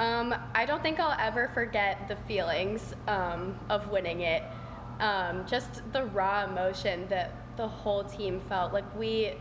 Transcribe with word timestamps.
Um, 0.00 0.34
I 0.54 0.64
don't 0.64 0.82
think 0.82 0.98
I'll 0.98 1.16
ever 1.20 1.50
forget 1.52 2.08
the 2.08 2.16
feelings 2.26 2.94
um, 3.06 3.54
of 3.68 3.90
winning 3.90 4.22
it. 4.22 4.42
Um, 4.98 5.46
just 5.46 5.82
the 5.92 6.06
raw 6.06 6.44
emotion 6.44 7.06
that 7.10 7.34
the 7.58 7.68
whole 7.68 8.02
team 8.04 8.40
felt. 8.48 8.72
Like 8.72 8.86
we 8.98 9.34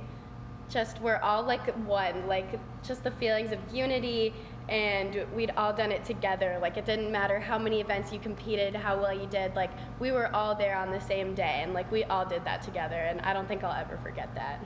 just 0.69 0.99
were 0.99 1.23
all 1.23 1.43
like 1.43 1.65
one. 1.87 2.27
Like 2.27 2.59
just 2.83 3.05
the 3.05 3.11
feelings 3.11 3.53
of 3.53 3.59
unity, 3.73 4.33
and 4.67 5.25
we'd 5.33 5.51
all 5.55 5.71
done 5.71 5.93
it 5.93 6.03
together. 6.03 6.57
Like 6.61 6.75
it 6.75 6.85
didn't 6.85 7.09
matter 7.09 7.39
how 7.39 7.57
many 7.57 7.79
events 7.79 8.11
you 8.11 8.19
competed, 8.19 8.75
how 8.75 8.99
well 8.99 9.17
you 9.17 9.27
did. 9.27 9.55
Like 9.55 9.71
we 10.01 10.11
were 10.11 10.35
all 10.35 10.55
there 10.55 10.75
on 10.75 10.91
the 10.91 10.99
same 10.99 11.35
day, 11.35 11.61
and 11.63 11.73
like 11.73 11.89
we 11.89 12.03
all 12.03 12.25
did 12.25 12.43
that 12.43 12.63
together. 12.63 12.97
And 12.97 13.21
I 13.21 13.31
don't 13.31 13.47
think 13.47 13.63
I'll 13.63 13.79
ever 13.79 13.97
forget 14.03 14.29
that. 14.35 14.59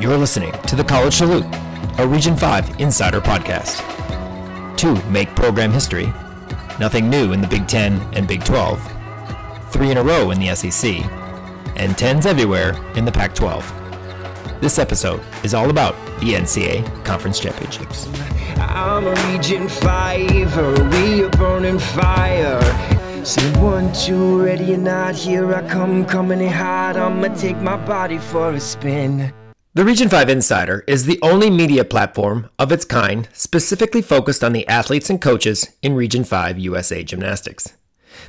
You're 0.00 0.16
listening 0.16 0.52
to 0.52 0.76
the 0.76 0.84
College 0.84 1.12
Salute, 1.12 1.44
a 1.98 2.06
Region 2.06 2.36
5 2.36 2.80
Insider 2.80 3.20
podcast. 3.20 3.86
Two 4.76 4.94
make 5.10 5.28
program 5.34 5.72
history. 5.72 6.12
Nothing 6.78 7.10
new 7.10 7.32
in 7.32 7.40
the 7.40 7.46
Big 7.46 7.66
10 7.68 8.00
and 8.14 8.26
Big 8.26 8.44
12. 8.44 8.80
Three 9.70 9.90
in 9.90 9.98
a 9.98 10.02
row 10.02 10.30
in 10.30 10.40
the 10.40 10.54
SEC. 10.54 11.02
And 11.76 11.96
10s 11.96 12.26
everywhere 12.26 12.74
in 12.96 13.04
the 13.04 13.12
Pac 13.12 13.34
12. 13.34 14.60
This 14.60 14.78
episode 14.78 15.22
is 15.42 15.54
all 15.54 15.70
about 15.70 15.94
the 16.20 16.34
NCAA 16.34 17.04
Conference 17.04 17.38
Championships. 17.38 18.08
I'm 18.56 19.06
a 19.06 19.14
Region 19.32 19.68
5, 19.68 20.58
are 20.58 20.84
we 20.90 21.24
a 21.24 21.30
burning 21.30 21.78
fire? 21.78 22.60
Say 23.24 23.50
one, 23.60 23.92
two, 23.92 24.42
ready 24.42 24.74
or 24.74 24.78
not, 24.78 25.14
here 25.14 25.54
I 25.54 25.66
come, 25.68 26.04
coming 26.06 26.40
in 26.40 26.52
hot. 26.52 26.96
I'ma 26.96 27.28
take 27.34 27.58
my 27.58 27.76
body 27.76 28.18
for 28.18 28.52
a 28.52 28.60
spin. 28.60 29.32
The 29.72 29.84
Region 29.84 30.08
5 30.08 30.28
Insider 30.28 30.82
is 30.88 31.06
the 31.06 31.20
only 31.22 31.48
media 31.48 31.84
platform 31.84 32.50
of 32.58 32.72
its 32.72 32.84
kind 32.84 33.28
specifically 33.32 34.02
focused 34.02 34.42
on 34.42 34.52
the 34.52 34.66
athletes 34.66 35.08
and 35.08 35.20
coaches 35.20 35.68
in 35.80 35.94
Region 35.94 36.24
5 36.24 36.58
USA 36.58 37.04
Gymnastics. 37.04 37.74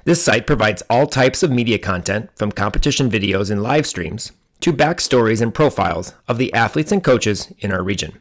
This 0.05 0.23
site 0.23 0.45
provides 0.45 0.83
all 0.87 1.07
types 1.07 1.41
of 1.41 1.49
media 1.49 1.79
content 1.79 2.29
from 2.35 2.51
competition 2.51 3.09
videos 3.09 3.49
and 3.49 3.63
live 3.63 3.87
streams 3.87 4.33
to 4.59 4.71
backstories 4.71 5.41
and 5.41 5.51
profiles 5.51 6.13
of 6.27 6.37
the 6.37 6.53
athletes 6.53 6.91
and 6.91 7.03
coaches 7.03 7.51
in 7.57 7.71
our 7.71 7.81
region. 7.81 8.19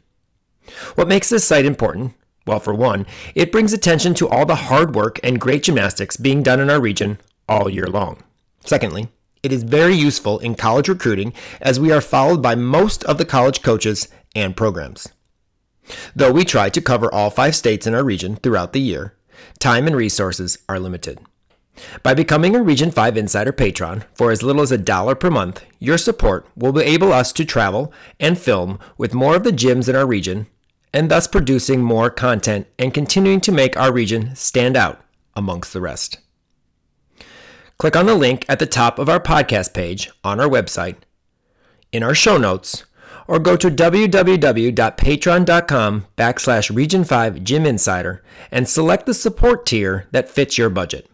What 0.94 1.06
makes 1.06 1.28
this 1.28 1.44
site 1.44 1.66
important? 1.66 2.14
Well, 2.46 2.58
for 2.58 2.72
one, 2.72 3.04
it 3.34 3.52
brings 3.52 3.74
attention 3.74 4.14
to 4.14 4.28
all 4.30 4.46
the 4.46 4.54
hard 4.54 4.94
work 4.94 5.20
and 5.22 5.38
great 5.38 5.64
gymnastics 5.64 6.16
being 6.16 6.42
done 6.42 6.58
in 6.58 6.70
our 6.70 6.80
region 6.80 7.18
all 7.46 7.68
year 7.68 7.86
long. 7.86 8.22
Secondly, 8.64 9.08
it 9.42 9.52
is 9.52 9.62
very 9.62 9.94
useful 9.94 10.38
in 10.38 10.54
college 10.54 10.88
recruiting 10.88 11.32
as 11.60 11.80
we 11.80 11.92
are 11.92 12.00
followed 12.00 12.42
by 12.42 12.54
most 12.54 13.04
of 13.04 13.18
the 13.18 13.24
college 13.24 13.62
coaches 13.62 14.08
and 14.34 14.56
programs. 14.56 15.08
Though 16.14 16.32
we 16.32 16.44
try 16.44 16.68
to 16.68 16.80
cover 16.80 17.12
all 17.12 17.30
five 17.30 17.56
states 17.56 17.86
in 17.86 17.94
our 17.94 18.04
region 18.04 18.36
throughout 18.36 18.72
the 18.72 18.80
year, 18.80 19.16
time 19.58 19.86
and 19.86 19.96
resources 19.96 20.58
are 20.68 20.78
limited. 20.78 21.18
By 22.02 22.14
becoming 22.14 22.54
a 22.54 22.62
Region 22.62 22.90
5 22.90 23.16
Insider 23.16 23.52
patron 23.52 24.04
for 24.14 24.30
as 24.30 24.42
little 24.42 24.62
as 24.62 24.72
a 24.72 24.78
dollar 24.78 25.14
per 25.14 25.30
month, 25.30 25.64
your 25.78 25.98
support 25.98 26.46
will 26.54 26.78
enable 26.78 27.12
us 27.12 27.32
to 27.32 27.44
travel 27.44 27.92
and 28.18 28.38
film 28.38 28.78
with 28.98 29.14
more 29.14 29.36
of 29.36 29.44
the 29.44 29.52
gyms 29.52 29.88
in 29.88 29.96
our 29.96 30.06
region, 30.06 30.46
and 30.92 31.10
thus 31.10 31.26
producing 31.26 31.82
more 31.82 32.10
content 32.10 32.66
and 32.78 32.92
continuing 32.92 33.40
to 33.40 33.52
make 33.52 33.76
our 33.76 33.92
region 33.92 34.34
stand 34.36 34.76
out 34.76 35.00
amongst 35.34 35.72
the 35.72 35.80
rest. 35.80 36.18
Click 37.80 37.96
on 37.96 38.04
the 38.04 38.14
link 38.14 38.44
at 38.46 38.58
the 38.58 38.66
top 38.66 38.98
of 38.98 39.08
our 39.08 39.18
podcast 39.18 39.72
page 39.72 40.10
on 40.22 40.38
our 40.38 40.50
website, 40.50 40.96
in 41.90 42.02
our 42.02 42.14
show 42.14 42.36
notes, 42.36 42.84
or 43.26 43.38
go 43.38 43.56
to 43.56 43.70
www.patreon.com 43.70 46.06
backslash 46.14 46.76
region 46.76 47.04
5 47.04 47.42
gym 47.42 47.64
insider 47.64 48.22
and 48.50 48.68
select 48.68 49.06
the 49.06 49.14
support 49.14 49.64
tier 49.64 50.06
that 50.10 50.28
fits 50.28 50.58
your 50.58 50.68
budget. 50.68 51.08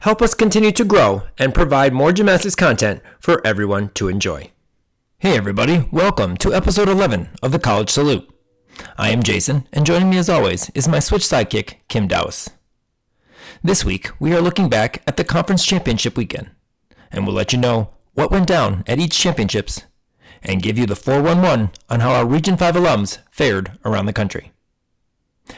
Help 0.00 0.20
us 0.20 0.34
continue 0.34 0.70
to 0.70 0.84
grow 0.84 1.22
and 1.38 1.54
provide 1.54 1.94
more 1.94 2.12
gymnastics 2.12 2.54
content 2.54 3.00
for 3.18 3.40
everyone 3.42 3.88
to 3.94 4.08
enjoy. 4.08 4.50
Hey 5.16 5.34
everybody, 5.34 5.88
welcome 5.90 6.36
to 6.36 6.52
episode 6.52 6.90
11 6.90 7.30
of 7.42 7.52
the 7.52 7.58
College 7.58 7.88
Salute. 7.88 8.28
I 8.98 9.08
am 9.08 9.22
Jason, 9.22 9.66
and 9.72 9.86
joining 9.86 10.10
me 10.10 10.18
as 10.18 10.28
always 10.28 10.68
is 10.74 10.86
my 10.86 10.98
Switch 10.98 11.22
sidekick, 11.22 11.76
Kim 11.88 12.06
Dowis. 12.06 12.50
This 13.66 13.82
week, 13.82 14.10
we 14.20 14.34
are 14.34 14.42
looking 14.42 14.68
back 14.68 15.02
at 15.06 15.16
the 15.16 15.24
conference 15.24 15.64
championship 15.64 16.18
weekend, 16.18 16.50
and 17.10 17.26
we'll 17.26 17.34
let 17.34 17.50
you 17.50 17.58
know 17.58 17.94
what 18.12 18.30
went 18.30 18.46
down 18.46 18.84
at 18.86 18.98
each 18.98 19.18
championships 19.18 19.84
and 20.42 20.60
give 20.60 20.76
you 20.76 20.84
the 20.84 20.94
411 20.94 21.70
on 21.88 22.00
how 22.00 22.12
our 22.12 22.26
Region 22.26 22.58
5 22.58 22.74
alums 22.74 23.20
fared 23.30 23.78
around 23.82 24.04
the 24.04 24.12
country. 24.12 24.52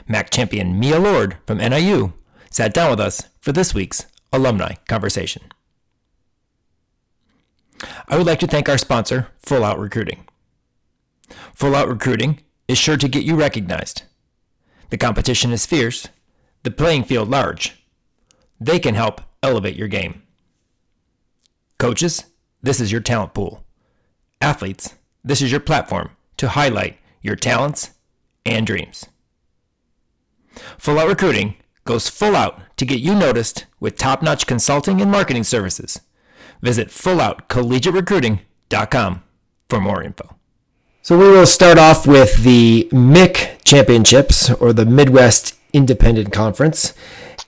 MAC 0.06 0.30
champion 0.30 0.78
Mia 0.78 1.00
Lord 1.00 1.38
from 1.48 1.58
NIU 1.58 2.12
sat 2.48 2.72
down 2.72 2.90
with 2.90 3.00
us 3.00 3.24
for 3.40 3.50
this 3.50 3.74
week's 3.74 4.06
alumni 4.32 4.74
conversation. 4.86 5.42
I 8.06 8.16
would 8.16 8.26
like 8.28 8.38
to 8.38 8.46
thank 8.46 8.68
our 8.68 8.78
sponsor, 8.78 9.32
Full 9.40 9.64
Out 9.64 9.80
Recruiting. 9.80 10.28
Full 11.54 11.74
Out 11.74 11.88
Recruiting 11.88 12.38
is 12.68 12.78
sure 12.78 12.98
to 12.98 13.08
get 13.08 13.24
you 13.24 13.34
recognized. 13.34 14.02
The 14.90 14.96
competition 14.96 15.50
is 15.50 15.66
fierce, 15.66 16.06
the 16.62 16.70
playing 16.70 17.02
field 17.02 17.28
large, 17.28 17.82
they 18.60 18.78
can 18.78 18.94
help 18.94 19.20
elevate 19.42 19.76
your 19.76 19.88
game. 19.88 20.22
Coaches, 21.78 22.24
this 22.62 22.80
is 22.80 22.90
your 22.90 23.00
talent 23.00 23.34
pool. 23.34 23.64
Athletes, 24.40 24.94
this 25.24 25.42
is 25.42 25.50
your 25.50 25.60
platform 25.60 26.10
to 26.36 26.48
highlight 26.48 26.98
your 27.22 27.36
talents 27.36 27.90
and 28.44 28.66
dreams. 28.66 29.06
Full 30.78 30.98
Out 30.98 31.08
Recruiting 31.08 31.56
goes 31.84 32.08
full 32.08 32.36
out 32.36 32.60
to 32.76 32.84
get 32.84 33.00
you 33.00 33.14
noticed 33.14 33.64
with 33.80 33.96
top 33.96 34.22
notch 34.22 34.46
consulting 34.46 35.00
and 35.00 35.10
marketing 35.10 35.44
services. 35.44 36.00
Visit 36.62 36.88
fulloutcollegiaterecruiting.com 36.88 39.22
for 39.68 39.80
more 39.80 40.02
info. 40.02 40.36
So 41.02 41.16
we 41.16 41.28
will 41.28 41.46
start 41.46 41.78
off 41.78 42.04
with 42.06 42.42
the 42.42 42.88
MIC 42.90 43.60
Championships 43.64 44.50
or 44.50 44.72
the 44.72 44.84
Midwest 44.84 45.54
Independent 45.72 46.32
Conference. 46.32 46.94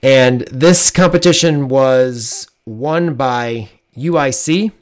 And 0.03 0.43
this 0.43 0.91
competition 0.91 1.69
was 1.69 2.49
won 2.65 3.15
by 3.15 3.71
UIC 3.97 4.73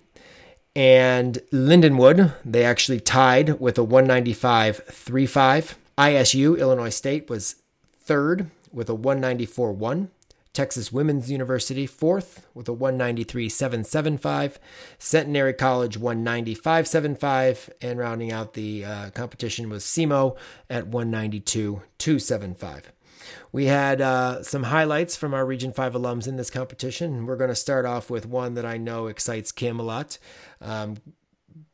and 0.75 1.38
Lindenwood. 1.53 2.34
They 2.44 2.65
actually 2.65 3.00
tied 3.00 3.59
with 3.59 3.78
a 3.78 3.82
195.35. 3.82 5.75
ISU, 5.97 6.59
Illinois 6.59 6.91
State, 6.91 7.31
was 7.31 7.56
third 8.00 8.50
with 8.71 8.91
a 8.91 8.94
194 8.94 9.72
1. 9.72 10.10
Texas 10.53 10.91
Women's 10.91 11.31
University, 11.31 11.87
fourth 11.87 12.47
with 12.54 12.69
a 12.69 12.75
193.775. 12.75 14.56
Centenary 14.98 15.53
College, 15.53 15.98
195.75. 16.00 17.71
And 17.83 17.98
rounding 17.98 18.33
out 18.33 18.54
the 18.54 18.84
uh, 18.84 19.10
competition 19.10 19.69
was 19.69 19.84
SEMO 19.84 20.34
at 20.71 20.91
192.275. 20.91 22.84
We 23.53 23.66
had 23.66 24.00
uh, 24.00 24.42
some 24.42 24.64
highlights 24.64 25.16
from 25.16 25.34
our 25.34 25.44
Region 25.44 25.72
5 25.72 25.94
alums 25.94 26.26
in 26.26 26.37
this 26.37 26.50
competition. 26.50 27.26
We're 27.26 27.37
going 27.37 27.50
to 27.50 27.56
start 27.56 27.87
off 27.87 28.10
with 28.10 28.26
one 28.26 28.54
that 28.54 28.66
I 28.66 28.76
know 28.76 29.06
excites 29.06 29.53
Kim 29.53 29.78
a 29.78 29.82
lot 29.82 30.19
um, 30.60 30.97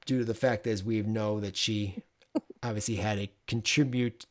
due 0.06 0.18
to 0.18 0.24
the 0.24 0.34
fact 0.34 0.66
as 0.66 0.84
we 0.84 1.02
know 1.02 1.40
that 1.40 1.56
she 1.56 2.02
obviously 2.62 2.96
had 2.96 3.18
a 3.18 3.30
contribute 3.46 4.26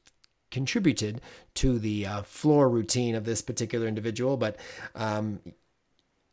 contributed 0.50 1.22
to 1.54 1.80
the 1.80 2.06
uh, 2.06 2.22
floor 2.24 2.70
routine 2.70 3.16
of 3.16 3.24
this 3.24 3.42
particular 3.42 3.88
individual. 3.88 4.36
But 4.36 4.58
um, 4.96 5.40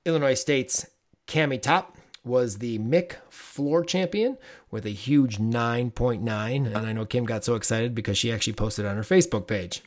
Illinois 0.05 0.35
State's 0.35 0.87
Cami 1.29 1.63
Top 1.63 1.97
was 2.25 2.59
the 2.59 2.79
MIC 2.79 3.19
floor 3.31 3.85
champion 3.85 4.37
with 4.71 4.85
a 4.85 4.91
huge 4.91 5.39
9.9. 5.39 6.67
And 6.67 6.77
I 6.77 6.93
know 6.93 7.07
Kim 7.07 7.25
got 7.25 7.45
so 7.45 7.55
excited 7.55 7.95
because 7.95 8.19
she 8.19 8.33
actually 8.33 8.53
posted 8.53 8.85
on 8.85 8.97
her 8.97 9.03
Facebook 9.03 9.47
page. 9.47 9.83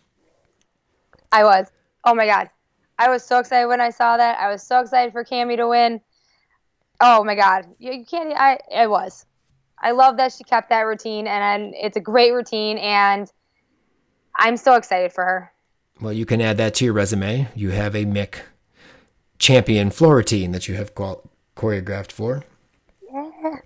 I 1.31 1.43
was. 1.43 1.67
Oh 2.03 2.13
my 2.15 2.25
god. 2.25 2.49
I 2.97 3.09
was 3.09 3.23
so 3.23 3.39
excited 3.39 3.67
when 3.67 3.81
I 3.81 3.89
saw 3.89 4.17
that. 4.17 4.39
I 4.39 4.49
was 4.51 4.61
so 4.63 4.79
excited 4.79 5.11
for 5.11 5.23
Cammy 5.23 5.55
to 5.57 5.67
win. 5.67 6.01
Oh 6.99 7.23
my 7.23 7.35
god. 7.35 7.65
You, 7.79 7.93
you 7.93 8.05
can't 8.05 8.33
I 8.35 8.59
I 8.75 8.87
was. 8.87 9.25
I 9.79 9.91
love 9.91 10.17
that 10.17 10.33
she 10.33 10.43
kept 10.43 10.69
that 10.69 10.81
routine 10.81 11.25
and, 11.27 11.63
and 11.63 11.73
it's 11.75 11.97
a 11.97 12.01
great 12.01 12.31
routine 12.31 12.77
and 12.77 13.31
I'm 14.35 14.57
so 14.57 14.75
excited 14.75 15.11
for 15.11 15.23
her. 15.25 15.51
Well, 15.99 16.13
you 16.13 16.25
can 16.25 16.41
add 16.41 16.57
that 16.57 16.75
to 16.75 16.85
your 16.85 16.93
resume. 16.93 17.47
You 17.55 17.71
have 17.71 17.95
a 17.95 18.05
MIC 18.05 18.43
champion 19.39 19.89
floor 19.89 20.17
routine 20.17 20.51
that 20.51 20.67
you 20.67 20.75
have 20.75 20.95
qual- 20.95 21.29
choreographed 21.55 22.11
for. 22.11 22.43
Yeah. 23.11 23.57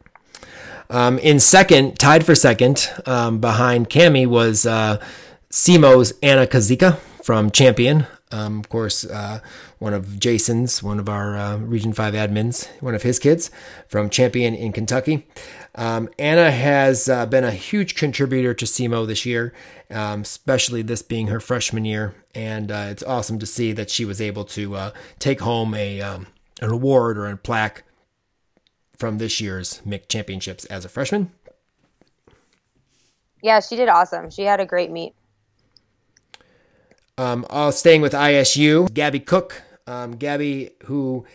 Um, 0.90 1.18
in 1.20 1.40
second, 1.40 1.98
tied 1.98 2.26
for 2.26 2.36
second, 2.36 2.90
um, 3.06 3.40
behind 3.40 3.90
Cami 3.90 4.28
was 4.28 4.66
uh, 4.66 5.04
SEMO's 5.50 6.14
Anna 6.22 6.46
Kazika 6.46 7.00
from 7.26 7.50
Champion. 7.50 8.06
Um, 8.32 8.60
of 8.60 8.70
course, 8.70 9.04
uh, 9.04 9.40
one 9.80 9.96
of 9.96 10.20
Jason's, 10.20 10.84
one 10.84 11.00
of 11.00 11.10
our 11.10 11.36
uh, 11.36 11.58
Region 11.58 11.92
5 11.92 12.14
admins, 12.14 12.68
one 12.84 12.94
of 12.94 13.02
his 13.02 13.18
kids 13.18 13.50
from 13.88 14.12
Champion 14.12 14.54
in 14.54 14.72
Kentucky. 14.72 15.26
Um, 15.74 16.08
Anna 16.20 16.52
has 16.52 17.10
uh, 17.10 17.26
been 17.26 17.44
a 17.44 17.50
huge 17.50 17.96
contributor 17.96 18.54
to 18.54 18.66
SEMO 18.66 19.08
this 19.08 19.26
year, 19.26 19.54
um, 19.90 20.22
especially 20.22 20.84
this 20.84 21.02
being 21.02 21.26
her 21.28 21.40
freshman 21.40 21.84
year, 21.84 22.14
and 22.36 22.72
uh, 22.72 22.90
it's 22.90 23.02
awesome 23.02 23.40
to 23.40 23.48
see 23.48 23.72
that 23.72 23.90
she 23.90 24.06
was 24.06 24.22
able 24.22 24.46
to 24.46 24.76
uh, 24.76 24.92
take 25.18 25.42
home 25.42 25.74
a 25.74 26.02
um, 26.02 26.28
an 26.62 26.70
award 26.70 27.18
or 27.18 27.26
a 27.26 27.36
plaque 27.36 27.82
from 29.00 29.18
this 29.18 29.42
year's 29.42 29.82
MIC 29.84 30.10
championships 30.10 30.64
as 30.66 30.86
a 30.86 30.90
freshman. 30.90 31.32
Yeah, 33.42 33.62
she 33.62 33.76
did 33.76 33.90
awesome. 33.90 34.30
She 34.30 34.44
had 34.44 34.60
a 34.60 34.66
great 34.66 34.92
meet. 34.92 35.16
Um, 37.18 37.46
all 37.50 37.72
staying 37.72 38.02
with 38.02 38.14
ISU, 38.14 38.94
Gabby 38.94 39.20
Cook. 39.20 39.62
Um, 39.88 40.14
Gabby, 40.14 40.72
who 40.86 41.26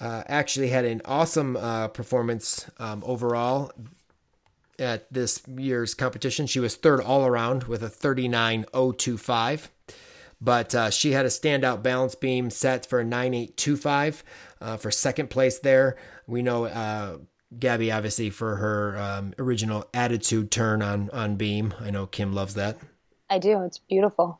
uh, 0.00 0.24
actually 0.26 0.68
had 0.68 0.84
an 0.84 1.00
awesome 1.04 1.56
uh, 1.56 1.88
performance 1.88 2.68
um, 2.78 3.02
overall 3.06 3.72
at 4.78 5.12
this 5.12 5.42
year's 5.46 5.94
competition. 5.94 6.46
She 6.46 6.60
was 6.60 6.74
third 6.74 7.00
all 7.00 7.26
around 7.26 7.64
with 7.64 7.82
a 7.82 7.88
39.025. 7.88 9.68
But 10.40 10.74
uh, 10.74 10.90
she 10.90 11.12
had 11.12 11.26
a 11.26 11.28
standout 11.28 11.82
balance 11.82 12.14
beam 12.14 12.48
set 12.48 12.86
for 12.86 13.00
a 13.00 13.04
9825 13.04 14.24
uh, 14.60 14.76
for 14.78 14.90
second 14.90 15.28
place 15.28 15.58
there. 15.58 15.96
We 16.26 16.42
know 16.42 16.64
uh, 16.64 17.18
Gabby, 17.58 17.92
obviously, 17.92 18.30
for 18.30 18.56
her 18.56 18.96
um, 18.96 19.34
original 19.38 19.86
attitude 19.92 20.50
turn 20.50 20.80
on, 20.80 21.10
on 21.10 21.36
beam. 21.36 21.74
I 21.78 21.90
know 21.90 22.06
Kim 22.06 22.32
loves 22.32 22.54
that. 22.54 22.78
I 23.28 23.38
do. 23.38 23.62
It's 23.62 23.78
beautiful. 23.78 24.39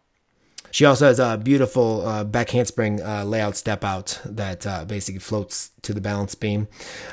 She 0.71 0.85
also 0.85 1.07
has 1.07 1.19
a 1.19 1.37
beautiful 1.37 2.07
uh, 2.07 2.25
back 2.25 2.51
handspring 2.51 3.03
uh, 3.03 3.25
layout 3.25 3.57
step 3.57 3.85
out 3.85 4.21
that 4.25 4.67
uh, 4.67 4.85
basically 4.85 5.19
floats 5.19 5.71
to 5.83 5.93
the 5.93 6.01
balance 6.01 6.35
beam. 6.35 6.69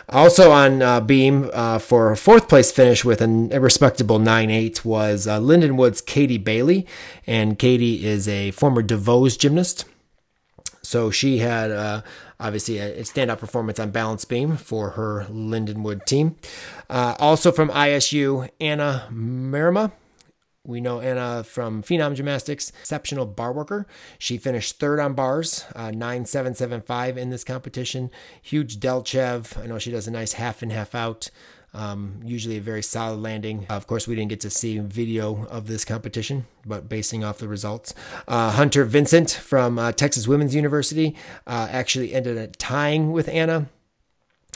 Also 0.09 0.51
on 0.51 0.81
uh, 0.81 1.01
beam 1.01 1.49
uh, 1.53 1.79
for 1.79 2.11
a 2.11 2.17
fourth 2.17 2.47
place 2.47 2.71
finish 2.71 3.03
with 3.03 3.21
an, 3.21 3.51
a 3.51 3.59
respectable 3.59 4.19
9.8 4.19 4.85
was 4.85 5.27
uh, 5.27 5.39
Lindenwood's 5.39 6.01
Katie 6.01 6.37
Bailey. 6.37 6.85
And 7.25 7.57
Katie 7.57 8.05
is 8.05 8.27
a 8.27 8.51
former 8.51 8.83
DeVos 8.83 9.37
gymnast. 9.37 9.85
So 10.83 11.11
she 11.11 11.39
had 11.39 12.03
obviously 12.39 12.77
a 12.77 13.01
standout 13.01 13.39
performance 13.39 13.77
on 13.77 13.91
balance 13.91 14.23
beam 14.23 14.55
for 14.55 14.91
her 14.91 15.25
Lindenwood 15.29 16.05
team. 16.05 16.37
also 16.89 17.51
from 17.51 17.69
ISU, 17.69 18.49
Anna 18.61 19.09
Marima 19.11 19.91
we 20.67 20.81
know 20.81 20.99
Anna 20.99 21.43
from 21.43 21.81
Phenom 21.81 22.13
Gymnastics, 22.13 22.71
exceptional 22.81 23.25
bar 23.25 23.53
worker. 23.53 23.87
She 24.19 24.37
finished 24.37 24.79
third 24.79 24.99
on 24.99 25.13
bars, 25.13 25.65
uh, 25.75 25.91
9775 25.91 27.17
in 27.17 27.29
this 27.29 27.45
competition. 27.45 28.11
Huge 28.41 28.79
Delchev. 28.79 29.57
I 29.57 29.65
know 29.65 29.79
she 29.79 29.91
does 29.91 30.07
a 30.07 30.11
nice 30.11 30.33
half 30.33 30.61
and 30.61 30.71
half 30.71 30.93
out. 30.93 31.31
Um, 31.73 32.21
usually 32.23 32.57
a 32.57 32.61
very 32.61 32.81
solid 32.81 33.21
landing. 33.21 33.65
Of 33.69 33.87
course, 33.87 34.07
we 34.07 34.15
didn't 34.15 34.29
get 34.29 34.39
to 34.41 34.49
see 34.49 34.79
video 34.79 35.45
of 35.47 35.67
this 35.67 35.85
competition, 35.85 36.47
but 36.65 36.89
basing 36.89 37.23
off 37.23 37.37
the 37.37 37.47
results. 37.47 37.93
Uh, 38.27 38.51
Hunter 38.51 38.83
Vincent 38.83 39.29
from 39.31 39.77
uh, 39.77 39.91
Texas 39.91 40.27
Women's 40.27 40.55
University 40.55 41.15
uh, 41.45 41.67
actually 41.69 42.13
ended 42.13 42.37
up 42.37 42.55
tying 42.57 43.11
with 43.11 43.29
Anna 43.29 43.69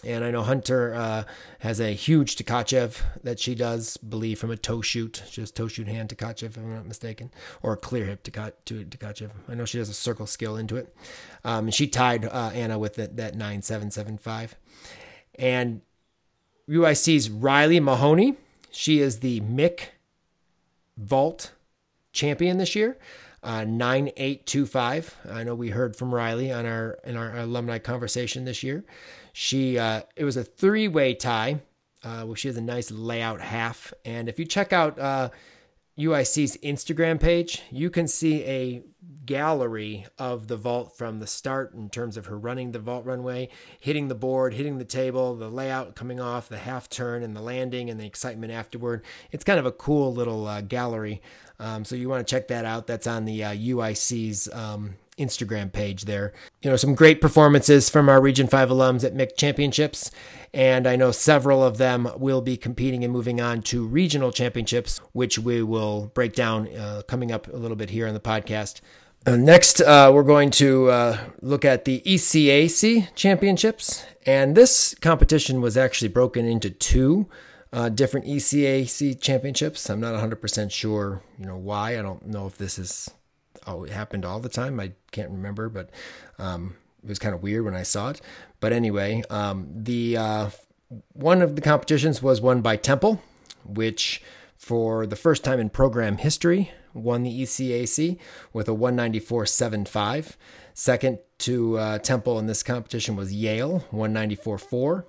and 0.03 0.23
I 0.23 0.31
know 0.31 0.41
Hunter 0.41 0.93
uh, 0.93 1.23
has 1.59 1.79
a 1.79 1.93
huge 1.93 2.35
Tkachev 2.35 2.97
that 3.23 3.39
she 3.39 3.55
does, 3.55 3.97
believe 3.97 4.39
from 4.39 4.51
a 4.51 4.57
toe 4.57 4.81
shoot, 4.81 5.23
just 5.29 5.55
toe 5.55 5.67
shoot 5.67 5.87
hand 5.87 6.09
Tkachev, 6.09 6.43
if 6.43 6.57
I'm 6.57 6.73
not 6.73 6.85
mistaken, 6.85 7.31
or 7.61 7.73
a 7.73 7.77
clear 7.77 8.05
hip 8.05 8.23
to 8.23 8.31
Tkachev. 8.31 9.31
I 9.47 9.55
know 9.55 9.65
she 9.65 9.77
has 9.77 9.89
a 9.89 9.93
circle 9.93 10.25
skill 10.25 10.55
into 10.55 10.75
it. 10.75 10.95
Um, 11.43 11.65
and 11.65 11.73
she 11.73 11.87
tied 11.87 12.25
uh, 12.25 12.51
Anna 12.53 12.79
with 12.79 12.97
it, 12.99 13.17
that 13.17 13.35
9775. 13.35 14.55
And 15.35 15.81
UIC's 16.69 17.29
Riley 17.29 17.79
Mahoney, 17.79 18.35
she 18.71 18.99
is 18.99 19.19
the 19.19 19.41
Mick 19.41 19.89
vault 20.97 21.51
champion 22.13 22.57
this 22.57 22.75
year. 22.75 22.97
Uh, 23.43 23.63
9825. 23.65 25.17
I 25.31 25.43
know 25.43 25.55
we 25.55 25.71
heard 25.71 25.95
from 25.95 26.13
Riley 26.13 26.51
on 26.51 26.65
our 26.67 26.99
in 27.03 27.17
our 27.17 27.35
alumni 27.37 27.79
conversation 27.79 28.45
this 28.45 28.61
year. 28.61 28.83
She 29.33 29.79
uh, 29.79 30.01
it 30.15 30.25
was 30.25 30.37
a 30.37 30.43
three 30.43 30.87
way 30.87 31.13
tie. 31.13 31.61
Uh, 32.03 32.23
where 32.23 32.35
she 32.35 32.47
has 32.47 32.57
a 32.57 32.61
nice 32.61 32.89
layout 32.89 33.41
half, 33.41 33.93
and 34.05 34.27
if 34.27 34.39
you 34.39 34.45
check 34.45 34.73
out 34.73 34.97
uh, 34.97 35.29
UIC's 35.97 36.57
Instagram 36.57 37.19
page, 37.19 37.61
you 37.69 37.89
can 37.89 38.07
see 38.07 38.43
a 38.45 38.81
gallery 39.25 40.05
of 40.17 40.47
the 40.47 40.57
vault 40.57 40.97
from 40.97 41.19
the 41.19 41.27
start 41.27 41.73
in 41.73 41.89
terms 41.89 42.17
of 42.17 42.25
her 42.25 42.37
running 42.37 42.71
the 42.71 42.79
vault 42.79 43.05
runway, 43.05 43.49
hitting 43.79 44.07
the 44.07 44.15
board, 44.15 44.53
hitting 44.53 44.77
the 44.77 44.85
table, 44.85 45.35
the 45.35 45.49
layout 45.49 45.95
coming 45.95 46.19
off, 46.19 46.49
the 46.49 46.57
half 46.57 46.89
turn, 46.89 47.23
and 47.23 47.35
the 47.35 47.41
landing, 47.41 47.89
and 47.89 47.99
the 47.99 48.05
excitement 48.05 48.51
afterward. 48.51 49.03
It's 49.31 49.43
kind 49.43 49.59
of 49.59 49.65
a 49.65 49.71
cool 49.71 50.13
little 50.13 50.47
uh, 50.47 50.61
gallery. 50.61 51.21
Um, 51.59 51.85
so 51.85 51.95
you 51.95 52.09
want 52.09 52.25
to 52.25 52.31
check 52.31 52.47
that 52.47 52.65
out. 52.65 52.87
That's 52.87 53.07
on 53.07 53.25
the 53.25 53.43
uh, 53.43 53.51
UIC's 53.53 54.49
um, 54.53 54.95
Instagram 55.17 55.71
page 55.71 56.05
there. 56.05 56.33
You 56.61 56.69
know, 56.69 56.75
some 56.75 56.95
great 56.95 57.21
performances 57.21 57.89
from 57.89 58.09
our 58.09 58.21
Region 58.21 58.47
5 58.47 58.69
alums 58.69 59.03
at 59.03 59.13
MIC 59.13 59.37
Championships, 59.37 60.11
and 60.53 60.87
I 60.87 60.95
know 60.95 61.11
several 61.11 61.63
of 61.63 61.77
them 61.77 62.09
will 62.17 62.41
be 62.41 62.57
competing 62.57 63.03
and 63.03 63.13
moving 63.13 63.39
on 63.39 63.61
to 63.63 63.85
regional 63.85 64.31
championships, 64.31 64.99
which 65.13 65.37
we 65.39 65.61
will 65.61 66.11
break 66.13 66.33
down 66.33 66.73
uh, 66.75 67.01
coming 67.07 67.31
up 67.31 67.47
a 67.47 67.57
little 67.57 67.77
bit 67.77 67.89
here 67.89 68.07
on 68.07 68.13
the 68.13 68.19
podcast. 68.19 68.81
Uh, 69.25 69.35
next, 69.35 69.81
uh, 69.81 70.11
we're 70.11 70.23
going 70.23 70.49
to 70.49 70.89
uh, 70.89 71.17
look 71.41 71.63
at 71.63 71.85
the 71.85 72.01
ECAC 72.05 73.13
championships, 73.13 74.03
and 74.25 74.55
this 74.55 74.95
competition 74.95 75.61
was 75.61 75.77
actually 75.77 76.07
broken 76.07 76.45
into 76.45 76.71
two 76.71 77.27
uh, 77.71 77.89
different 77.89 78.25
ECAC 78.25 79.21
championships. 79.21 79.89
I'm 79.89 79.99
not 79.99 80.15
100% 80.15 80.71
sure, 80.71 81.21
you 81.37 81.45
know, 81.45 81.57
why. 81.57 81.99
I 81.99 82.01
don't 82.01 82.25
know 82.27 82.47
if 82.47 82.57
this 82.57 82.79
is 82.79 83.09
oh, 83.67 83.83
it 83.83 83.91
happened 83.91 84.25
all 84.25 84.39
the 84.39 84.49
time. 84.49 84.79
I 84.79 84.93
can't 85.11 85.29
remember, 85.29 85.69
but 85.69 85.89
um, 86.37 86.75
it 87.03 87.09
was 87.09 87.19
kind 87.19 87.35
of 87.35 87.43
weird 87.43 87.65
when 87.65 87.75
I 87.75 87.83
saw 87.83 88.09
it. 88.09 88.21
But 88.59 88.73
anyway, 88.73 89.23
um, 89.29 89.67
the 89.73 90.17
uh, 90.17 90.49
one 91.13 91.41
of 91.41 91.55
the 91.55 91.61
competitions 91.61 92.21
was 92.21 92.41
won 92.41 92.61
by 92.61 92.75
Temple, 92.75 93.21
which 93.65 94.21
for 94.57 95.05
the 95.05 95.15
first 95.15 95.43
time 95.43 95.59
in 95.59 95.69
program 95.69 96.17
history 96.17 96.71
won 96.93 97.23
the 97.23 97.41
ECAC 97.41 98.17
with 98.53 98.67
a 98.67 98.73
194.75. 98.73 100.35
Second 100.73 101.19
to 101.39 101.77
uh, 101.77 101.97
Temple 101.99 102.37
in 102.39 102.47
this 102.47 102.63
competition 102.63 103.15
was 103.15 103.33
Yale, 103.33 103.85
194.4. 103.91 105.05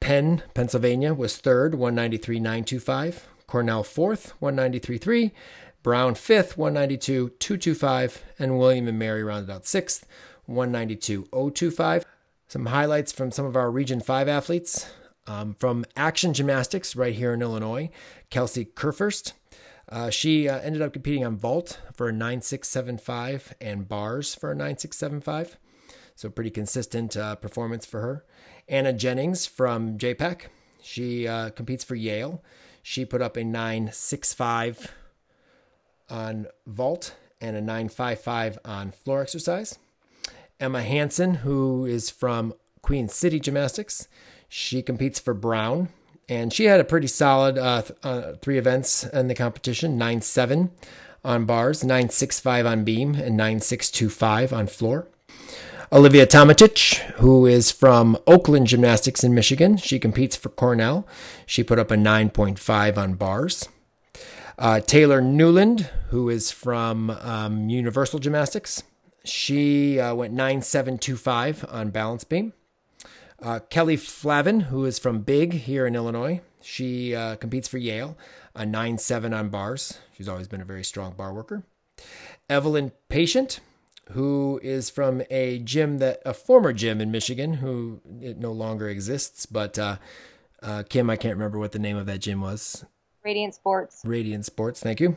Penn, 0.00 0.42
Pennsylvania 0.54 1.14
was 1.14 1.36
third, 1.36 1.72
193.925. 1.72 3.22
Cornell 3.46 3.82
fourth, 3.82 4.34
193.3. 4.40 5.30
Brown 5.86 6.16
fifth, 6.16 6.58
192, 6.58 7.28
225, 7.38 8.24
and 8.40 8.58
William 8.58 8.88
and 8.88 8.98
Mary 8.98 9.22
rounded 9.22 9.48
out 9.54 9.66
sixth, 9.66 10.04
192, 10.46 11.28
025. 11.30 12.04
Some 12.48 12.66
highlights 12.66 13.12
from 13.12 13.30
some 13.30 13.46
of 13.46 13.54
our 13.54 13.70
Region 13.70 14.00
5 14.00 14.26
athletes. 14.26 14.90
Um, 15.28 15.54
from 15.54 15.84
Action 15.96 16.34
Gymnastics 16.34 16.96
right 16.96 17.14
here 17.14 17.34
in 17.34 17.40
Illinois, 17.40 17.90
Kelsey 18.30 18.64
Kerfurst. 18.64 19.34
Uh, 19.88 20.10
she 20.10 20.48
uh, 20.48 20.58
ended 20.58 20.82
up 20.82 20.92
competing 20.92 21.24
on 21.24 21.36
vault 21.36 21.80
for 21.94 22.08
a 22.08 22.12
9675 22.12 23.54
and 23.60 23.88
bars 23.88 24.34
for 24.34 24.50
a 24.50 24.56
9675. 24.56 25.56
So, 26.16 26.30
pretty 26.30 26.50
consistent 26.50 27.16
uh, 27.16 27.36
performance 27.36 27.86
for 27.86 28.00
her. 28.00 28.24
Anna 28.68 28.92
Jennings 28.92 29.46
from 29.46 29.98
JPEC. 29.98 30.46
She 30.82 31.28
uh, 31.28 31.50
competes 31.50 31.84
for 31.84 31.94
Yale. 31.94 32.42
She 32.82 33.04
put 33.04 33.22
up 33.22 33.36
a 33.36 33.44
965 33.44 34.92
on 36.08 36.46
vault 36.66 37.14
and 37.40 37.56
a 37.56 37.60
955 37.60 38.58
on 38.64 38.92
floor 38.92 39.22
exercise. 39.22 39.78
Emma 40.58 40.82
Hansen, 40.82 41.36
who 41.36 41.84
is 41.84 42.08
from 42.08 42.54
Queen 42.82 43.08
City 43.08 43.38
Gymnastics, 43.38 44.08
she 44.48 44.82
competes 44.82 45.18
for 45.18 45.34
Brown, 45.34 45.88
and 46.28 46.52
she 46.52 46.64
had 46.64 46.80
a 46.80 46.84
pretty 46.84 47.06
solid 47.06 47.58
uh, 47.58 47.82
th- 47.82 47.98
uh, 48.02 48.32
three 48.40 48.58
events 48.58 49.04
in 49.04 49.28
the 49.28 49.34
competition: 49.34 49.98
nine 49.98 50.22
seven 50.22 50.70
on 51.24 51.44
bars, 51.44 51.84
nine 51.84 52.08
six 52.08 52.40
five 52.40 52.64
on 52.64 52.84
beam, 52.84 53.14
and 53.14 53.36
nine 53.36 53.60
six 53.60 53.90
two 53.90 54.08
five 54.08 54.52
on 54.52 54.66
floor. 54.66 55.08
Olivia 55.92 56.26
Tomatic, 56.26 56.96
who 57.16 57.46
is 57.46 57.70
from 57.70 58.18
Oakland 58.26 58.66
Gymnastics 58.66 59.22
in 59.22 59.34
Michigan, 59.34 59.76
she 59.76 60.00
competes 60.00 60.34
for 60.34 60.48
Cornell. 60.48 61.06
She 61.46 61.62
put 61.62 61.78
up 61.78 61.92
a 61.92 61.94
9.5 61.94 62.98
on 62.98 63.14
bars. 63.14 63.68
Uh, 64.58 64.80
Taylor 64.80 65.20
Newland, 65.20 65.90
who 66.08 66.30
is 66.30 66.50
from 66.50 67.10
um, 67.10 67.68
Universal 67.68 68.20
Gymnastics, 68.20 68.82
she 69.24 70.00
uh, 70.00 70.14
went 70.14 70.32
9725 70.32 71.66
on 71.68 71.90
balance 71.90 72.24
beam. 72.24 72.52
Uh, 73.42 73.60
Kelly 73.68 73.96
Flavin, 73.96 74.60
who 74.60 74.86
is 74.86 74.98
from 74.98 75.20
Big 75.20 75.52
here 75.52 75.86
in 75.86 75.94
Illinois, 75.94 76.40
she 76.62 77.14
uh, 77.14 77.36
competes 77.36 77.68
for 77.68 77.76
Yale, 77.76 78.16
a 78.54 78.62
9-7 78.62 79.38
on 79.38 79.50
bars. 79.50 79.98
She's 80.16 80.28
always 80.28 80.48
been 80.48 80.62
a 80.62 80.64
very 80.64 80.84
strong 80.84 81.12
bar 81.12 81.34
worker. 81.34 81.62
Evelyn 82.48 82.92
Patient, 83.10 83.60
who 84.12 84.58
is 84.62 84.88
from 84.88 85.22
a 85.28 85.58
gym 85.58 85.98
that 85.98 86.22
a 86.24 86.32
former 86.32 86.72
gym 86.72 87.00
in 87.02 87.10
Michigan, 87.10 87.54
who 87.54 88.00
it 88.22 88.38
no 88.38 88.52
longer 88.52 88.88
exists, 88.88 89.44
but 89.44 89.78
uh, 89.78 89.96
Uh, 90.62 90.82
Kim, 90.88 91.10
I 91.10 91.16
can't 91.16 91.36
remember 91.36 91.58
what 91.58 91.72
the 91.72 91.78
name 91.78 91.98
of 91.98 92.06
that 92.06 92.20
gym 92.20 92.40
was. 92.40 92.84
Radiant 93.26 93.56
Sports. 93.56 94.02
Radiant 94.04 94.44
Sports, 94.44 94.80
thank 94.80 95.00
you. 95.00 95.16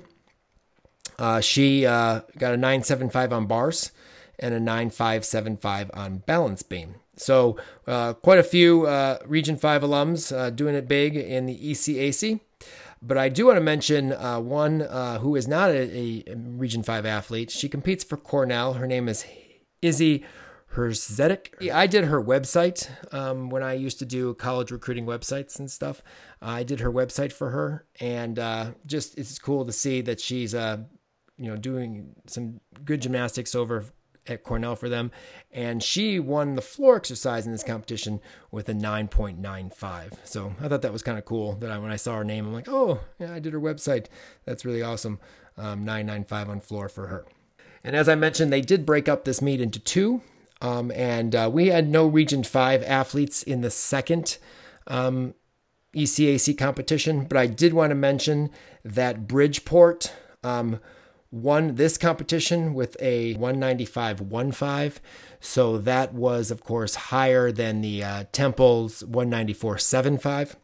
Uh, 1.20 1.42
she 1.42 1.86
uh, 1.86 2.22
got 2.40 2.56
a 2.56 2.58
975 2.58 3.32
on 3.32 3.46
bars 3.46 3.92
and 4.40 4.52
a 4.56 4.60
9575 4.60 5.92
on 5.94 6.18
balance 6.26 6.64
beam. 6.64 6.96
So, 7.18 7.58
uh, 7.86 8.14
quite 8.14 8.40
a 8.40 8.44
few 8.44 8.88
uh, 8.88 9.20
Region 9.28 9.58
5 9.58 9.84
alums 9.84 10.36
uh, 10.36 10.50
doing 10.50 10.74
it 10.74 10.88
big 10.88 11.16
in 11.16 11.46
the 11.46 11.56
ECAC. 11.56 12.40
But 13.00 13.20
I 13.20 13.30
do 13.30 13.46
want 13.46 13.58
to 13.58 13.62
mention 13.62 14.12
uh, 14.12 14.40
one 14.40 14.80
who 15.22 15.36
is 15.36 15.48
not 15.48 15.70
a, 15.70 16.24
a, 16.28 16.36
Region 16.36 16.82
5 16.82 17.06
athlete. 17.06 17.52
She 17.52 17.70
competes 17.70 18.04
for 18.04 18.18
Cornell. 18.18 18.74
Her 18.74 18.88
name 18.88 19.08
is 19.08 19.24
Izzy 19.84 20.26
Herzetic. 20.72 21.56
I 21.74 21.88
did 21.88 22.06
her 22.06 22.22
website 22.22 22.90
um, 23.14 23.50
when 23.50 23.64
I 23.64 23.74
used 23.74 24.00
to 24.00 24.06
do 24.06 24.34
college 24.36 24.72
recruiting 24.72 25.06
websites 25.06 25.60
and 25.60 25.70
stuff. 25.70 26.02
I 26.42 26.64
did 26.64 26.80
her 26.80 26.92
website 26.92 27.32
for 27.32 27.50
her, 27.50 27.86
and 28.00 28.36
just 28.86 29.18
it's 29.18 29.38
cool 29.40 29.66
to 29.66 29.72
see 29.72 30.02
that 30.02 30.20
she's 30.20 30.54
you 30.54 30.88
know 31.38 31.56
doing 31.56 32.16
some 32.28 32.60
good 32.86 33.02
gymnastics 33.02 33.56
over 33.56 33.86
at 34.30 34.44
Cornell 34.44 34.76
for 34.76 34.90
them, 34.90 35.12
and 35.52 35.82
she 35.82 36.20
won 36.20 36.56
the 36.56 36.62
floor 36.62 36.96
exercise 36.96 37.46
in 37.46 37.52
this 37.52 37.64
competition 37.64 38.22
with 38.52 38.70
a 38.70 38.74
9.95. 38.74 40.14
So 40.24 40.54
I 40.62 40.68
thought 40.68 40.82
that 40.82 40.94
was 40.94 41.04
kind 41.04 41.18
of 41.18 41.26
cool. 41.26 41.56
That 41.56 41.72
I, 41.72 41.78
when 41.78 41.92
I 41.92 41.96
saw 41.96 42.18
her 42.18 42.24
name, 42.24 42.46
I'm 42.46 42.54
like, 42.54 42.70
oh, 42.70 43.00
yeah, 43.20 43.34
I 43.34 43.40
did 43.40 43.54
her 43.54 43.60
website. 43.60 44.08
That's 44.46 44.66
really 44.66 44.82
awesome. 44.82 45.20
Um, 45.58 45.84
995 45.84 46.50
on 46.50 46.60
floor 46.62 46.90
for 46.90 47.08
her. 47.08 47.26
And 47.84 47.96
as 47.96 48.08
I 48.08 48.16
mentioned, 48.16 48.52
they 48.52 48.62
did 48.62 48.86
break 48.86 49.10
up 49.10 49.26
this 49.26 49.42
meet 49.42 49.62
into 49.62 49.80
two, 49.80 50.22
um, 50.62 50.92
and 50.92 51.36
uh, 51.36 51.50
we 51.52 51.68
had 51.68 51.90
no 51.90 52.08
Region 52.08 52.44
Five 52.44 52.84
athletes 52.84 53.44
in 53.44 53.62
the 53.62 53.72
second. 53.72 54.38
Um, 54.88 55.36
ECAC 55.96 56.56
competition, 56.58 57.26
but 57.26 57.38
I 57.38 57.48
did 57.48 57.74
want 57.74 57.90
to 57.90 57.96
mention 57.96 58.52
that 58.86 59.28
Bridgeport 59.28 60.14
um, 60.44 60.80
won 61.32 61.76
this 61.76 61.98
competition 61.98 62.74
with 62.74 62.96
a 63.00 63.36
195.15. 63.36 64.98
So 65.40 65.78
that 65.80 66.14
was, 66.14 66.52
of 66.52 66.64
course, 66.64 66.96
higher 66.96 67.52
than 67.52 67.82
the 67.82 68.04
uh, 68.04 68.24
Temple's 68.32 69.04
194.75. 69.04 70.56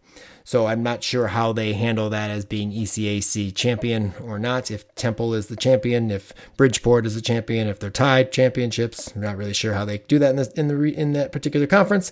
So 0.45 0.67
I'm 0.67 0.83
not 0.83 1.03
sure 1.03 1.27
how 1.27 1.53
they 1.53 1.73
handle 1.73 2.09
that 2.11 2.29
as 2.29 2.45
being 2.45 2.71
ECAC 2.71 3.53
champion 3.55 4.13
or 4.23 4.37
not. 4.37 4.69
If 4.69 4.93
Temple 4.93 5.33
is 5.33 5.47
the 5.47 5.55
champion, 5.55 6.11
if 6.11 6.33
Bridgeport 6.55 7.07
is 7.07 7.15
the 7.15 7.21
champion, 7.21 7.67
if 7.67 7.79
they're 7.79 7.89
tied 7.89 8.31
championships, 8.31 9.11
I'm 9.15 9.23
not 9.23 9.37
really 9.37 9.55
sure 9.55 9.73
how 9.73 9.85
they 9.85 9.97
do 9.97 10.19
that 10.19 10.29
in, 10.29 10.35
this, 10.35 10.49
in 10.49 10.67
the 10.67 10.81
in 10.83 11.13
that 11.13 11.31
particular 11.31 11.65
conference. 11.65 12.11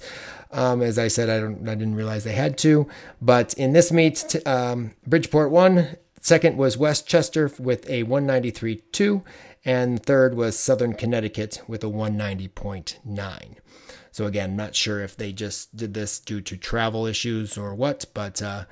Um, 0.51 0.81
as 0.81 0.97
I 0.97 1.09
said, 1.09 1.29
I 1.29 1.39
don't 1.39 1.69
I 1.69 1.75
didn't 1.75 1.95
realize 1.95 2.23
they 2.23 2.33
had 2.33 2.57
to. 2.59 2.89
But 3.21 3.53
in 3.53 3.73
this 3.73 3.91
meet, 3.91 4.35
um, 4.47 4.95
Bridgeport 5.05 5.51
won 5.51 5.95
Second 6.23 6.55
was 6.55 6.77
West 6.77 7.05
Chester 7.05 7.51
with 7.59 7.87
a 7.89 8.05
193.2, 8.05 9.23
and 9.65 10.01
third 10.01 10.35
was 10.35 10.57
Southern 10.57 10.93
Connecticut 10.93 11.61
with 11.67 11.83
a 11.83 11.87
190.9. 11.87 13.55
So 14.13 14.27
again, 14.27 14.55
not 14.55 14.75
sure 14.75 15.01
if 15.01 15.17
they 15.17 15.33
just 15.33 15.75
did 15.75 15.95
this 15.95 16.19
due 16.19 16.39
to 16.41 16.55
travel 16.55 17.07
issues 17.07 17.57
or 17.57 17.73
what, 17.73 18.05
but 18.13 18.43
uh, 18.43 18.65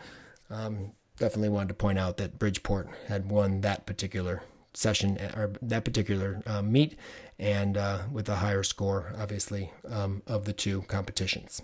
um, 0.51 0.91
definitely 1.17 1.49
wanted 1.49 1.69
to 1.69 1.73
point 1.73 1.97
out 1.97 2.17
that 2.17 2.37
Bridgeport 2.37 2.87
had 3.07 3.27
won 3.27 3.61
that 3.61 3.87
particular 3.87 4.43
session 4.75 5.17
or 5.35 5.51
that 5.63 5.83
particular 5.83 6.43
uh, 6.45 6.61
meet, 6.61 6.95
and 7.39 7.75
uh, 7.75 8.03
with 8.11 8.29
a 8.29 8.35
higher 8.35 8.61
score, 8.61 9.15
obviously, 9.17 9.71
um, 9.89 10.21
of 10.27 10.45
the 10.45 10.53
two 10.53 10.83
competitions. 10.83 11.63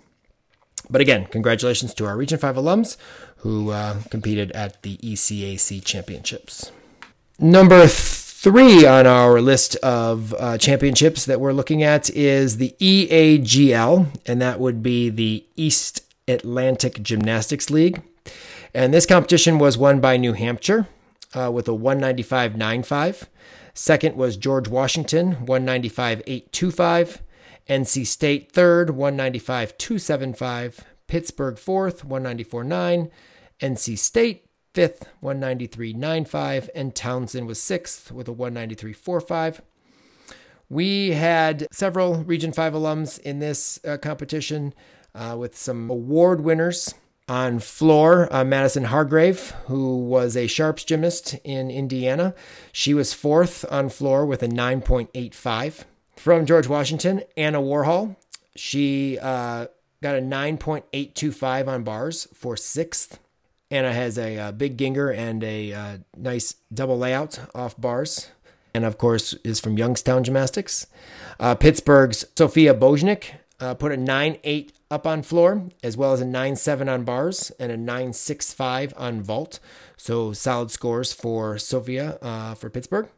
But 0.90 1.00
again, 1.00 1.26
congratulations 1.26 1.94
to 1.94 2.06
our 2.06 2.16
Region 2.16 2.38
5 2.38 2.56
alums 2.56 2.96
who 3.38 3.70
uh, 3.70 4.02
competed 4.10 4.50
at 4.52 4.82
the 4.82 4.96
ECAC 4.96 5.84
championships. 5.84 6.72
Number 7.38 7.86
three 8.40 8.86
on 8.86 9.04
our 9.04 9.40
list 9.40 9.74
of 9.76 10.32
uh, 10.34 10.56
championships 10.56 11.24
that 11.24 11.40
we're 11.40 11.52
looking 11.52 11.82
at 11.82 12.08
is 12.10 12.58
the 12.58 12.72
EAGL, 12.78 14.06
and 14.26 14.40
that 14.40 14.60
would 14.60 14.80
be 14.80 15.10
the 15.10 15.44
East 15.56 16.02
Atlantic 16.28 17.02
Gymnastics 17.02 17.68
League. 17.68 18.00
And 18.72 18.94
this 18.94 19.06
competition 19.06 19.58
was 19.58 19.76
won 19.76 19.98
by 19.98 20.16
New 20.16 20.34
Hampshire 20.34 20.86
uh, 21.34 21.50
with 21.52 21.66
a 21.66 21.72
195.95. 21.72 23.24
Second 23.74 24.14
was 24.14 24.36
George 24.36 24.68
Washington, 24.68 25.44
195.825. 25.44 27.18
NC 27.68 28.06
State 28.06 28.52
third, 28.52 28.90
195.275. 28.90 30.78
Pittsburgh 31.08 31.58
fourth, 31.58 32.06
194.9. 32.06 33.10
NC 33.60 33.98
State 33.98 34.47
fifth, 34.78 35.08
193.95. 35.24 36.68
And 36.72 36.94
Towson 36.94 37.48
was 37.48 37.60
sixth 37.60 38.12
with 38.12 38.28
a 38.28 38.32
193.45. 38.32 39.58
We 40.68 41.10
had 41.10 41.66
several 41.72 42.22
Region 42.22 42.52
5 42.52 42.74
alums 42.74 43.18
in 43.18 43.40
this 43.40 43.80
uh, 43.84 43.96
competition 43.96 44.72
uh, 45.16 45.34
with 45.36 45.56
some 45.56 45.90
award 45.90 46.42
winners. 46.42 46.94
On 47.26 47.58
floor, 47.58 48.32
uh, 48.32 48.44
Madison 48.44 48.84
Hargrave, 48.84 49.50
who 49.66 49.98
was 49.98 50.36
a 50.36 50.46
Sharps 50.46 50.84
gymnast 50.84 51.34
in 51.42 51.72
Indiana. 51.72 52.32
She 52.70 52.94
was 52.94 53.12
fourth 53.12 53.64
on 53.72 53.88
floor 53.88 54.24
with 54.24 54.44
a 54.44 54.48
9.85. 54.48 55.86
From 56.14 56.46
George 56.46 56.68
Washington, 56.68 57.24
Anna 57.36 57.60
Warhol. 57.60 58.14
She 58.54 59.18
uh, 59.18 59.66
got 60.00 60.14
a 60.14 60.20
9.825 60.20 61.66
on 61.66 61.82
bars 61.82 62.28
for 62.32 62.56
sixth. 62.56 63.18
Anna 63.70 63.92
has 63.92 64.16
a, 64.16 64.36
a 64.36 64.42
uh, 64.44 64.52
big 64.52 64.78
Gienger 64.78 65.14
and 65.14 65.44
a 65.44 65.72
uh, 65.72 65.98
nice 66.16 66.54
double 66.72 66.98
layout 66.98 67.38
off 67.54 67.78
bars. 67.78 68.30
And 68.74 68.84
of 68.84 68.98
course, 68.98 69.34
is 69.44 69.60
from 69.60 69.78
Youngstown 69.78 70.24
Gymnastics. 70.24 70.86
Uh, 71.40 71.54
Pittsburgh's 71.54 72.24
Sophia 72.36 72.74
Bojnik 72.74 73.32
uh, 73.60 73.74
put 73.74 73.92
a 73.92 73.96
9 73.96 74.38
8 74.44 74.72
up 74.90 75.06
on 75.06 75.22
floor, 75.22 75.68
as 75.82 75.96
well 75.96 76.12
as 76.12 76.20
a 76.20 76.24
9 76.24 76.56
7 76.56 76.88
on 76.88 77.04
bars 77.04 77.50
and 77.58 77.72
a 77.72 77.76
9 77.76 78.12
6 78.12 78.52
5 78.52 78.94
on 78.96 79.20
vault. 79.20 79.58
So 79.96 80.32
solid 80.32 80.70
scores 80.70 81.12
for 81.12 81.58
Sophia 81.58 82.18
uh, 82.22 82.54
for 82.54 82.70
Pittsburgh. 82.70 83.08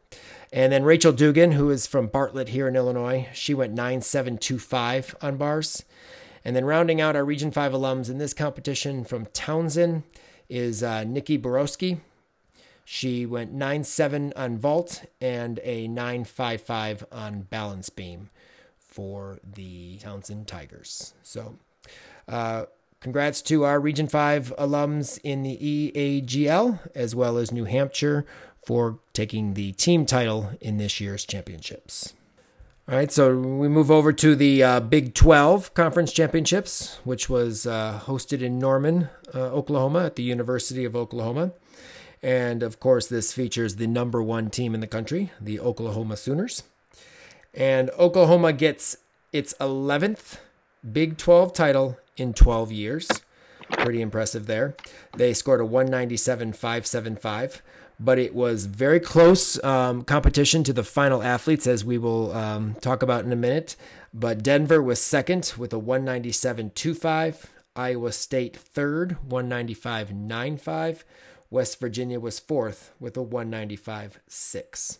And 0.51 0.73
then 0.73 0.83
Rachel 0.83 1.13
Dugan, 1.13 1.53
who 1.53 1.69
is 1.69 1.87
from 1.87 2.07
Bartlett 2.07 2.49
here 2.49 2.67
in 2.67 2.75
Illinois, 2.75 3.29
she 3.33 3.53
went 3.53 3.73
9725 3.73 5.15
on 5.21 5.37
bars. 5.37 5.85
And 6.43 6.55
then 6.55 6.65
rounding 6.65 6.99
out 6.99 7.15
our 7.15 7.23
Region 7.23 7.51
5 7.51 7.71
alums 7.71 8.09
in 8.09 8.17
this 8.17 8.33
competition 8.33 9.05
from 9.05 9.27
Towson 9.27 10.03
is 10.51 10.83
uh, 10.83 11.03
Nikki 11.05 11.37
Borowski. 11.37 12.01
She 12.83 13.25
went 13.25 13.55
9.7 13.55 14.33
on 14.35 14.57
vault 14.57 15.05
and 15.21 15.59
a 15.63 15.87
9.55 15.87 17.03
on 17.11 17.41
balance 17.43 17.89
beam 17.89 18.29
for 18.77 19.39
the 19.43 19.97
Towson 19.99 20.45
Tigers. 20.45 21.13
So, 21.23 21.55
uh, 22.27 22.65
congrats 22.99 23.41
to 23.43 23.63
our 23.63 23.79
Region 23.79 24.07
5 24.07 24.53
alums 24.59 25.19
in 25.23 25.43
the 25.43 25.57
EAGL 25.57 26.79
as 26.93 27.15
well 27.15 27.37
as 27.37 27.51
New 27.51 27.65
Hampshire 27.65 28.25
for 28.65 28.99
taking 29.13 29.53
the 29.53 29.71
team 29.71 30.05
title 30.05 30.51
in 30.59 30.77
this 30.77 30.99
year's 30.99 31.25
championships. 31.25 32.13
All 32.91 32.97
right, 32.97 33.09
so 33.09 33.37
we 33.37 33.69
move 33.69 33.89
over 33.89 34.11
to 34.11 34.35
the 34.35 34.61
uh, 34.61 34.81
Big 34.81 35.13
12 35.13 35.73
Conference 35.73 36.11
Championships, 36.11 36.99
which 37.05 37.29
was 37.29 37.65
uh, 37.65 38.01
hosted 38.03 38.41
in 38.41 38.59
Norman, 38.59 39.07
uh, 39.33 39.43
Oklahoma, 39.43 40.07
at 40.07 40.17
the 40.17 40.23
University 40.23 40.83
of 40.83 40.93
Oklahoma. 40.93 41.53
And 42.21 42.61
of 42.61 42.81
course, 42.81 43.07
this 43.07 43.31
features 43.31 43.77
the 43.77 43.87
number 43.87 44.21
one 44.21 44.49
team 44.49 44.75
in 44.75 44.81
the 44.81 44.87
country, 44.87 45.31
the 45.39 45.57
Oklahoma 45.57 46.17
Sooners. 46.17 46.63
And 47.53 47.89
Oklahoma 47.91 48.51
gets 48.51 48.97
its 49.31 49.53
11th 49.61 50.39
Big 50.91 51.15
12 51.17 51.53
title 51.53 51.97
in 52.17 52.33
12 52.33 52.73
years. 52.73 53.09
Pretty 53.69 54.01
impressive 54.01 54.47
there. 54.47 54.75
They 55.15 55.33
scored 55.33 55.61
a 55.61 55.63
197.575 55.63 57.61
but 58.03 58.17
it 58.17 58.33
was 58.33 58.65
very 58.65 58.99
close 58.99 59.63
um, 59.63 60.01
competition 60.01 60.63
to 60.63 60.73
the 60.73 60.83
final 60.83 61.21
athletes, 61.21 61.67
as 61.67 61.85
we 61.85 61.97
will 61.99 62.31
um, 62.33 62.75
talk 62.81 63.03
about 63.03 63.23
in 63.25 63.31
a 63.31 63.35
minute. 63.35 63.75
But 64.13 64.41
Denver 64.41 64.81
was 64.81 64.99
second 64.99 65.53
with 65.57 65.71
a 65.71 65.79
197.25. 65.79 67.45
Iowa 67.75 68.11
State 68.11 68.57
third, 68.57 69.17
195.95. 69.29 71.03
West 71.49 71.79
Virginia 71.79 72.19
was 72.19 72.39
fourth 72.39 72.91
with 72.99 73.15
a 73.17 73.23
195.6. 73.23 74.97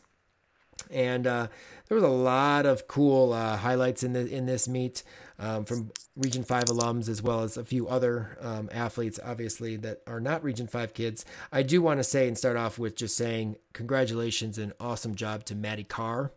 And 0.90 1.28
uh, 1.28 1.48
there 1.88 1.96
was 1.96 2.04
a 2.04 2.08
lot 2.08 2.66
of 2.66 2.88
cool 2.88 3.34
uh, 3.34 3.58
highlights 3.58 4.04
in 4.04 4.14
the 4.14 4.28
in 4.28 4.46
this 4.46 4.68
meet 4.68 5.04
um, 5.42 5.66
from 5.66 5.92
Region 6.16 6.44
5 6.44 6.66
alums, 6.66 7.10
as 7.10 7.22
well 7.22 7.42
as 7.42 7.58
a 7.58 7.66
few 7.66 7.88
other 7.88 8.38
um, 8.40 8.70
athletes, 8.72 9.20
obviously, 9.24 9.76
that 9.78 10.02
are 10.06 10.20
not 10.20 10.44
Region 10.44 10.68
5 10.68 10.94
kids. 10.94 11.26
I 11.52 11.64
do 11.64 11.82
want 11.82 12.00
to 12.00 12.04
say 12.04 12.28
and 12.28 12.38
start 12.38 12.56
off 12.56 12.78
with 12.78 12.96
just 12.96 13.18
saying 13.18 13.58
congratulations 13.74 14.58
and 14.58 14.72
awesome 14.80 15.16
job 15.16 15.44
to 15.46 15.56
Maddie 15.56 15.84
Karr. 15.84 16.32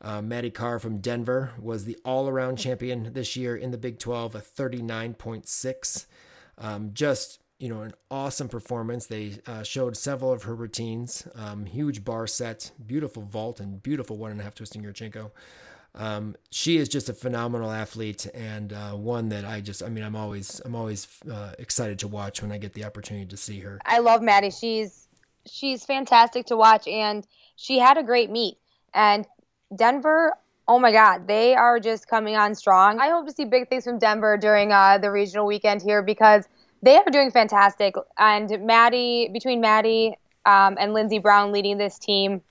Uh, 0.00 0.22
Maddie 0.22 0.50
Karr 0.50 0.78
from 0.78 0.98
Denver 0.98 1.52
was 1.60 1.84
the 1.84 1.98
all 2.04 2.28
around 2.28 2.56
champion 2.56 3.12
this 3.12 3.36
year 3.36 3.56
in 3.56 3.72
the 3.72 3.78
Big 3.78 3.98
12, 3.98 4.36
a 4.36 4.40
39.6 4.40 6.06
Um, 6.58 6.90
just 6.94 7.40
you 7.58 7.70
know, 7.70 7.82
an 7.82 7.94
awesome 8.10 8.48
performance. 8.48 9.06
They 9.06 9.38
uh, 9.46 9.62
showed 9.62 9.96
several 9.96 10.30
of 10.30 10.42
her 10.42 10.54
routines, 10.54 11.26
um, 11.34 11.64
huge 11.64 12.04
bar 12.04 12.26
set, 12.26 12.70
beautiful 12.86 13.22
vault, 13.22 13.60
and 13.60 13.82
beautiful 13.82 14.18
one 14.18 14.30
and 14.30 14.40
a 14.40 14.44
half 14.44 14.54
twisting 14.54 14.82
Yurchenko. 14.82 15.30
Um, 15.96 16.36
she 16.50 16.76
is 16.76 16.88
just 16.88 17.08
a 17.08 17.14
phenomenal 17.14 17.70
athlete 17.70 18.26
and 18.34 18.72
uh, 18.72 18.92
one 18.92 19.30
that 19.30 19.44
I 19.44 19.60
just, 19.60 19.82
I 19.82 19.88
mean, 19.88 20.04
I'm 20.04 20.14
always, 20.14 20.60
I'm 20.64 20.74
always 20.74 21.08
uh, 21.30 21.52
excited 21.58 21.98
to 22.00 22.08
watch 22.08 22.42
when 22.42 22.52
I 22.52 22.58
get 22.58 22.74
the 22.74 22.84
opportunity 22.84 23.26
to 23.26 23.36
see 23.36 23.60
her. 23.60 23.80
I 23.84 24.00
love 24.00 24.20
Maddie. 24.20 24.50
She's, 24.50 25.08
she's 25.46 25.84
fantastic 25.84 26.46
to 26.46 26.56
watch, 26.56 26.86
and 26.86 27.26
she 27.56 27.78
had 27.78 27.96
a 27.96 28.02
great 28.02 28.30
meet. 28.30 28.58
And 28.92 29.26
Denver, 29.74 30.32
oh 30.68 30.78
my 30.78 30.92
God, 30.92 31.26
they 31.26 31.54
are 31.54 31.80
just 31.80 32.08
coming 32.08 32.36
on 32.36 32.54
strong. 32.54 32.98
I 32.98 33.08
hope 33.08 33.26
to 33.26 33.32
see 33.32 33.44
big 33.44 33.68
things 33.68 33.84
from 33.84 33.98
Denver 33.98 34.36
during 34.36 34.72
uh, 34.72 34.98
the 34.98 35.10
regional 35.10 35.46
weekend 35.46 35.82
here 35.82 36.02
because 36.02 36.46
they 36.82 36.96
are 36.96 37.10
doing 37.10 37.30
fantastic. 37.30 37.94
And 38.18 38.66
Maddie, 38.66 39.30
between 39.32 39.60
Maddie 39.60 40.18
um, 40.44 40.76
and 40.78 40.92
Lynnzee 40.92 41.22
Brown 41.22 41.52
leading 41.52 41.78
this 41.78 41.98
team, 41.98 42.42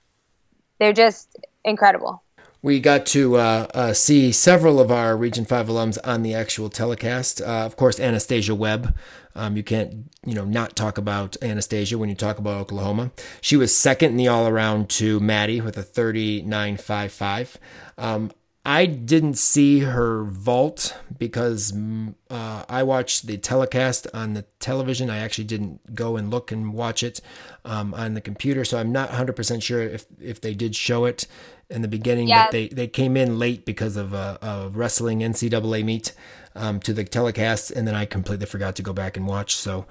they're 0.78 0.92
just 0.92 1.36
incredible. 1.64 2.22
We 2.62 2.80
got 2.80 3.06
to 3.06 3.36
uh, 3.36 3.66
uh, 3.74 3.92
see 3.92 4.32
several 4.32 4.80
of 4.80 4.90
our 4.90 5.16
Region 5.16 5.44
5 5.44 5.68
alums 5.68 5.98
on 6.02 6.22
the 6.22 6.34
actual 6.34 6.68
telecast. 6.68 7.40
Uh, 7.40 7.64
of 7.64 7.76
course, 7.76 8.00
Anastasia 8.00 8.54
Webb. 8.54 8.94
Um, 9.34 9.56
you 9.56 9.62
can't, 9.62 10.10
you 10.24 10.34
know, 10.34 10.46
not 10.46 10.74
talk 10.74 10.96
about 10.96 11.36
Anastasia 11.42 11.98
when 11.98 12.08
you 12.08 12.14
talk 12.14 12.38
about 12.38 12.58
Oklahoma. 12.58 13.12
She 13.42 13.56
was 13.56 13.76
second 13.76 14.12
in 14.12 14.16
the 14.16 14.28
all 14.28 14.48
around 14.48 14.88
to 14.90 15.20
Maddie 15.20 15.60
with 15.60 15.76
a 15.76 15.82
39.55. 15.82 17.56
Um, 17.98 18.32
I 18.68 18.86
didn't 18.86 19.38
see 19.38 19.80
her 19.80 20.24
vault 20.24 20.98
because 21.16 21.70
mm, 21.70 22.16
uh, 22.28 22.64
I 22.68 22.82
watched 22.82 23.28
the 23.28 23.38
telecast 23.38 24.08
on 24.12 24.34
the 24.34 24.42
television. 24.58 25.08
I 25.08 25.18
actually 25.18 25.44
didn't 25.44 25.94
go 25.94 26.16
and 26.16 26.32
look 26.32 26.50
and 26.50 26.74
watch 26.74 27.04
it 27.04 27.20
um, 27.64 27.94
on 27.94 28.14
the 28.14 28.20
computer, 28.20 28.64
so 28.64 28.76
I'm 28.76 28.90
not 28.90 29.10
100% 29.10 29.62
sure 29.62 29.82
if, 29.82 30.06
if 30.20 30.40
they 30.40 30.52
did 30.52 30.74
show 30.74 31.04
it 31.04 31.28
in 31.70 31.82
the 31.82 31.88
beginning, 31.88 32.28
but 32.28 32.50
they, 32.50 32.66
they 32.66 32.88
came 32.88 33.16
in 33.16 33.38
late 33.38 33.64
because 33.64 33.96
of 33.96 34.12
a, 34.12 34.36
a 34.42 34.68
wrestling 34.70 35.20
NCAA 35.20 35.84
meet 35.84 36.12
um, 36.56 36.80
to 36.80 36.92
the 36.92 37.04
telecast, 37.04 37.70
and 37.70 37.86
then 37.86 37.94
I 37.94 38.04
completely 38.04 38.46
forgot 38.46 38.74
to 38.76 38.82
go 38.82 38.92
back 38.92 39.16
and 39.16 39.28
watch. 39.28 39.54
So 39.54 39.86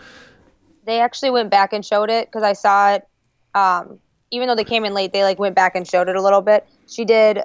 they 0.83 0.99
actually 0.99 1.31
went 1.31 1.49
back 1.49 1.71
and 1.71 1.85
showed 1.85 2.09
it 2.09 2.27
because 2.27 2.43
I 2.43 2.51
saw 2.51 2.95
it. 2.95 3.07
Um, 3.53 3.99
even 4.31 4.49
though 4.49 4.55
they 4.55 4.65
came 4.65 4.83
in 4.83 4.93
late, 4.93 5.13
they 5.13 5.23
like 5.23 5.39
went 5.39 5.55
back 5.55 5.77
and 5.77 5.87
showed 5.87 6.09
it 6.09 6.17
a 6.17 6.21
little 6.21 6.41
bit. 6.41 6.67
She 6.87 7.05
did 7.05 7.39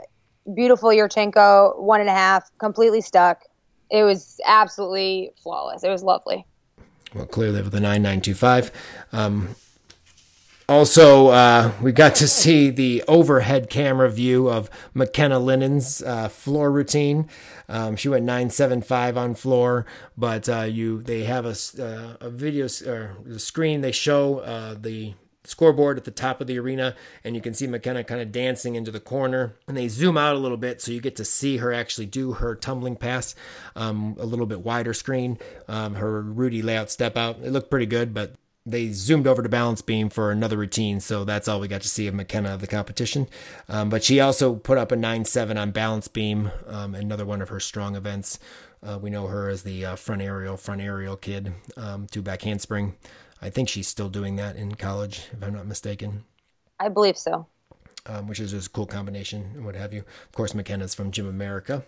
beautiful 0.54 0.90
Yurchenko, 0.90 1.80
one 1.80 2.00
and 2.00 2.08
a 2.08 2.14
half, 2.14 2.50
completely 2.58 3.00
stuck. 3.00 3.42
It 3.90 4.04
was 4.04 4.40
absolutely 4.44 5.32
flawless. 5.42 5.82
It 5.82 5.90
was 5.90 6.02
lovely. 6.02 6.46
Well, 7.14 7.26
clearly 7.26 7.62
with 7.62 7.72
the 7.72 7.80
9925. 7.80 8.70
Um, 9.12 9.56
also, 10.68 11.28
uh, 11.28 11.72
we 11.82 11.90
got 11.90 12.14
to 12.16 12.28
see 12.28 12.70
the 12.70 13.02
overhead 13.08 13.68
camera 13.68 14.08
view 14.08 14.48
of 14.48 14.70
McKenna 14.94 15.40
Linen's 15.40 16.00
uh, 16.00 16.28
floor 16.28 16.70
routine. 16.70 17.28
Um, 17.68 17.96
she 17.96 18.08
went 18.08 18.24
975 18.24 19.16
on 19.16 19.34
floor, 19.34 19.84
but 20.16 20.48
uh, 20.48 20.60
you 20.60 21.02
they 21.02 21.24
have 21.24 21.44
a, 21.44 21.56
uh, 21.82 22.16
a 22.20 22.30
video 22.30 22.68
or 22.86 23.16
the 23.24 23.40
screen. 23.40 23.80
They 23.80 23.90
show 23.90 24.38
uh, 24.38 24.76
the 24.78 25.14
scoreboard 25.50 25.98
at 25.98 26.04
the 26.04 26.10
top 26.10 26.40
of 26.40 26.46
the 26.46 26.58
arena, 26.58 26.94
and 27.22 27.34
you 27.34 27.42
can 27.42 27.54
see 27.54 27.66
McKenna 27.66 28.04
kind 28.04 28.20
of 28.20 28.32
dancing 28.32 28.74
into 28.74 28.90
the 28.90 29.00
corner. 29.00 29.54
And 29.68 29.76
they 29.76 29.88
zoom 29.88 30.16
out 30.16 30.34
a 30.34 30.38
little 30.38 30.56
bit 30.56 30.80
so 30.80 30.92
you 30.92 31.00
get 31.00 31.16
to 31.16 31.24
see 31.24 31.58
her 31.58 31.72
actually 31.72 32.06
do 32.06 32.32
her 32.32 32.54
tumbling 32.54 32.96
pass, 32.96 33.34
um, 33.76 34.16
a 34.18 34.24
little 34.24 34.46
bit 34.46 34.62
wider 34.62 34.94
screen, 34.94 35.38
um, 35.68 35.94
her 35.96 36.22
Rudy 36.22 36.62
layout 36.62 36.90
step 36.90 37.16
out. 37.16 37.38
It 37.42 37.50
looked 37.50 37.70
pretty 37.70 37.86
good, 37.86 38.14
but 38.14 38.34
they 38.66 38.92
zoomed 38.92 39.26
over 39.26 39.42
to 39.42 39.48
balance 39.48 39.82
beam 39.82 40.10
for 40.10 40.30
another 40.30 40.56
routine, 40.56 41.00
so 41.00 41.24
that's 41.24 41.48
all 41.48 41.60
we 41.60 41.68
got 41.68 41.80
to 41.82 41.88
see 41.88 42.06
of 42.06 42.14
McKenna 42.14 42.54
of 42.54 42.60
the 42.60 42.66
competition. 42.66 43.26
Um, 43.68 43.88
but 43.88 44.04
she 44.04 44.20
also 44.20 44.54
put 44.54 44.78
up 44.78 44.92
a 44.92 44.96
9-7 44.96 45.60
on 45.60 45.70
balance 45.70 46.08
beam, 46.08 46.50
um, 46.66 46.94
another 46.94 47.24
one 47.24 47.40
of 47.40 47.48
her 47.48 47.60
strong 47.60 47.96
events. 47.96 48.38
Uh, 48.82 48.98
we 48.98 49.10
know 49.10 49.26
her 49.26 49.48
as 49.48 49.62
the 49.62 49.84
uh, 49.84 49.96
front 49.96 50.22
aerial, 50.22 50.56
front 50.56 50.80
aerial 50.80 51.16
kid, 51.16 51.52
um, 51.76 52.06
two 52.10 52.22
back 52.22 52.42
handspring. 52.42 52.94
I 53.42 53.50
think 53.50 53.68
she's 53.68 53.88
still 53.88 54.08
doing 54.08 54.36
that 54.36 54.56
in 54.56 54.74
college, 54.74 55.28
if 55.32 55.42
I'm 55.42 55.54
not 55.54 55.66
mistaken. 55.66 56.24
I 56.78 56.88
believe 56.88 57.16
so. 57.16 57.46
Um, 58.06 58.26
which 58.26 58.40
is 58.40 58.52
just 58.52 58.68
a 58.68 58.70
cool 58.70 58.86
combination 58.86 59.50
and 59.54 59.64
what 59.64 59.76
have 59.76 59.92
you. 59.92 60.00
Of 60.00 60.32
course, 60.32 60.54
McKenna's 60.54 60.94
from 60.94 61.10
Gym 61.10 61.28
America. 61.28 61.84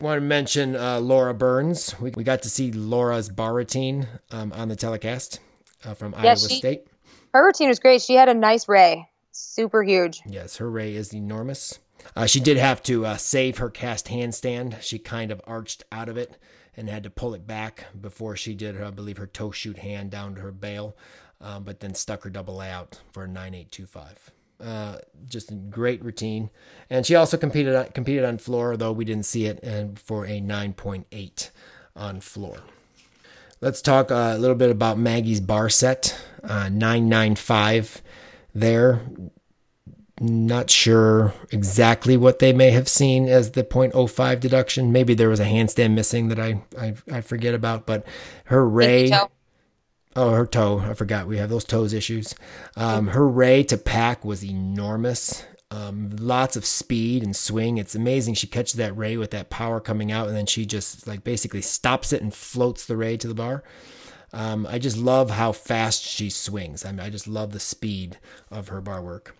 I 0.00 0.04
want 0.04 0.18
to 0.18 0.24
mention 0.24 0.76
uh, 0.76 1.00
Laura 1.00 1.34
Burns. 1.34 1.98
We, 2.00 2.10
we 2.10 2.22
got 2.22 2.42
to 2.42 2.50
see 2.50 2.70
Laura's 2.70 3.28
bar 3.28 3.54
routine 3.54 4.06
um, 4.30 4.52
on 4.52 4.68
the 4.68 4.76
telecast 4.76 5.40
uh, 5.84 5.94
from 5.94 6.12
yeah, 6.12 6.30
Iowa 6.30 6.38
she, 6.38 6.58
State. 6.58 6.86
Her 7.34 7.44
routine 7.44 7.68
was 7.68 7.80
great. 7.80 8.00
She 8.00 8.14
had 8.14 8.28
a 8.28 8.34
nice 8.34 8.68
ray, 8.68 9.08
super 9.32 9.82
huge. 9.82 10.20
Yes, 10.24 10.58
her 10.58 10.70
ray 10.70 10.94
is 10.94 11.12
enormous. 11.12 11.80
Uh, 12.14 12.26
she 12.26 12.38
did 12.38 12.56
have 12.56 12.82
to 12.84 13.04
uh, 13.04 13.16
save 13.16 13.58
her 13.58 13.70
cast 13.70 14.06
handstand. 14.06 14.80
She 14.82 14.98
kind 14.98 15.32
of 15.32 15.40
arched 15.46 15.82
out 15.90 16.08
of 16.08 16.16
it 16.16 16.36
and 16.78 16.88
had 16.88 17.02
to 17.02 17.10
pull 17.10 17.34
it 17.34 17.46
back 17.46 17.86
before 18.00 18.36
she 18.36 18.54
did, 18.54 18.80
I 18.80 18.90
believe, 18.90 19.18
her 19.18 19.26
toe 19.26 19.50
shoot 19.50 19.78
hand 19.78 20.12
down 20.12 20.36
to 20.36 20.40
her 20.40 20.52
bail, 20.52 20.96
um, 21.40 21.64
but 21.64 21.80
then 21.80 21.94
stuck 21.94 22.22
her 22.22 22.30
double 22.30 22.56
layout 22.56 23.00
for 23.12 23.24
a 23.24 23.28
9825. 23.28 24.30
Uh, 24.60 24.98
just 25.26 25.50
a 25.50 25.54
great 25.54 26.02
routine, 26.04 26.50
and 26.88 27.04
she 27.04 27.14
also 27.14 27.36
competed 27.36 27.74
on, 27.74 27.86
competed 27.86 28.24
on 28.24 28.38
floor, 28.38 28.76
though 28.76 28.92
we 28.92 29.04
didn't 29.04 29.26
see 29.26 29.46
it, 29.46 29.60
and 29.62 29.98
for 29.98 30.24
a 30.24 30.40
9.8 30.40 31.50
on 31.94 32.20
floor. 32.20 32.58
Let's 33.60 33.82
talk 33.82 34.10
a 34.10 34.36
little 34.38 34.56
bit 34.56 34.70
about 34.70 34.98
Maggie's 34.98 35.40
bar 35.40 35.68
set, 35.68 36.16
uh, 36.44 36.68
995 36.68 38.02
there 38.54 39.02
not 40.20 40.70
sure 40.70 41.32
exactly 41.50 42.16
what 42.16 42.38
they 42.38 42.52
may 42.52 42.70
have 42.70 42.88
seen 42.88 43.28
as 43.28 43.52
the 43.52 43.62
0.05 43.62 44.40
deduction. 44.40 44.92
Maybe 44.92 45.14
there 45.14 45.28
was 45.28 45.40
a 45.40 45.44
handstand 45.44 45.94
missing 45.94 46.28
that 46.28 46.38
I 46.40 46.62
I, 46.78 46.94
I 47.10 47.20
forget 47.20 47.54
about, 47.54 47.86
but 47.86 48.04
her 48.44 48.68
ray. 48.68 49.10
Oh, 50.16 50.30
her 50.30 50.46
toe. 50.46 50.80
I 50.80 50.94
forgot. 50.94 51.28
We 51.28 51.36
have 51.36 51.50
those 51.50 51.64
toes 51.64 51.92
issues. 51.92 52.34
Um, 52.76 53.08
her 53.08 53.28
ray 53.28 53.62
to 53.64 53.76
pack 53.76 54.24
was 54.24 54.44
enormous. 54.44 55.44
Um, 55.70 56.10
lots 56.18 56.56
of 56.56 56.64
speed 56.64 57.22
and 57.22 57.36
swing. 57.36 57.78
It's 57.78 57.94
amazing. 57.94 58.34
She 58.34 58.46
catches 58.46 58.74
that 58.74 58.96
ray 58.96 59.16
with 59.16 59.30
that 59.32 59.50
power 59.50 59.80
coming 59.80 60.10
out, 60.10 60.26
and 60.26 60.36
then 60.36 60.46
she 60.46 60.66
just 60.66 61.06
like 61.06 61.22
basically 61.22 61.62
stops 61.62 62.12
it 62.12 62.22
and 62.22 62.34
floats 62.34 62.84
the 62.86 62.96
ray 62.96 63.16
to 63.18 63.28
the 63.28 63.34
bar. 63.34 63.62
Um, 64.32 64.66
I 64.66 64.78
just 64.78 64.96
love 64.96 65.30
how 65.30 65.52
fast 65.52 66.02
she 66.02 66.30
swings. 66.30 66.84
I 66.84 66.90
mean, 66.90 67.00
I 67.00 67.10
just 67.10 67.28
love 67.28 67.52
the 67.52 67.60
speed 67.60 68.18
of 68.50 68.68
her 68.68 68.80
bar 68.80 69.00
work. 69.02 69.36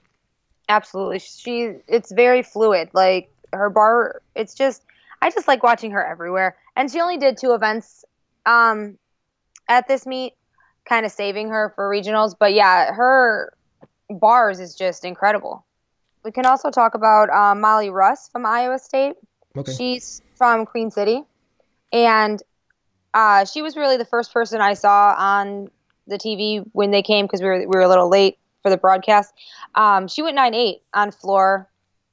Absolutely. 0.68 1.18
She 1.20 1.72
it's 1.86 2.12
very 2.12 2.42
fluid. 2.42 2.90
Like 2.92 3.30
her 3.52 3.70
bar 3.70 4.22
it's 4.34 4.54
just 4.54 4.84
I 5.20 5.30
just 5.30 5.48
like 5.48 5.62
watching 5.62 5.92
her 5.92 6.04
everywhere. 6.04 6.56
And 6.76 6.90
she 6.90 7.00
only 7.00 7.16
did 7.16 7.38
two 7.38 7.52
events 7.52 8.04
um 8.46 8.98
at 9.68 9.86
this 9.86 10.06
meet, 10.06 10.34
kind 10.88 11.04
of 11.04 11.12
saving 11.12 11.50
her 11.50 11.72
for 11.74 11.88
regionals, 11.88 12.34
but 12.38 12.54
yeah, 12.54 12.92
her 12.92 13.52
bars 14.08 14.60
is 14.60 14.74
just 14.74 15.04
incredible. 15.04 15.64
We 16.24 16.32
can 16.32 16.46
also 16.46 16.70
talk 16.70 16.94
about 16.94 17.30
um, 17.30 17.60
Molly 17.60 17.90
Russ 17.90 18.28
from 18.28 18.44
Iowa 18.46 18.78
State. 18.78 19.16
Okay. 19.56 19.72
She's 19.72 20.22
from 20.36 20.66
Queen 20.66 20.90
City, 20.90 21.22
and 21.92 22.42
uh, 23.14 23.44
she 23.44 23.62
was 23.62 23.76
really 23.76 23.96
the 23.96 24.04
first 24.04 24.32
person 24.32 24.60
I 24.60 24.74
saw 24.74 25.14
on 25.16 25.70
the 26.06 26.16
TV 26.16 26.64
when 26.72 26.90
they 26.90 27.02
came 27.02 27.26
because 27.26 27.40
we 27.40 27.48
were 27.48 27.58
we 27.60 27.66
were 27.66 27.82
a 27.82 27.88
little 27.88 28.08
late 28.08 28.38
for 28.62 28.70
the 28.70 28.76
broadcast. 28.76 29.32
Um, 29.74 30.08
she 30.08 30.22
went 30.22 30.36
nine 30.36 30.54
eight 30.54 30.82
on 30.94 31.10
floor 31.10 31.68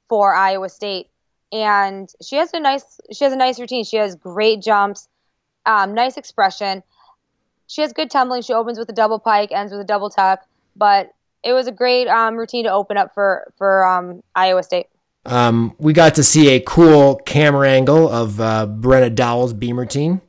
for 0.08 0.34
Iowa 0.34 0.68
State, 0.68 1.08
and 1.52 2.08
she 2.22 2.36
has 2.36 2.52
a 2.54 2.60
nice 2.60 3.00
she 3.12 3.24
has 3.24 3.32
a 3.32 3.36
nice 3.36 3.58
routine. 3.58 3.84
She 3.84 3.96
has 3.96 4.14
great 4.14 4.62
jumps, 4.62 5.08
um, 5.64 5.94
nice 5.94 6.16
expression. 6.16 6.82
She 7.66 7.82
has 7.82 7.92
good 7.92 8.10
tumbling. 8.10 8.42
She 8.42 8.52
opens 8.52 8.78
with 8.78 8.88
a 8.88 8.92
double 8.92 9.18
pike, 9.18 9.50
ends 9.52 9.72
with 9.72 9.80
a 9.80 9.84
double 9.84 10.10
tuck. 10.10 10.46
But 10.76 11.10
it 11.42 11.52
was 11.52 11.66
a 11.66 11.72
great 11.72 12.08
um, 12.08 12.36
routine 12.36 12.64
to 12.64 12.72
open 12.72 12.96
up 12.96 13.14
for 13.14 13.52
for 13.56 13.86
um, 13.86 14.22
Iowa 14.34 14.62
State. 14.62 14.86
Um, 15.24 15.74
we 15.78 15.92
got 15.92 16.14
to 16.16 16.22
see 16.22 16.50
a 16.50 16.60
cool 16.60 17.16
camera 17.16 17.68
angle 17.68 18.08
of 18.08 18.40
uh, 18.40 18.66
Brenna 18.68 19.12
Dowell's 19.12 19.52
beam 19.52 19.78
routine. 19.78 20.20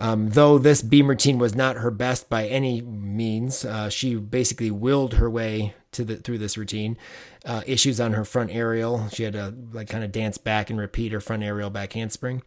Um, 0.00 0.30
though 0.30 0.56
this 0.56 0.80
beam 0.80 1.08
routine 1.08 1.38
was 1.38 1.54
not 1.54 1.76
her 1.76 1.90
best 1.90 2.30
by 2.30 2.46
any 2.46 2.80
means, 2.80 3.66
uh, 3.66 3.90
she 3.90 4.14
basically 4.14 4.70
willed 4.70 5.14
her 5.14 5.28
way 5.28 5.74
to 5.92 6.04
the 6.04 6.16
through 6.16 6.38
this 6.38 6.56
routine. 6.56 6.96
Uh, 7.44 7.62
issues 7.66 8.00
on 8.00 8.14
her 8.14 8.24
front 8.24 8.50
aerial, 8.50 9.08
she 9.10 9.24
had 9.24 9.34
to 9.34 9.54
like 9.72 9.90
kind 9.90 10.02
of 10.02 10.10
dance 10.10 10.38
back 10.38 10.70
and 10.70 10.78
repeat 10.78 11.12
her 11.12 11.20
front 11.20 11.42
aerial 11.42 11.68
back 11.68 11.92
handspring. 11.92 12.42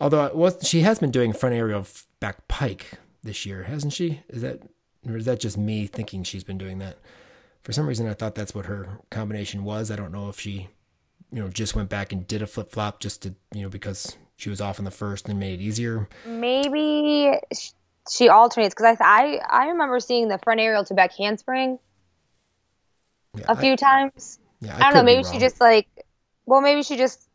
Although 0.00 0.26
it 0.26 0.34
was, 0.34 0.58
she 0.68 0.82
has 0.82 0.98
been 0.98 1.10
doing 1.10 1.32
front 1.32 1.54
aerial 1.54 1.86
back 2.20 2.46
pike 2.46 2.92
this 3.22 3.46
year, 3.46 3.62
hasn't 3.64 3.94
she? 3.94 4.20
Is 4.28 4.42
that 4.42 4.62
or 5.08 5.16
is 5.16 5.24
that 5.24 5.40
just 5.40 5.56
me 5.56 5.86
thinking 5.86 6.22
she's 6.22 6.44
been 6.44 6.58
doing 6.58 6.78
that? 6.78 6.98
For 7.62 7.72
some 7.72 7.86
reason, 7.86 8.06
I 8.06 8.14
thought 8.14 8.34
that's 8.34 8.54
what 8.54 8.66
her 8.66 9.00
combination 9.10 9.64
was. 9.64 9.90
I 9.90 9.96
don't 9.96 10.12
know 10.12 10.28
if 10.28 10.38
she, 10.38 10.68
you 11.32 11.42
know, 11.42 11.48
just 11.48 11.74
went 11.74 11.88
back 11.88 12.12
and 12.12 12.26
did 12.26 12.42
a 12.42 12.46
flip 12.46 12.70
flop 12.70 13.00
just 13.00 13.22
to, 13.22 13.34
you 13.54 13.62
know, 13.62 13.68
because 13.70 14.16
she 14.38 14.48
was 14.48 14.60
off 14.60 14.78
in 14.78 14.84
the 14.84 14.90
first 14.90 15.28
and 15.28 15.38
made 15.38 15.60
it 15.60 15.62
easier. 15.62 16.08
Maybe 16.24 17.32
she 18.10 18.28
alternates 18.28 18.74
because 18.74 18.96
I, 19.00 19.04
I 19.04 19.64
I 19.64 19.66
remember 19.70 20.00
seeing 20.00 20.28
the 20.28 20.38
front 20.38 20.60
aerial 20.60 20.84
to 20.84 20.94
back 20.94 21.12
handspring 21.14 21.78
Yeah, 23.36 23.44
a 23.48 23.56
few 23.56 23.76
times. 23.76 24.38
yeah, 24.60 24.76
I, 24.76 24.80
don't 24.84 24.94
know. 24.94 25.02
Maybe 25.02 25.24
she 25.24 25.40
just 25.40 25.60
like, 25.60 25.88
well, 26.46 26.60
maybe 26.60 26.84
she 26.84 26.96
just 26.96 27.27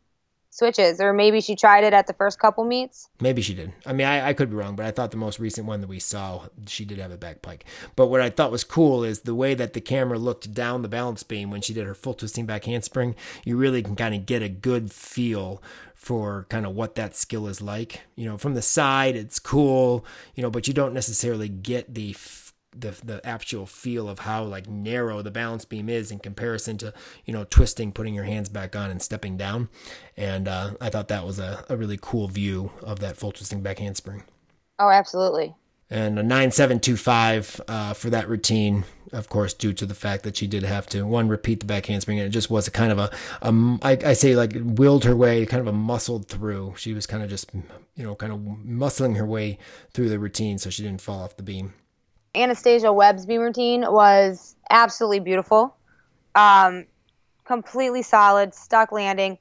switches, 0.54 1.00
or 1.00 1.12
maybe 1.12 1.40
she 1.40 1.56
tried 1.56 1.82
it 1.82 1.92
at 1.92 2.06
the 2.06 2.12
first 2.12 2.38
couple 2.38 2.62
meets. 2.62 3.08
Maybe 3.20 3.42
she 3.42 3.54
did. 3.54 3.72
I 3.84 3.92
mean, 3.92 4.06
I, 4.06 4.28
I 4.28 4.32
could 4.34 4.50
be 4.50 4.56
wrong, 4.56 4.76
but 4.76 4.86
I 4.86 4.92
thought 4.92 5.10
the 5.10 5.16
most 5.16 5.40
recent 5.40 5.66
one 5.66 5.80
that 5.80 5.88
we 5.88 5.98
saw, 5.98 6.46
she 6.66 6.84
did 6.84 6.98
have 6.98 7.10
a 7.10 7.16
back 7.16 7.42
pike. 7.42 7.64
But 7.96 8.06
what 8.06 8.20
I 8.20 8.30
thought 8.30 8.52
was 8.52 8.62
cool 8.62 9.02
is 9.02 9.20
the 9.20 9.34
way 9.34 9.54
that 9.54 9.72
the 9.72 9.80
camera 9.80 10.16
looked 10.16 10.54
down 10.54 10.82
the 10.82 10.88
balance 10.88 11.24
beam 11.24 11.50
when 11.50 11.60
she 11.60 11.74
did 11.74 11.86
her 11.86 11.94
full 11.94 12.14
twisting 12.14 12.46
back 12.46 12.66
handspring. 12.66 13.16
You 13.44 13.56
really 13.56 13.82
can 13.82 13.96
kind 13.96 14.14
of 14.14 14.26
get 14.26 14.42
a 14.42 14.48
good 14.48 14.92
feel 14.92 15.60
for 15.94 16.46
kind 16.50 16.66
of 16.66 16.74
what 16.74 16.94
that 16.94 17.16
skill 17.16 17.48
is 17.48 17.60
like. 17.60 18.02
You 18.14 18.26
know, 18.26 18.38
from 18.38 18.54
the 18.54 18.62
side, 18.62 19.16
it's 19.16 19.40
cool, 19.40 20.04
you 20.36 20.42
know, 20.42 20.50
but 20.50 20.68
you 20.68 20.74
don't 20.74 20.94
necessarily 20.94 21.48
get 21.48 21.94
the 21.94 22.12
the 22.78 22.90
the 23.04 23.24
actual 23.26 23.66
feel 23.66 24.08
of 24.08 24.20
how 24.20 24.44
like 24.44 24.68
narrow 24.68 25.22
the 25.22 25.30
balance 25.30 25.64
beam 25.64 25.88
is 25.88 26.10
in 26.10 26.18
comparison 26.18 26.76
to 26.78 26.92
you 27.24 27.32
know 27.32 27.44
twisting, 27.44 27.92
putting 27.92 28.14
your 28.14 28.24
hands 28.24 28.48
back 28.48 28.74
on, 28.76 28.90
and 28.90 29.00
stepping 29.00 29.36
down. 29.36 29.68
And 30.16 30.48
uh, 30.48 30.72
I 30.80 30.90
thought 30.90 31.08
that 31.08 31.24
was 31.24 31.38
a, 31.38 31.64
a 31.68 31.76
really 31.76 31.98
cool 32.00 32.28
view 32.28 32.72
of 32.82 33.00
that 33.00 33.16
full 33.16 33.32
twisting 33.32 33.62
back 33.62 33.78
handspring. 33.78 34.24
Oh, 34.78 34.90
absolutely. 34.90 35.54
And 35.90 36.18
a 36.18 36.22
nine 36.22 36.50
seven 36.50 36.80
two 36.80 36.96
five 36.96 37.60
uh, 37.68 37.94
for 37.94 38.10
that 38.10 38.28
routine, 38.28 38.84
of 39.12 39.28
course, 39.28 39.52
due 39.52 39.72
to 39.74 39.86
the 39.86 39.94
fact 39.94 40.24
that 40.24 40.36
she 40.36 40.46
did 40.46 40.62
have 40.62 40.86
to 40.88 41.06
one 41.06 41.28
repeat 41.28 41.60
the 41.60 41.66
back 41.66 41.86
handspring, 41.86 42.18
and 42.18 42.26
it 42.26 42.30
just 42.30 42.50
was 42.50 42.66
a 42.66 42.70
kind 42.70 42.90
of 42.90 42.98
a, 42.98 43.10
a 43.42 43.78
I, 43.82 43.98
I 44.10 44.12
say 44.14 44.34
like 44.34 44.54
willed 44.56 45.04
her 45.04 45.14
way, 45.14 45.44
kind 45.46 45.60
of 45.60 45.66
a 45.66 45.72
muscled 45.72 46.28
through. 46.28 46.74
She 46.76 46.94
was 46.94 47.06
kind 47.06 47.22
of 47.22 47.28
just 47.28 47.52
you 47.54 48.02
know 48.02 48.14
kind 48.14 48.32
of 48.32 48.38
muscling 48.38 49.16
her 49.16 49.26
way 49.26 49.58
through 49.92 50.08
the 50.08 50.18
routine, 50.18 50.58
so 50.58 50.70
she 50.70 50.82
didn't 50.82 51.02
fall 51.02 51.22
off 51.22 51.36
the 51.36 51.42
beam. 51.42 51.74
Anastasia 52.34 52.92
Webb's 52.92 53.26
beam 53.26 53.40
routine 53.40 53.82
was 53.82 54.56
absolutely 54.70 55.20
beautiful. 55.20 55.76
Um, 56.34 56.86
completely 57.44 58.02
solid, 58.02 58.54
stuck 58.54 58.92
landing. 58.92 59.38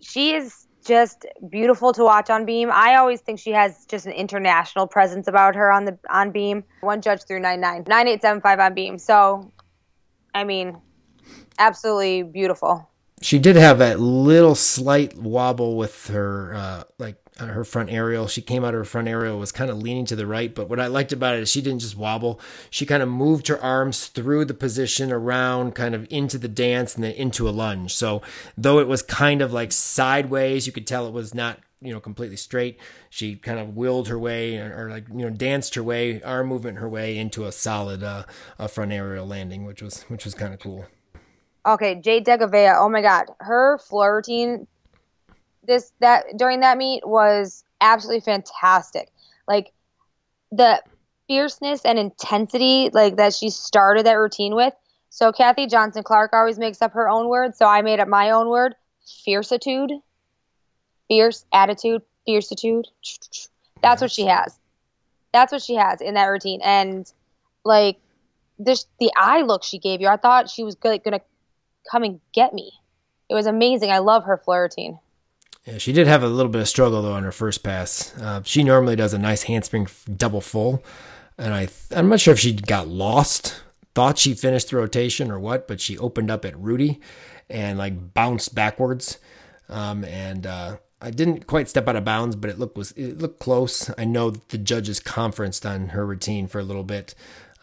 She 0.00 0.34
is 0.34 0.66
just 0.84 1.24
beautiful 1.48 1.92
to 1.94 2.04
watch 2.04 2.28
on 2.28 2.44
beam. 2.44 2.70
I 2.72 2.96
always 2.96 3.20
think 3.20 3.38
she 3.38 3.52
has 3.52 3.86
just 3.86 4.06
an 4.06 4.12
international 4.12 4.86
presence 4.86 5.28
about 5.28 5.54
her 5.54 5.72
on 5.72 5.86
the 5.86 5.98
on 6.10 6.30
beam. 6.30 6.64
One 6.80 7.00
judge 7.00 7.24
through 7.24 7.40
nine 7.40 7.60
nine 7.60 7.84
nine 7.86 8.06
eight 8.06 8.20
seven 8.20 8.42
five 8.42 8.60
on 8.60 8.74
beam. 8.74 8.98
So, 8.98 9.50
I 10.34 10.44
mean, 10.44 10.76
absolutely 11.58 12.22
beautiful. 12.22 12.90
She 13.22 13.38
did 13.38 13.56
have 13.56 13.78
that 13.78 14.00
little 14.00 14.54
slight 14.54 15.16
wobble 15.16 15.76
with 15.78 16.08
her, 16.08 16.54
uh, 16.54 16.84
like 16.98 17.16
her 17.38 17.64
front 17.64 17.90
aerial. 17.90 18.28
She 18.28 18.42
came 18.42 18.64
out 18.64 18.74
of 18.74 18.78
her 18.80 18.84
front 18.84 19.08
aerial 19.08 19.38
was 19.38 19.52
kind 19.52 19.70
of 19.70 19.78
leaning 19.78 20.04
to 20.06 20.16
the 20.16 20.26
right, 20.26 20.54
but 20.54 20.68
what 20.68 20.78
I 20.80 20.86
liked 20.86 21.12
about 21.12 21.34
it 21.34 21.42
is 21.42 21.50
she 21.50 21.60
didn't 21.60 21.80
just 21.80 21.96
wobble. 21.96 22.40
She 22.70 22.86
kind 22.86 23.02
of 23.02 23.08
moved 23.08 23.48
her 23.48 23.60
arms 23.60 24.06
through 24.06 24.44
the 24.44 24.54
position 24.54 25.10
around, 25.10 25.74
kind 25.74 25.94
of 25.94 26.06
into 26.10 26.38
the 26.38 26.48
dance, 26.48 26.94
and 26.94 27.02
then 27.02 27.12
into 27.12 27.48
a 27.48 27.50
lunge. 27.50 27.94
So 27.94 28.22
though 28.56 28.78
it 28.78 28.86
was 28.86 29.02
kind 29.02 29.42
of 29.42 29.52
like 29.52 29.72
sideways, 29.72 30.66
you 30.66 30.72
could 30.72 30.86
tell 30.86 31.06
it 31.06 31.12
was 31.12 31.34
not 31.34 31.58
you 31.80 31.92
know 31.92 32.00
completely 32.00 32.36
straight. 32.36 32.78
She 33.10 33.36
kind 33.36 33.58
of 33.58 33.76
willed 33.76 34.08
her 34.08 34.18
way, 34.18 34.58
or, 34.58 34.86
or 34.86 34.90
like 34.90 35.08
you 35.08 35.28
know 35.28 35.30
danced 35.30 35.74
her 35.74 35.82
way, 35.82 36.22
arm 36.22 36.48
movement 36.48 36.78
her 36.78 36.88
way 36.88 37.18
into 37.18 37.44
a 37.44 37.52
solid 37.52 38.02
uh, 38.02 38.24
a 38.58 38.68
front 38.68 38.92
aerial 38.92 39.26
landing, 39.26 39.64
which 39.64 39.82
was 39.82 40.02
which 40.04 40.24
was 40.24 40.34
kind 40.34 40.54
of 40.54 40.60
cool. 40.60 40.86
Okay, 41.66 41.94
Jade 42.00 42.26
Degouveia. 42.26 42.76
Oh 42.78 42.88
my 42.88 43.02
God, 43.02 43.26
her 43.40 43.78
floor 43.78 44.16
routine 44.16 44.66
this 45.66 45.92
that 46.00 46.24
during 46.36 46.60
that 46.60 46.78
meet 46.78 47.06
was 47.06 47.64
absolutely 47.80 48.20
fantastic. 48.20 49.10
Like 49.46 49.72
the 50.52 50.82
fierceness 51.26 51.84
and 51.84 51.98
intensity 51.98 52.90
like 52.92 53.16
that 53.16 53.34
she 53.34 53.50
started 53.50 54.06
that 54.06 54.14
routine 54.14 54.54
with. 54.54 54.74
So 55.10 55.32
Kathy 55.32 55.66
Johnson 55.66 56.02
Clark 56.02 56.32
always 56.32 56.58
makes 56.58 56.82
up 56.82 56.92
her 56.92 57.08
own 57.08 57.28
word, 57.28 57.54
so 57.54 57.66
I 57.66 57.82
made 57.82 58.00
up 58.00 58.08
my 58.08 58.30
own 58.30 58.48
word: 58.48 58.74
fiercitude, 59.24 59.90
fierce 61.08 61.44
attitude, 61.52 62.02
fiercitude. 62.26 62.86
That's 63.82 64.02
what 64.02 64.10
she 64.10 64.26
has. 64.26 64.58
That's 65.32 65.52
what 65.52 65.62
she 65.62 65.74
has 65.76 66.00
in 66.00 66.14
that 66.14 66.26
routine, 66.26 66.60
and 66.64 67.10
like 67.64 67.98
this, 68.58 68.86
the 69.00 69.10
eye 69.16 69.42
look 69.42 69.64
she 69.64 69.78
gave 69.78 70.00
you. 70.00 70.08
I 70.08 70.16
thought 70.16 70.50
she 70.50 70.64
was 70.64 70.74
good, 70.74 71.02
gonna 71.04 71.20
come 71.90 72.02
and 72.02 72.20
get 72.32 72.52
me. 72.52 72.72
It 73.28 73.34
was 73.34 73.46
amazing. 73.46 73.90
I 73.90 73.98
love 73.98 74.24
her 74.24 74.36
floor 74.36 74.62
routine. 74.62 74.98
Yeah, 75.66 75.78
she 75.78 75.92
did 75.92 76.06
have 76.06 76.22
a 76.22 76.28
little 76.28 76.52
bit 76.52 76.60
of 76.60 76.68
struggle 76.68 77.02
though 77.02 77.14
on 77.14 77.22
her 77.22 77.32
first 77.32 77.62
pass. 77.62 78.14
Uh, 78.18 78.42
she 78.44 78.62
normally 78.62 78.96
does 78.96 79.14
a 79.14 79.18
nice 79.18 79.44
handspring 79.44 79.88
double 80.16 80.42
full, 80.42 80.84
and 81.38 81.54
I 81.54 81.68
I'm 81.90 82.08
not 82.08 82.20
sure 82.20 82.34
if 82.34 82.40
she 82.40 82.52
got 82.52 82.88
lost, 82.88 83.62
thought 83.94 84.18
she 84.18 84.34
finished 84.34 84.70
the 84.70 84.76
rotation 84.76 85.30
or 85.30 85.40
what, 85.40 85.66
but 85.66 85.80
she 85.80 85.96
opened 85.96 86.30
up 86.30 86.44
at 86.44 86.58
Rudy 86.58 87.00
and 87.48 87.78
like 87.78 88.12
bounced 88.12 88.54
backwards, 88.54 89.18
um, 89.70 90.04
and 90.04 90.46
uh, 90.46 90.76
I 91.00 91.10
didn't 91.10 91.46
quite 91.46 91.70
step 91.70 91.88
out 91.88 91.96
of 91.96 92.04
bounds, 92.04 92.36
but 92.36 92.50
it 92.50 92.58
looked 92.58 92.76
was 92.76 92.92
it 92.92 93.18
looked 93.18 93.40
close. 93.40 93.90
I 93.96 94.04
know 94.04 94.30
the 94.30 94.58
judges 94.58 95.00
conferenced 95.00 95.64
on 95.64 95.88
her 95.88 96.04
routine 96.04 96.46
for 96.46 96.58
a 96.58 96.64
little 96.64 96.84
bit. 96.84 97.14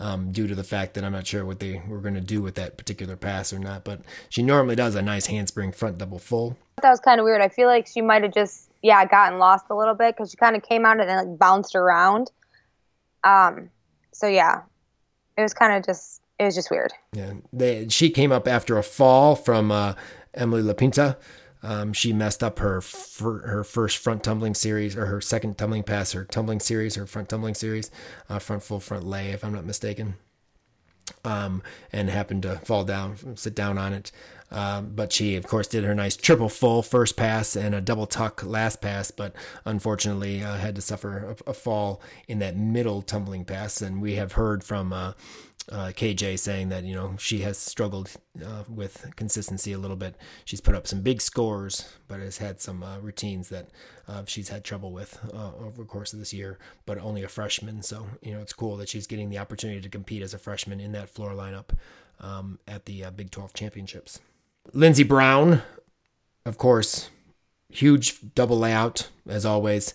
Um, 0.01 0.31
due 0.31 0.47
to 0.47 0.55
the 0.55 0.63
fact 0.63 0.95
that 0.95 1.03
I'm 1.03 1.11
not 1.11 1.27
sure 1.27 1.45
what 1.45 1.59
they 1.59 1.79
were 1.87 1.99
going 1.99 2.15
to 2.15 2.21
do 2.21 2.41
with 2.41 2.55
that 2.55 2.75
particular 2.75 3.15
pass 3.15 3.53
or 3.53 3.59
not, 3.59 3.83
but 3.83 4.01
she 4.29 4.41
normally 4.41 4.75
does 4.75 4.95
a 4.95 5.01
nice 5.03 5.27
handspring 5.27 5.71
front 5.73 5.99
double 5.99 6.17
full. 6.17 6.57
That 6.81 6.89
was 6.89 6.99
kind 6.99 7.19
of 7.19 7.23
weird. 7.23 7.39
I 7.39 7.49
feel 7.49 7.67
like 7.67 7.85
she 7.85 8.01
might 8.01 8.23
have 8.23 8.33
just 8.33 8.71
yeah 8.81 9.05
gotten 9.05 9.37
lost 9.37 9.65
a 9.69 9.75
little 9.75 9.93
bit 9.93 10.15
because 10.15 10.31
she 10.31 10.37
kind 10.37 10.55
of 10.55 10.63
came 10.63 10.87
out 10.87 10.99
and 10.99 11.07
then 11.07 11.17
like 11.29 11.37
bounced 11.37 11.75
around. 11.75 12.31
Um, 13.23 13.69
so 14.11 14.25
yeah, 14.25 14.63
it 15.37 15.43
was 15.43 15.53
kind 15.53 15.77
of 15.77 15.85
just 15.85 16.21
it 16.39 16.45
was 16.45 16.55
just 16.55 16.71
weird. 16.71 16.91
Yeah, 17.13 17.33
they, 17.53 17.87
she 17.89 18.09
came 18.09 18.31
up 18.31 18.47
after 18.47 18.79
a 18.79 18.83
fall 18.83 19.35
from 19.35 19.71
uh, 19.71 19.93
Emily 20.33 20.63
Lapinta. 20.63 21.17
Um, 21.63 21.93
she 21.93 22.11
messed 22.11 22.43
up 22.43 22.59
her 22.59 22.81
fir- 22.81 23.47
her 23.47 23.63
first 23.63 23.97
front 23.97 24.23
tumbling 24.23 24.55
series 24.55 24.95
or 24.95 25.05
her 25.05 25.21
second 25.21 25.57
tumbling 25.57 25.83
pass, 25.83 26.13
her 26.13 26.25
tumbling 26.25 26.59
series, 26.59 26.95
her 26.95 27.05
front 27.05 27.29
tumbling 27.29 27.53
series, 27.53 27.91
uh, 28.29 28.39
front 28.39 28.63
full 28.63 28.79
front 28.79 29.05
lay, 29.05 29.29
if 29.29 29.43
I'm 29.43 29.53
not 29.53 29.65
mistaken. 29.65 30.15
Um, 31.23 31.61
and 31.91 32.09
happened 32.09 32.43
to 32.43 32.57
fall 32.59 32.83
down, 32.83 33.35
sit 33.35 33.53
down 33.53 33.77
on 33.77 33.93
it. 33.93 34.11
Um, 34.49 34.91
but 34.93 35.13
she, 35.13 35.35
of 35.35 35.47
course, 35.47 35.67
did 35.67 35.85
her 35.85 35.95
nice 35.95 36.17
triple 36.17 36.49
full 36.49 36.81
first 36.81 37.15
pass 37.15 37.55
and 37.55 37.73
a 37.73 37.79
double 37.79 38.05
tuck 38.05 38.43
last 38.43 38.81
pass, 38.81 39.09
but 39.09 39.33
unfortunately 39.63 40.43
uh, 40.43 40.57
had 40.57 40.75
to 40.75 40.81
suffer 40.81 41.35
a, 41.45 41.51
a 41.51 41.53
fall 41.53 42.01
in 42.27 42.39
that 42.39 42.57
middle 42.57 43.01
tumbling 43.01 43.45
pass. 43.45 43.81
And 43.81 44.01
we 44.01 44.15
have 44.15 44.33
heard 44.33 44.63
from 44.63 44.91
uh, 44.91 45.13
uh, 45.69 45.91
KJ 45.95 46.39
saying 46.39 46.69
that 46.69 46.83
you 46.83 46.95
know 46.95 47.15
she 47.17 47.39
has 47.39 47.57
struggled 47.57 48.11
uh, 48.43 48.63
with 48.69 49.11
consistency 49.15 49.73
a 49.73 49.77
little 49.77 49.97
bit. 49.97 50.15
She's 50.45 50.61
put 50.61 50.75
up 50.75 50.87
some 50.87 51.01
big 51.01 51.21
scores, 51.21 51.93
but 52.07 52.19
has 52.19 52.37
had 52.37 52.61
some 52.61 52.83
uh, 52.83 52.99
routines 52.99 53.49
that 53.49 53.69
uh, 54.07 54.23
she's 54.25 54.49
had 54.49 54.63
trouble 54.63 54.91
with 54.91 55.19
uh, 55.33 55.51
over 55.55 55.81
the 55.81 55.87
course 55.87 56.13
of 56.13 56.19
this 56.19 56.33
year. 56.33 56.57
But 56.85 56.97
only 56.97 57.23
a 57.23 57.27
freshman, 57.27 57.81
so 57.81 58.07
you 58.21 58.33
know 58.33 58.41
it's 58.41 58.53
cool 58.53 58.77
that 58.77 58.89
she's 58.89 59.07
getting 59.07 59.29
the 59.29 59.37
opportunity 59.37 59.81
to 59.81 59.89
compete 59.89 60.21
as 60.21 60.33
a 60.33 60.39
freshman 60.39 60.79
in 60.79 60.91
that 60.93 61.09
floor 61.09 61.31
lineup 61.31 61.69
um, 62.19 62.59
at 62.67 62.85
the 62.85 63.05
uh, 63.05 63.11
Big 63.11 63.31
12 63.31 63.53
championships. 63.53 64.19
Lynnzee 64.73 65.07
Brown, 65.07 65.61
of 66.45 66.57
course, 66.57 67.09
huge 67.69 68.33
double 68.35 68.59
layout 68.59 69.09
as 69.27 69.45
always. 69.45 69.93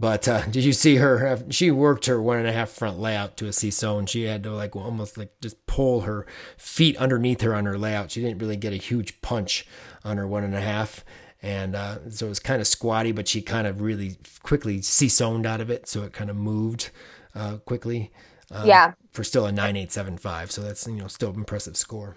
But 0.00 0.28
uh, 0.28 0.42
did 0.46 0.64
you 0.64 0.72
see 0.72 0.96
her? 0.96 1.26
Have, 1.26 1.46
she 1.50 1.70
worked 1.72 2.06
her 2.06 2.22
one 2.22 2.38
and 2.38 2.46
a 2.46 2.52
half 2.52 2.70
front 2.70 3.00
layout 3.00 3.36
to 3.38 3.46
a 3.46 3.50
CISO, 3.50 3.98
and 3.98 4.08
she 4.08 4.24
had 4.24 4.44
to 4.44 4.52
like 4.52 4.76
almost 4.76 5.18
like 5.18 5.40
just 5.40 5.66
pull 5.66 6.02
her 6.02 6.24
feet 6.56 6.96
underneath 6.98 7.40
her 7.40 7.54
on 7.54 7.66
her 7.66 7.76
layout. 7.76 8.12
She 8.12 8.20
didn't 8.20 8.38
really 8.38 8.56
get 8.56 8.72
a 8.72 8.76
huge 8.76 9.20
punch 9.22 9.66
on 10.04 10.16
her 10.16 10.26
one 10.26 10.44
and 10.44 10.54
a 10.54 10.60
half, 10.60 11.04
and 11.42 11.74
uh, 11.74 12.10
so 12.10 12.26
it 12.26 12.28
was 12.28 12.38
kind 12.38 12.60
of 12.60 12.68
squatty. 12.68 13.10
But 13.10 13.26
she 13.26 13.42
kind 13.42 13.66
of 13.66 13.80
really 13.80 14.16
quickly 14.44 14.78
CISO'd 14.78 15.46
out 15.46 15.60
of 15.60 15.68
it, 15.68 15.88
so 15.88 16.04
it 16.04 16.12
kind 16.12 16.30
of 16.30 16.36
moved 16.36 16.90
uh, 17.34 17.56
quickly. 17.58 18.12
Um, 18.52 18.66
Yeah. 18.68 18.92
For 19.10 19.24
still 19.24 19.46
a 19.46 19.52
nine 19.52 19.76
eight 19.76 19.90
seven 19.90 20.16
five, 20.16 20.52
so 20.52 20.62
that's 20.62 20.86
you 20.86 20.94
know 20.94 21.08
still 21.08 21.30
impressive 21.30 21.76
score. 21.76 22.14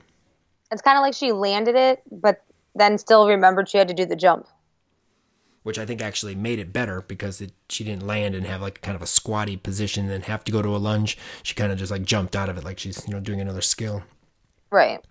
It's 0.71 0.83
kind 0.83 0.97
of 0.97 1.01
like 1.01 1.15
she 1.15 1.31
landed 1.31 1.75
it, 1.75 2.03
but 2.11 2.43
then 2.75 2.99
still 2.99 3.27
remembered 3.27 3.67
she 3.67 3.79
had 3.79 3.87
to 3.87 3.93
do 3.95 4.05
the 4.05 4.15
jump. 4.15 4.47
Which 5.63 5.77
I 5.77 5.85
think 5.85 6.01
actually 6.01 6.33
made 6.33 6.57
it 6.57 6.73
better 6.73 7.01
because 7.01 7.39
it, 7.39 7.51
she 7.69 7.83
didn't 7.83 8.07
land 8.07 8.33
and 8.33 8.47
have 8.47 8.61
like 8.61 8.81
kind 8.81 8.95
of 8.95 9.01
a 9.01 9.07
squatty 9.07 9.57
position 9.57 10.09
and 10.09 10.25
have 10.25 10.43
to 10.45 10.51
go 10.51 10.61
to 10.61 10.75
a 10.75 10.77
lunge. 10.77 11.17
She 11.43 11.53
kind 11.53 11.71
of 11.71 11.77
just 11.77 11.91
like 11.91 12.03
jumped 12.03 12.35
out 12.35 12.49
of 12.49 12.57
it 12.57 12.63
like 12.63 12.79
she's 12.79 13.05
you 13.07 13.13
know 13.13 13.19
doing 13.19 13.39
another 13.39 13.61
skill. 13.61 14.03
Right. 14.71 15.05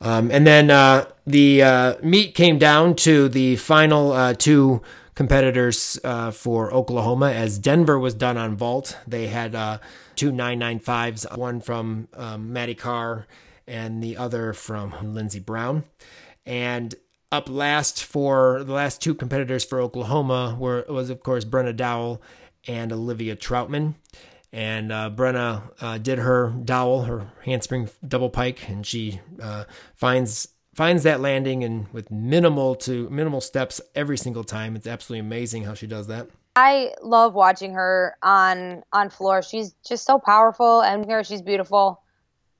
Um, 0.00 0.30
and 0.30 0.46
then 0.46 0.70
uh, 0.70 1.06
the 1.26 1.62
uh, 1.62 1.94
meet 2.02 2.34
came 2.34 2.58
down 2.58 2.96
to 2.96 3.28
the 3.28 3.56
final 3.56 4.12
uh, 4.12 4.34
two 4.34 4.82
competitors 5.14 5.98
uh, 6.02 6.30
for 6.30 6.72
Oklahoma 6.72 7.30
as 7.30 7.58
Denver 7.58 7.98
was 7.98 8.14
done 8.14 8.36
on 8.36 8.56
vault. 8.56 8.98
They 9.06 9.28
had 9.28 9.54
uh, 9.54 9.78
two 10.16 10.32
995s, 10.32 11.36
one 11.36 11.60
from 11.60 12.08
um, 12.14 12.52
Maddie 12.52 12.74
Karr 12.74 13.26
and 13.66 14.02
the 14.02 14.16
other 14.16 14.52
from 14.52 14.92
Lynnzee 14.92 15.44
Brown. 15.44 15.84
And 16.44 16.94
up 17.32 17.48
last 17.48 18.04
for 18.04 18.62
the 18.62 18.72
last 18.72 19.02
two 19.02 19.14
competitors 19.14 19.64
for 19.64 19.80
Oklahoma 19.80 20.56
were 20.58 20.84
was 20.88 21.10
of 21.10 21.22
course 21.22 21.44
Brenna 21.44 21.74
Dowell 21.74 22.22
and 22.68 22.92
Olivia 22.92 23.34
Trautman. 23.34 23.94
And 24.52 24.92
uh, 24.92 25.10
Brenna 25.10 25.72
uh, 25.80 25.96
did 25.96 26.18
her 26.18 26.50
Dowell, 26.50 27.04
her 27.04 27.32
handspring 27.44 27.88
double 28.06 28.28
pike, 28.28 28.68
and 28.68 28.86
she 28.86 29.20
uh, 29.40 29.64
finds 29.94 30.48
finds 30.74 31.02
that 31.04 31.20
landing 31.20 31.64
and 31.64 31.88
with 31.92 32.10
minimal 32.10 32.74
to 32.74 33.08
minimal 33.08 33.40
steps 33.40 33.80
every 33.94 34.18
single 34.18 34.44
time. 34.44 34.76
It's 34.76 34.86
absolutely 34.86 35.20
amazing 35.20 35.64
how 35.64 35.74
she 35.74 35.86
does 35.86 36.06
that. 36.08 36.28
I 36.54 36.92
love 37.02 37.32
watching 37.32 37.72
her 37.72 38.16
on 38.22 38.82
on 38.92 39.08
floor. 39.08 39.40
She's 39.40 39.74
just 39.86 40.04
so 40.04 40.18
powerful, 40.18 40.82
and 40.82 41.06
here 41.06 41.24
she's 41.24 41.40
beautiful, 41.40 42.02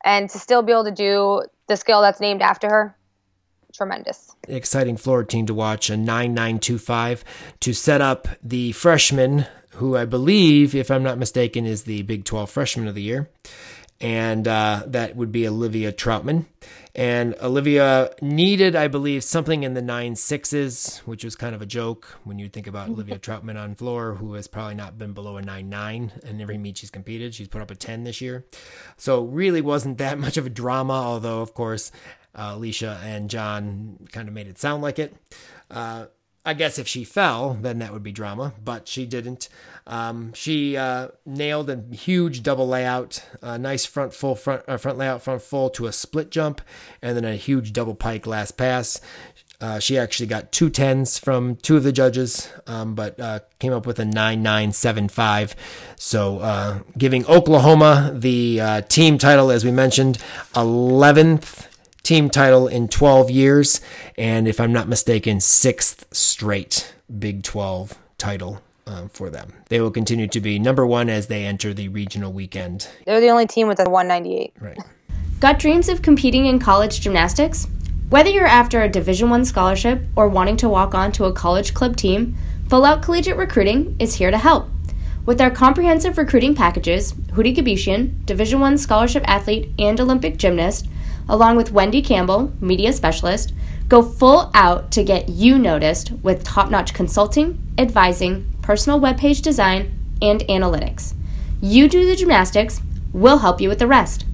and 0.03 0.31
to 0.31 0.39
still 0.39 0.63
be 0.63 0.73
able 0.73 0.85
to 0.85 0.93
do 0.93 1.43
the 1.67 1.77
skill 1.77 2.01
that's 2.01 2.21
named 2.21 2.41
after 2.41 2.71
her, 2.71 2.97
tremendous. 3.73 4.35
Exciting 4.49 4.97
floor 4.97 5.21
routine 5.21 5.47
to 5.47 5.55
watch 5.55 5.91
a 5.91 5.97
9925 5.97 7.25
to 7.61 7.73
set 7.73 8.01
up 8.01 8.29
the 8.43 8.73
freshman 8.73 9.47
who 9.77 9.97
I 9.97 10.05
believe, 10.05 10.75
if 10.75 10.91
I'm 10.91 11.03
not 11.03 11.19
mistaken, 11.19 11.65
is 11.67 11.85
the 11.85 12.03
Big 12.03 12.25
12 12.25 12.51
freshman 12.51 12.89
of 12.89 12.95
the 12.95 13.03
year. 13.03 13.31
And 14.01 14.49
uh, 14.49 14.83
that 14.89 15.15
would 15.15 15.31
be 15.31 15.47
Olivia 15.47 15.93
Trautman. 15.93 16.47
And 16.95 17.37
Olivia 17.41 18.11
needed, 18.21 18.75
I 18.75 18.89
believe, 18.89 19.23
something 19.25 19.63
in 19.63 19.75
the 19.75 19.81
nine 19.81 20.17
sixes, 20.17 20.99
which 21.07 21.25
was 21.25 21.37
kind 21.37 21.55
of 21.55 21.63
a 21.63 21.67
joke 21.67 22.19
when 22.25 22.39
you 22.39 22.49
think 22.49 22.67
about 22.67 22.89
Olivia 22.89 23.19
Trautman 23.21 23.57
on 23.57 23.77
floor, 23.77 24.15
who 24.15 24.35
has 24.35 24.49
probably 24.49 24.75
not 24.75 24.99
been 24.99 25.13
below 25.13 25.37
a 25.37 25.43
nine 25.43 25.71
nine 25.71 26.13
in 26.25 26.41
every 26.41 26.59
meet 26.59 26.79
she's 26.79 26.91
competed. 26.91 27.35
She's 27.35 27.49
put 27.49 27.63
up 27.63 27.71
a 27.71 27.77
10 27.77 28.03
this 28.03 28.21
year. 28.21 28.45
So 28.97 29.23
really 29.23 29.63
wasn't 29.63 29.99
that 29.99 30.19
much 30.19 30.37
of 30.37 30.47
a 30.47 30.51
drama, 30.51 30.95
although, 30.95 31.41
of 31.41 31.55
course, 31.55 31.93
uh, 32.35 32.53
Alicia 32.55 33.01
and 33.05 33.29
John 33.29 34.09
kind 34.13 34.29
of 34.29 34.35
made 34.35 34.47
it 34.47 34.59
sound 34.59 34.83
like 34.83 34.99
it. 34.99 35.15
Uh, 35.71 36.07
I 36.45 36.55
guess 36.55 36.77
if 36.77 36.89
she 36.89 37.05
fell, 37.05 37.55
then 37.61 37.79
that 37.79 37.93
would 37.93 38.03
be 38.03 38.11
drama, 38.11 38.53
but 38.63 38.89
she 38.89 39.07
didn't. 39.07 39.49
Um, 39.87 40.33
she 40.33 40.77
uh, 40.77 41.09
nailed 41.25 41.71
a 41.71 41.81
huge 41.95 42.43
double 42.43 42.67
layout, 42.67 43.25
a 43.41 43.59
nice 43.59 43.87
front 43.87 44.13
full 44.13 44.35
front 44.35 44.65
uh, 44.67 44.77
front 44.77 44.99
layout 44.99 45.23
front 45.23 45.43
full 45.43 45.71
to 45.71 45.87
a 45.87 45.93
split 45.93 46.33
jump, 46.33 46.61
and 47.01 47.17
then 47.17 47.25
a 47.25 47.37
huge 47.37 47.73
double 47.73 47.95
pike 47.95 48.27
last 48.27 48.57
pass. 48.57 49.01
Uh, 49.61 49.79
she 49.79 49.97
actually 49.97 50.27
got 50.27 50.51
two 50.51 50.69
tens 50.69 51.21
from 51.21 51.55
two 51.55 51.77
of 51.77 51.85
the 51.85 51.93
judges, 51.93 52.51
um, 52.67 52.97
but 52.97 53.21
uh, 53.21 53.39
came 53.61 53.73
up 53.73 53.87
with 53.87 54.01
a 54.01 54.05
9975. 54.05 55.55
So, 55.95 56.41
uh, 56.41 56.81
giving 56.99 57.25
Oklahoma 57.27 58.11
the 58.13 58.61
uh, 58.61 58.81
team 58.81 59.19
title, 59.19 59.53
as 59.53 59.65
we 59.65 59.71
mentioned, 59.71 60.19
11th 60.57 61.69
team 62.03 62.31
title 62.31 62.69
in 62.69 62.89
12 62.89 63.31
years, 63.31 63.81
and 64.19 64.49
if 64.49 64.61
I'm 64.61 64.73
not 64.73 64.89
mistaken, 64.89 65.41
sixth 65.41 66.07
straight 66.13 66.95
Big 67.19 67.43
12 67.43 67.99
title 68.19 68.63
um, 68.87 69.09
for 69.09 69.31
them. 69.31 69.53
They 69.69 69.81
will 69.81 69.91
continue 69.91 70.27
to 70.29 70.41
be 70.41 70.59
number 70.59 70.87
one 70.87 71.09
as 71.09 71.27
they 71.27 71.45
enter 71.45 71.75
the 71.75 71.89
regional 71.89 72.33
weekend. 72.33 72.89
They're 73.07 73.21
the 73.21 73.31
only 73.31 73.47
team 73.47 73.69
with 73.69 73.81
a 73.81 73.89
198. 73.89 74.55
Right. 74.61 74.79
Got 75.41 75.59
dreams 75.59 75.89
of 75.89 76.03
competing 76.03 76.47
in 76.47 76.59
college 76.59 77.01
gymnastics? 77.01 77.67
Whether 78.09 78.31
you're 78.31 78.47
after 78.47 78.83
a 78.83 78.89
Division 78.89 79.31
1 79.31 79.45
scholarship 79.45 80.03
or 80.17 80.29
wanting 80.29 80.57
to 80.59 80.69
walk 80.69 80.95
on 80.95 81.13
to 81.13 81.25
a 81.25 81.33
college 81.33 81.75
club 81.75 81.97
team, 81.97 82.37
Full 82.69 82.85
Out 82.85 83.03
Collegiate 83.03 83.37
Recruiting 83.37 83.97
is 83.99 84.15
here 84.15 84.31
to 84.31 84.39
help. 84.39 84.69
With 85.25 85.41
our 85.41 85.51
comprehensive 85.51 86.19
recruiting 86.19 86.55
packages, 86.55 87.13
Houry 87.35 87.55
Gebeshian, 87.55 88.25
Division 88.27 88.61
1 88.61 88.77
scholarship 88.79 89.23
athlete 89.27 89.71
and 89.79 90.01
Olympic 90.01 90.37
gymnast, 90.37 90.89
along 91.29 91.57
with 91.57 91.73
Wendy 91.73 92.03
Campbell, 92.03 92.53
media 92.61 92.93
specialist, 92.93 93.53
go 93.89 94.03
full 94.03 94.51
out 94.55 94.91
to 94.93 95.05
get 95.05 95.29
you 95.29 95.59
noticed 95.59 96.13
with 96.23 96.45
top 96.45 96.71
notch 96.71 96.95
consulting, 96.95 97.59
advising, 97.79 98.47
personal 98.63 99.01
webpage 99.01 99.43
design, 99.43 99.99
and 100.21 100.41
analytics. 100.43 101.15
You 101.61 101.89
do 101.89 102.07
the 102.07 102.17
gymnastics, 102.17 102.81
we'll 103.13 103.39
help 103.39 103.61
you 103.61 103.69
with 103.69 103.79
the 103.79 103.87
rest. 103.87 104.25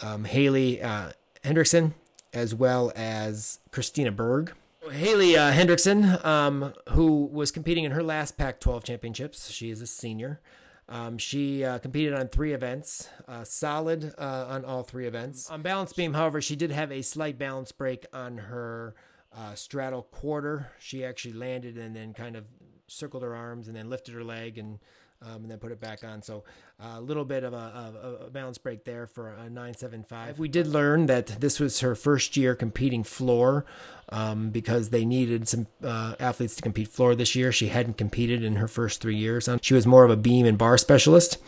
um, 0.00 0.24
Haley 0.24 0.82
uh, 0.82 1.12
Hendrickson 1.44 1.92
as 2.32 2.54
well 2.54 2.92
as 2.94 3.58
Christina 3.70 4.12
Berg. 4.12 4.52
Haley 4.90 5.36
uh, 5.36 5.52
Hendrickson, 5.52 6.24
um, 6.24 6.72
who 6.90 7.26
was 7.26 7.50
competing 7.50 7.84
in 7.84 7.92
her 7.92 8.02
last 8.02 8.36
Pac 8.38 8.60
12 8.60 8.84
championships, 8.84 9.50
she 9.50 9.70
is 9.70 9.82
a 9.82 9.86
senior. 9.86 10.40
Um, 10.88 11.18
she 11.18 11.64
uh, 11.64 11.78
competed 11.78 12.14
on 12.14 12.28
three 12.28 12.54
events, 12.54 13.08
uh, 13.26 13.44
solid 13.44 14.14
uh, 14.16 14.46
on 14.48 14.64
all 14.64 14.82
three 14.82 15.06
events. 15.06 15.50
On 15.50 15.60
balance 15.60 15.92
beam, 15.92 16.14
however, 16.14 16.40
she 16.40 16.56
did 16.56 16.70
have 16.70 16.90
a 16.90 17.02
slight 17.02 17.38
balance 17.38 17.72
break 17.72 18.06
on 18.12 18.38
her 18.38 18.94
uh, 19.36 19.54
straddle 19.54 20.02
quarter. 20.02 20.70
She 20.78 21.04
actually 21.04 21.34
landed 21.34 21.76
and 21.76 21.94
then 21.94 22.14
kind 22.14 22.36
of 22.36 22.44
circled 22.86 23.22
her 23.22 23.34
arms 23.34 23.68
and 23.68 23.76
then 23.76 23.90
lifted 23.90 24.14
her 24.14 24.24
leg 24.24 24.58
and 24.58 24.78
um, 25.22 25.42
and 25.42 25.50
then 25.50 25.58
put 25.58 25.72
it 25.72 25.80
back 25.80 26.04
on. 26.04 26.22
So 26.22 26.44
a 26.80 27.00
little 27.00 27.24
bit 27.24 27.42
of 27.42 27.52
a, 27.52 28.26
a, 28.26 28.30
balance 28.30 28.58
break 28.58 28.84
there 28.84 29.06
for 29.06 29.30
a 29.30 29.44
975. 29.44 30.38
We 30.38 30.48
did 30.48 30.66
learn 30.66 31.06
that 31.06 31.26
this 31.40 31.58
was 31.58 31.80
her 31.80 31.94
first 31.94 32.36
year 32.36 32.54
competing 32.54 33.02
floor 33.02 33.64
um, 34.10 34.50
because 34.50 34.90
they 34.90 35.04
needed 35.04 35.48
some 35.48 35.66
uh, 35.82 36.14
athletes 36.20 36.54
to 36.56 36.62
compete 36.62 36.88
floor 36.88 37.16
this 37.16 37.34
year. 37.34 37.50
She 37.50 37.68
hadn't 37.68 37.98
competed 37.98 38.44
in 38.44 38.56
her 38.56 38.68
first 38.68 39.00
three 39.00 39.16
years. 39.16 39.48
She 39.60 39.74
was 39.74 39.86
more 39.86 40.04
of 40.04 40.10
a 40.10 40.16
beam 40.16 40.46
and 40.46 40.56
bar 40.56 40.78
specialist, 40.78 41.38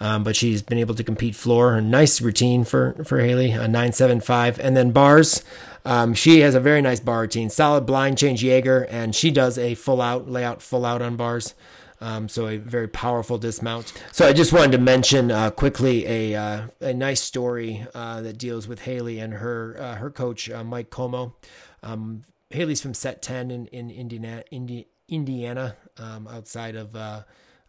um, 0.00 0.24
but 0.24 0.34
she's 0.34 0.60
been 0.60 0.78
able 0.78 0.96
to 0.96 1.04
compete 1.04 1.36
floor. 1.36 1.76
A 1.76 1.80
nice 1.80 2.20
routine 2.20 2.64
for, 2.64 3.02
for 3.04 3.20
Haley, 3.20 3.52
a 3.52 3.68
975. 3.68 4.58
And 4.58 4.76
then 4.76 4.90
bars. 4.90 5.44
Um, 5.84 6.12
she 6.14 6.40
has 6.40 6.54
a 6.54 6.60
very 6.60 6.82
nice 6.82 7.00
bar 7.00 7.22
routine, 7.22 7.48
solid 7.48 7.86
blind 7.86 8.18
change 8.18 8.42
Jaeger, 8.42 8.86
and 8.90 9.14
she 9.14 9.30
does 9.30 9.56
a 9.56 9.74
full 9.74 10.02
out 10.02 10.28
layout, 10.28 10.60
full 10.60 10.84
out 10.84 11.00
on 11.00 11.16
bars. 11.16 11.54
Um, 12.00 12.28
so 12.28 12.46
a 12.46 12.56
very 12.56 12.88
powerful 12.88 13.36
dismount. 13.36 13.92
So 14.10 14.26
I 14.26 14.32
just 14.32 14.52
wanted 14.52 14.72
to 14.72 14.78
mention 14.78 15.30
uh, 15.30 15.50
quickly 15.50 16.06
a 16.06 16.34
uh, 16.34 16.62
a 16.80 16.94
nice 16.94 17.20
story 17.20 17.86
uh, 17.94 18.22
that 18.22 18.38
deals 18.38 18.66
with 18.66 18.82
Haley 18.82 19.18
and 19.18 19.34
her 19.34 19.76
uh, 19.78 19.94
her 19.96 20.10
coach 20.10 20.50
uh, 20.50 20.64
Mike 20.64 20.90
Como. 20.90 21.34
Um, 21.82 22.22
Haley's 22.48 22.80
from 22.80 22.94
Set 22.94 23.20
Ten 23.20 23.50
in 23.50 23.66
in 23.66 23.90
Indiana, 23.90 24.42
Indi- 24.50 24.88
Indiana, 25.08 25.76
um, 25.98 26.26
outside 26.26 26.74
of 26.74 26.96
uh, 26.96 27.22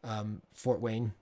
um, 0.03 0.41
Fort 0.53 0.79
Wayne, 0.79 1.13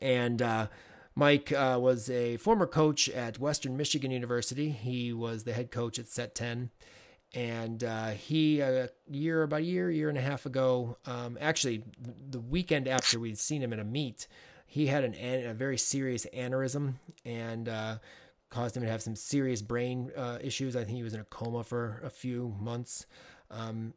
and 0.00 0.68
Mike 1.14 1.52
was 1.52 2.08
a 2.08 2.36
former 2.36 2.66
coach 2.66 3.08
at 3.08 3.40
Western 3.40 3.76
Michigan 3.76 4.12
University. 4.12 4.70
He 4.70 5.12
was 5.12 5.42
the 5.42 5.52
head 5.54 5.72
coach 5.72 5.98
at 5.98 6.06
Set 6.06 6.36
Ten 6.36 6.70
and 7.34 7.82
uh, 7.84 8.10
he 8.10 8.60
a 8.60 8.90
year 9.10 9.42
about 9.42 9.60
a 9.60 9.64
year 9.64 9.90
year 9.90 10.08
and 10.08 10.18
a 10.18 10.22
half 10.22 10.46
ago 10.46 10.96
um, 11.06 11.38
actually 11.40 11.82
the 12.30 12.40
weekend 12.40 12.86
after 12.86 13.18
we'd 13.18 13.38
seen 13.38 13.62
him 13.62 13.72
at 13.72 13.78
a 13.78 13.84
meet 13.84 14.26
he 14.66 14.86
had 14.86 15.04
an 15.04 15.14
a 15.44 15.52
very 15.52 15.76
serious 15.76 16.26
aneurysm 16.34 16.94
and 17.26 17.68
uh, 17.68 17.98
caused 18.52 18.76
him 18.76 18.82
to 18.82 18.88
have 18.88 19.02
some 19.02 19.16
serious 19.16 19.62
brain 19.62 20.12
uh, 20.16 20.38
issues. 20.40 20.76
I 20.76 20.84
think 20.84 20.96
he 20.96 21.02
was 21.02 21.14
in 21.14 21.20
a 21.20 21.24
coma 21.24 21.64
for 21.64 22.00
a 22.04 22.10
few 22.10 22.54
months. 22.60 23.06
Um, 23.50 23.94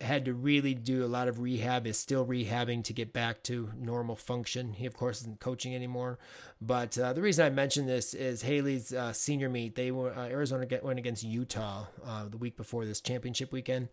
had 0.00 0.26
to 0.26 0.34
really 0.34 0.74
do 0.74 1.04
a 1.04 1.06
lot 1.06 1.26
of 1.26 1.40
rehab, 1.40 1.86
is 1.86 1.98
still 1.98 2.26
rehabbing 2.26 2.84
to 2.84 2.92
get 2.92 3.12
back 3.12 3.42
to 3.44 3.70
normal 3.78 4.14
function. 4.14 4.74
He, 4.74 4.84
of 4.84 4.94
course, 4.94 5.22
isn't 5.22 5.40
coaching 5.40 5.74
anymore. 5.74 6.18
But 6.60 6.98
uh, 6.98 7.14
the 7.14 7.22
reason 7.22 7.46
I 7.46 7.50
mentioned 7.50 7.88
this 7.88 8.12
is 8.12 8.42
Haley's 8.42 8.92
uh, 8.92 9.12
senior 9.12 9.48
meet. 9.48 9.74
They 9.74 9.90
were 9.90 10.12
uh, 10.14 10.26
Arizona 10.26 10.66
get, 10.66 10.84
went 10.84 10.98
against 10.98 11.22
Utah 11.22 11.86
uh, 12.04 12.28
the 12.28 12.36
week 12.36 12.56
before 12.56 12.84
this 12.84 13.00
championship 13.00 13.52
weekend, 13.52 13.88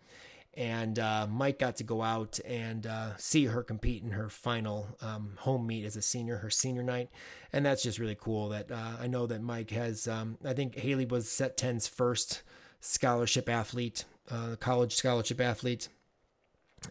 and 0.56 1.00
uh, 1.00 1.26
Mike 1.30 1.60
got 1.60 1.78
to 1.78 1.86
go 1.86 2.02
out 2.02 2.38
and 2.46 2.86
uh, 2.86 3.16
see 3.16 3.46
her 3.46 3.64
compete 3.64 4.04
in 4.04 4.12
her 4.12 4.28
final 4.28 4.98
um, 5.02 5.36
home 5.40 5.66
meet 5.66 5.86
as 5.86 5.96
a 5.96 6.02
senior, 6.02 6.38
her 6.38 6.50
senior 6.50 6.84
night, 6.84 7.10
and 7.54 7.66
that's 7.66 7.82
just 7.82 7.98
really 7.98 8.18
cool. 8.20 8.50
That 8.50 8.72
I 8.72 9.08
know 9.08 9.26
that 9.28 9.42
Mike 9.42 9.70
has. 9.72 10.08
Um, 10.08 10.38
I 10.44 10.54
think 10.54 10.76
Haley 10.76 11.06
was 11.06 11.30
Set 11.30 11.56
10's 11.58 11.88
first 11.88 12.42
scholarship 12.82 13.48
athlete 13.48 14.04
uh, 14.30 14.56
college 14.60 14.96
scholarship 14.96 15.42
athlete 15.42 15.90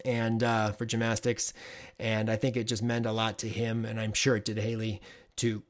and 0.05 0.43
uh, 0.43 0.73
for 0.73 0.87
gymnastics. 0.87 1.53
And 1.99 2.31
i 2.31 2.37
think 2.37 2.57
it 2.57 2.65
just 2.65 2.83
meant 2.83 3.07
a 3.07 3.13
lot 3.13 3.39
to 3.39 3.49
him 3.49 3.85
and 3.85 4.01
i'm 4.01 4.13
sure 4.13 4.37
it 4.37 4.45
did 4.45 4.59
haley 4.59 5.01
to 5.37 5.63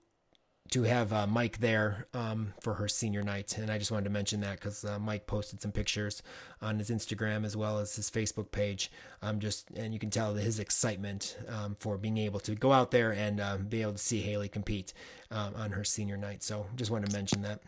to 0.70 0.84
have 0.84 1.12
uh, 1.12 1.26
mike 1.26 1.58
there 1.58 2.06
um, 2.14 2.54
for 2.62 2.74
her 2.74 2.88
senior 2.88 3.22
night 3.22 3.58
and 3.58 3.70
i 3.70 3.76
just 3.76 3.90
wanted 3.90 4.04
to 4.04 4.10
mention 4.10 4.40
that 4.40 4.58
because 4.58 4.84
uh, 4.84 4.98
mike 4.98 5.26
posted 5.26 5.60
some 5.60 5.72
pictures 5.72 6.22
on 6.62 6.78
his 6.78 6.88
instagram 6.88 7.44
as 7.44 7.56
well 7.56 7.78
as 7.78 7.94
his 7.96 8.10
facebook 8.10 8.50
page. 8.50 8.90
Um, 9.20 9.38
just 9.38 9.70
and 9.72 9.92
you 9.92 10.00
can 10.00 10.10
tell 10.10 10.34
his 10.34 10.58
excitement 10.58 11.36
um, 11.48 11.76
for 11.78 11.98
being 11.98 12.16
able 12.18 12.40
to 12.40 12.54
go 12.54 12.72
out 12.72 12.90
there 12.90 13.12
and 13.12 13.40
uh, 13.40 13.58
be 13.58 13.82
able 13.82 13.92
to 13.92 13.98
see 13.98 14.20
haley 14.20 14.48
compete 14.48 14.94
um, 15.30 15.54
on 15.56 15.72
her 15.72 15.84
senior 15.84 16.16
night. 16.16 16.42
So 16.42 16.66
just 16.76 16.90
wanted 16.90 17.10
to 17.10 17.16
mention 17.16 17.42
that. 17.42 17.60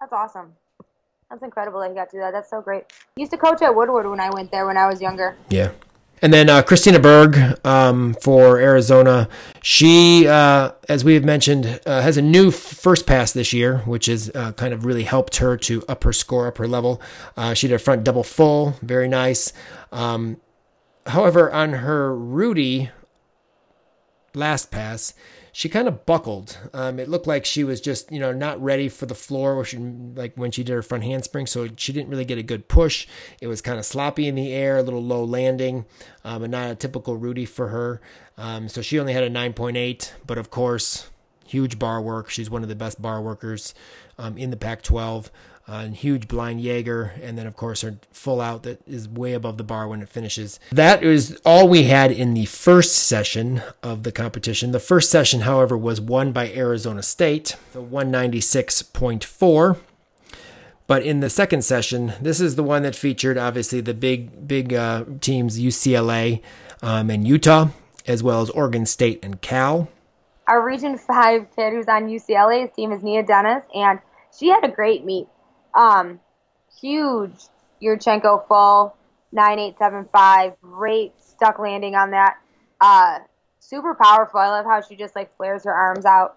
That's 0.00 0.12
awesome 0.12 0.54
that's 1.30 1.42
incredible 1.42 1.80
that 1.80 1.90
he 1.90 1.94
got 1.94 2.10
to 2.10 2.16
do 2.16 2.20
that. 2.20 2.32
That's 2.32 2.50
so 2.50 2.60
great. 2.60 2.84
He 3.16 3.22
used 3.22 3.32
to 3.32 3.38
coach 3.38 3.62
at 3.62 3.74
Woodward 3.74 4.08
when 4.08 4.20
I 4.20 4.30
went 4.30 4.50
there 4.50 4.66
when 4.66 4.76
I 4.76 4.86
was 4.86 5.00
younger. 5.00 5.36
Yeah. 5.48 5.72
And 6.22 6.32
then 6.32 6.48
uh, 6.48 6.62
Christina 6.62 6.98
Berg 7.00 7.58
um, 7.66 8.14
for 8.14 8.58
Arizona. 8.58 9.28
She, 9.60 10.26
uh, 10.26 10.70
as 10.88 11.04
we 11.04 11.14
have 11.14 11.24
mentioned, 11.24 11.80
uh, 11.84 12.00
has 12.00 12.16
a 12.16 12.22
new 12.22 12.50
first 12.50 13.06
pass 13.06 13.32
this 13.32 13.52
year, 13.52 13.78
which 13.78 14.06
has 14.06 14.30
uh, 14.34 14.52
kind 14.52 14.72
of 14.72 14.86
really 14.86 15.02
helped 15.02 15.36
her 15.36 15.56
to 15.58 15.84
up 15.86 16.04
her 16.04 16.12
score, 16.12 16.46
up 16.46 16.56
her 16.58 16.66
level. 16.66 17.02
Uh, 17.36 17.52
she 17.52 17.68
did 17.68 17.74
a 17.74 17.78
front 17.78 18.04
double 18.04 18.22
full, 18.22 18.76
very 18.80 19.08
nice. 19.08 19.52
Um, 19.92 20.40
however, 21.06 21.52
on 21.52 21.74
her 21.74 22.16
Rudy 22.16 22.90
last 24.34 24.70
pass, 24.70 25.14
she 25.56 25.68
kind 25.68 25.86
of 25.86 26.04
buckled. 26.04 26.58
Um, 26.72 26.98
it 26.98 27.08
looked 27.08 27.28
like 27.28 27.44
she 27.44 27.62
was 27.62 27.80
just, 27.80 28.10
you 28.10 28.18
know, 28.18 28.32
not 28.32 28.60
ready 28.60 28.88
for 28.88 29.06
the 29.06 29.14
floor, 29.14 29.54
or 29.54 29.64
she, 29.64 29.78
like 29.78 30.34
when 30.34 30.50
she 30.50 30.64
did 30.64 30.72
her 30.72 30.82
front 30.82 31.04
handspring. 31.04 31.46
So 31.46 31.68
she 31.76 31.92
didn't 31.92 32.10
really 32.10 32.24
get 32.24 32.38
a 32.38 32.42
good 32.42 32.66
push. 32.66 33.06
It 33.40 33.46
was 33.46 33.60
kind 33.60 33.78
of 33.78 33.84
sloppy 33.84 34.26
in 34.26 34.34
the 34.34 34.52
air, 34.52 34.78
a 34.78 34.82
little 34.82 35.02
low 35.02 35.22
landing, 35.22 35.84
um, 36.24 36.42
and 36.42 36.50
not 36.50 36.72
a 36.72 36.74
typical 36.74 37.16
Rudy 37.16 37.44
for 37.44 37.68
her. 37.68 38.00
Um, 38.36 38.68
so 38.68 38.82
she 38.82 38.98
only 38.98 39.12
had 39.12 39.22
a 39.22 39.30
9.8, 39.30 40.10
but 40.26 40.38
of 40.38 40.50
course, 40.50 41.08
huge 41.46 41.78
bar 41.78 42.02
work. 42.02 42.30
She's 42.30 42.50
one 42.50 42.64
of 42.64 42.68
the 42.68 42.74
best 42.74 43.00
bar 43.00 43.22
workers 43.22 43.74
um, 44.18 44.36
in 44.36 44.50
the 44.50 44.56
Pac 44.56 44.82
12 44.82 45.30
uh, 45.66 45.88
huge 45.88 46.28
blind 46.28 46.60
Jaeger, 46.60 47.12
and 47.22 47.38
then 47.38 47.46
of 47.46 47.56
course 47.56 47.80
her 47.80 47.96
full 48.12 48.40
out 48.40 48.64
that 48.64 48.86
is 48.86 49.08
way 49.08 49.32
above 49.32 49.56
the 49.56 49.64
bar 49.64 49.88
when 49.88 50.02
it 50.02 50.08
finishes. 50.08 50.60
That 50.70 51.02
is 51.02 51.40
all 51.44 51.68
we 51.68 51.84
had 51.84 52.12
in 52.12 52.34
the 52.34 52.44
first 52.44 52.96
session 52.96 53.62
of 53.82 54.02
the 54.02 54.12
competition. 54.12 54.72
The 54.72 54.80
first 54.80 55.10
session, 55.10 55.40
however, 55.40 55.76
was 55.76 56.00
won 56.00 56.32
by 56.32 56.52
Arizona 56.52 57.02
State, 57.02 57.56
the 57.72 57.82
196.4. 57.82 59.78
But 60.86 61.02
in 61.02 61.20
the 61.20 61.30
second 61.30 61.64
session, 61.64 62.12
this 62.20 62.40
is 62.40 62.56
the 62.56 62.62
one 62.62 62.82
that 62.82 62.94
featured 62.94 63.38
obviously 63.38 63.80
the 63.80 63.94
big 63.94 64.46
big 64.46 64.74
uh, 64.74 65.04
teams 65.20 65.58
UCLA 65.58 66.42
um, 66.82 67.08
and 67.08 67.26
Utah, 67.26 67.68
as 68.06 68.22
well 68.22 68.42
as 68.42 68.50
Oregon 68.50 68.84
State 68.84 69.24
and 69.24 69.40
Cal. 69.40 69.88
Our 70.46 70.62
Region 70.62 70.98
Five 70.98 71.46
kid 71.56 71.72
who's 71.72 71.88
on 71.88 72.08
UCLA's 72.08 72.70
team 72.76 72.92
is 72.92 73.02
Nia 73.02 73.22
Dennis, 73.22 73.62
and 73.74 73.98
she 74.38 74.48
had 74.48 74.62
a 74.62 74.68
great 74.68 75.06
meet. 75.06 75.26
Um, 75.74 76.20
huge 76.80 77.48
Yurchenko 77.82 78.46
full, 78.46 78.96
9875. 79.32 80.54
Great 80.62 81.12
stuck 81.20 81.58
landing 81.58 81.94
on 81.94 82.10
that. 82.10 82.36
Uh, 82.80 83.18
super 83.60 83.94
powerful. 83.94 84.40
I 84.40 84.48
love 84.48 84.66
how 84.66 84.80
she 84.80 84.96
just 84.96 85.16
like 85.16 85.36
flares 85.36 85.64
her 85.64 85.72
arms 85.72 86.04
out 86.04 86.36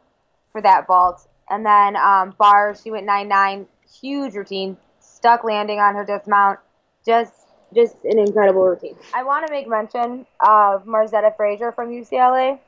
for 0.52 0.62
that 0.62 0.88
vault. 0.88 1.28
And 1.50 1.66
then 1.66 1.96
um, 1.96 2.36
bars, 2.38 2.82
she 2.84 2.92
went 2.92 3.06
9 3.06 3.28
9. 3.28 3.68
Huge 4.02 4.34
routine. 4.34 4.78
Stuck 5.00 5.44
landing 5.44 5.80
on 5.80 5.96
her 5.96 6.06
dismount. 6.06 6.60
Just 7.06 7.34
just 7.74 7.96
an 8.06 8.18
incredible 8.18 8.64
routine. 8.64 8.96
I 9.14 9.24
want 9.24 9.46
to 9.46 9.52
make 9.52 9.68
mention 9.68 10.26
of 10.40 10.86
Margzetta 10.86 11.36
Frazier 11.36 11.72
from 11.72 11.90
UCLA. 11.90 12.60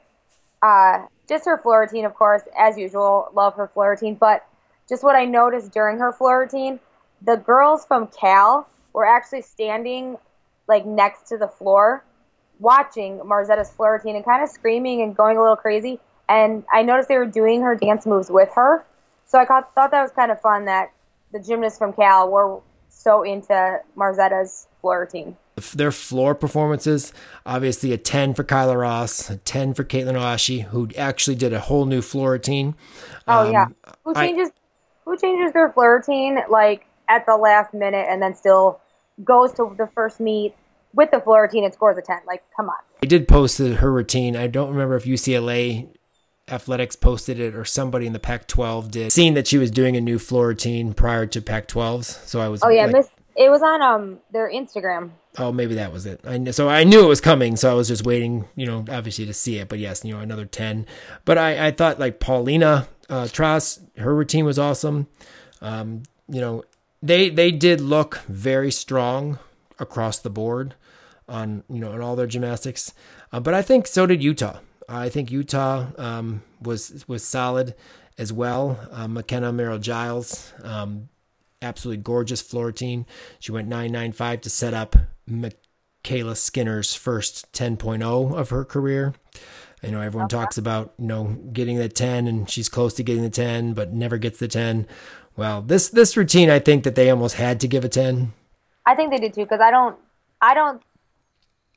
Uh, 0.61 1.05
just 1.27 1.45
her 1.45 1.57
floor 1.57 1.81
routine, 1.81 2.05
of 2.05 2.13
course, 2.15 2.41
as 2.57 2.77
usual. 2.77 3.29
Love 3.33 3.55
her 3.55 3.67
floor 3.67 3.91
routine. 3.91 4.15
But 4.15 4.45
just 4.89 5.03
what 5.03 5.15
I 5.15 5.25
noticed 5.25 5.71
during 5.71 5.99
her 5.99 6.11
floor 6.11 6.39
routine, 6.41 6.79
the 7.21 7.37
girls 7.37 7.85
from 7.85 8.07
Cal 8.07 8.67
were 8.91 9.05
actually 9.05 9.43
standing 9.43 10.17
like 10.67 10.85
next 10.85 11.29
to 11.29 11.37
the 11.37 11.47
floor 11.47 12.03
watching 12.59 13.25
Margzetta's 13.25 13.69
floor 13.69 13.93
routine 13.93 14.15
and 14.15 14.25
kind 14.25 14.43
of 14.43 14.49
screaming 14.49 15.01
and 15.01 15.15
going 15.15 15.37
a 15.37 15.41
little 15.41 15.55
crazy. 15.55 15.99
And 16.27 16.63
I 16.73 16.83
noticed 16.83 17.07
they 17.07 17.17
were 17.17 17.25
doing 17.25 17.61
her 17.61 17.75
dance 17.75 18.05
moves 18.05 18.29
with 18.29 18.49
her. 18.55 18.83
So 19.25 19.39
I 19.39 19.45
thought 19.45 19.73
that 19.75 20.01
was 20.01 20.11
kind 20.11 20.31
of 20.31 20.41
fun 20.41 20.65
that 20.65 20.91
the 21.31 21.39
gymnasts 21.39 21.77
from 21.77 21.93
Cal 21.93 22.29
were 22.29 22.59
so 22.89 23.23
into 23.23 23.79
Margzetta's 23.95 24.67
floor 24.81 25.01
routine. 25.01 25.37
Their 25.73 25.91
floor 25.91 26.35
performances, 26.35 27.13
obviously 27.45 27.91
a 27.91 27.97
10 27.97 28.33
for 28.33 28.43
Kyla 28.43 28.77
Ross, 28.77 29.29
a 29.29 29.37
10 29.37 29.73
for 29.73 29.83
Katelyn 29.83 30.13
Ohashi, 30.13 30.63
who 30.63 30.89
actually 30.97 31.35
did 31.35 31.53
a 31.53 31.59
whole 31.59 31.85
new 31.85 32.01
floor 32.01 32.31
routine. 32.31 32.75
Oh, 33.27 33.47
um, 33.47 33.51
yeah. 33.51 33.67
Who 34.05 34.13
changes 34.13 34.51
who 35.09 35.17
changes 35.17 35.53
their 35.53 35.71
floor 35.71 35.95
routine 35.97 36.39
like 36.49 36.85
at 37.07 37.25
the 37.25 37.35
last 37.35 37.73
minute 37.73 38.05
and 38.09 38.21
then 38.21 38.35
still 38.35 38.79
goes 39.23 39.51
to 39.53 39.73
the 39.77 39.87
first 39.87 40.19
meet 40.19 40.53
with 40.93 41.11
the 41.11 41.19
floor 41.19 41.43
routine 41.43 41.63
and 41.63 41.73
scores 41.73 41.97
a 41.97 42.01
10. 42.01 42.19
Like, 42.27 42.43
come 42.55 42.69
on. 42.69 42.77
I 43.01 43.05
did 43.07 43.27
post 43.27 43.57
her 43.57 43.91
routine. 43.91 44.35
I 44.35 44.47
don't 44.47 44.69
remember 44.69 44.95
if 44.95 45.05
UCLA 45.05 45.89
Athletics 46.47 46.95
posted 46.95 47.39
it 47.39 47.55
or 47.55 47.65
somebody 47.65 48.05
in 48.05 48.13
the 48.13 48.19
Pac 48.19 48.47
12 48.47 48.91
did. 48.91 49.11
Seeing 49.11 49.33
that 49.33 49.47
she 49.47 49.57
was 49.57 49.71
doing 49.71 49.95
a 49.95 50.01
new 50.01 50.19
floor 50.19 50.47
routine 50.47 50.93
prior 50.93 51.25
to 51.27 51.41
Pac 51.41 51.67
12s. 51.67 52.25
So 52.27 52.39
I 52.39 52.47
was. 52.47 52.63
Oh, 52.63 52.69
yeah. 52.69 52.85
Like, 52.85 52.93
Miss, 52.93 53.09
it 53.35 53.49
was 53.49 53.61
on 53.61 53.81
um 53.81 54.19
their 54.31 54.51
Instagram. 54.51 55.11
Oh, 55.37 55.51
maybe 55.51 55.75
that 55.75 55.93
was 55.93 56.05
it. 56.05 56.21
I 56.25 56.43
so 56.51 56.67
I 56.67 56.83
knew 56.83 57.03
it 57.03 57.07
was 57.07 57.21
coming, 57.21 57.55
so 57.55 57.71
I 57.71 57.73
was 57.73 57.87
just 57.87 58.05
waiting, 58.05 58.45
you 58.55 58.65
know, 58.65 58.83
obviously 58.89 59.25
to 59.27 59.33
see 59.33 59.57
it. 59.59 59.69
But 59.69 59.79
yes, 59.79 60.03
you 60.03 60.13
know, 60.13 60.19
another 60.19 60.45
ten. 60.45 60.85
But 61.23 61.37
I, 61.37 61.67
I 61.67 61.71
thought 61.71 61.99
like 61.99 62.19
Paulina 62.19 62.87
uh, 63.09 63.25
Tratz, 63.25 63.79
her 63.97 64.15
routine 64.15 64.45
was 64.45 64.59
awesome. 64.59 65.07
Um, 65.61 66.03
you 66.27 66.41
know, 66.41 66.63
they 67.01 67.29
they 67.29 67.51
did 67.51 67.81
look 67.81 68.19
very 68.27 68.71
strong 68.71 69.39
across 69.79 70.19
the 70.19 70.29
board 70.29 70.75
on 71.27 71.63
you 71.69 71.79
know 71.79 71.91
on 71.91 72.01
all 72.01 72.15
their 72.15 72.27
gymnastics, 72.27 72.93
uh, 73.31 73.39
but 73.39 73.53
I 73.53 73.61
think 73.61 73.87
so 73.87 74.05
did 74.05 74.23
Utah. 74.23 74.59
I 74.87 75.09
think 75.09 75.31
Utah 75.31 75.87
um, 75.97 76.43
was 76.61 77.05
was 77.07 77.23
solid 77.23 77.75
as 78.17 78.33
well. 78.33 78.79
Uh, 78.91 79.07
MaKenna 79.07 79.53
Merrell 79.53 79.79
Giles, 79.79 80.53
um, 80.63 81.09
absolutely 81.61 82.03
gorgeous 82.03 82.41
floor 82.41 82.67
routine. 82.67 83.05
She 83.39 83.51
went 83.51 83.67
nine 83.67 83.91
nine 83.91 84.11
five 84.11 84.41
to 84.41 84.49
set 84.49 84.73
up 84.73 84.95
MyKayla 85.29 86.35
Skinner's 86.35 86.95
first 86.95 87.51
10.0 87.53 88.33
of 88.33 88.49
her 88.49 88.65
career. 88.65 89.13
You 89.81 89.91
know, 89.91 90.01
everyone 90.01 90.25
okay. 90.25 90.37
talks 90.37 90.57
about, 90.57 90.93
you 90.99 91.07
know, 91.07 91.37
getting 91.53 91.77
the 91.77 91.87
10 91.87 92.27
and 92.27 92.49
she's 92.49 92.67
close 92.67 92.93
to 92.95 93.03
getting 93.03 93.23
the 93.23 93.29
10, 93.29 93.73
but 93.73 93.93
never 93.93 94.17
gets 94.17 94.39
the 94.39 94.47
10. 94.47 94.85
Well, 95.37 95.61
this 95.61 95.87
this 95.89 96.17
routine, 96.17 96.49
I 96.49 96.59
think 96.59 96.83
that 96.83 96.95
they 96.95 97.09
almost 97.09 97.35
had 97.35 97.61
to 97.61 97.67
give 97.67 97.85
a 97.85 97.89
10. 97.89 98.33
I 98.85 98.95
think 98.95 99.11
they 99.11 99.19
did 99.19 99.33
too, 99.33 99.43
because 99.43 99.61
I 99.61 99.71
don't, 99.71 99.95
I 100.41 100.53
don't, 100.53 100.81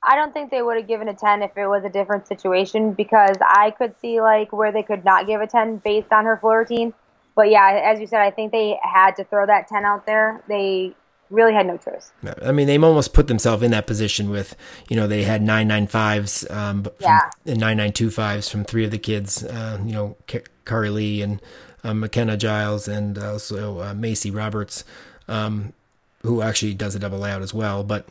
I 0.02 0.16
don't 0.16 0.32
think 0.32 0.50
they 0.50 0.62
would 0.62 0.76
have 0.78 0.88
given 0.88 1.08
a 1.08 1.14
10 1.14 1.42
if 1.42 1.56
it 1.56 1.68
was 1.68 1.84
a 1.84 1.88
different 1.88 2.26
situation, 2.26 2.92
because 2.92 3.36
I 3.40 3.70
could 3.70 3.94
see 4.00 4.20
like 4.20 4.52
where 4.52 4.72
they 4.72 4.82
could 4.82 5.04
not 5.04 5.28
give 5.28 5.40
a 5.40 5.46
10 5.46 5.76
based 5.84 6.12
on 6.12 6.24
her 6.24 6.36
floor 6.38 6.60
routine. 6.60 6.92
But 7.36 7.50
yeah, 7.50 7.80
as 7.84 8.00
you 8.00 8.06
said, 8.08 8.20
I 8.20 8.32
think 8.32 8.50
they 8.50 8.78
had 8.82 9.12
to 9.16 9.24
throw 9.24 9.46
that 9.46 9.68
10 9.68 9.84
out 9.84 10.06
there. 10.06 10.42
They 10.48 10.94
really 11.32 11.54
had 11.54 11.66
no 11.66 11.76
choice. 11.78 12.12
I 12.42 12.52
mean, 12.52 12.66
they 12.66 12.78
almost 12.78 13.14
put 13.14 13.26
themselves 13.26 13.62
in 13.62 13.70
that 13.70 13.86
position 13.86 14.30
with, 14.30 14.54
you 14.88 14.96
know, 14.96 15.06
they 15.06 15.24
had 15.24 15.42
nine 15.42 15.66
nine 15.66 15.86
fives, 15.86 16.48
um, 16.50 16.86
yeah. 17.00 17.30
and 17.46 17.58
nine 17.58 17.78
nine 17.78 17.92
two 17.92 18.10
fives 18.10 18.48
from 18.48 18.64
three 18.64 18.84
of 18.84 18.90
the 18.90 18.98
kids, 18.98 19.42
uh, 19.42 19.80
you 19.84 19.92
know, 19.92 20.16
Kari 20.64 20.90
Lee 20.90 21.22
and 21.22 21.40
uh, 21.82 21.94
MaKenna 21.94 22.36
Giles 22.36 22.86
and 22.86 23.18
also 23.18 23.80
uh, 23.80 23.94
Macey 23.94 24.30
Roberts, 24.30 24.84
um, 25.26 25.72
who 26.22 26.42
actually 26.42 26.74
does 26.74 26.94
a 26.94 26.98
double 26.98 27.18
layout 27.18 27.42
as 27.42 27.54
well. 27.54 27.82
But, 27.82 28.06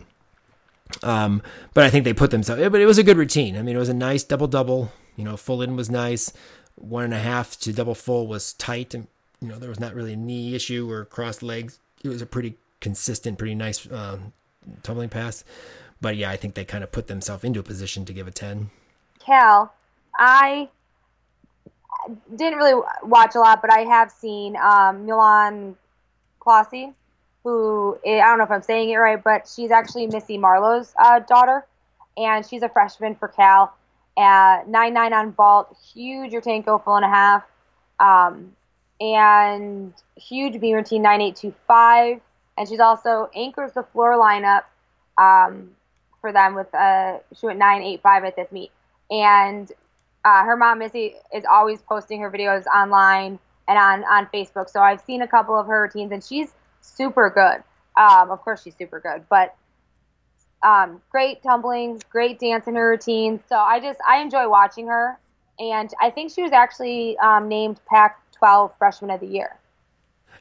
um, 1.03 1.41
but 1.73 1.83
I 1.83 1.89
think 1.89 2.03
they 2.03 2.13
put 2.13 2.31
themselves. 2.31 2.61
But 2.69 2.81
it 2.81 2.85
was 2.85 2.97
a 2.97 3.03
good 3.03 3.17
routine. 3.17 3.55
I 3.55 3.61
mean, 3.61 3.75
it 3.75 3.79
was 3.79 3.89
a 3.89 3.93
nice 3.93 4.23
double 4.23 4.47
double. 4.47 4.91
You 5.15 5.23
know, 5.23 5.37
full 5.37 5.61
in 5.61 5.75
was 5.75 5.89
nice. 5.89 6.33
One 6.75 7.03
and 7.03 7.13
a 7.13 7.19
half 7.19 7.59
to 7.59 7.73
double 7.73 7.95
full 7.95 8.27
was 8.27 8.53
tight, 8.53 8.93
and 8.93 9.07
you 9.39 9.47
know 9.47 9.59
there 9.59 9.69
was 9.69 9.79
not 9.79 9.93
really 9.93 10.13
a 10.13 10.17
knee 10.17 10.55
issue 10.55 10.89
or 10.89 11.05
crossed 11.05 11.43
legs. 11.43 11.79
It 12.03 12.07
was 12.07 12.21
a 12.21 12.25
pretty 12.25 12.55
consistent, 12.81 13.37
pretty 13.37 13.55
nice 13.55 13.89
um, 13.91 14.33
tumbling 14.83 15.09
pass. 15.09 15.43
But 16.01 16.17
yeah, 16.17 16.29
I 16.29 16.35
think 16.35 16.55
they 16.55 16.65
kind 16.65 16.83
of 16.83 16.91
put 16.91 17.07
themselves 17.07 17.43
into 17.43 17.59
a 17.59 17.63
position 17.63 18.05
to 18.05 18.13
give 18.13 18.27
a 18.27 18.31
10. 18.31 18.69
Cal, 19.23 19.73
I 20.17 20.67
didn't 22.35 22.57
really 22.57 22.81
watch 23.03 23.35
a 23.35 23.39
lot, 23.39 23.61
but 23.61 23.71
I 23.71 23.81
have 23.81 24.11
seen 24.11 24.55
um, 24.57 25.05
Milan 25.05 25.75
Clausi, 26.39 26.93
who 27.43 27.97
I 28.05 28.17
don't 28.17 28.37
know 28.37 28.43
if 28.43 28.51
I'm 28.51 28.63
saying 28.63 28.89
it 28.89 28.97
right, 28.97 29.21
but 29.23 29.47
she's 29.47 29.71
actually 29.71 30.07
Missy 30.07 30.37
Marlowe's 30.37 30.93
uh, 30.99 31.19
daughter, 31.19 31.65
and 32.17 32.45
she's 32.45 32.63
a 32.63 32.69
freshman 32.69 33.15
for 33.15 33.27
Cal. 33.27 33.73
At 34.17 34.67
nine 34.67 34.93
nine 34.93 35.13
on 35.13 35.31
vault, 35.31 35.75
huge 35.93 36.33
Yurchenko 36.33 36.83
full 36.83 36.95
and 36.95 37.05
a 37.05 37.09
half, 37.09 37.43
um, 37.99 38.51
and 38.99 39.93
huge 40.17 40.59
beam 40.59 40.75
routine 40.75 41.01
nine 41.01 41.21
eight 41.21 41.35
two 41.35 41.53
five, 41.67 42.19
and 42.57 42.67
she's 42.67 42.79
also 42.79 43.29
anchors 43.35 43.71
the 43.73 43.83
floor 43.83 44.13
lineup 44.13 44.63
um, 45.17 45.71
for 46.19 46.31
them 46.31 46.55
with 46.55 46.73
uh, 46.73 47.17
she 47.37 47.45
went 47.45 47.59
nine 47.59 47.81
eight 47.81 48.01
five 48.01 48.23
at 48.23 48.35
this 48.35 48.51
meet, 48.51 48.71
and 49.09 49.71
uh, 50.23 50.43
her 50.43 50.55
mom 50.55 50.79
Missy 50.79 51.15
is 51.33 51.43
always 51.49 51.81
posting 51.81 52.21
her 52.21 52.31
videos 52.31 52.65
online 52.67 53.39
and 53.67 53.77
on 53.77 54.03
on 54.03 54.27
Facebook. 54.33 54.69
So 54.69 54.81
I've 54.81 55.01
seen 55.01 55.21
a 55.21 55.27
couple 55.27 55.57
of 55.57 55.67
her 55.67 55.83
routines, 55.83 56.11
and 56.11 56.23
she's 56.23 56.53
super 56.81 57.29
good. 57.29 57.63
Um, 58.01 58.31
of 58.31 58.41
course, 58.41 58.63
she's 58.63 58.75
super 58.75 58.99
good, 58.99 59.25
but 59.29 59.55
um, 60.63 61.01
great 61.09 61.41
tumbling, 61.43 62.01
great 62.09 62.39
dance 62.39 62.67
in 62.67 62.75
her 62.75 62.89
routines. 62.89 63.41
So 63.49 63.55
I 63.57 63.79
just 63.79 63.99
I 64.07 64.21
enjoy 64.21 64.49
watching 64.49 64.87
her, 64.87 65.17
and 65.59 65.89
I 66.01 66.09
think 66.09 66.31
she 66.31 66.43
was 66.43 66.51
actually 66.51 67.17
um, 67.17 67.47
named 67.47 67.79
Pac-12 67.87 68.71
Freshman 68.77 69.11
of 69.11 69.19
the 69.19 69.27
Year. 69.27 69.57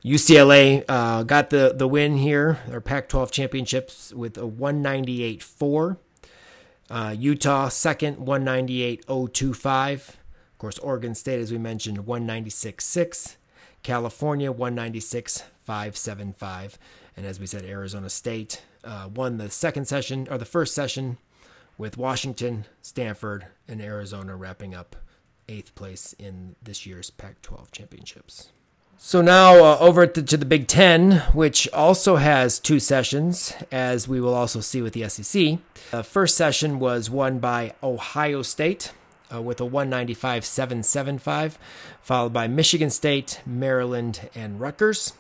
UCLA 0.05 0.85
uh, 0.89 1.23
got 1.25 1.51
the 1.51 1.75
the 1.77 1.87
win 1.87 2.17
here, 2.17 2.59
their 2.67 2.81
Pac-12 2.81 3.31
championships 3.31 4.15
with 4.15 4.39
a 4.39 4.43
198-4. 4.43 5.99
Uh, 6.89 7.15
Utah 7.17 7.69
second, 7.69 8.17
198.025. 8.17 9.93
Of 9.93 10.19
course, 10.59 10.79
Oregon 10.79 11.15
State, 11.15 11.41
as 11.41 11.53
we 11.53 11.59
mentioned, 11.59 11.99
196.6. 11.99 13.37
California, 13.83 14.53
196.575. 14.53 16.75
And 17.17 17.25
as 17.27 17.41
we 17.41 17.47
said, 17.47 17.65
Arizona 17.65 18.11
State 18.11 18.63
uh, 18.85 19.09
won 19.15 19.39
the 19.39 19.51
second 19.51 19.87
session 19.87 20.29
or 20.31 20.37
the 20.39 20.45
first 20.45 20.75
session 20.75 21.19
with 21.79 21.97
Washington, 21.97 22.67
Stanford, 22.83 23.47
and 23.67 23.81
Arizona 23.81 24.37
wrapping 24.37 24.75
up 24.75 24.97
eighth 25.49 25.75
place 25.75 26.15
in 26.19 26.57
this 26.63 26.85
year's 26.87 27.11
Pac 27.11 27.41
12 27.43 27.73
championships. 27.73 28.51
So 29.03 29.23
now 29.23 29.65
uh, 29.65 29.79
over 29.81 30.07
to, 30.07 30.23
to, 30.23 30.37
the 30.37 30.45
Big 30.45 30.69
Ten, 30.69 31.23
which 31.33 31.67
also 31.73 32.17
has 32.17 32.59
two 32.59 32.79
sessions, 32.79 33.55
as 33.73 34.07
we 34.07 34.21
will 34.21 34.35
also 34.35 34.61
see 34.61 34.83
with 34.83 34.93
the 34.93 35.09
SEC. 35.09 35.59
The 35.91 36.05
first 36.05 36.37
session 36.37 36.79
was 36.79 37.09
won 37.09 37.39
by 37.39 37.73
Ohio 37.83 38.43
State 38.43 38.93
uh, 39.33 39.41
with 39.41 39.59
a 39.59 39.65
195 39.65 40.45
775, 40.45 41.59
followed 42.03 42.35
by 42.35 42.47
Michigan 42.47 42.91
State, 42.91 43.41
Maryland, 43.47 44.29
and 44.35 44.61
Rutgers. 44.61 45.15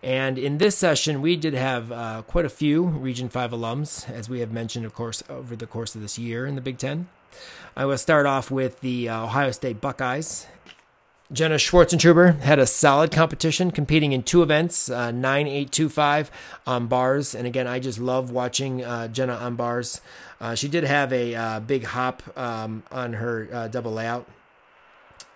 And 0.00 0.38
in 0.38 0.58
this 0.58 0.78
session, 0.78 1.20
we 1.20 1.34
did 1.34 1.54
have 1.54 1.90
uh, 1.90 2.22
quite 2.22 2.44
a 2.44 2.48
few 2.48 2.84
Region 2.84 3.28
5 3.28 3.50
alums, 3.50 4.08
as 4.08 4.28
we 4.28 4.38
have 4.38 4.52
mentioned, 4.52 4.86
of 4.86 4.94
course, 4.94 5.24
over 5.28 5.56
the 5.56 5.66
course 5.66 5.96
of 5.96 6.02
this 6.02 6.20
year 6.20 6.46
in 6.46 6.54
the 6.54 6.60
Big 6.60 6.78
Ten. 6.78 7.08
I 7.76 7.84
will 7.84 7.98
start 7.98 8.26
off 8.26 8.52
with 8.52 8.80
the 8.80 9.08
uh, 9.08 9.24
Ohio 9.24 9.50
State 9.50 9.80
Buckeyes. 9.80 10.46
Jenna 11.30 11.56
Schwarzentruber 11.56 12.40
had 12.40 12.58
a 12.58 12.66
solid 12.66 13.12
competition, 13.12 13.70
competing 13.70 14.12
in 14.12 14.22
two 14.22 14.42
events, 14.42 14.88
uh, 14.88 15.10
9825 15.10 16.30
on 16.66 16.86
bars. 16.86 17.34
And 17.34 17.46
again, 17.46 17.66
I 17.66 17.80
just 17.80 17.98
love 17.98 18.30
watching 18.30 18.82
uh, 18.82 19.08
Jenna 19.08 19.34
on 19.34 19.54
bars. 19.54 20.00
Uh, 20.40 20.54
she 20.54 20.68
did 20.68 20.84
have 20.84 21.12
a 21.12 21.34
uh, 21.34 21.60
big 21.60 21.84
hop 21.84 22.22
um, 22.38 22.82
on 22.90 23.12
her 23.12 23.46
uh, 23.52 23.68
double 23.68 23.92
layout 23.92 24.26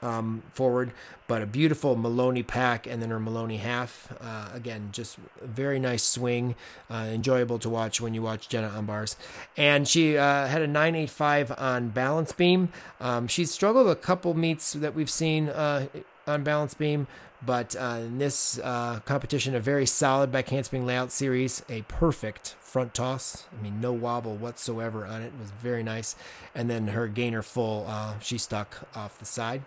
um, 0.03 0.43
forward, 0.53 0.93
but 1.29 1.41
a 1.41 1.47
beautiful 1.47 1.97
Maloney 1.97 2.43
pack 2.43 2.87
and 2.87 3.01
then 3.01 3.11
her 3.11 3.21
Maloney 3.21 3.59
half. 3.59 4.13
Uh, 4.21 4.51
again, 4.53 4.91
just 4.93 5.19
a 5.41 5.47
very 5.47 5.79
nice 5.79 6.03
swing, 6.03 6.55
uh, 6.91 7.07
enjoyable 7.11 7.59
to 7.61 7.71
watch 7.71 8.01
when 8.01 8.13
you 8.13 8.23
watch 8.23 8.49
Jenna 8.49 8.69
on 8.69 8.87
bars. 8.87 9.17
And 9.57 9.87
she 9.87 10.19
uh, 10.19 10.47
had 10.47 10.61
a 10.61 10.67
985 10.67 11.53
on 11.57 11.89
balance 11.91 12.33
beam. 12.33 12.71
Um, 13.01 13.29
struggled 13.29 13.89
a 13.89 13.95
couple 13.95 14.35
meets 14.35 14.73
that 14.75 14.95
we've 14.95 15.11
seen 15.11 15.49
uh, 15.49 15.87
on 16.27 16.43
balance 16.43 16.75
beam, 16.75 17.07
but 17.45 17.75
uh, 17.77 18.01
in 18.03 18.19
this 18.19 18.59
uh, 18.63 19.01
competition, 19.05 19.55
a 19.55 19.61
very 19.61 19.87
solid 19.87 20.31
back 20.31 20.49
handspring 20.49 20.87
layout 20.87 21.13
series, 21.13 21.63
a 21.69 21.83
perfect 21.83 22.57
front 22.61 22.95
toss. 22.95 23.47
I 23.57 23.63
mean, 23.63 23.81
no 23.81 23.93
wobble 23.93 24.37
whatsoever 24.37 25.07
on 25.07 25.23
it. 25.23 25.27
It 25.27 25.41
was 25.41 25.51
very 25.51 25.83
nice. 25.83 26.17
And 26.55 26.69
then 26.71 26.89
her 26.89 27.09
gainer 27.09 27.43
full, 27.43 27.89
she 28.21 28.39
stuck 28.39 28.89
off 28.95 29.19
the 29.19 29.25
side 29.25 29.63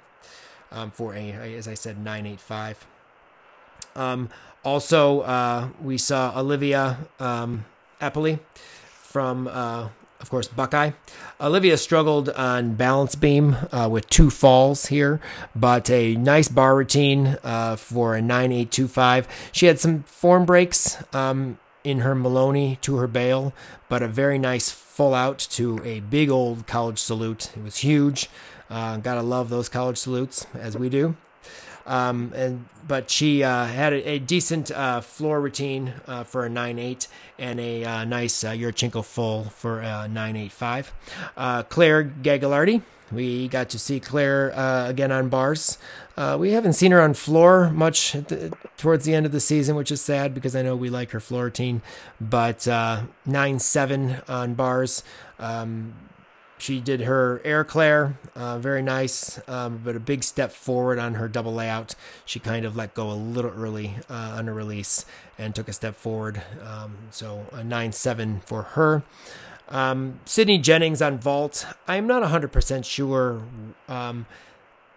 um, 0.75 0.91
for 0.91 1.15
a, 1.15 1.31
as 1.55 1.67
I 1.67 1.73
said, 1.73 1.97
985. 1.97 2.85
Um, 3.95 4.29
also, 4.63 5.21
uh, 5.21 5.69
we 5.81 5.97
saw 5.97 6.37
Olivia 6.39 6.97
um, 7.19 7.65
Aepli 8.01 8.39
from 8.53 9.47
uh, 9.47 9.89
of 10.25 10.29
course, 10.29 10.47
Buckeye. 10.47 10.91
Olivia 11.39 11.77
struggled 11.77 12.29
on 12.29 12.73
balance 12.73 13.15
beam 13.15 13.57
uh, 13.71 13.87
with 13.91 14.09
two 14.09 14.29
falls 14.29 14.87
here, 14.87 15.19
but 15.55 15.89
a 15.89 16.15
nice 16.15 16.47
bar 16.47 16.75
routine 16.75 17.37
uh, 17.43 17.75
for 17.75 18.15
a 18.15 18.21
9825. 18.21 19.27
She 19.51 19.67
had 19.67 19.79
some 19.79 20.03
form 20.03 20.45
breaks 20.45 20.97
um, 21.13 21.59
in 21.83 21.99
her 21.99 22.15
Maloney 22.15 22.79
to 22.81 22.95
her 22.95 23.07
bail, 23.07 23.53
but 23.89 24.01
a 24.01 24.07
very 24.07 24.39
nice 24.39 24.71
full 24.71 25.13
out 25.13 25.37
to 25.37 25.79
a 25.83 25.99
big 25.99 26.29
old 26.29 26.65
college 26.65 26.99
salute. 26.99 27.51
It 27.55 27.63
was 27.63 27.77
huge. 27.77 28.29
Uh, 28.69 28.97
gotta 28.97 29.21
love 29.21 29.49
those 29.49 29.69
college 29.69 29.97
salutes, 29.97 30.47
as 30.53 30.77
we 30.77 30.89
do. 30.89 31.15
Um, 31.85 32.33
and 32.35 32.65
but 32.87 33.09
she 33.09 33.43
uh, 33.43 33.65
had 33.65 33.93
a, 33.93 34.09
a 34.11 34.19
decent 34.19 34.71
uh, 34.71 35.01
floor 35.01 35.39
routine 35.39 35.93
uh, 36.07 36.23
for 36.23 36.45
a 36.45 36.49
9.8 36.49 37.07
and 37.37 37.59
a 37.59 37.83
uh, 37.83 38.05
nice 38.05 38.43
uh, 38.43 38.51
Yurchenko 38.51 39.03
full 39.03 39.45
for 39.45 39.81
a 39.81 40.07
9.85. 40.09 40.91
Uh, 41.37 41.63
Claire 41.63 42.03
Gagliardi, 42.03 42.81
we 43.11 43.47
got 43.47 43.69
to 43.69 43.79
see 43.79 43.99
Claire 43.99 44.53
uh, 44.57 44.89
again 44.89 45.11
on 45.11 45.29
bars. 45.29 45.77
Uh, 46.17 46.37
we 46.39 46.51
haven't 46.51 46.73
seen 46.73 46.91
her 46.91 47.01
on 47.01 47.13
floor 47.13 47.69
much 47.69 48.13
the, 48.13 48.55
towards 48.77 49.05
the 49.05 49.13
end 49.13 49.25
of 49.25 49.31
the 49.31 49.39
season, 49.39 49.75
which 49.75 49.91
is 49.91 50.01
sad 50.01 50.33
because 50.33 50.55
I 50.55 50.61
know 50.61 50.75
we 50.75 50.89
like 50.89 51.11
her 51.11 51.19
floor 51.19 51.45
routine. 51.45 51.81
But 52.19 52.67
uh, 52.67 53.03
9 53.25 53.59
7 53.59 54.21
on 54.27 54.53
bars. 54.55 55.03
Um, 55.39 55.93
she 56.65 56.81
did 56.81 57.01
her 57.01 57.41
air 57.45 57.63
claire, 57.63 58.17
uh, 58.35 58.57
very 58.57 58.81
nice, 58.81 59.39
um, 59.47 59.81
but 59.83 59.95
a 59.95 59.99
big 59.99 60.23
step 60.23 60.51
forward 60.51 60.97
on 60.97 61.13
her 61.13 61.27
double 61.27 61.53
layout. 61.53 61.93
She 62.25 62.39
kind 62.39 62.65
of 62.65 62.75
let 62.75 62.95
go 62.95 63.11
a 63.11 63.13
little 63.13 63.51
early 63.51 63.93
uh, 64.09 64.33
on 64.37 64.47
her 64.47 64.53
release 64.53 65.05
and 65.37 65.53
took 65.53 65.67
a 65.67 65.73
step 65.73 65.95
forward. 65.95 66.41
Um, 66.63 66.97
so 67.11 67.45
a 67.51 67.63
9 67.63 67.91
7 67.91 68.41
for 68.47 68.63
her. 68.63 69.03
Um, 69.69 70.19
Sydney 70.25 70.57
Jennings 70.57 71.03
on 71.03 71.19
vault. 71.19 71.67
I'm 71.87 72.07
not 72.07 72.23
100% 72.23 72.83
sure. 72.83 73.43
Um, 73.87 74.25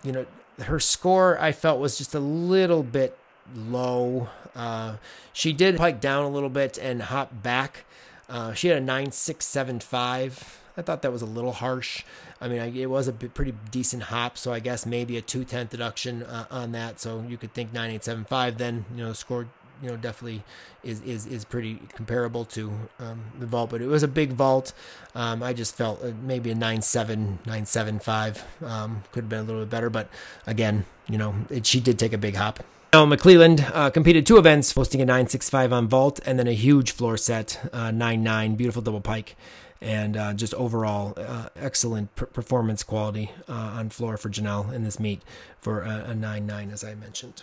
you 0.02 0.12
know, 0.12 0.24
her 0.60 0.80
score 0.80 1.38
I 1.38 1.52
felt 1.52 1.80
was 1.80 1.98
just 1.98 2.14
a 2.14 2.20
little 2.20 2.82
bit 2.82 3.14
low. 3.54 4.30
Uh, 4.56 4.96
she 5.34 5.52
did 5.52 5.76
hike 5.76 6.00
down 6.00 6.24
a 6.24 6.30
little 6.30 6.48
bit 6.48 6.78
and 6.78 7.02
hop 7.02 7.42
back. 7.42 7.84
Uh, 8.26 8.54
she 8.54 8.68
had 8.68 8.78
a 8.78 8.80
9675. 8.80 10.57
I 10.78 10.82
thought 10.82 11.02
that 11.02 11.12
was 11.12 11.22
a 11.22 11.26
little 11.26 11.52
harsh. 11.52 12.04
I 12.40 12.46
mean, 12.46 12.76
it 12.76 12.88
was 12.88 13.08
a 13.08 13.12
pretty 13.12 13.52
decent 13.72 14.04
hop, 14.04 14.38
so 14.38 14.52
I 14.52 14.60
guess 14.60 14.86
maybe 14.86 15.16
a 15.16 15.20
210 15.20 15.66
deduction 15.66 16.22
uh, 16.22 16.46
on 16.52 16.70
that. 16.72 17.00
So 17.00 17.24
you 17.28 17.36
could 17.36 17.52
think 17.52 17.72
9875 17.72 18.58
then, 18.58 18.84
you 18.94 19.04
know, 19.04 19.12
scored, 19.12 19.48
you 19.82 19.88
know, 19.88 19.96
definitely 19.96 20.44
is 20.84 21.00
is, 21.00 21.26
is 21.26 21.44
pretty 21.44 21.80
comparable 21.94 22.44
to 22.44 22.72
um, 23.00 23.24
the 23.40 23.46
vault, 23.46 23.70
but 23.70 23.82
it 23.82 23.88
was 23.88 24.04
a 24.04 24.08
big 24.08 24.34
vault. 24.34 24.72
Um, 25.16 25.42
I 25.42 25.52
just 25.52 25.74
felt 25.74 26.00
uh, 26.02 26.12
maybe 26.22 26.52
a 26.52 26.54
97, 26.54 27.40
975 27.44 28.44
um, 28.64 29.02
could 29.10 29.24
have 29.24 29.28
been 29.28 29.40
a 29.40 29.42
little 29.42 29.62
bit 29.62 29.70
better, 29.70 29.90
but 29.90 30.08
again, 30.46 30.84
you 31.08 31.18
know, 31.18 31.34
it, 31.50 31.66
she 31.66 31.80
did 31.80 31.98
take 31.98 32.12
a 32.12 32.18
big 32.18 32.36
hop. 32.36 32.62
Now, 32.92 33.04
McClelland 33.04 33.70
uh, 33.74 33.90
competed 33.90 34.24
two 34.24 34.38
events, 34.38 34.72
posting 34.72 35.02
a 35.02 35.04
965 35.04 35.74
on 35.74 35.88
vault 35.88 36.20
and 36.24 36.38
then 36.38 36.46
a 36.46 36.54
huge 36.54 36.92
floor 36.92 37.18
set, 37.18 37.68
uh, 37.70 37.90
99, 37.90 38.54
beautiful 38.54 38.80
double 38.80 39.02
pike 39.02 39.36
and 39.80 40.16
uh, 40.16 40.34
just 40.34 40.54
overall 40.54 41.14
uh, 41.16 41.48
excellent 41.56 42.14
performance 42.16 42.82
quality 42.82 43.30
uh, 43.48 43.52
on 43.52 43.90
floor 43.90 44.16
for 44.16 44.28
Janelle 44.28 44.72
in 44.72 44.84
this 44.84 44.98
meet 44.98 45.22
for 45.60 45.80
a, 45.80 46.14
9 46.14 46.46
9, 46.46 46.70
as 46.70 46.84
I 46.84 46.94
mentioned. 46.94 47.42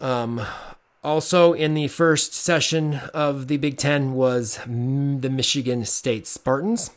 Um, 0.00 0.40
also, 1.02 1.52
in 1.52 1.74
the 1.74 1.88
first 1.88 2.34
session 2.34 3.00
of 3.14 3.48
the 3.48 3.56
Big 3.56 3.78
Ten 3.78 4.12
was 4.12 4.58
the 4.66 5.30
Michigan 5.30 5.84
State 5.84 6.26
Spartans. 6.26 6.90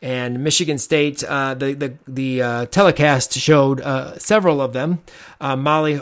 And 0.00 0.44
Michigan 0.44 0.78
State, 0.78 1.24
uh, 1.24 1.54
the 1.54 1.74
the 1.74 1.98
the 2.06 2.42
uh, 2.42 2.66
telecast 2.66 3.32
showed 3.32 3.80
uh, 3.80 4.16
several 4.16 4.60
of 4.60 4.72
them. 4.72 5.00
Molly 5.40 6.00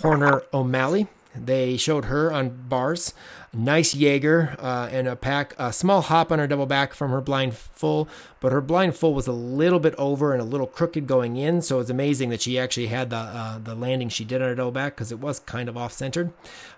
Horner 0.00 0.42
O'Malley 0.52 1.08
They 1.34 1.76
showed 1.76 2.06
her 2.06 2.32
on 2.32 2.68
bars, 2.68 3.14
nice 3.56 3.94
Jaeger, 3.94 4.56
uh, 4.58 4.88
and 4.92 5.08
a 5.08 5.16
pack, 5.16 5.54
a 5.58 5.72
small 5.72 6.02
hop 6.02 6.30
on 6.30 6.38
her 6.38 6.46
double 6.46 6.66
back 6.66 6.94
from 6.94 7.10
her 7.10 7.20
blind 7.20 7.56
full, 7.56 8.08
but 8.40 8.52
her 8.52 8.60
blind 8.60 8.94
full 8.94 9.14
was 9.14 9.26
a 9.26 9.32
little 9.32 9.80
bit 9.80 9.94
over 9.96 10.32
and 10.32 10.40
a 10.40 10.44
little 10.44 10.66
crooked 10.66 11.06
going 11.06 11.36
in, 11.36 11.62
so 11.62 11.80
it's 11.80 11.90
amazing 11.90 12.28
that 12.30 12.42
she 12.42 12.58
actually 12.58 12.86
had 12.86 13.10
the 13.10 13.16
uh, 13.16 13.58
the 13.58 13.74
landing 13.74 14.08
she 14.08 14.24
did 14.24 14.42
on 14.42 14.48
her 14.48 14.54
double 14.54 14.70
back 14.70 14.94
because 14.94 15.10
it 15.10 15.18
was 15.18 15.40
kind 15.40 15.68
of 15.68 15.76
off 15.76 15.92
centered. 15.92 16.32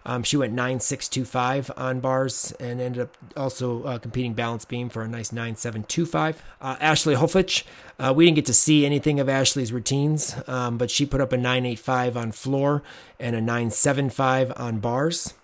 Um, 0.06 0.22
she 0.22 0.36
went 0.36 0.52
nine 0.52 0.80
six 0.80 1.08
two 1.08 1.24
five 1.24 1.70
on 1.76 2.00
bars 2.00 2.52
and 2.58 2.80
ended 2.80 3.02
up 3.02 3.16
also 3.36 3.82
uh, 3.82 3.98
competing 3.98 4.34
balance 4.34 4.64
beam 4.64 4.88
for 4.88 5.02
a 5.02 5.08
nice 5.08 5.32
nine 5.32 5.56
seven 5.56 5.82
two 5.84 6.06
five. 6.06 6.42
Uh, 6.60 6.76
Ashley 6.80 7.14
Hofich, 7.14 7.64
uh, 7.98 8.14
we 8.16 8.24
didn't 8.24 8.36
get 8.36 8.46
to 8.46 8.54
see 8.54 8.86
anything 8.86 9.20
of 9.20 9.28
Ashley's 9.28 9.72
routines, 9.72 10.34
um, 10.46 10.78
but 10.78 10.90
she 10.90 11.04
put 11.04 11.20
up 11.20 11.32
a 11.32 11.36
nine 11.36 11.66
eight 11.66 11.78
five 11.80 12.16
on 12.16 12.32
floor 12.32 12.82
and 13.18 13.34
a 13.34 13.40
nine 13.40 13.70
seven 13.70 14.08
five 14.08 14.52
on 14.56 14.78
bars. 14.78 15.34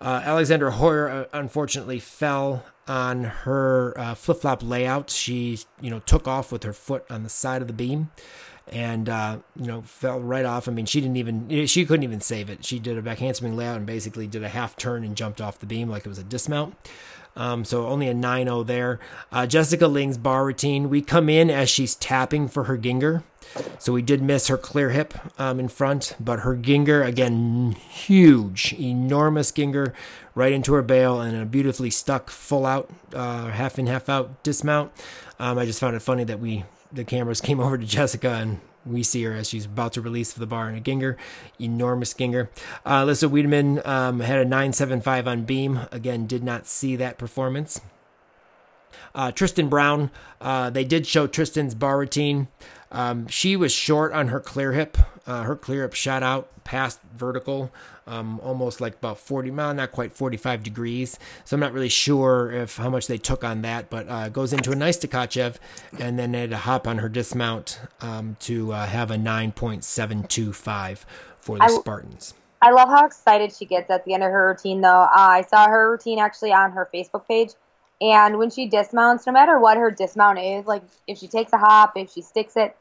Uh, 0.00 0.22
Alexandra 0.24 0.70
Hoyer 0.70 1.08
uh, 1.08 1.24
unfortunately 1.32 1.98
fell 1.98 2.64
on 2.88 3.24
her 3.24 3.92
uh, 3.98 4.14
flip 4.14 4.38
flop 4.38 4.62
layout. 4.62 5.10
She, 5.10 5.58
you 5.80 5.90
know, 5.90 6.00
took 6.00 6.26
off 6.26 6.50
with 6.50 6.62
her 6.62 6.72
foot 6.72 7.04
on 7.10 7.22
the 7.22 7.28
side 7.28 7.60
of 7.60 7.68
the 7.68 7.74
beam 7.74 8.10
and 8.72 9.08
uh, 9.08 9.38
you 9.56 9.66
know 9.66 9.82
fell 9.82 10.20
right 10.20 10.44
off. 10.44 10.68
I 10.68 10.72
mean, 10.72 10.86
she 10.86 11.00
didn't 11.00 11.16
even 11.16 11.66
she 11.66 11.84
couldn't 11.84 12.04
even 12.04 12.20
save 12.20 12.48
it. 12.48 12.64
She 12.64 12.78
did 12.78 12.96
a 12.96 13.02
back 13.02 13.18
handspring 13.18 13.56
layout 13.56 13.76
and 13.76 13.86
basically 13.86 14.26
did 14.26 14.42
a 14.42 14.48
half 14.48 14.76
turn 14.76 15.04
and 15.04 15.16
jumped 15.16 15.40
off 15.40 15.58
the 15.58 15.66
beam 15.66 15.88
like 15.88 16.06
it 16.06 16.08
was 16.08 16.18
a 16.18 16.24
dismount. 16.24 16.74
Um, 17.36 17.64
so 17.64 17.86
only 17.86 18.08
a 18.08 18.14
9-0 18.14 18.66
there. 18.66 18.98
Uh, 19.32 19.46
Jessica 19.46 19.86
Ling's 19.86 20.18
bar 20.18 20.44
routine. 20.44 20.90
We 20.90 21.00
come 21.02 21.28
in 21.28 21.50
as 21.50 21.70
she's 21.70 21.94
tapping 21.94 22.48
for 22.48 22.64
her 22.64 22.76
Gienger. 22.76 23.22
So 23.78 23.92
we 23.92 24.02
did 24.02 24.22
miss 24.22 24.48
her 24.48 24.56
clear 24.56 24.90
hip 24.90 25.14
um, 25.38 25.58
in 25.58 25.68
front, 25.68 26.14
but 26.20 26.40
her 26.40 26.56
Gienger, 26.56 27.04
again, 27.04 27.72
huge, 27.72 28.72
enormous 28.74 29.50
Gienger 29.50 29.92
right 30.34 30.52
into 30.52 30.72
her 30.74 30.82
bail 30.82 31.20
and 31.20 31.36
a 31.36 31.44
beautifully 31.44 31.90
stuck 31.90 32.30
full 32.30 32.64
out, 32.64 32.90
uh, 33.14 33.48
half 33.48 33.78
in, 33.78 33.86
half 33.86 34.08
out 34.08 34.42
dismount. 34.42 34.92
Um, 35.38 35.58
I 35.58 35.64
just 35.64 35.80
found 35.80 35.96
it 35.96 36.00
funny 36.00 36.24
that 36.24 36.38
we, 36.38 36.64
the 36.92 37.04
cameras 37.04 37.40
came 37.42 37.58
over 37.60 37.76
to 37.76 37.86
Jessica 37.86 38.34
and 38.34 38.60
we 38.86 39.02
see 39.02 39.22
her 39.24 39.32
as 39.32 39.48
she's 39.48 39.66
about 39.66 39.92
to 39.94 40.00
release 40.00 40.32
for 40.32 40.40
the 40.40 40.46
bar 40.46 40.68
in 40.68 40.76
a 40.76 40.80
Gienger, 40.80 41.16
enormous 41.58 42.14
Gienger. 42.14 42.48
Uh, 42.84 43.04
Alyssa 43.04 43.30
Wiedemann 43.30 43.80
um, 43.84 44.20
had 44.20 44.38
a 44.38 44.44
975 44.44 45.28
on 45.28 45.44
beam. 45.44 45.80
Again, 45.92 46.26
did 46.26 46.42
not 46.42 46.66
see 46.66 46.96
that 46.96 47.18
performance. 47.18 47.80
Uh, 49.14 49.32
Tristan 49.32 49.68
Brown, 49.68 50.10
uh, 50.40 50.70
they 50.70 50.84
did 50.84 51.06
show 51.06 51.26
Tristan's 51.26 51.74
bar 51.74 51.98
routine. 51.98 52.48
Um, 52.92 53.26
she 53.28 53.56
was 53.56 53.72
short 53.72 54.12
on 54.12 54.28
her 54.28 54.40
clear 54.40 54.72
hip. 54.72 54.96
Uh, 55.26 55.42
her 55.42 55.56
clear 55.56 55.82
hip 55.82 55.94
shot 55.94 56.22
out 56.22 56.48
past 56.64 57.00
vertical, 57.14 57.72
um, 58.10 58.40
almost 58.40 58.80
like 58.80 58.94
about 58.94 59.18
40, 59.18 59.50
well, 59.52 59.72
not 59.72 59.92
quite 59.92 60.12
45 60.12 60.62
degrees. 60.62 61.18
So 61.44 61.54
I'm 61.56 61.60
not 61.60 61.72
really 61.72 61.88
sure 61.88 62.50
if 62.50 62.76
how 62.76 62.90
much 62.90 63.06
they 63.06 63.18
took 63.18 63.44
on 63.44 63.62
that, 63.62 63.88
but 63.88 64.08
uh, 64.08 64.28
goes 64.28 64.52
into 64.52 64.72
a 64.72 64.76
nice 64.76 64.98
Tkachev 64.98 65.56
and 65.98 66.18
then 66.18 66.34
had 66.34 66.50
to 66.50 66.58
hop 66.58 66.86
on 66.86 66.98
her 66.98 67.08
dismount 67.08 67.80
um, 68.00 68.36
to 68.40 68.72
uh, 68.72 68.86
have 68.86 69.10
a 69.10 69.16
9.725 69.16 71.04
for 71.40 71.56
the 71.58 71.64
I, 71.64 71.68
Spartans. 71.68 72.34
I 72.60 72.72
love 72.72 72.88
how 72.88 73.06
excited 73.06 73.54
she 73.54 73.64
gets 73.64 73.90
at 73.90 74.04
the 74.04 74.14
end 74.14 74.22
of 74.22 74.30
her 74.30 74.48
routine, 74.48 74.80
though. 74.80 75.02
Uh, 75.02 75.08
I 75.12 75.42
saw 75.42 75.68
her 75.68 75.90
routine 75.90 76.18
actually 76.18 76.52
on 76.52 76.72
her 76.72 76.88
Facebook 76.92 77.26
page 77.26 77.50
and 78.00 78.38
when 78.38 78.50
she 78.50 78.66
dismounts, 78.66 79.26
no 79.26 79.32
matter 79.32 79.58
what 79.58 79.76
her 79.76 79.90
dismount 79.90 80.38
is, 80.38 80.66
like 80.66 80.82
if 81.06 81.18
she 81.18 81.28
takes 81.28 81.52
a 81.52 81.58
hop, 81.58 81.92
if 81.96 82.10
she 82.10 82.22
sticks 82.22 82.56
it, 82.56 82.74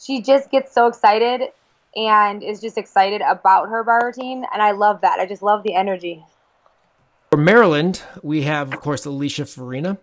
she 0.00 0.22
just 0.22 0.50
gets 0.50 0.72
so 0.72 0.86
excited 0.86 1.50
and 1.94 2.42
is 2.42 2.60
just 2.60 2.78
excited 2.78 3.20
about 3.20 3.68
her 3.68 3.84
bar 3.84 4.06
routine. 4.06 4.44
And 4.52 4.62
I 4.62 4.72
love 4.72 5.00
that. 5.02 5.20
I 5.20 5.26
just 5.26 5.42
love 5.42 5.62
the 5.62 5.74
energy. 5.74 6.24
For 7.30 7.38
Maryland, 7.38 8.02
we 8.22 8.42
have, 8.42 8.72
of 8.72 8.80
course, 8.80 9.04
Alicia 9.04 9.46
Farina. 9.46 9.98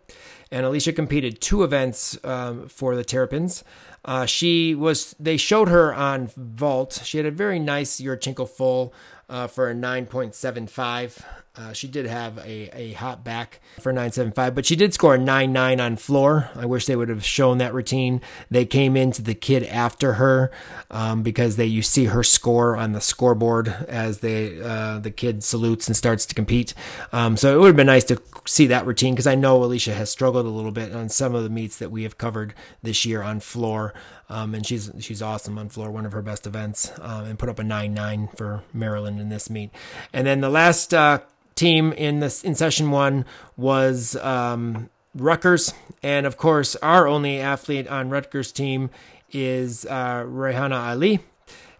And 0.52 0.66
Alicia 0.66 0.94
competed 0.94 1.42
two 1.42 1.64
events 1.64 2.18
um, 2.24 2.68
for 2.68 2.96
the 2.96 3.04
Terrapins. 3.04 3.64
Uh, 4.04 4.26
she 4.26 4.74
was, 4.74 5.16
they 5.20 5.38
showed 5.38 5.70
her 5.70 5.94
on 5.94 6.28
vault. 6.36 7.02
She 7.04 7.18
had 7.18 7.28
a 7.28 7.32
very 7.32 7.60
nice 7.60 8.02
Yurchenko 8.02 8.50
full 8.50 8.92
uh, 9.30 9.48
for 9.48 9.70
a 9.70 9.74
9.75. 9.74 11.24
Uh, 11.56 11.74
she 11.74 11.88
did 11.88 12.06
have 12.06 12.38
a, 12.38 12.70
a 12.74 12.94
hot 12.94 13.24
back 13.24 13.60
for 13.82 13.92
975, 13.92 14.56
but 14.56 14.66
she 14.66 14.78
did 14.78 14.94
score 14.94 15.16
a 15.16 15.18
9 15.18 15.52
9 15.52 15.80
on 15.82 15.98
floor. 15.98 16.50
I 16.56 16.66
wish 16.66 16.86
they 16.86 16.96
would 16.96 17.10
have 17.10 17.26
shown 17.26 17.58
that 17.58 17.74
routine. 17.74 18.22
They 18.50 18.66
came 18.66 18.96
into 18.96 19.22
the 19.22 19.36
kid 19.36 19.64
after 19.64 20.14
her 20.14 20.52
um, 20.90 21.22
because 21.22 21.58
they 21.58 21.66
you 21.66 21.82
see 21.82 22.06
her 22.06 22.24
score 22.24 22.78
on 22.78 22.94
the 22.94 23.02
scoreboard 23.02 23.68
as 23.90 24.20
they 24.20 24.62
uh, 24.62 25.00
the 25.00 25.12
kid 25.12 25.44
salutes 25.44 25.88
and 25.88 25.98
starts 25.98 26.26
to 26.28 26.36
compete. 26.36 26.74
Um, 27.12 27.36
so 27.36 27.54
it 27.54 27.60
would 27.60 27.68
have 27.68 27.76
been 27.76 27.88
nice 27.88 28.06
to 28.06 28.22
see 28.46 28.68
that 28.68 28.86
routine 28.86 29.16
because 29.16 29.28
I 29.28 29.36
know 29.36 29.62
Alicia 29.62 29.96
has 29.96 30.10
struggled 30.10 30.46
a 30.46 30.50
little 30.50 30.72
bit 30.72 30.96
on 30.96 31.10
some 31.10 31.36
of 31.36 31.44
the 31.44 31.50
meets 31.50 31.78
that 31.78 31.92
we 31.92 32.04
have 32.04 32.18
covered 32.18 32.54
this 32.84 33.06
year 33.06 33.22
on 33.22 33.42
floor. 33.42 33.94
Um, 34.30 34.54
and 34.54 34.66
she's 34.66 34.92
she's 35.00 35.22
awesome 35.22 35.58
on 35.58 35.70
floor, 35.70 35.90
one 35.90 36.06
of 36.06 36.12
her 36.12 36.22
best 36.22 36.46
events, 36.46 36.92
um, 37.02 37.26
and 37.26 37.40
put 37.40 37.50
up 37.50 37.58
a 37.58 37.64
nine 37.64 37.94
nine 37.94 38.30
for 38.36 38.64
Maryland 38.74 39.20
in 39.20 39.30
this 39.30 39.50
meet. 39.50 39.72
And 40.14 40.28
then 40.28 40.42
the 40.42 40.50
last 40.50 40.94
uh, 40.94 41.20
team 41.56 41.92
in 41.94 42.20
this 42.20 42.44
in 42.44 42.56
session 42.56 42.92
one 42.92 43.26
was 43.58 44.16
um, 44.18 44.90
Rutgers, 45.16 45.74
and 46.04 46.26
of 46.28 46.38
course, 46.38 46.76
our 46.78 47.08
only 47.08 47.40
athlete 47.40 47.88
on 47.88 48.10
Rutgers 48.10 48.52
team 48.52 48.92
is 49.32 49.86
uh, 49.86 50.24
Rehana 50.24 50.90
Ali. 50.92 51.20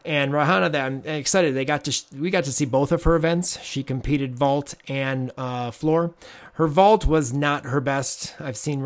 And 0.06 0.32
Rahana, 0.32 0.72
that 0.72 0.86
I'm 0.86 1.04
excited. 1.06 1.56
They 1.56 1.66
got 1.66 1.84
to 1.86 2.18
we 2.18 2.30
got 2.30 2.46
to 2.46 2.54
see 2.54 2.66
both 2.66 2.92
of 2.92 3.04
her 3.04 3.16
events. 3.16 3.62
She 3.62 3.84
competed 3.84 4.36
vault 4.36 4.76
and 4.88 5.32
uh, 5.38 5.72
floor. 5.72 6.14
Her 6.54 6.68
vault 6.68 7.06
was 7.06 7.32
not 7.32 7.66
her 7.66 7.80
best. 7.80 8.36
I've 8.40 8.58
seen 8.58 8.82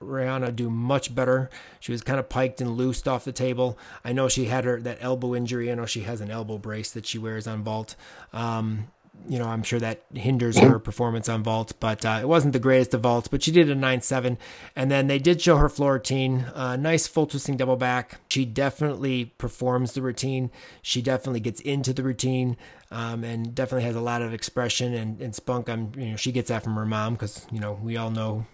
Rihanna 0.00 0.56
do 0.56 0.70
much 0.70 1.14
better. 1.14 1.50
She 1.78 1.92
was 1.92 2.02
kind 2.02 2.18
of 2.18 2.28
piked 2.28 2.60
and 2.60 2.76
loosed 2.76 3.06
off 3.06 3.24
the 3.24 3.32
table. 3.32 3.78
I 4.04 4.12
know 4.12 4.28
she 4.28 4.46
had 4.46 4.64
her 4.64 4.80
that 4.80 4.98
elbow 5.00 5.34
injury. 5.34 5.70
I 5.70 5.74
know 5.74 5.86
she 5.86 6.00
has 6.00 6.20
an 6.20 6.30
elbow 6.30 6.58
brace 6.58 6.90
that 6.92 7.06
she 7.06 7.18
wears 7.18 7.46
on 7.46 7.62
vault. 7.62 7.94
Um, 8.32 8.88
you 9.28 9.38
know, 9.38 9.46
I'm 9.46 9.62
sure 9.62 9.80
that 9.80 10.04
hinders 10.14 10.58
her 10.58 10.78
performance 10.78 11.28
on 11.28 11.42
vault, 11.42 11.72
but 11.80 12.04
uh, 12.04 12.18
it 12.20 12.28
wasn't 12.28 12.52
the 12.52 12.58
greatest 12.58 12.94
of 12.94 13.02
vaults, 13.02 13.28
but 13.28 13.42
she 13.42 13.50
did 13.50 13.70
a 13.70 13.74
9-7. 13.74 14.36
And 14.74 14.90
then 14.90 15.06
they 15.06 15.18
did 15.18 15.40
show 15.40 15.56
her 15.56 15.68
floor 15.68 15.94
routine, 15.94 16.46
uh, 16.54 16.76
nice 16.76 17.06
full 17.06 17.26
twisting 17.26 17.56
double 17.56 17.76
back. 17.76 18.20
She 18.28 18.44
definitely 18.44 19.26
performs 19.38 19.92
the 19.92 20.02
routine. 20.02 20.50
She 20.82 21.02
definitely 21.02 21.40
gets 21.40 21.60
into 21.60 21.92
the 21.92 22.02
routine 22.02 22.56
um, 22.90 23.24
and 23.24 23.54
definitely 23.54 23.84
has 23.84 23.96
a 23.96 24.00
lot 24.00 24.22
of 24.22 24.34
expression 24.34 24.94
and, 24.94 25.20
and 25.20 25.34
spunk. 25.34 25.68
I'm, 25.68 25.92
you 25.96 26.10
know, 26.10 26.16
she 26.16 26.32
gets 26.32 26.48
that 26.48 26.62
from 26.62 26.74
her 26.74 26.86
mom 26.86 27.14
because, 27.14 27.46
you 27.50 27.60
know, 27.60 27.78
we 27.82 27.96
all 27.96 28.10
know 28.10 28.46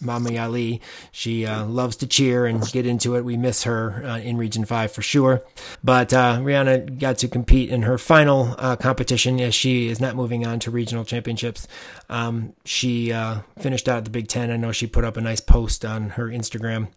Mama 0.00 0.36
Ali. 0.38 0.80
She 1.12 1.46
uh, 1.46 1.64
loves 1.64 1.96
to 1.96 2.06
cheer 2.06 2.46
and 2.46 2.62
get 2.72 2.86
into 2.86 3.16
it. 3.16 3.24
We 3.24 3.36
miss 3.36 3.64
her 3.64 4.04
uh, 4.04 4.18
in 4.18 4.36
Region 4.36 4.64
5 4.64 4.92
for 4.92 5.02
sure. 5.02 5.42
But 5.82 6.12
uh, 6.12 6.38
Rihanna 6.40 6.98
got 6.98 7.18
to 7.18 7.28
compete 7.28 7.70
in 7.70 7.82
her 7.82 7.98
final 7.98 8.54
uh, 8.58 8.76
competition 8.76 9.40
as 9.40 9.54
she 9.54 9.88
is 9.88 10.00
not 10.00 10.16
moving 10.16 10.46
on 10.46 10.60
to 10.60 10.70
regional 10.70 11.04
championships. 11.04 11.66
Um, 12.08 12.54
she 12.64 13.12
uh, 13.12 13.40
finished 13.58 13.88
out 13.88 14.04
the 14.04 14.10
Big 14.10 14.28
Ten. 14.28 14.50
I 14.50 14.56
know 14.56 14.72
she 14.72 14.86
put 14.86 15.04
up 15.04 15.16
a 15.16 15.20
nice 15.20 15.40
post 15.40 15.84
on 15.84 16.10
her 16.10 16.28
Instagram. 16.28 16.88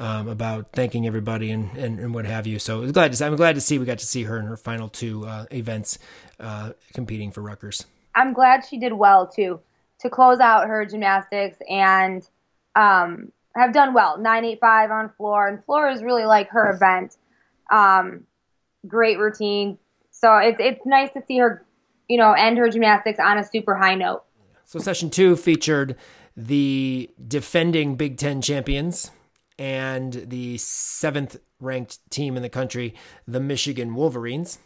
Um, 0.00 0.28
about 0.28 0.68
thanking 0.74 1.08
everybody 1.08 1.50
and, 1.50 1.76
and, 1.76 1.98
and, 1.98 2.14
what 2.14 2.24
have 2.24 2.46
you. 2.46 2.60
So 2.60 2.84
I'm 2.84 2.92
glad 2.92 3.12
to 3.12 3.26
I'm 3.26 3.34
glad 3.34 3.56
to 3.56 3.60
see 3.60 3.80
we 3.80 3.84
got 3.84 3.98
to 3.98 4.06
see 4.06 4.22
her 4.22 4.38
in 4.38 4.46
her 4.46 4.56
final 4.56 4.88
two 4.88 5.26
uh, 5.26 5.46
events 5.50 5.98
competing 6.94 7.32
for 7.32 7.40
Rutgers. 7.40 7.84
I'm 8.14 8.32
glad 8.32 8.64
she 8.64 8.78
did 8.78 8.92
well 8.92 9.26
too 9.26 9.58
to 10.00 10.10
close 10.10 10.40
out 10.40 10.68
her 10.68 10.84
gymnastics 10.84 11.58
and 11.68 12.28
um, 12.76 13.32
have 13.54 13.72
done 13.72 13.94
well. 13.94 14.16
985 14.18 14.90
on 14.90 15.08
floor, 15.16 15.48
and 15.48 15.64
floor 15.64 15.88
is 15.88 16.02
really 16.02 16.24
like 16.24 16.48
her 16.50 16.70
event. 16.70 17.16
Um, 17.70 18.24
great 18.86 19.18
routine. 19.18 19.78
So 20.10 20.36
it's 20.38 20.58
it's 20.58 20.84
nice 20.84 21.12
to 21.12 21.22
see 21.26 21.38
her, 21.38 21.64
you 22.08 22.18
know, 22.18 22.32
end 22.32 22.58
her 22.58 22.68
gymnastics 22.68 23.18
on 23.18 23.38
a 23.38 23.44
super 23.44 23.74
high 23.76 23.94
note. 23.94 24.24
So 24.64 24.78
session 24.78 25.10
two 25.10 25.36
featured 25.36 25.96
the 26.36 27.10
defending 27.26 27.96
Big 27.96 28.16
Ten 28.16 28.40
champions 28.40 29.10
and 29.58 30.12
the 30.12 30.56
seventh 30.58 31.38
ranked 31.60 31.98
team 32.10 32.36
in 32.36 32.42
the 32.42 32.48
country, 32.48 32.94
the 33.26 33.40
Michigan 33.40 33.94
Wolverines. 33.94 34.58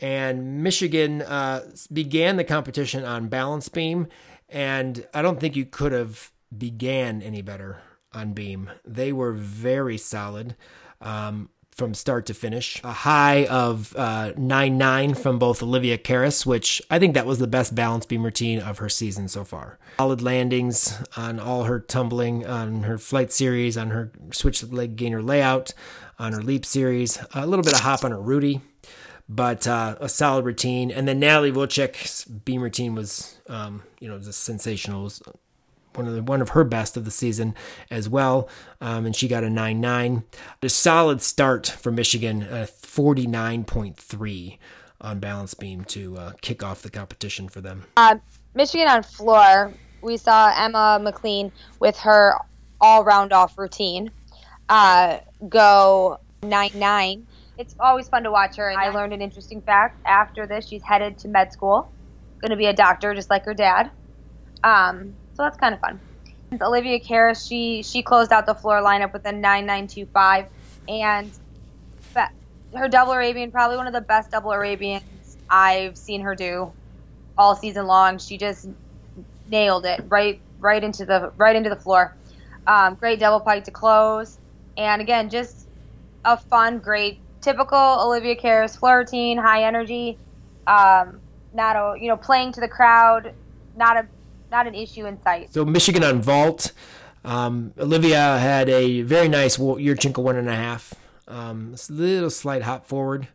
And 0.00 0.62
Michigan 0.62 1.22
uh, 1.22 1.70
began 1.92 2.36
the 2.36 2.44
competition 2.44 3.04
on 3.04 3.28
balance 3.28 3.68
beam 3.68 4.08
and 4.52 5.06
I 5.14 5.22
don't 5.22 5.40
think 5.40 5.56
you 5.56 5.64
could 5.64 5.92
have 5.92 6.30
began 6.56 7.22
any 7.22 7.42
better 7.42 7.78
on 8.12 8.34
Beam. 8.34 8.70
They 8.84 9.12
were 9.12 9.32
very 9.32 9.96
solid 9.96 10.54
um, 11.00 11.48
from 11.70 11.94
start 11.94 12.26
to 12.26 12.34
finish. 12.34 12.80
A 12.84 12.92
high 12.92 13.46
of 13.46 13.96
uh, 13.96 14.32
9 14.36 14.76
9 14.78 15.14
from 15.14 15.38
both 15.38 15.62
Olivia 15.62 15.96
Karas, 15.96 16.44
which 16.44 16.82
I 16.90 16.98
think 16.98 17.14
that 17.14 17.26
was 17.26 17.38
the 17.38 17.46
best 17.46 17.74
balance 17.74 18.04
beam 18.04 18.24
routine 18.24 18.60
of 18.60 18.78
her 18.78 18.90
season 18.90 19.28
so 19.28 19.44
far. 19.44 19.78
Solid 19.98 20.20
landings 20.20 20.98
on 21.16 21.40
all 21.40 21.64
her 21.64 21.80
tumbling, 21.80 22.46
on 22.46 22.82
her 22.82 22.98
flight 22.98 23.32
series, 23.32 23.76
on 23.78 23.90
her 23.90 24.12
switch 24.32 24.62
leg 24.62 24.96
gainer 24.96 25.22
layout, 25.22 25.72
on 26.18 26.34
her 26.34 26.42
leap 26.42 26.66
series. 26.66 27.18
A 27.34 27.46
little 27.46 27.64
bit 27.64 27.74
of 27.74 27.80
hop 27.80 28.04
on 28.04 28.10
her 28.10 28.20
Rudy. 28.20 28.60
But 29.28 29.66
uh, 29.66 29.96
a 30.00 30.08
solid 30.08 30.44
routine. 30.44 30.90
And 30.90 31.06
then 31.06 31.20
Natalie 31.20 31.52
Wilczek's 31.52 32.24
beam 32.24 32.62
routine 32.62 32.94
was, 32.94 33.40
um, 33.48 33.82
you 34.00 34.08
know, 34.08 34.18
just 34.18 34.44
sensational. 34.44 35.04
Was 35.04 35.22
one 35.94 36.06
of 36.06 36.14
the, 36.14 36.22
one 36.22 36.40
of 36.40 36.50
her 36.50 36.64
best 36.64 36.96
of 36.96 37.04
the 37.04 37.10
season 37.10 37.54
as 37.90 38.08
well, 38.08 38.48
um, 38.80 39.06
and 39.06 39.14
she 39.14 39.28
got 39.28 39.44
a 39.44 39.50
nine 39.50 39.80
nine. 39.80 40.24
A 40.62 40.68
solid 40.68 41.22
start 41.22 41.66
for 41.66 41.92
Michigan, 41.92 42.42
a 42.42 42.66
forty 42.66 43.26
nine 43.26 43.64
point 43.64 43.96
three 43.96 44.58
on 45.00 45.18
balance 45.18 45.54
beam 45.54 45.84
to 45.84 46.16
uh, 46.16 46.32
kick 46.40 46.62
off 46.62 46.82
the 46.82 46.90
competition 46.90 47.48
for 47.48 47.60
them. 47.60 47.84
Uh, 47.96 48.16
Michigan 48.54 48.86
on 48.86 49.02
floor, 49.02 49.72
we 50.00 50.16
saw 50.16 50.52
Emma 50.56 50.98
McLean 51.02 51.50
with 51.80 51.98
her 51.98 52.34
all 52.80 53.02
round 53.04 53.32
off 53.32 53.58
routine 53.58 54.10
uh, 54.72 55.18
go 55.48 56.18
9 56.42 56.70
9. 56.74 57.26
It's 57.58 57.74
always 57.78 58.08
fun 58.08 58.24
to 58.24 58.30
watch 58.30 58.56
her. 58.56 58.68
And 58.68 58.78
I 58.78 58.90
learned 58.90 59.12
an 59.12 59.22
interesting 59.22 59.60
fact. 59.62 60.00
After 60.06 60.46
this, 60.46 60.66
she's 60.66 60.82
headed 60.82 61.18
to 61.18 61.28
med 61.28 61.52
school, 61.52 61.92
going 62.40 62.50
to 62.50 62.56
be 62.56 62.66
a 62.66 62.72
doctor 62.72 63.14
just 63.14 63.30
like 63.30 63.44
her 63.44 63.54
dad. 63.54 63.90
Um, 64.64 65.14
so 65.34 65.42
that's 65.42 65.56
kind 65.56 65.74
of 65.74 65.80
fun. 65.80 66.00
Olivia 66.60 67.00
Karas, 67.00 67.46
she 67.46 67.82
she 67.82 68.02
closed 68.02 68.30
out 68.30 68.44
the 68.44 68.54
floor 68.54 68.82
lineup 68.82 69.12
with 69.12 69.24
a 69.24 69.32
9925, 69.32 70.46
and 70.86 71.32
her 72.74 72.88
double 72.88 73.12
Arabian, 73.12 73.50
probably 73.50 73.76
one 73.76 73.86
of 73.86 73.92
the 73.92 74.00
best 74.00 74.30
double 74.30 74.52
Arabians 74.52 75.36
I've 75.48 75.96
seen 75.96 76.22
her 76.22 76.34
do 76.34 76.72
all 77.36 77.56
season 77.56 77.86
long. 77.86 78.18
She 78.18 78.38
just 78.38 78.68
nailed 79.48 79.84
it 79.86 80.04
right 80.08 80.40
right 80.58 80.82
into 80.82 81.04
the 81.04 81.32
right 81.36 81.56
into 81.56 81.70
the 81.70 81.76
floor. 81.76 82.14
Um, 82.66 82.94
great 82.94 83.18
double 83.18 83.40
pike 83.40 83.64
to 83.64 83.70
close, 83.70 84.38
and 84.76 85.02
again, 85.02 85.30
just 85.30 85.66
a 86.24 86.36
fun, 86.36 86.78
great, 86.78 87.18
typical 87.42 87.78
Olivia 88.00 88.36
Karas 88.36 88.78
floor 88.78 88.98
routine, 88.98 89.36
high 89.36 89.64
energy. 89.64 90.18
Um, 90.66 91.20
not 91.54 91.76
a 91.76 92.00
you 92.00 92.08
know 92.08 92.16
playing 92.16 92.52
to 92.52 92.60
the 92.60 92.68
crowd, 92.68 93.34
not 93.76 93.96
a 93.96 94.06
not 94.50 94.66
an 94.66 94.74
issue 94.74 95.06
in 95.06 95.20
sight. 95.22 95.52
So 95.52 95.64
Michigan 95.64 96.04
on 96.04 96.22
vault. 96.22 96.72
Um, 97.24 97.72
Olivia 97.78 98.38
had 98.38 98.68
a 98.68 99.02
very 99.02 99.28
nice 99.28 99.56
Yurchenko 99.56 100.22
one 100.22 100.36
and 100.36 100.48
a 100.48 100.54
half. 100.54 100.94
Um, 101.28 101.74
a 101.88 101.92
little 101.92 102.30
slight 102.30 102.62
hop 102.62 102.86
forward, 102.86 103.28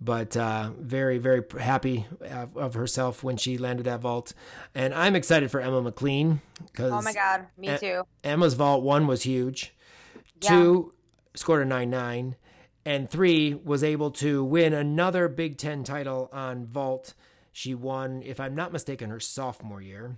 but 0.00 0.36
uh, 0.36 0.70
very, 0.78 1.18
very 1.18 1.42
happy 1.58 2.06
of, 2.20 2.56
of, 2.56 2.74
herself 2.74 3.24
when 3.24 3.36
she 3.36 3.58
landed 3.58 3.84
that 3.84 4.00
vault. 4.00 4.32
And 4.74 4.94
I'm 4.94 5.16
excited 5.16 5.50
for 5.50 5.60
Emma 5.60 5.82
McLean 5.82 6.40
because 6.66 6.92
oh 6.92 7.02
my 7.02 7.12
god, 7.12 7.46
me 7.58 7.76
too. 7.78 8.04
Emma's 8.22 8.54
vault 8.54 8.82
one 8.82 9.06
was 9.06 9.24
huge. 9.24 9.74
Yeah. 10.40 10.50
Two 10.50 10.94
scored 11.34 11.62
a 11.62 11.64
nine 11.64 11.90
nine, 11.90 12.36
and 12.86 13.08
three 13.08 13.54
was 13.54 13.82
able 13.82 14.10
to 14.12 14.44
win 14.44 14.72
another 14.72 15.28
Big 15.28 15.56
Ten 15.56 15.84
title 15.84 16.28
on 16.32 16.66
vault. 16.66 17.14
She 17.52 17.74
won, 17.74 18.22
if 18.24 18.40
I'm 18.40 18.54
not 18.54 18.72
mistaken, 18.72 19.10
her 19.10 19.20
sophomore 19.20 19.80
year. 19.80 20.16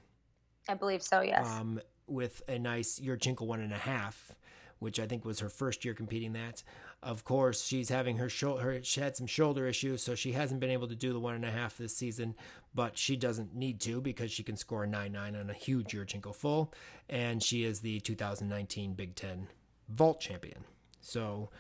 I 0.69 0.75
believe 0.75 1.03
so. 1.03 1.21
Yes. 1.21 1.47
Um, 1.47 1.81
with 2.07 2.43
a 2.49 2.59
nice 2.59 2.99
Yurchenko 2.99 3.43
one 3.43 3.61
and 3.61 3.73
a 3.73 3.79
half, 3.79 4.35
which 4.79 4.99
I 4.99 5.07
think 5.07 5.25
was 5.25 5.41
her 5.41 5.49
first 5.49 5.85
year 5.85 5.95
competing 5.95 6.33
that. 6.35 6.63
Of 7.03 7.25
course, 7.25 7.65
she's 7.65 7.89
having 7.89 8.17
her 8.17 8.29
shoulder. 8.29 8.81
She 8.83 9.01
had 9.01 9.17
some 9.17 9.27
shoulder 9.27 9.67
issues, 9.67 10.03
so 10.03 10.15
she 10.15 10.33
hasn't 10.33 10.61
been 10.61 10.71
able 10.71 10.89
to 10.89 10.95
do 10.95 11.13
the 11.13 11.21
one 11.21 11.35
and 11.35 11.45
a 11.45 11.51
half 11.51 11.77
this 11.77 11.97
season. 11.97 12.35
But 12.75 12.97
she 12.97 13.17
doesn't 13.17 13.55
need 13.55 13.81
to 13.83 14.01
because 14.01 14.33
she 14.33 14.43
can 14.43 14.57
score 14.57 14.85
a 14.85 14.87
nine 14.87 15.13
nine 15.13 15.37
on 15.37 15.51
a 15.51 15.55
huge 15.55 15.93
Yurchenko 15.93 16.35
full, 16.35 16.73
and 17.09 17.43
she 17.43 17.65
is 17.65 17.81
the 17.81 18.01
2019 18.01 18.95
Big 18.95 19.15
Ten 19.15 19.49
vault 19.89 20.21
champion. 20.21 20.65
So, 21.01 21.51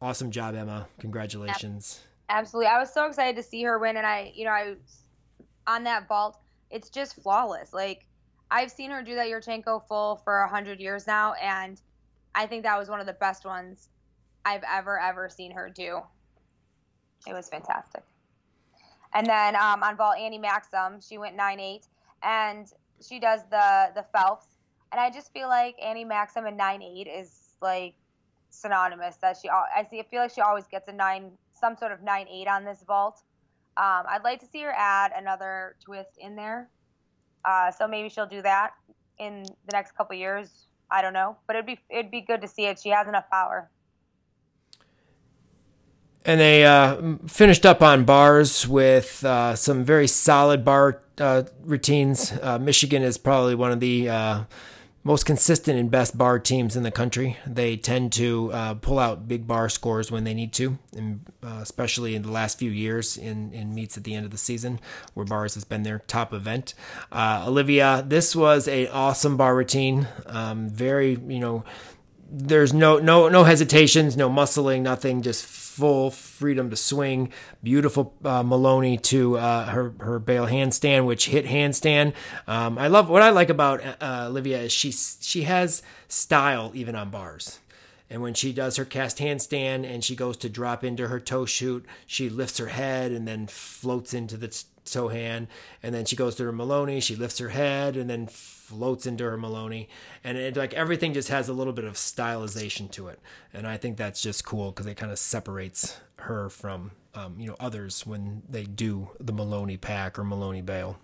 awesome 0.00 0.30
job, 0.30 0.54
Emma! 0.54 0.86
Congratulations. 0.98 2.00
Absolutely, 2.28 2.68
I 2.68 2.78
was 2.78 2.92
so 2.92 3.06
excited 3.06 3.36
to 3.36 3.42
see 3.42 3.62
her 3.64 3.78
win, 3.78 3.96
and 3.96 4.06
I, 4.06 4.32
you 4.34 4.44
know, 4.44 4.50
I 4.50 4.74
on 5.66 5.84
that 5.84 6.08
vault, 6.08 6.38
it's 6.70 6.90
just 6.90 7.16
flawless. 7.22 7.72
Like 7.72 8.06
I've 8.50 8.70
seen 8.70 8.90
her 8.90 9.02
do 9.02 9.14
that 9.14 9.28
Yurchenko 9.28 9.86
full 9.86 10.16
for 10.16 10.40
a 10.40 10.48
hundred 10.48 10.80
years 10.80 11.06
now, 11.06 11.34
and 11.34 11.80
I 12.34 12.46
think 12.46 12.62
that 12.64 12.78
was 12.78 12.88
one 12.88 13.00
of 13.00 13.06
the 13.06 13.14
best 13.14 13.44
ones 13.44 13.88
I've 14.44 14.64
ever 14.70 14.98
ever 15.00 15.28
seen 15.28 15.52
her 15.52 15.70
do. 15.70 16.00
It 17.26 17.32
was 17.32 17.48
fantastic. 17.48 18.02
And 19.14 19.26
then 19.26 19.54
um, 19.56 19.82
on 19.82 19.96
vault, 19.96 20.18
Annie 20.18 20.38
Maxim, 20.38 21.00
she 21.00 21.18
went 21.18 21.36
nine 21.36 21.60
eight, 21.60 21.86
and 22.22 22.66
she 23.00 23.18
does 23.18 23.40
the 23.50 23.90
the 23.94 24.04
Phelps, 24.12 24.46
and 24.92 25.00
I 25.00 25.10
just 25.10 25.32
feel 25.32 25.48
like 25.48 25.76
Annie 25.82 26.04
Maxim 26.04 26.46
and 26.46 26.56
nine 26.56 26.82
eight 26.82 27.06
is 27.06 27.54
like 27.60 27.94
synonymous. 28.54 29.16
That 29.16 29.36
she, 29.40 29.48
I 29.48 29.86
see, 29.90 30.00
I 30.00 30.04
feel 30.04 30.22
like 30.22 30.32
she 30.32 30.40
always 30.40 30.66
gets 30.66 30.88
a 30.88 30.92
nine, 30.92 31.32
some 31.52 31.76
sort 31.76 31.92
of 31.92 32.02
nine 32.02 32.26
eight 32.28 32.48
on 32.48 32.64
this 32.64 32.82
vault. 32.86 33.22
Um, 33.76 34.04
I'd 34.08 34.22
like 34.22 34.40
to 34.40 34.46
see 34.46 34.62
her 34.62 34.72
add 34.76 35.12
another 35.16 35.76
twist 35.84 36.18
in 36.18 36.36
there. 36.36 36.70
Uh, 37.44 37.70
so 37.70 37.86
maybe 37.88 38.08
she'll 38.08 38.26
do 38.26 38.42
that 38.42 38.72
in 39.18 39.42
the 39.42 39.72
next 39.72 39.96
couple 39.96 40.16
years. 40.16 40.68
I 40.90 41.02
don't 41.02 41.12
know, 41.12 41.36
but 41.46 41.56
it'd 41.56 41.66
be 41.66 41.78
it'd 41.90 42.10
be 42.10 42.20
good 42.20 42.40
to 42.42 42.48
see 42.48 42.66
it. 42.66 42.78
She 42.80 42.90
has 42.90 43.08
enough 43.08 43.28
power. 43.30 43.70
And 46.26 46.40
they 46.40 46.64
uh, 46.64 47.16
finished 47.26 47.66
up 47.66 47.82
on 47.82 48.04
bars 48.04 48.66
with 48.66 49.22
uh, 49.24 49.56
some 49.56 49.84
very 49.84 50.08
solid 50.08 50.64
bar 50.64 51.02
uh, 51.18 51.42
routines. 51.62 52.32
Uh, 52.40 52.58
Michigan 52.58 53.02
is 53.02 53.18
probably 53.18 53.54
one 53.54 53.72
of 53.72 53.80
the 53.80 54.08
uh, 54.08 54.44
most 55.06 55.26
consistent 55.26 55.78
and 55.78 55.90
best 55.90 56.16
bar 56.16 56.38
teams 56.38 56.76
in 56.76 56.82
the 56.82 56.90
country. 56.90 57.36
They 57.46 57.76
tend 57.76 58.12
to 58.14 58.50
uh, 58.52 58.74
pull 58.74 58.98
out 58.98 59.28
big 59.28 59.46
bar 59.46 59.68
scores 59.68 60.10
when 60.10 60.24
they 60.24 60.32
need 60.32 60.54
to, 60.54 60.78
and, 60.96 61.20
uh, 61.42 61.58
especially 61.60 62.14
in 62.14 62.22
the 62.22 62.30
last 62.30 62.58
few 62.58 62.70
years 62.70 63.18
in, 63.18 63.52
in 63.52 63.74
meets 63.74 63.98
at 63.98 64.04
the 64.04 64.14
end 64.14 64.24
of 64.24 64.30
the 64.30 64.38
season, 64.38 64.80
where 65.12 65.26
bars 65.26 65.54
has 65.54 65.64
been 65.64 65.82
their 65.82 65.98
top 66.00 66.32
event. 66.32 66.72
Uh, 67.12 67.44
Olivia, 67.46 68.02
this 68.06 68.34
was 68.34 68.66
an 68.66 68.88
awesome 68.88 69.36
bar 69.36 69.54
routine. 69.54 70.08
Um, 70.24 70.70
very, 70.70 71.18
you 71.28 71.38
know, 71.38 71.64
there's 72.36 72.72
no 72.72 72.98
no 72.98 73.28
no 73.28 73.44
hesitations, 73.44 74.16
no 74.16 74.28
muscling, 74.28 74.80
nothing. 74.80 75.22
Just 75.22 75.44
full 75.74 76.10
freedom 76.10 76.70
to 76.70 76.76
swing. 76.76 77.32
Beautiful 77.62 78.14
uh, 78.24 78.44
Maloney 78.44 78.96
to 78.98 79.36
uh, 79.38 79.66
her 79.66 79.92
her 79.98 80.18
bail 80.20 80.46
handstand, 80.46 81.04
which 81.04 81.26
hit 81.26 81.46
handstand. 81.46 82.14
Um, 82.46 82.78
I 82.78 82.86
love 82.86 83.08
what 83.08 83.22
I 83.22 83.30
like 83.30 83.48
about 83.50 83.82
uh, 83.84 84.26
Olivia 84.28 84.62
is 84.62 84.72
she 84.72 84.92
she 84.92 85.42
has 85.42 85.82
style 86.08 86.70
even 86.74 86.94
on 86.94 87.10
bars. 87.10 87.58
And 88.08 88.22
when 88.22 88.34
she 88.34 88.52
does 88.52 88.76
her 88.76 88.84
cast 88.84 89.18
handstand 89.18 89.84
and 89.84 90.04
she 90.04 90.14
goes 90.14 90.36
to 90.36 90.48
drop 90.48 90.84
into 90.84 91.08
her 91.08 91.18
toe 91.18 91.46
shoot, 91.46 91.84
she 92.06 92.28
lifts 92.28 92.58
her 92.58 92.68
head 92.68 93.10
and 93.10 93.26
then 93.26 93.46
floats 93.48 94.14
into 94.14 94.36
the 94.36 94.62
toe 94.84 95.08
hand. 95.08 95.48
And 95.82 95.94
then 95.94 96.04
she 96.04 96.14
goes 96.14 96.36
to 96.36 96.44
her 96.44 96.52
Maloney, 96.52 97.00
she 97.00 97.16
lifts 97.16 97.38
her 97.38 97.48
head 97.48 97.96
and 97.96 98.08
then 98.08 98.28
floats 98.64 99.06
into 99.06 99.24
her 99.24 99.36
Maloney, 99.36 99.88
and 100.22 100.38
it 100.38 100.56
like 100.56 100.72
everything 100.74 101.12
just 101.12 101.28
has 101.28 101.48
a 101.48 101.52
little 101.52 101.72
bit 101.72 101.84
of 101.84 101.94
stylization 101.94 102.90
to 102.92 103.08
it, 103.08 103.20
and 103.52 103.66
I 103.66 103.76
think 103.76 103.96
that's 103.96 104.22
just 104.22 104.44
cool 104.44 104.70
because 104.70 104.86
it 104.86 104.96
kind 104.96 105.12
of 105.12 105.18
separates 105.18 106.00
her 106.16 106.48
from 106.48 106.92
um, 107.14 107.36
you 107.38 107.46
know 107.48 107.56
others 107.60 108.06
when 108.06 108.42
they 108.48 108.64
do 108.64 109.10
the 109.20 109.32
Maloney 109.32 109.76
pack 109.76 110.18
or 110.18 110.24
Maloney 110.24 110.62
bail. 110.62 110.98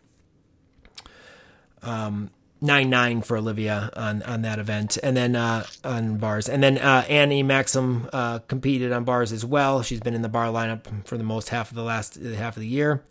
Um, 1.82 2.30
nine 2.60 2.90
nine 2.90 3.22
for 3.22 3.36
Olivia 3.36 3.90
on 3.94 4.22
on 4.22 4.42
that 4.42 4.58
event, 4.58 4.98
and 5.02 5.16
then 5.16 5.36
uh, 5.36 5.64
on 5.84 6.18
bars, 6.18 6.48
and 6.48 6.62
then 6.62 6.78
uh, 6.78 7.04
Annie 7.08 7.42
Maxim 7.42 8.08
uh, 8.12 8.40
competed 8.40 8.92
on 8.92 9.04
bars 9.04 9.32
as 9.32 9.44
well. 9.44 9.82
She's 9.82 10.00
been 10.00 10.14
in 10.14 10.22
the 10.22 10.28
bar 10.28 10.46
lineup 10.46 11.06
for 11.06 11.16
the 11.16 11.24
most 11.24 11.48
half 11.48 11.70
of 11.70 11.76
the 11.76 11.82
last 11.82 12.16
half 12.16 12.56
of 12.56 12.60
the 12.60 12.68
year. 12.68 13.02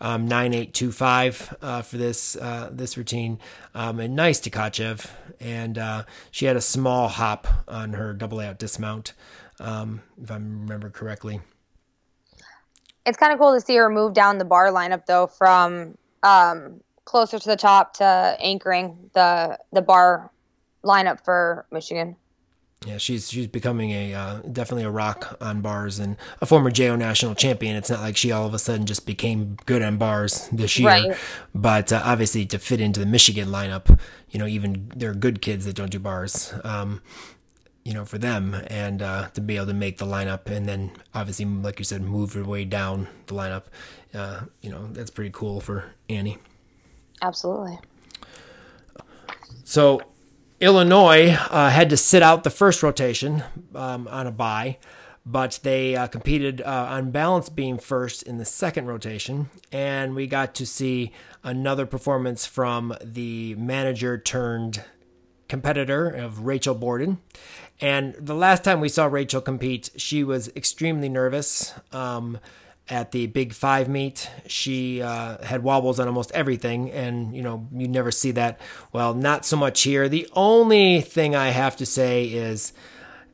Um, 0.00 0.26
nine 0.26 0.54
eight 0.54 0.74
two 0.74 0.92
five 0.92 1.56
uh, 1.62 1.82
for 1.82 1.96
this 1.96 2.36
uh, 2.36 2.70
this 2.72 2.96
routine, 2.96 3.38
um, 3.74 3.98
and 4.00 4.14
nice 4.14 4.40
Tkachev, 4.40 5.10
and 5.40 5.78
uh, 5.78 6.04
she 6.30 6.46
had 6.46 6.56
a 6.56 6.60
small 6.60 7.08
hop 7.08 7.46
on 7.66 7.94
her 7.94 8.12
double 8.12 8.40
out 8.40 8.58
dismount, 8.58 9.14
um, 9.60 10.02
if 10.22 10.30
I 10.30 10.34
remember 10.34 10.90
correctly. 10.90 11.40
It's 13.06 13.16
kind 13.16 13.32
of 13.32 13.38
cool 13.38 13.54
to 13.54 13.60
see 13.60 13.76
her 13.76 13.88
move 13.88 14.12
down 14.12 14.36
the 14.36 14.44
bar 14.44 14.66
lineup 14.70 15.06
though 15.06 15.28
from 15.28 15.96
um, 16.22 16.80
closer 17.08 17.38
to 17.38 17.48
the 17.48 17.56
top 17.56 17.94
to 17.94 18.36
anchoring 18.38 19.10
the 19.14 19.58
the 19.72 19.80
bar 19.80 20.30
lineup 20.84 21.24
for 21.24 21.66
Michigan. 21.72 22.14
Yeah, 22.86 22.98
she's 22.98 23.30
she's 23.30 23.46
becoming 23.46 23.90
a 23.90 24.14
uh, 24.14 24.40
definitely 24.52 24.84
a 24.84 24.90
rock 24.90 25.36
on 25.40 25.62
bars 25.62 25.98
and 25.98 26.16
a 26.42 26.46
former 26.46 26.70
JO 26.70 26.96
national 26.96 27.34
champion. 27.34 27.76
It's 27.76 27.88
not 27.88 28.00
like 28.00 28.16
she 28.16 28.30
all 28.30 28.46
of 28.46 28.52
a 28.52 28.58
sudden 28.58 28.84
just 28.84 29.06
became 29.06 29.56
good 29.64 29.82
on 29.82 29.96
bars 29.96 30.48
this 30.52 30.78
year, 30.78 30.88
right. 30.88 31.16
but 31.54 31.92
uh, 31.92 32.02
obviously 32.04 32.44
to 32.46 32.58
fit 32.58 32.80
into 32.80 33.00
the 33.00 33.06
Michigan 33.06 33.48
lineup, 33.48 33.98
you 34.30 34.38
know, 34.38 34.46
even 34.46 34.92
there 34.94 35.10
are 35.10 35.14
good 35.14 35.40
kids 35.40 35.64
that 35.64 35.74
don't 35.74 35.90
do 35.90 35.98
bars. 35.98 36.54
Um, 36.62 37.00
you 37.84 37.94
know, 37.94 38.04
for 38.04 38.18
them 38.18 38.54
and 38.66 39.00
uh, 39.00 39.28
to 39.30 39.40
be 39.40 39.56
able 39.56 39.64
to 39.64 39.72
make 39.72 39.96
the 39.96 40.04
lineup 40.04 40.44
and 40.46 40.68
then 40.68 40.92
obviously, 41.14 41.46
like 41.46 41.78
you 41.78 41.86
said, 41.86 42.02
move 42.02 42.34
your 42.34 42.44
way 42.44 42.66
down 42.66 43.08
the 43.28 43.34
lineup. 43.34 43.62
Uh, 44.12 44.42
you 44.60 44.68
know, 44.68 44.88
that's 44.88 45.10
pretty 45.10 45.30
cool 45.32 45.58
for 45.62 45.94
Annie. 46.10 46.36
Absolutely. 47.22 47.78
So 49.64 50.00
Illinois 50.60 51.36
uh, 51.50 51.70
had 51.70 51.90
to 51.90 51.96
sit 51.96 52.22
out 52.22 52.44
the 52.44 52.50
first 52.50 52.82
rotation 52.82 53.44
um, 53.74 54.08
on 54.08 54.26
a 54.26 54.32
bye, 54.32 54.78
but 55.24 55.60
they 55.62 55.94
uh, 55.94 56.06
competed 56.06 56.60
uh, 56.62 56.86
on 56.90 57.10
balance 57.10 57.48
beam 57.48 57.78
first 57.78 58.22
in 58.22 58.38
the 58.38 58.44
second 58.44 58.86
rotation, 58.86 59.50
and 59.70 60.14
we 60.14 60.26
got 60.26 60.54
to 60.56 60.66
see 60.66 61.12
another 61.44 61.86
performance 61.86 62.46
from 62.46 62.94
the 63.02 63.54
manager 63.56 64.18
turned 64.18 64.82
competitor 65.48 66.08
of 66.08 66.40
Rachel 66.40 66.74
Borden. 66.74 67.18
And 67.80 68.14
the 68.14 68.34
last 68.34 68.64
time 68.64 68.80
we 68.80 68.88
saw 68.88 69.06
Rachel 69.06 69.40
compete, 69.40 69.90
she 69.96 70.24
was 70.24 70.48
extremely 70.56 71.08
nervous. 71.08 71.72
Um, 71.92 72.38
at 72.90 73.12
the 73.12 73.26
Big 73.26 73.52
Five 73.52 73.88
meet, 73.88 74.30
she 74.46 75.02
uh, 75.02 75.44
had 75.44 75.62
wobbles 75.62 76.00
on 76.00 76.06
almost 76.06 76.32
everything, 76.32 76.90
and 76.90 77.34
you 77.34 77.42
know 77.42 77.68
you 77.72 77.88
never 77.88 78.10
see 78.10 78.30
that. 78.32 78.60
Well, 78.92 79.14
not 79.14 79.44
so 79.44 79.56
much 79.56 79.82
here. 79.82 80.08
The 80.08 80.28
only 80.32 81.00
thing 81.00 81.34
I 81.34 81.48
have 81.48 81.76
to 81.76 81.86
say 81.86 82.26
is, 82.26 82.72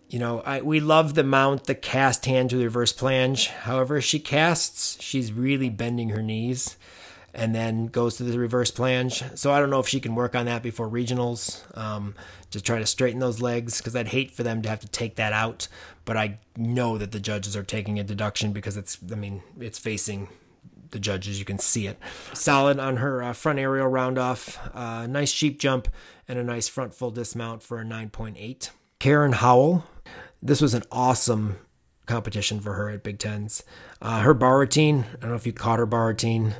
you 0.08 0.18
know, 0.18 0.40
I, 0.40 0.60
we 0.60 0.80
love 0.80 1.14
the 1.14 1.24
mount, 1.24 1.64
the 1.64 1.74
cast 1.74 2.26
hand 2.26 2.50
to 2.50 2.56
the 2.56 2.64
reverse 2.64 2.92
plunge. 2.92 3.48
However, 3.48 4.00
she 4.00 4.18
casts, 4.18 5.00
she's 5.02 5.32
really 5.32 5.70
bending 5.70 6.10
her 6.10 6.22
knees 6.22 6.76
and 7.34 7.54
then 7.54 7.86
goes 7.86 8.16
to 8.16 8.22
the 8.22 8.38
reverse 8.38 8.70
plunge. 8.70 9.22
So 9.34 9.52
I 9.52 9.58
don't 9.58 9.70
know 9.70 9.80
if 9.80 9.88
she 9.88 10.00
can 10.00 10.14
work 10.14 10.34
on 10.34 10.46
that 10.46 10.62
before 10.62 10.88
regionals 10.88 11.62
um, 11.76 12.14
to 12.50 12.60
try 12.60 12.78
to 12.78 12.86
straighten 12.86 13.18
those 13.18 13.42
legs 13.42 13.78
because 13.78 13.96
I'd 13.96 14.08
hate 14.08 14.30
for 14.30 14.42
them 14.44 14.62
to 14.62 14.68
have 14.68 14.80
to 14.80 14.88
take 14.88 15.16
that 15.16 15.32
out. 15.32 15.68
But 16.04 16.16
I 16.16 16.38
know 16.56 16.96
that 16.96 17.12
the 17.12 17.20
judges 17.20 17.56
are 17.56 17.64
taking 17.64 17.98
a 17.98 18.04
deduction 18.04 18.52
because 18.52 18.76
it's, 18.76 18.98
I 19.10 19.16
mean, 19.16 19.42
it's 19.58 19.78
facing 19.78 20.28
the 20.90 20.98
judges. 21.00 21.38
You 21.38 21.44
can 21.44 21.58
see 21.58 21.86
it. 21.86 21.98
Solid 22.32 22.78
on 22.78 22.98
her 22.98 23.22
uh, 23.22 23.32
front 23.32 23.58
aerial 23.58 23.88
round 23.88 24.16
off. 24.16 24.58
Uh, 24.72 25.06
nice 25.06 25.30
sheep 25.30 25.58
jump 25.58 25.88
and 26.28 26.38
a 26.38 26.44
nice 26.44 26.68
front 26.68 26.94
full 26.94 27.10
dismount 27.10 27.62
for 27.62 27.80
a 27.80 27.84
9.8. 27.84 28.70
Karen 29.00 29.32
Howell. 29.32 29.84
This 30.40 30.60
was 30.60 30.74
an 30.74 30.84
awesome 30.92 31.56
competition 32.06 32.60
for 32.60 32.74
her 32.74 32.90
at 32.90 33.02
Big 33.02 33.18
Tens. 33.18 33.64
Uh, 34.00 34.20
her 34.20 34.34
bar 34.34 34.58
routine, 34.58 35.06
I 35.16 35.20
don't 35.20 35.30
know 35.30 35.36
if 35.36 35.46
you 35.46 35.52
caught 35.52 35.78
her 35.78 35.86
bar 35.86 36.08
routine, 36.08 36.54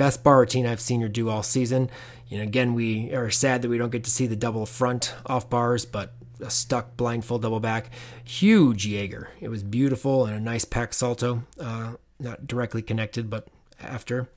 best 0.00 0.24
bar 0.24 0.38
routine 0.38 0.64
I've 0.64 0.80
seen 0.80 1.02
her 1.02 1.08
do 1.08 1.28
all 1.28 1.42
season. 1.42 1.90
You 2.28 2.38
know, 2.38 2.44
again, 2.44 2.72
we 2.72 3.12
are 3.12 3.30
sad 3.30 3.60
that 3.60 3.68
we 3.68 3.76
don't 3.76 3.92
get 3.92 4.02
to 4.04 4.10
see 4.10 4.26
the 4.26 4.34
double 4.34 4.64
front 4.64 5.12
off 5.26 5.50
bars, 5.50 5.84
but 5.84 6.14
a 6.40 6.48
stuck 6.48 6.96
blind 6.96 7.26
full 7.26 7.38
double 7.38 7.60
back, 7.60 7.90
huge 8.24 8.86
Jaeger. 8.86 9.28
It 9.42 9.50
was 9.50 9.62
beautiful 9.62 10.24
and 10.24 10.34
a 10.34 10.40
nice 10.40 10.64
pack 10.64 10.94
salto, 10.94 11.42
uh, 11.60 11.96
not 12.18 12.46
directly 12.46 12.80
connected, 12.80 13.28
but 13.28 13.48
after 13.78 14.30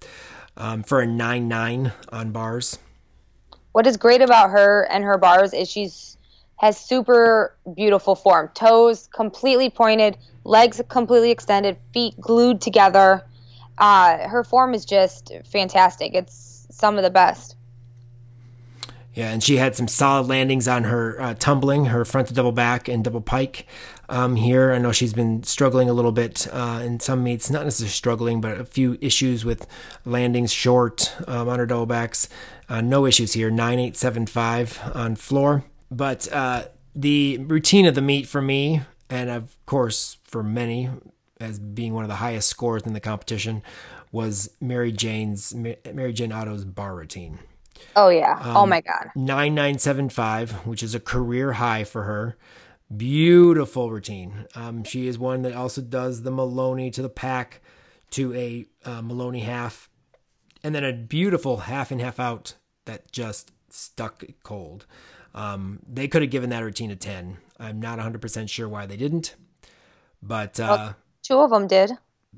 um, 0.58 0.84
for 0.84 1.00
a 1.00 1.08
nine 1.08 1.48
nine 1.48 1.94
on 2.10 2.34
bars. 2.34 2.78
What 3.72 3.88
is 3.88 3.96
great 3.96 4.22
about 4.22 4.50
her 4.50 4.86
and 4.92 5.06
her 5.06 5.18
bars 5.18 5.54
is 5.54 5.72
she's 5.72 6.18
has 6.58 6.78
super 6.78 7.56
beautiful 7.74 8.16
form. 8.16 8.50
Toes 8.54 9.08
completely 9.14 9.70
pointed, 9.70 10.18
legs 10.44 10.82
completely 10.90 11.32
extended, 11.32 11.78
feet 11.94 12.20
glued 12.20 12.60
together 12.60 13.24
uh, 13.78 14.28
her 14.28 14.44
form 14.44 14.74
is 14.74 14.86
just 14.86 15.32
fantastic. 15.46 16.14
It's 16.14 16.68
some 16.70 16.98
of 16.98 17.04
the 17.04 17.10
best. 17.10 17.56
Yeah, 19.14 19.32
and 19.32 19.44
she 19.44 19.58
had 19.58 19.76
some 19.76 19.88
solid 19.88 20.28
landings 20.28 20.68
on 20.68 20.86
her 20.86 21.22
uh, 21.22 21.36
tumbling, 21.36 21.86
her 21.86 22.04
front 22.04 22.30
to 22.30 22.34
double 22.34 22.52
back 22.52 22.88
and 22.88 23.04
double 23.04 23.22
pike. 23.22 23.68
Um, 24.10 24.36
here, 24.36 24.74
I 24.74 24.80
know 24.80 24.92
she's 24.92 25.14
been 25.14 25.44
struggling 25.44 25.88
a 25.88 25.94
little 25.94 26.12
bit 26.12 26.48
uh, 26.52 26.82
in 26.84 27.00
some 27.00 27.24
meets, 27.24 27.50
not 27.52 27.64
necessarily 27.64 27.92
struggling, 27.92 28.42
but 28.42 28.60
a 28.60 28.66
few 28.66 28.98
issues 29.02 29.46
with 29.46 29.68
landings 30.04 30.52
short 30.52 31.16
um, 31.28 31.48
on 31.48 31.60
her 31.60 31.68
double 31.68 31.86
backs. 31.86 32.28
Uh, 32.68 32.82
no 32.82 33.06
issues 33.06 33.34
here, 33.34 33.52
9875 33.52 34.92
on 34.96 35.16
floor. 35.16 35.64
But 35.92 36.32
uh, 36.32 36.66
the 36.96 37.38
routine 37.38 37.86
of 37.86 37.94
the 37.94 38.02
meet 38.02 38.28
for 38.28 38.42
me, 38.42 38.82
and 39.12 39.30
of 39.30 39.56
course 39.68 40.18
for 40.24 40.42
many, 40.42 40.90
as 41.44 41.60
being 41.60 41.94
one 41.94 42.04
of 42.04 42.10
the 42.10 42.16
highest 42.16 42.50
scores 42.50 42.84
in 42.84 42.94
the 42.94 43.00
competition 43.00 43.62
was 44.12 44.50
Mary 44.62 44.92
Jane's 44.92 45.54
Mary 45.54 46.14
Jane 46.14 46.32
Otto's 46.32 46.66
bar 46.66 46.96
routine. 46.96 47.40
Oh 47.96 48.10
yeah. 48.10 48.40
Oh, 48.42 48.50
um, 48.52 48.58
oh 48.58 48.66
my 48.66 48.82
god. 48.82 49.10
9975, 49.16 50.66
which 50.66 50.84
is 50.84 50.96
a 50.96 51.00
career 51.00 51.54
high 51.54 51.84
for 51.84 52.04
her. 52.04 52.38
Beautiful 52.96 53.92
routine. 53.92 54.46
Um, 54.56 54.84
she 54.84 55.08
is 55.08 55.18
one 55.18 55.42
that 55.42 55.54
also 55.54 55.82
does 55.82 56.22
the 56.22 56.32
Maloney 56.32 56.92
to 56.92 57.02
the 57.02 57.10
pack 57.10 57.62
to 58.12 58.34
a 58.36 58.66
uh, 58.86 59.02
Maloney 59.02 59.40
half 59.40 59.90
and 60.64 60.74
then 60.74 60.84
a 60.84 60.94
beautiful 60.94 61.58
half 61.58 61.92
and 61.92 62.00
half 62.00 62.20
out 62.20 62.56
that 62.86 63.12
just 63.12 63.52
stuck 63.70 64.24
cold. 64.44 64.86
Um, 65.36 65.80
they 65.88 66.08
could 66.08 66.22
have 66.22 66.32
given 66.32 66.52
that 66.52 66.64
routine 66.64 66.92
a 66.92 66.96
10. 66.96 67.38
I'm 67.60 67.82
not 67.82 68.00
100% 68.00 68.50
sure 68.50 68.70
why 68.70 68.86
they 68.86 68.98
didn't. 68.98 69.36
But 70.22 70.60
uh, 70.60 70.94
Two 71.24 71.40
of 71.40 71.50
them 71.50 71.68
did. 71.68 71.92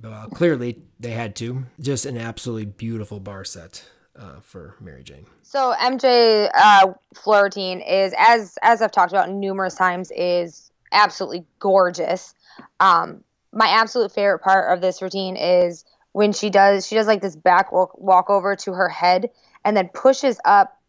Uh, 0.04 0.28
clearly, 0.28 0.82
they 1.00 1.12
had 1.12 1.36
to. 1.38 1.66
Just 1.80 2.06
an 2.06 2.18
absolutely 2.18 2.66
beautiful 2.66 3.20
bar 3.20 3.44
set 3.44 3.86
uh, 4.18 4.40
for 4.42 4.76
Mary 4.80 5.04
Jane. 5.04 5.26
So 5.44 5.74
MJ 5.80 6.50
uh, 6.54 6.94
Florentine 7.16 7.82
is, 7.82 8.14
as 8.18 8.58
as 8.62 8.82
I've 8.82 8.92
talked 8.92 9.12
about 9.12 9.30
numerous 9.30 9.76
times, 9.76 10.12
is 10.16 10.72
absolutely 10.92 11.46
gorgeous. 11.60 12.34
Um, 12.80 13.24
my 13.52 13.68
absolute 13.68 14.12
favorite 14.12 14.40
part 14.40 14.72
of 14.72 14.82
this 14.82 15.02
routine 15.02 15.38
is 15.38 15.86
when 16.12 16.34
she 16.34 16.50
does 16.50 16.88
she 16.88 16.96
does 16.96 17.08
like 17.08 17.22
this 17.22 17.36
back 17.36 17.72
walk, 17.72 17.98
walk 17.98 18.30
over 18.30 18.56
to 18.56 18.74
her 18.74 18.90
head 18.90 19.30
and 19.64 19.76
then 19.76 19.90
pushes 19.94 20.40
up 20.46 20.80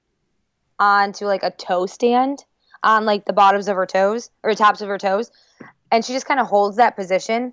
onto 0.78 1.24
like 1.24 1.42
a 1.42 1.50
toe 1.50 1.86
stand 1.86 2.44
on 2.82 3.04
like 3.06 3.24
the 3.24 3.32
bottoms 3.32 3.68
of 3.68 3.76
her 3.76 3.86
toes 3.86 4.30
or 4.42 4.54
tops 4.54 4.82
of 4.82 4.88
her 4.88 4.98
toes 4.98 5.30
and 5.90 6.04
she 6.04 6.12
just 6.12 6.26
kind 6.26 6.38
of 6.38 6.46
holds 6.46 6.76
that 6.76 6.96
position 6.96 7.52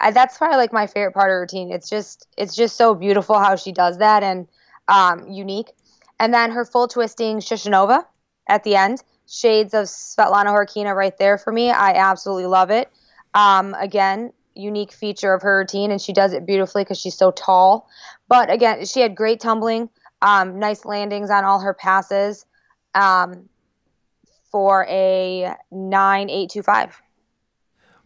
I, 0.00 0.10
that's 0.10 0.38
probably 0.38 0.56
like 0.56 0.72
my 0.72 0.86
favorite 0.86 1.12
part 1.12 1.30
of 1.30 1.34
her 1.34 1.40
routine. 1.40 1.72
It's 1.72 1.88
just 1.88 2.26
it's 2.36 2.54
just 2.54 2.76
so 2.76 2.94
beautiful 2.94 3.38
how 3.38 3.56
she 3.56 3.72
does 3.72 3.98
that 3.98 4.22
and 4.22 4.48
um, 4.88 5.28
unique. 5.28 5.70
And 6.18 6.32
then 6.32 6.50
her 6.52 6.64
full 6.64 6.88
twisting 6.88 7.38
Shushunova 7.38 8.04
at 8.48 8.64
the 8.64 8.76
end, 8.76 9.02
shades 9.28 9.74
of 9.74 9.86
Svetlana 9.86 10.46
Khorkina 10.46 10.94
right 10.94 11.16
there 11.18 11.38
for 11.38 11.52
me. 11.52 11.70
I 11.70 11.94
absolutely 11.94 12.46
love 12.46 12.70
it. 12.70 12.90
Um, 13.34 13.74
again, 13.74 14.32
unique 14.54 14.92
feature 14.92 15.32
of 15.32 15.42
her 15.42 15.58
routine, 15.58 15.90
and 15.90 16.00
she 16.00 16.12
does 16.12 16.32
it 16.32 16.46
beautifully 16.46 16.84
because 16.84 17.00
she's 17.00 17.16
so 17.16 17.30
tall. 17.30 17.88
But 18.28 18.52
again, 18.52 18.84
she 18.84 19.00
had 19.00 19.16
great 19.16 19.40
tumbling, 19.40 19.88
um, 20.20 20.58
nice 20.58 20.84
landings 20.84 21.30
on 21.30 21.44
all 21.44 21.60
her 21.60 21.74
passes 21.74 22.44
um, 22.94 23.48
for 24.50 24.86
a 24.88 25.54
nine 25.70 26.30
eight 26.30 26.50
two 26.50 26.62
five. 26.62 27.01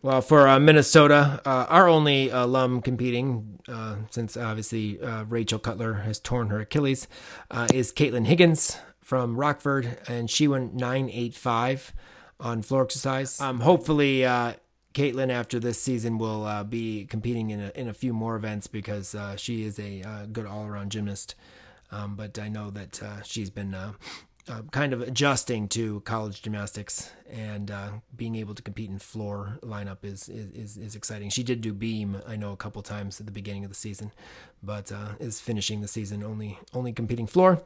Well, 0.02 0.20
for 0.20 0.46
uh, 0.46 0.60
Minnesota, 0.60 1.40
uh, 1.44 1.66
our 1.68 1.88
only 1.88 2.28
alum 2.28 2.82
competing, 2.82 3.58
uh, 3.66 3.96
since 4.10 4.36
obviously 4.36 5.00
uh, 5.00 5.24
Rachel 5.24 5.58
Cutler 5.58 5.94
has 5.94 6.20
torn 6.20 6.50
her 6.50 6.60
Achilles, 6.60 7.08
uh, 7.50 7.66
is 7.72 7.92
Caitlin 7.92 8.26
Higgins 8.26 8.78
from 9.00 9.36
Rockford, 9.36 9.98
and 10.06 10.30
she 10.30 10.46
went 10.46 10.74
985 10.74 11.94
on 12.38 12.62
floor 12.62 12.84
exercise. 12.84 13.40
Um, 13.40 13.60
hopefully, 13.60 14.24
uh, 14.24 14.54
Caitlin 14.92 15.30
after 15.30 15.58
this 15.58 15.80
season 15.80 16.18
will 16.18 16.64
be 16.64 17.06
competing 17.06 17.50
in 17.50 17.60
a, 17.60 17.72
in 17.74 17.88
a 17.88 17.94
few 17.94 18.12
more 18.12 18.36
events 18.36 18.66
because 18.66 19.16
she 19.36 19.64
is 19.64 19.78
a 19.78 20.26
good 20.32 20.46
all 20.46 20.66
around 20.66 20.92
gymnast. 20.92 21.34
Um, 21.90 22.16
but 22.16 22.38
I 22.38 22.48
know 22.48 22.70
that 22.70 23.00
she's 23.24 23.50
been 23.50 23.74
uh, 24.48 24.62
kind 24.70 24.92
of 24.92 25.00
adjusting 25.02 25.68
to 25.68 26.00
college 26.00 26.42
gymnastics 26.42 27.10
and 27.28 27.70
uh, 27.70 27.90
being 28.16 28.36
able 28.36 28.54
to 28.54 28.62
compete 28.62 28.90
in 28.90 28.98
floor 28.98 29.58
lineup 29.62 29.98
is, 30.04 30.28
is 30.28 30.76
is 30.76 30.94
exciting. 30.94 31.30
She 31.30 31.42
did 31.42 31.60
do 31.60 31.72
beam, 31.72 32.22
I 32.26 32.36
know, 32.36 32.52
a 32.52 32.56
couple 32.56 32.82
times 32.82 33.18
at 33.18 33.26
the 33.26 33.32
beginning 33.32 33.64
of 33.64 33.70
the 33.70 33.76
season, 33.76 34.12
but 34.62 34.92
uh, 34.92 35.14
is 35.18 35.40
finishing 35.40 35.80
the 35.80 35.88
season 35.88 36.22
only 36.22 36.58
only 36.72 36.92
competing 36.92 37.26
floor 37.26 37.62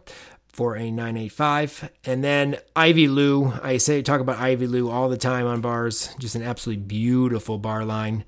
for 0.52 0.76
a 0.76 0.90
985. 0.90 1.90
And 2.04 2.24
then 2.24 2.56
Ivy 2.74 3.08
Lou, 3.08 3.52
I 3.62 3.76
say 3.76 4.02
talk 4.02 4.20
about 4.20 4.38
Ivy 4.38 4.66
Lou 4.66 4.90
all 4.90 5.08
the 5.08 5.16
time 5.16 5.46
on 5.46 5.60
bars, 5.60 6.14
just 6.18 6.34
an 6.34 6.42
absolutely 6.42 6.82
beautiful 6.82 7.58
bar 7.58 7.84
line. 7.84 8.24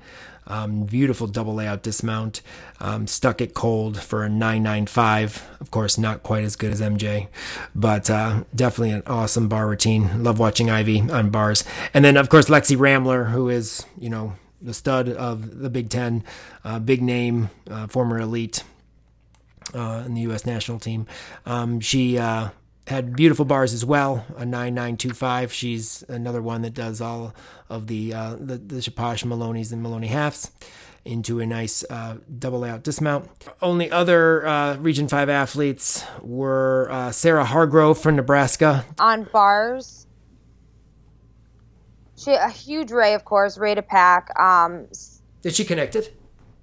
Um, 0.46 0.84
beautiful 0.84 1.26
double 1.26 1.54
layout 1.54 1.82
dismount. 1.82 2.42
Um, 2.80 3.06
stuck 3.06 3.40
it 3.40 3.54
cold 3.54 4.00
for 4.00 4.24
a 4.24 4.28
995. 4.28 5.48
Of 5.60 5.70
course, 5.70 5.96
not 5.96 6.22
quite 6.22 6.44
as 6.44 6.56
good 6.56 6.72
as 6.72 6.80
MJ, 6.80 7.28
but 7.74 8.10
uh, 8.10 8.44
definitely 8.54 8.90
an 8.90 9.02
awesome 9.06 9.48
bar 9.48 9.68
routine. 9.68 10.24
Love 10.24 10.38
watching 10.38 10.70
Ivy 10.70 11.00
on 11.10 11.30
bars. 11.30 11.64
And 11.94 12.04
then, 12.04 12.16
of 12.16 12.28
course, 12.28 12.48
Lexi 12.48 12.76
Ramler, 12.78 13.24
who 13.26 13.48
is, 13.48 13.86
you 13.96 14.10
know, 14.10 14.34
the 14.60 14.74
stud 14.74 15.08
of 15.08 15.60
the 15.60 15.70
Big 15.70 15.90
Ten, 15.90 16.24
uh, 16.64 16.78
big 16.78 17.02
name, 17.02 17.50
uh, 17.70 17.86
former 17.86 18.18
elite 18.18 18.62
uh, 19.74 20.02
in 20.06 20.14
the 20.14 20.22
U.S. 20.22 20.46
national 20.46 20.78
team. 20.78 21.06
Um, 21.46 21.80
she 21.80 22.18
uh, 22.18 22.50
had 22.88 23.14
beautiful 23.14 23.44
bars 23.44 23.72
as 23.72 23.84
well. 23.84 24.24
A 24.36 24.44
nine 24.44 24.74
nine 24.74 24.96
two 24.96 25.12
five. 25.12 25.52
She's 25.52 26.02
another 26.08 26.42
one 26.42 26.62
that 26.62 26.74
does 26.74 27.00
all 27.00 27.34
of 27.68 27.86
the 27.86 28.12
uh, 28.14 28.36
the, 28.38 28.58
the 28.58 28.76
Shaposh 28.76 29.24
Maloney's 29.24 29.72
and 29.72 29.82
Maloney 29.82 30.08
halves 30.08 30.50
into 31.04 31.40
a 31.40 31.46
nice 31.46 31.84
uh, 31.90 32.18
double 32.38 32.60
layout 32.60 32.82
dismount. 32.84 33.28
Only 33.60 33.90
other 33.90 34.46
uh, 34.46 34.76
Region 34.76 35.08
5 35.08 35.28
athletes 35.28 36.04
were 36.20 36.88
uh, 36.92 37.10
Sarah 37.10 37.44
Hargrove 37.44 37.98
from 37.98 38.14
Nebraska. 38.14 38.84
On 39.00 39.24
bars, 39.24 40.06
she 42.16 42.32
a 42.32 42.48
huge 42.48 42.92
ray, 42.92 43.14
of 43.14 43.24
course, 43.24 43.58
ray 43.58 43.74
to 43.74 43.82
pack. 43.82 44.38
Um, 44.38 44.86
Did 45.42 45.54
she 45.54 45.64
connect 45.64 45.96
it? 45.96 46.16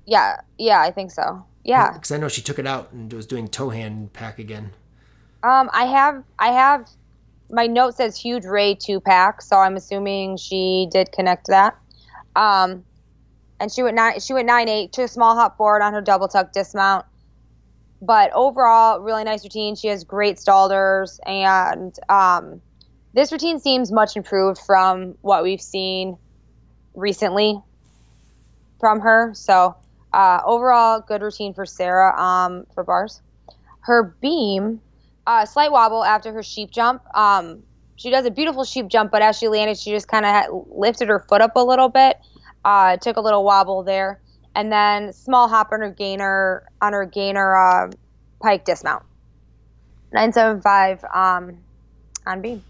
yeah, 0.06 0.38
yeah, 0.58 0.80
I 0.82 0.92
think 0.92 1.12
so. 1.12 1.46
Yeah. 1.66 1.92
Because 1.92 2.12
I 2.12 2.18
know 2.18 2.30
she 2.30 2.42
took 2.42 2.58
it 2.60 2.66
out 2.66 2.92
and 2.94 3.12
was 3.12 3.26
doing 3.26 3.48
toe 3.48 3.70
hand 3.70 4.14
pack 4.14 4.40
again. 4.40 4.72
Um, 5.44 5.70
I 5.74 5.86
have, 5.86 6.24
I 6.38 6.50
have, 6.50 6.88
my 7.50 7.68
note 7.68 7.96
says 7.96 8.20
huge 8.20 8.46
ray 8.46 8.76
two 8.76 9.00
pack, 9.00 9.42
so 9.42 9.58
I'm 9.58 9.76
assuming 9.76 10.38
she 10.38 10.88
did 10.92 11.12
connect 11.12 11.48
that. 11.48 11.76
Um, 12.36 12.86
and 13.60 13.72
she 13.72 13.84
went 13.84 13.96
nine, 13.96 14.20
she 14.20 14.34
went 14.34 14.48
nine 14.48 14.70
eight 14.70 14.94
to 14.94 15.04
a 15.04 15.08
small 15.08 15.36
hop 15.36 15.58
forward 15.58 15.82
on 15.82 15.94
her 15.94 16.02
double 16.02 16.28
tuck 16.28 16.52
dismount. 16.54 17.06
But 18.02 18.32
overall, 18.34 19.02
really 19.02 19.26
nice 19.26 19.44
routine. 19.44 19.76
She 19.76 19.88
has 19.88 20.06
great 20.06 20.38
stalders, 20.38 21.20
and 21.26 21.94
um, 22.08 22.62
this 23.14 23.32
routine 23.32 23.60
seems 23.60 23.92
much 23.92 24.16
improved 24.16 24.60
from 24.66 25.16
what 25.22 25.44
we've 25.44 25.62
seen 25.62 26.18
recently 26.96 27.60
from 28.80 29.02
her. 29.02 29.34
So 29.34 29.76
uh, 30.14 30.40
overall, 30.46 31.04
good 31.06 31.22
routine 31.22 31.54
for 31.54 31.66
Sarah 31.66 32.18
um, 32.18 32.66
for 32.74 32.84
bars. 32.84 33.22
Her 33.82 34.16
beam, 34.22 34.82
uh, 35.28 35.46
slight 35.46 35.72
wobble 35.72 36.04
after 36.04 36.32
her 36.34 36.44
sheep 36.44 36.72
jump. 36.72 37.04
Um, 37.16 37.64
she 37.96 38.10
does 38.10 38.26
a 38.26 38.32
beautiful 38.32 38.64
sheep 38.64 38.88
jump, 38.88 39.12
but 39.12 39.22
as 39.22 39.38
she 39.38 39.48
landed, 39.48 39.78
she 39.78 39.92
just 39.92 40.08
kind 40.08 40.26
of 40.26 40.66
lifted 40.70 41.10
her 41.10 41.20
foot 41.20 41.42
up 41.42 41.56
a 41.56 41.64
little 41.64 41.90
bit. 41.90 42.18
Uh, 42.64 42.98
took 42.98 43.18
a 43.18 43.22
little 43.22 43.44
wobble 43.44 43.84
there, 43.84 44.20
and 44.56 44.72
then 44.72 45.14
small 45.14 45.48
hop 45.48 45.72
on 45.72 45.82
her 45.82 45.92
gainer 45.92 46.68
on 46.82 46.94
her 46.94 47.06
gainer 47.06 47.56
uh, 47.56 47.92
pike 48.42 48.66
dismount. 48.66 49.04
Nine 50.12 50.34
seven 50.34 50.62
five 50.62 51.04
um, 51.14 51.58
on 52.26 52.42
beam. 52.42 52.64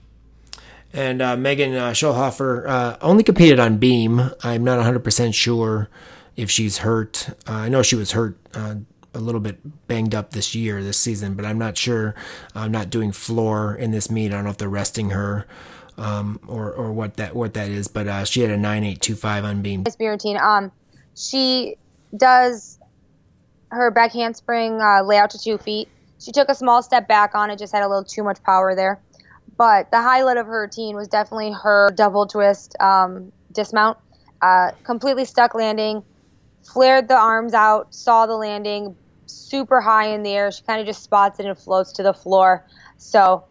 And 0.91 1.21
uh, 1.21 1.37
Megan 1.37 1.75
uh, 1.75 1.91
Schulhofer 1.91 2.67
uh, 2.67 2.97
only 3.01 3.23
competed 3.23 3.59
on 3.59 3.77
beam. 3.77 4.31
I'm 4.43 4.63
not 4.63 4.83
100% 4.83 5.33
sure 5.33 5.87
if 6.35 6.49
she's 6.49 6.79
hurt. 6.79 7.29
Uh, 7.47 7.53
I 7.53 7.69
know 7.69 7.83
she 7.83 7.95
was 7.95 8.13
hurt 8.13 8.37
uh, 8.53 8.75
a 9.13 9.19
little 9.19 9.41
bit 9.41 9.87
banged 9.87 10.13
up 10.13 10.31
this 10.31 10.53
year, 10.53 10.83
this 10.83 10.97
season, 10.97 11.33
but 11.33 11.45
I'm 11.45 11.57
not 11.57 11.77
sure. 11.77 12.15
I'm 12.55 12.71
not 12.71 12.89
doing 12.89 13.11
floor 13.11 13.75
in 13.75 13.91
this 13.91 14.09
meet. 14.09 14.31
I 14.31 14.35
don't 14.35 14.43
know 14.43 14.51
if 14.51 14.57
they're 14.57 14.69
resting 14.69 15.11
her 15.11 15.47
um, 15.97 16.39
or 16.47 16.71
or 16.71 16.91
what 16.91 17.15
that 17.17 17.35
what 17.35 17.53
that 17.53 17.69
is. 17.69 17.87
But 17.87 18.07
uh, 18.07 18.25
she 18.25 18.41
had 18.41 18.49
a 18.49 18.57
9825 18.57 19.43
on 19.43 19.61
beam. 19.61 19.83
Nice 19.83 19.95
beam. 19.95 20.37
Um, 20.37 20.71
she 21.15 21.75
does 22.15 22.79
her 23.71 23.91
back 23.91 24.11
handspring 24.13 24.79
uh, 24.81 25.03
layout 25.03 25.31
to 25.31 25.39
two 25.39 25.57
feet. 25.57 25.89
She 26.19 26.31
took 26.31 26.49
a 26.49 26.55
small 26.55 26.81
step 26.81 27.07
back 27.07 27.35
on 27.35 27.49
it, 27.49 27.59
just 27.59 27.73
had 27.73 27.83
a 27.83 27.87
little 27.87 28.03
too 28.03 28.23
much 28.23 28.41
power 28.43 28.75
there. 28.75 28.99
But 29.57 29.91
the 29.91 30.01
highlight 30.01 30.37
of 30.37 30.47
her 30.47 30.61
routine 30.61 30.95
was 30.95 31.07
definitely 31.07 31.51
her 31.51 31.91
double 31.95 32.27
twist 32.27 32.75
um, 32.79 33.31
dismount. 33.51 33.97
Uh, 34.41 34.71
completely 34.83 35.25
stuck 35.25 35.53
landing, 35.53 36.01
flared 36.73 37.07
the 37.07 37.17
arms 37.17 37.53
out, 37.53 37.93
saw 37.93 38.25
the 38.25 38.35
landing, 38.35 38.95
super 39.25 39.81
high 39.81 40.07
in 40.07 40.23
the 40.23 40.31
air. 40.31 40.51
She 40.51 40.63
kind 40.63 40.79
of 40.79 40.87
just 40.87 41.03
spots 41.03 41.39
it 41.39 41.45
and 41.45 41.57
floats 41.57 41.93
to 41.93 42.03
the 42.03 42.13
floor. 42.13 42.65
So 42.97 43.45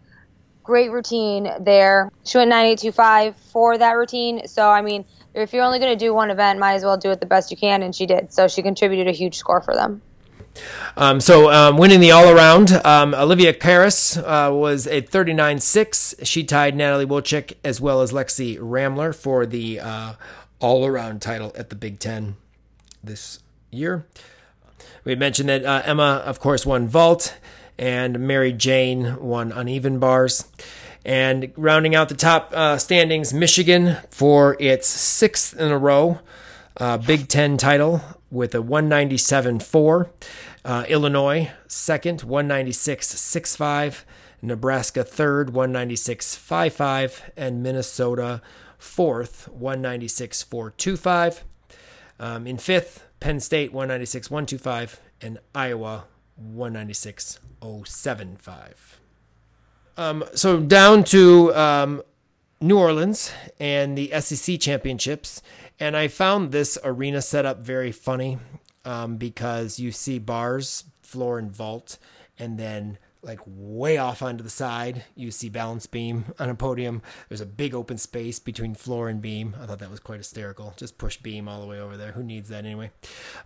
great 0.62 0.90
routine 0.90 1.50
there. 1.60 2.10
She 2.24 2.38
went 2.38 2.50
9825 2.50 3.36
for 3.50 3.78
that 3.78 3.92
routine. 3.92 4.46
So, 4.46 4.68
I 4.68 4.82
mean, 4.82 5.04
if 5.34 5.52
you're 5.52 5.64
only 5.64 5.78
going 5.78 5.96
to 5.96 6.04
do 6.04 6.12
one 6.12 6.30
event, 6.30 6.58
might 6.58 6.74
as 6.74 6.84
well 6.84 6.96
do 6.96 7.10
it 7.10 7.20
the 7.20 7.26
best 7.26 7.50
you 7.50 7.56
can, 7.56 7.82
and 7.82 7.94
she 7.94 8.06
did. 8.06 8.32
So 8.32 8.48
she 8.48 8.62
contributed 8.62 9.08
a 9.08 9.12
huge 9.12 9.36
score 9.36 9.60
for 9.60 9.74
them. 9.74 10.02
Um, 10.96 11.20
so 11.20 11.52
um, 11.52 11.76
winning 11.76 12.00
the 12.00 12.10
all 12.10 12.28
around, 12.28 12.72
um, 12.84 13.14
Olivia 13.14 13.52
Karas 13.52 14.18
uh, 14.18 14.52
was 14.52 14.86
a 14.86 15.02
39-6. 15.02 16.26
She 16.26 16.42
tied 16.42 16.74
Natalie 16.74 17.06
Wilczek 17.06 17.54
as 17.64 17.80
well 17.80 18.02
as 18.02 18.12
Lexi 18.12 18.58
Ramler 18.60 19.12
for 19.12 19.46
the 19.46 19.78
uh, 19.78 20.14
all 20.58 20.84
around 20.84 21.22
title 21.22 21.52
at 21.56 21.70
the 21.70 21.76
Big 21.76 22.00
Ten 22.00 22.36
this 23.02 23.40
year. 23.70 24.06
We 25.04 25.14
mentioned 25.14 25.48
that 25.48 25.64
uh, 25.64 25.82
Emma, 25.84 26.22
of 26.24 26.40
course, 26.40 26.66
won 26.66 26.88
vault, 26.88 27.36
and 27.78 28.20
Mary 28.20 28.52
Jane 28.52 29.18
won 29.20 29.52
uneven 29.52 29.98
bars. 29.98 30.46
And 31.04 31.52
rounding 31.56 31.94
out 31.94 32.08
the 32.08 32.14
top 32.14 32.52
uh, 32.54 32.76
standings, 32.78 33.32
Michigan 33.32 33.96
for 34.10 34.56
its 34.60 34.88
sixth 34.88 35.58
in 35.58 35.70
a 35.70 35.78
row 35.78 36.20
uh, 36.78 36.98
Big 36.98 37.28
Ten 37.28 37.56
title 37.56 38.00
with 38.30 38.54
a 38.54 38.58
197.4. 38.58 40.10
Uh, 40.64 40.84
Illinois 40.88 41.50
second, 41.66 42.22
196.65. 42.22 44.02
Nebraska 44.40 45.02
third, 45.02 45.48
196.55. 45.52 47.20
And 47.36 47.62
Minnesota 47.62 48.40
fourth, 48.78 49.48
196.425. 49.58 51.40
Um, 52.20 52.46
in 52.46 52.58
fifth, 52.58 53.04
Penn 53.20 53.40
State, 53.40 53.72
196.125. 53.72 54.98
And 55.20 55.38
Iowa, 55.54 56.04
196.075. 56.54 58.74
Um, 59.96 60.22
so 60.34 60.60
down 60.60 61.02
to 61.04 61.54
um, 61.56 62.02
New 62.60 62.78
Orleans 62.78 63.32
and 63.58 63.96
the 63.98 64.12
SEC 64.20 64.60
championships. 64.60 65.42
And 65.80 65.96
I 65.96 66.08
found 66.08 66.52
this 66.52 66.76
arena 66.84 67.22
setup 67.22 67.58
very 67.58 67.92
funny 67.92 68.38
um, 68.84 69.16
because 69.16 69.80
you 69.80 69.92
see 69.92 70.18
bars, 70.18 70.84
floor, 71.02 71.38
and 71.38 71.50
vault, 71.50 71.96
and 72.38 72.58
then 72.58 72.98
like 73.28 73.40
way 73.46 73.98
off 73.98 74.22
onto 74.22 74.42
the 74.42 74.50
side, 74.50 75.04
you 75.14 75.30
see 75.30 75.48
balance 75.48 75.86
beam 75.86 76.24
on 76.38 76.48
a 76.48 76.54
podium. 76.54 77.02
There's 77.28 77.40
a 77.40 77.46
big 77.46 77.74
open 77.74 77.98
space 77.98 78.38
between 78.38 78.74
floor 78.74 79.08
and 79.08 79.20
beam. 79.20 79.54
I 79.60 79.66
thought 79.66 79.78
that 79.78 79.90
was 79.90 80.00
quite 80.00 80.18
hysterical. 80.18 80.74
Just 80.76 80.98
push 80.98 81.18
beam 81.18 81.48
all 81.48 81.60
the 81.60 81.66
way 81.66 81.78
over 81.78 81.96
there. 81.96 82.12
Who 82.12 82.22
needs 82.22 82.48
that 82.48 82.64
anyway? 82.64 82.90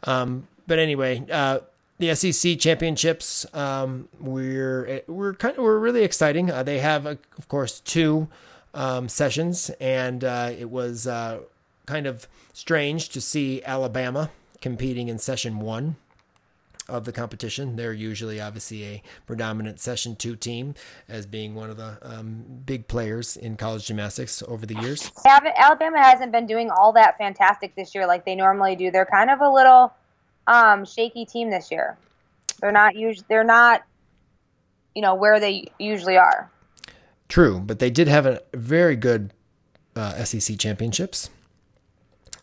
Um, 0.04 0.48
but 0.66 0.78
anyway, 0.78 1.24
uh, 1.30 1.60
the 1.98 2.14
SEC 2.14 2.58
championships, 2.58 3.44
um, 3.54 4.08
we're 4.18 5.02
we're 5.06 5.34
kind 5.34 5.56
of 5.56 5.62
we're 5.62 5.78
really 5.78 6.04
exciting. 6.04 6.50
Uh, 6.50 6.62
they 6.62 6.78
have, 6.78 7.06
uh, 7.06 7.16
of 7.36 7.48
course, 7.48 7.80
two 7.80 8.28
um, 8.74 9.08
sessions, 9.08 9.70
and 9.80 10.24
uh, 10.24 10.50
it 10.56 10.70
was 10.70 11.06
uh, 11.06 11.40
kind 11.86 12.06
of 12.06 12.26
strange 12.52 13.08
to 13.10 13.20
see 13.20 13.62
Alabama 13.64 14.30
competing 14.60 15.08
in 15.08 15.18
session 15.18 15.58
one 15.60 15.96
of 16.92 17.04
the 17.04 17.12
competition. 17.12 17.76
They're 17.76 17.94
usually 17.94 18.40
obviously 18.40 18.84
a 18.84 19.02
predominant 19.26 19.80
session 19.80 20.14
two 20.14 20.36
team 20.36 20.74
as 21.08 21.24
being 21.24 21.54
one 21.54 21.70
of 21.70 21.78
the 21.78 21.98
um, 22.02 22.44
big 22.66 22.86
players 22.86 23.36
in 23.36 23.56
college 23.56 23.86
gymnastics 23.86 24.42
over 24.46 24.66
the 24.66 24.74
years. 24.76 25.10
Alabama 25.26 25.98
hasn't 25.98 26.32
been 26.32 26.46
doing 26.46 26.70
all 26.70 26.92
that 26.92 27.16
fantastic 27.16 27.74
this 27.74 27.94
year 27.94 28.06
like 28.06 28.26
they 28.26 28.34
normally 28.34 28.76
do. 28.76 28.90
They're 28.90 29.06
kind 29.06 29.30
of 29.30 29.40
a 29.40 29.48
little 29.48 29.92
um, 30.46 30.84
shaky 30.84 31.24
team 31.24 31.50
this 31.50 31.70
year. 31.70 31.96
They're 32.60 32.72
not 32.72 32.94
usually 32.94 33.24
they're 33.28 33.42
not 33.42 33.82
you 34.94 35.00
know 35.00 35.14
where 35.14 35.40
they 35.40 35.64
usually 35.78 36.18
are. 36.18 36.50
True, 37.28 37.58
but 37.58 37.78
they 37.78 37.88
did 37.90 38.08
have 38.08 38.26
a 38.26 38.42
very 38.52 38.96
good 38.96 39.32
uh, 39.96 40.22
SEC 40.24 40.58
championships. 40.58 41.30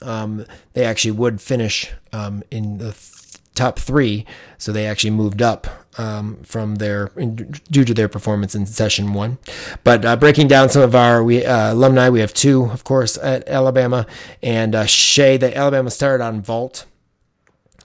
Um, 0.01 0.45
they 0.73 0.85
actually 0.85 1.11
would 1.11 1.41
finish 1.41 1.91
um, 2.11 2.41
in 2.49 2.79
the 2.79 2.93
th- 2.93 3.18
top 3.55 3.79
three, 3.79 4.25
so 4.57 4.71
they 4.71 4.85
actually 4.85 5.11
moved 5.11 5.41
up 5.41 5.67
um, 5.97 6.37
from 6.43 6.75
their 6.75 7.07
due 7.07 7.83
to 7.83 7.93
their 7.93 8.07
performance 8.07 8.55
in 8.55 8.65
session 8.65 9.13
one. 9.13 9.37
But 9.83 10.05
uh, 10.05 10.15
breaking 10.15 10.47
down 10.47 10.69
some 10.69 10.81
of 10.81 10.95
our 10.95 11.23
we 11.23 11.45
uh, 11.45 11.73
alumni, 11.73 12.09
we 12.09 12.21
have 12.21 12.33
two, 12.33 12.65
of 12.65 12.83
course, 12.83 13.17
at 13.17 13.47
Alabama, 13.47 14.07
and 14.41 14.73
uh, 14.75 14.85
Shay. 14.85 15.37
The 15.37 15.55
Alabama 15.55 15.91
started 15.91 16.23
on 16.23 16.41
vault, 16.41 16.85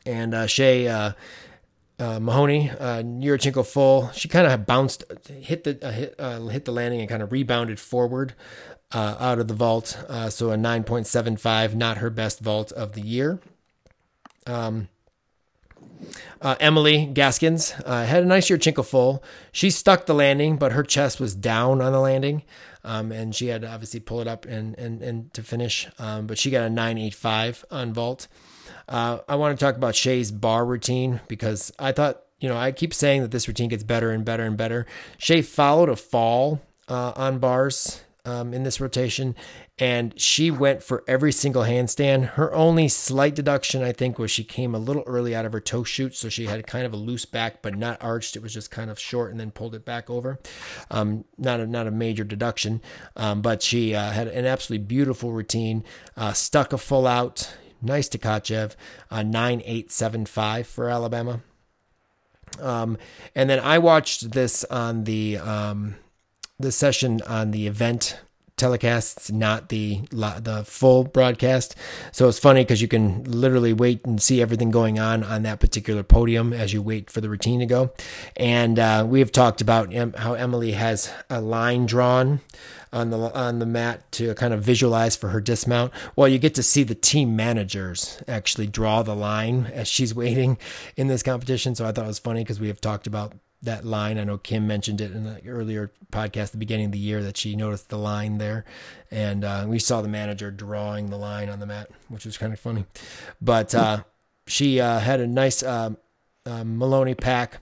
and 0.06 0.34
uh, 0.34 0.46
Shay. 0.46 0.88
Uh, 0.88 1.12
uh, 1.96 2.18
Mahoney, 2.18 2.70
uh, 2.70 3.02
full. 3.62 4.10
She 4.10 4.26
kind 4.26 4.48
of 4.48 4.66
bounced, 4.66 5.04
hit 5.28 5.62
the 5.62 5.78
uh, 5.80 5.92
hit, 5.92 6.20
hit 6.50 6.64
the 6.64 6.72
landing, 6.72 6.98
and 6.98 7.08
kind 7.08 7.22
of 7.22 7.30
rebounded 7.30 7.78
forward 7.78 8.34
out 8.92 9.38
of 9.38 9.46
the 9.46 9.54
vault. 9.54 9.96
So 10.30 10.50
a 10.50 10.56
9.75, 10.56 11.76
not 11.76 11.98
her 11.98 12.10
best 12.10 12.40
vault 12.40 12.72
of 12.72 12.94
the 12.94 13.00
year. 13.00 13.38
Um, 14.44 14.88
uh, 16.40 16.56
Emily 16.60 17.06
Gaskins 17.06 17.74
uh, 17.84 18.04
had 18.04 18.22
a 18.22 18.26
nice 18.26 18.50
year 18.50 18.58
Yurchenko 18.58 18.84
full. 18.84 19.22
She 19.52 19.70
stuck 19.70 20.06
the 20.06 20.14
landing, 20.14 20.56
but 20.56 20.72
her 20.72 20.82
chest 20.82 21.20
was 21.20 21.34
down 21.34 21.80
on 21.80 21.92
the 21.92 22.00
landing. 22.00 22.42
Um, 22.84 23.12
and 23.12 23.34
she 23.34 23.46
had 23.46 23.62
to 23.62 23.70
obviously 23.70 24.00
pull 24.00 24.20
it 24.20 24.28
up 24.28 24.44
and, 24.44 24.78
and, 24.78 25.02
and 25.02 25.32
to 25.34 25.42
finish. 25.42 25.88
Um, 25.98 26.26
but 26.26 26.36
she 26.38 26.50
got 26.50 26.64
a 26.64 26.70
985 26.70 27.64
on 27.70 27.94
vault. 27.94 28.28
Uh, 28.88 29.18
I 29.28 29.36
want 29.36 29.58
to 29.58 29.64
talk 29.64 29.76
about 29.76 29.94
Shay's 29.94 30.30
bar 30.30 30.64
routine 30.66 31.20
because 31.26 31.72
I 31.78 31.92
thought, 31.92 32.20
you 32.40 32.48
know, 32.48 32.56
I 32.56 32.72
keep 32.72 32.92
saying 32.92 33.22
that 33.22 33.30
this 33.30 33.48
routine 33.48 33.70
gets 33.70 33.82
better 33.82 34.10
and 34.10 34.24
better 34.24 34.44
and 34.44 34.56
better. 34.56 34.86
Shay 35.16 35.40
followed 35.40 35.88
a 35.88 35.96
fall 35.96 36.60
uh, 36.88 37.12
on 37.16 37.38
bars 37.38 38.02
um, 38.26 38.52
in 38.52 38.62
this 38.62 38.80
rotation, 38.80 39.34
and 39.78 40.18
she 40.20 40.52
went 40.52 40.84
for 40.84 41.02
every 41.08 41.32
single 41.32 41.64
handstand. 41.64 42.26
Her 42.30 42.54
only 42.54 42.86
slight 42.86 43.34
deduction, 43.34 43.82
I 43.82 43.92
think, 43.92 44.18
was 44.18 44.30
she 44.30 44.44
came 44.44 44.72
a 44.74 44.78
little 44.78 45.02
early 45.04 45.34
out 45.34 45.44
of 45.44 45.52
her 45.52 45.60
toe 45.60 45.82
shoot, 45.82 46.14
so 46.14 46.28
she 46.28 46.46
had 46.46 46.64
kind 46.66 46.86
of 46.86 46.92
a 46.92 46.96
loose 46.96 47.24
back, 47.24 47.60
but 47.60 47.76
not 47.76 47.98
arched. 48.00 48.36
It 48.36 48.42
was 48.42 48.54
just 48.54 48.70
kind 48.70 48.88
of 48.88 49.00
short, 49.00 49.32
and 49.32 49.40
then 49.40 49.50
pulled 49.50 49.74
it 49.74 49.84
back 49.84 50.08
over. 50.08 50.38
Um, 50.90 51.24
not 51.36 51.58
a 51.58 51.66
not 51.66 51.88
a 51.88 51.90
major 51.90 52.22
deduction, 52.22 52.82
um, 53.16 53.42
but 53.42 53.62
she 53.62 53.94
uh, 53.94 54.12
had 54.12 54.28
an 54.28 54.46
absolutely 54.46 54.86
beautiful 54.86 55.32
routine. 55.32 55.82
Uh, 56.16 56.32
stuck 56.32 56.72
a 56.72 56.78
full 56.78 57.06
out. 57.06 57.56
Nice 57.82 58.08
Tkachev, 58.08 58.76
uh, 59.10 59.22
9875 59.22 60.66
for 60.66 60.88
Alabama. 60.88 61.40
Um, 62.58 62.96
and 63.34 63.50
then 63.50 63.60
I 63.60 63.78
watched 63.78 64.30
this 64.30 64.64
on 64.64 65.04
the 65.04 65.36
um, 65.38 65.96
the 66.58 66.72
session 66.72 67.20
on 67.26 67.50
the 67.50 67.66
event 67.66 68.20
telecasts, 68.56 69.32
not 69.32 69.68
the 69.68 70.02
the 70.10 70.64
full 70.66 71.04
broadcast. 71.04 71.74
So 72.12 72.28
it's 72.28 72.38
funny 72.38 72.62
because 72.62 72.80
you 72.80 72.88
can 72.88 73.24
literally 73.24 73.72
wait 73.72 74.04
and 74.04 74.20
see 74.20 74.40
everything 74.40 74.70
going 74.70 74.98
on 74.98 75.24
on 75.24 75.42
that 75.42 75.60
particular 75.60 76.02
podium 76.02 76.52
as 76.52 76.72
you 76.72 76.82
wait 76.82 77.10
for 77.10 77.20
the 77.20 77.28
routine 77.28 77.60
to 77.60 77.66
go. 77.66 77.92
And 78.36 78.78
uh, 78.78 79.06
we 79.08 79.18
have 79.20 79.32
talked 79.32 79.60
about 79.60 79.92
how 80.16 80.34
Emily 80.34 80.72
has 80.72 81.12
a 81.28 81.40
line 81.40 81.86
drawn 81.86 82.40
on 82.92 83.10
the 83.10 83.18
on 83.34 83.58
the 83.58 83.66
mat 83.66 84.10
to 84.12 84.34
kind 84.34 84.54
of 84.54 84.62
visualize 84.62 85.16
for 85.16 85.28
her 85.30 85.40
dismount. 85.40 85.92
Well, 86.14 86.28
you 86.28 86.38
get 86.38 86.54
to 86.54 86.62
see 86.62 86.84
the 86.84 86.94
team 86.94 87.34
managers 87.34 88.22
actually 88.28 88.68
draw 88.68 89.02
the 89.02 89.16
line 89.16 89.66
as 89.66 89.88
she's 89.88 90.14
waiting 90.24 90.56
in 90.96 91.08
this 91.08 91.22
competition. 91.22 91.74
So 91.74 91.84
I 91.84 91.92
thought 91.92 92.04
it 92.04 92.08
was 92.08 92.18
funny 92.20 92.42
because 92.42 92.60
we 92.60 92.68
have 92.68 92.80
talked 92.80 93.06
about 93.06 93.34
that 93.64 93.84
line. 93.84 94.18
I 94.18 94.24
know 94.24 94.38
Kim 94.38 94.66
mentioned 94.66 95.00
it 95.00 95.12
in 95.12 95.24
the 95.24 95.46
earlier 95.46 95.90
podcast, 96.12 96.52
the 96.52 96.58
beginning 96.58 96.86
of 96.86 96.92
the 96.92 96.98
year, 96.98 97.22
that 97.22 97.36
she 97.36 97.56
noticed 97.56 97.88
the 97.88 97.98
line 97.98 98.38
there, 98.38 98.64
and 99.10 99.44
uh, 99.44 99.64
we 99.66 99.78
saw 99.78 100.00
the 100.00 100.08
manager 100.08 100.50
drawing 100.50 101.10
the 101.10 101.16
line 101.16 101.48
on 101.48 101.60
the 101.60 101.66
mat, 101.66 101.90
which 102.08 102.24
was 102.24 102.36
kind 102.38 102.52
of 102.52 102.60
funny. 102.60 102.84
But 103.40 103.74
uh, 103.74 104.04
she 104.46 104.80
uh, 104.80 104.98
had 104.98 105.20
a 105.20 105.26
nice 105.26 105.62
uh, 105.62 105.90
uh, 106.46 106.64
Maloney 106.64 107.14
pack 107.14 107.60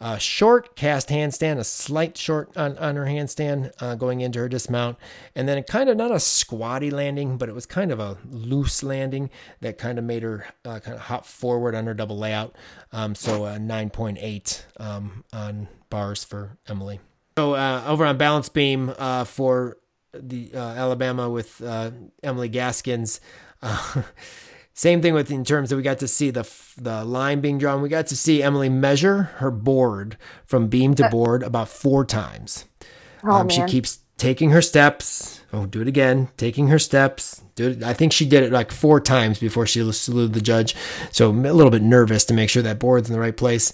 a 0.00 0.18
short 0.18 0.76
cast 0.76 1.08
handstand, 1.08 1.58
a 1.58 1.64
slight 1.64 2.16
short 2.16 2.56
on, 2.56 2.78
on 2.78 2.96
her 2.96 3.06
handstand 3.06 3.72
uh, 3.80 3.94
going 3.94 4.20
into 4.20 4.38
her 4.38 4.48
dismount, 4.48 4.96
and 5.34 5.48
then 5.48 5.62
kind 5.64 5.88
of 5.88 5.96
not 5.96 6.12
a 6.12 6.20
squatty 6.20 6.90
landing, 6.90 7.36
but 7.36 7.48
it 7.48 7.54
was 7.54 7.66
kind 7.66 7.90
of 7.90 7.98
a 7.98 8.16
loose 8.30 8.82
landing 8.82 9.30
that 9.60 9.76
kind 9.76 9.98
of 9.98 10.04
made 10.04 10.22
her 10.22 10.46
uh, 10.64 10.78
kind 10.80 10.96
of 10.96 11.02
hop 11.02 11.26
forward 11.26 11.74
on 11.74 11.86
her 11.86 11.94
double 11.94 12.18
layout. 12.18 12.54
Um, 12.92 13.14
so 13.14 13.44
a 13.44 13.56
9.8 13.56 14.62
um, 14.78 15.24
on 15.32 15.68
bars 15.90 16.22
for 16.24 16.58
Emily. 16.68 17.00
So 17.36 17.54
uh, 17.54 17.84
over 17.86 18.04
on 18.04 18.16
balance 18.16 18.48
beam 18.48 18.94
uh, 18.98 19.24
for 19.24 19.78
the 20.12 20.50
uh, 20.54 20.58
Alabama 20.58 21.28
with 21.28 21.60
uh, 21.62 21.90
Emily 22.22 22.48
Gaskins. 22.48 23.20
Same 24.78 25.02
thing 25.02 25.12
with 25.12 25.32
in 25.32 25.44
terms 25.44 25.70
that 25.70 25.76
we 25.76 25.82
got 25.82 25.98
to 25.98 26.06
see 26.06 26.30
the 26.30 26.48
the 26.76 27.04
line 27.04 27.40
being 27.40 27.58
drawn. 27.58 27.82
We 27.82 27.88
got 27.88 28.06
to 28.06 28.16
see 28.16 28.44
Emily 28.44 28.68
measure 28.68 29.24
her 29.38 29.50
board 29.50 30.16
from 30.46 30.68
beam 30.68 30.94
to 30.94 31.06
uh, 31.06 31.10
board 31.10 31.42
about 31.42 31.68
four 31.68 32.04
times. 32.04 32.64
Oh, 33.24 33.32
um, 33.32 33.48
she 33.48 33.64
keeps 33.64 33.98
taking 34.18 34.50
her 34.50 34.62
steps. 34.62 35.40
Oh, 35.52 35.66
do 35.66 35.80
it 35.80 35.88
again. 35.88 36.28
Taking 36.36 36.68
her 36.68 36.78
steps. 36.78 37.42
I 37.60 37.92
think 37.92 38.12
she 38.12 38.26
did 38.26 38.42
it 38.42 38.52
like 38.52 38.72
four 38.72 39.00
times 39.00 39.38
before 39.38 39.66
she 39.66 39.90
saluted 39.92 40.34
the 40.34 40.40
judge. 40.40 40.74
So 41.10 41.30
a 41.30 41.32
little 41.32 41.70
bit 41.70 41.82
nervous 41.82 42.24
to 42.26 42.34
make 42.34 42.50
sure 42.50 42.62
that 42.62 42.78
board's 42.78 43.08
in 43.08 43.14
the 43.14 43.20
right 43.20 43.36
place. 43.36 43.72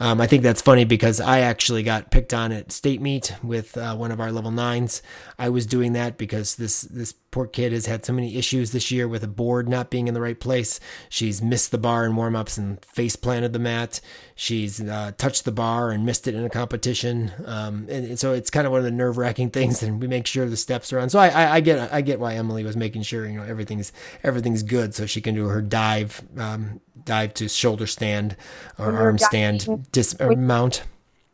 Um, 0.00 0.20
I 0.20 0.26
think 0.26 0.42
that's 0.42 0.62
funny 0.62 0.84
because 0.84 1.20
I 1.20 1.40
actually 1.40 1.82
got 1.82 2.10
picked 2.10 2.34
on 2.34 2.52
at 2.52 2.72
state 2.72 3.00
meet 3.00 3.34
with 3.42 3.76
uh, 3.76 3.94
one 3.96 4.10
of 4.10 4.20
our 4.20 4.32
level 4.32 4.50
nines. 4.50 5.02
I 5.38 5.48
was 5.48 5.66
doing 5.66 5.92
that 5.94 6.18
because 6.18 6.56
this 6.56 6.82
this 6.82 7.14
poor 7.34 7.46
kid 7.48 7.72
has 7.72 7.86
had 7.86 8.04
so 8.04 8.12
many 8.12 8.36
issues 8.36 8.70
this 8.70 8.92
year 8.92 9.08
with 9.08 9.24
a 9.24 9.28
board 9.28 9.68
not 9.68 9.90
being 9.90 10.06
in 10.06 10.14
the 10.14 10.20
right 10.20 10.38
place. 10.38 10.78
She's 11.08 11.42
missed 11.42 11.72
the 11.72 11.78
bar 11.78 12.06
in 12.06 12.14
warm 12.14 12.36
ups 12.36 12.56
and 12.56 12.82
face 12.84 13.16
planted 13.16 13.52
the 13.52 13.58
mat. 13.58 14.00
She's 14.36 14.80
uh, 14.80 15.10
touched 15.18 15.44
the 15.44 15.50
bar 15.50 15.90
and 15.90 16.06
missed 16.06 16.28
it 16.28 16.36
in 16.36 16.44
a 16.44 16.48
competition. 16.48 17.32
Um, 17.44 17.88
and, 17.90 18.06
and, 18.06 18.18
so 18.20 18.32
it's 18.32 18.50
kind 18.50 18.68
of 18.68 18.70
one 18.70 18.78
of 18.78 18.84
the 18.84 18.92
nerve 18.92 19.18
wracking 19.18 19.50
things. 19.58 19.82
And 19.82 20.00
we 20.00 20.06
make 20.06 20.28
sure 20.28 20.46
the 20.48 20.56
steps 20.56 20.92
are 20.92 21.00
on. 21.00 21.10
So 21.10 21.18
I, 21.18 21.28
I, 21.28 21.54
I, 21.54 21.60
get 21.60 21.92
I 21.92 22.02
get 22.02 22.20
why 22.20 22.34
Emily 22.34 22.62
was 22.62 22.76
making 22.76 23.02
sure 23.02 23.23
you 23.26 23.38
know 23.38 23.44
everything's 23.44 23.92
everything's 24.22 24.62
good 24.62 24.94
so 24.94 25.06
she 25.06 25.20
can 25.20 25.34
do 25.34 25.48
her 25.48 25.60
dive 25.60 26.22
um, 26.38 26.80
dive 27.04 27.34
to 27.34 27.48
shoulder 27.48 27.86
stand 27.86 28.36
or 28.78 28.92
arm 28.96 29.16
diving, 29.16 29.58
stand 29.58 29.92
dis- 29.92 30.16
or 30.20 30.34
mount. 30.36 30.84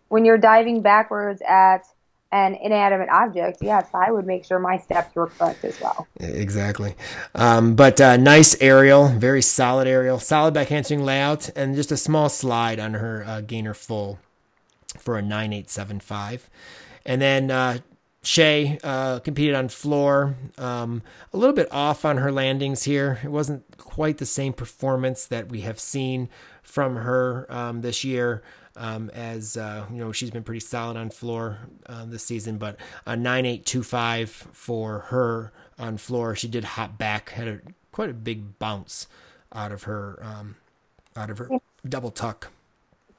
When 0.08 0.24
you're 0.24 0.38
diving 0.38 0.82
backwards 0.82 1.42
at 1.42 1.84
an 2.32 2.54
inanimate 2.54 3.08
object, 3.08 3.58
yes, 3.60 3.88
I 3.92 4.10
would 4.10 4.26
make 4.26 4.44
sure 4.44 4.58
my 4.58 4.78
steps 4.78 5.14
were 5.14 5.26
correct 5.26 5.64
as 5.64 5.80
well. 5.80 6.06
Exactly. 6.20 6.94
Um, 7.34 7.74
but 7.74 8.00
uh, 8.00 8.16
nice 8.16 8.56
aerial, 8.60 9.08
very 9.08 9.42
solid 9.42 9.88
aerial, 9.88 10.18
solid 10.20 10.54
back 10.54 10.68
handspring 10.68 11.04
layout, 11.04 11.50
and 11.56 11.74
just 11.74 11.90
a 11.90 11.96
small 11.96 12.28
slide 12.28 12.78
on 12.78 12.94
her 12.94 13.24
uh, 13.26 13.40
gainer 13.40 13.74
full 13.74 14.20
for 14.98 15.16
a 15.16 15.22
9875. 15.22 16.48
And 17.04 17.20
then 17.20 17.50
uh, 17.50 17.78
Shay 18.22 18.78
uh, 18.84 19.20
competed 19.20 19.54
on 19.54 19.68
floor, 19.68 20.36
um, 20.58 21.02
a 21.32 21.38
little 21.38 21.54
bit 21.54 21.68
off 21.72 22.04
on 22.04 22.18
her 22.18 22.30
landings 22.30 22.82
here. 22.82 23.18
It 23.24 23.30
wasn't 23.30 23.64
quite 23.78 24.18
the 24.18 24.26
same 24.26 24.52
performance 24.52 25.26
that 25.26 25.48
we 25.48 25.62
have 25.62 25.80
seen 25.80 26.28
from 26.62 26.96
her 26.96 27.46
um, 27.48 27.80
this 27.80 28.04
year. 28.04 28.42
Um, 28.76 29.10
as 29.10 29.56
uh, 29.56 29.86
you 29.90 29.96
know, 29.96 30.12
she's 30.12 30.30
been 30.30 30.44
pretty 30.44 30.60
solid 30.60 30.96
on 30.96 31.10
floor 31.10 31.58
uh, 31.86 32.04
this 32.04 32.22
season, 32.22 32.56
but 32.58 32.76
a 33.06 33.16
9825 33.16 34.30
for 34.30 35.00
her 35.08 35.52
on 35.78 35.96
floor. 35.96 36.36
She 36.36 36.48
did 36.48 36.64
hop 36.64 36.96
back, 36.96 37.30
had 37.30 37.48
a 37.48 37.60
quite 37.90 38.10
a 38.10 38.14
big 38.14 38.58
bounce 38.58 39.08
out 39.52 39.72
of 39.72 39.84
her 39.84 40.18
um, 40.22 40.56
out 41.16 41.30
of 41.30 41.38
her 41.38 41.50
double 41.86 42.10
tuck. 42.10 42.52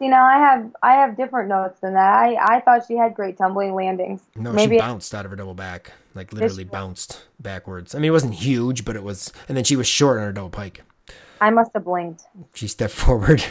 See 0.02 0.08
now 0.08 0.26
I 0.26 0.40
have 0.40 0.76
I 0.82 0.94
have 0.94 1.16
different 1.16 1.48
notes 1.48 1.80
than 1.80 1.94
that. 1.94 2.12
I, 2.12 2.56
I 2.56 2.62
thought 2.62 2.88
she 2.88 2.98
had 2.98 3.14
great 3.14 3.38
tumbling 3.38 3.76
landings. 3.76 4.20
No, 4.36 4.52
Maybe 4.52 4.78
she 4.78 4.80
bounced 4.80 5.14
out 5.14 5.26
of 5.26 5.32
her 5.32 5.38
double 5.38 5.54
back. 5.54 5.92
Like 6.16 6.34
literally 6.34 6.64
bounced 6.64 7.24
backwards. 7.40 7.94
I 7.94 8.00
mean 8.00 8.10
it 8.10 8.12
wasn't 8.12 8.34
huge, 8.34 8.84
but 8.84 8.96
it 8.96 9.04
was 9.04 9.32
and 9.48 9.56
then 9.56 9.64
she 9.64 9.76
was 9.76 9.86
short 9.86 10.18
on 10.18 10.24
her 10.24 10.32
double 10.32 10.50
pike. 10.50 10.82
I 11.40 11.52
must 11.52 11.70
have 11.76 11.86
blinked. 11.86 12.24
She 12.56 12.68
stepped 12.68 12.94
forward. 12.96 13.44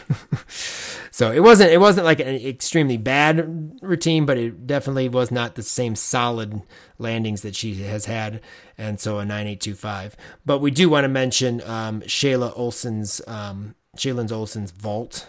so 1.13 1.31
it 1.31 1.39
wasn't 1.39 1.71
it 1.71 1.79
wasn't 1.79 2.05
like 2.05 2.19
an 2.19 2.27
extremely 2.27 2.97
bad 2.97 3.79
routine, 3.81 4.27
but 4.27 4.37
it 4.37 4.67
definitely 4.67 5.09
was 5.09 5.31
not 5.31 5.55
the 5.55 5.63
same 5.63 5.95
solid 5.95 6.63
landings 6.99 7.43
that 7.43 7.55
she 7.55 7.75
has 7.85 8.07
had. 8.07 8.41
And 8.77 8.99
so 8.99 9.21
a 9.21 9.25
nine 9.25 9.47
eight 9.47 9.61
two 9.61 9.77
five. 9.77 10.17
But 10.45 10.59
we 10.59 10.73
do 10.73 10.89
want 10.89 11.05
to 11.05 11.09
mention 11.09 11.61
um 11.61 12.01
Shayla 12.01 12.59
Olsen's 12.59 13.21
um 13.29 13.77
Shaylin 13.97 14.33
Olsen's 14.33 14.73
vault 14.73 15.29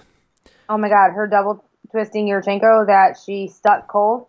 Oh 0.72 0.78
my 0.78 0.88
God, 0.88 1.12
her 1.12 1.28
double 1.28 1.66
twisting 1.92 2.30
Yurchenko 2.30 2.88
that 2.88 3.20
she 3.20 3.50
stuck 3.50 3.90
cold. 3.90 4.28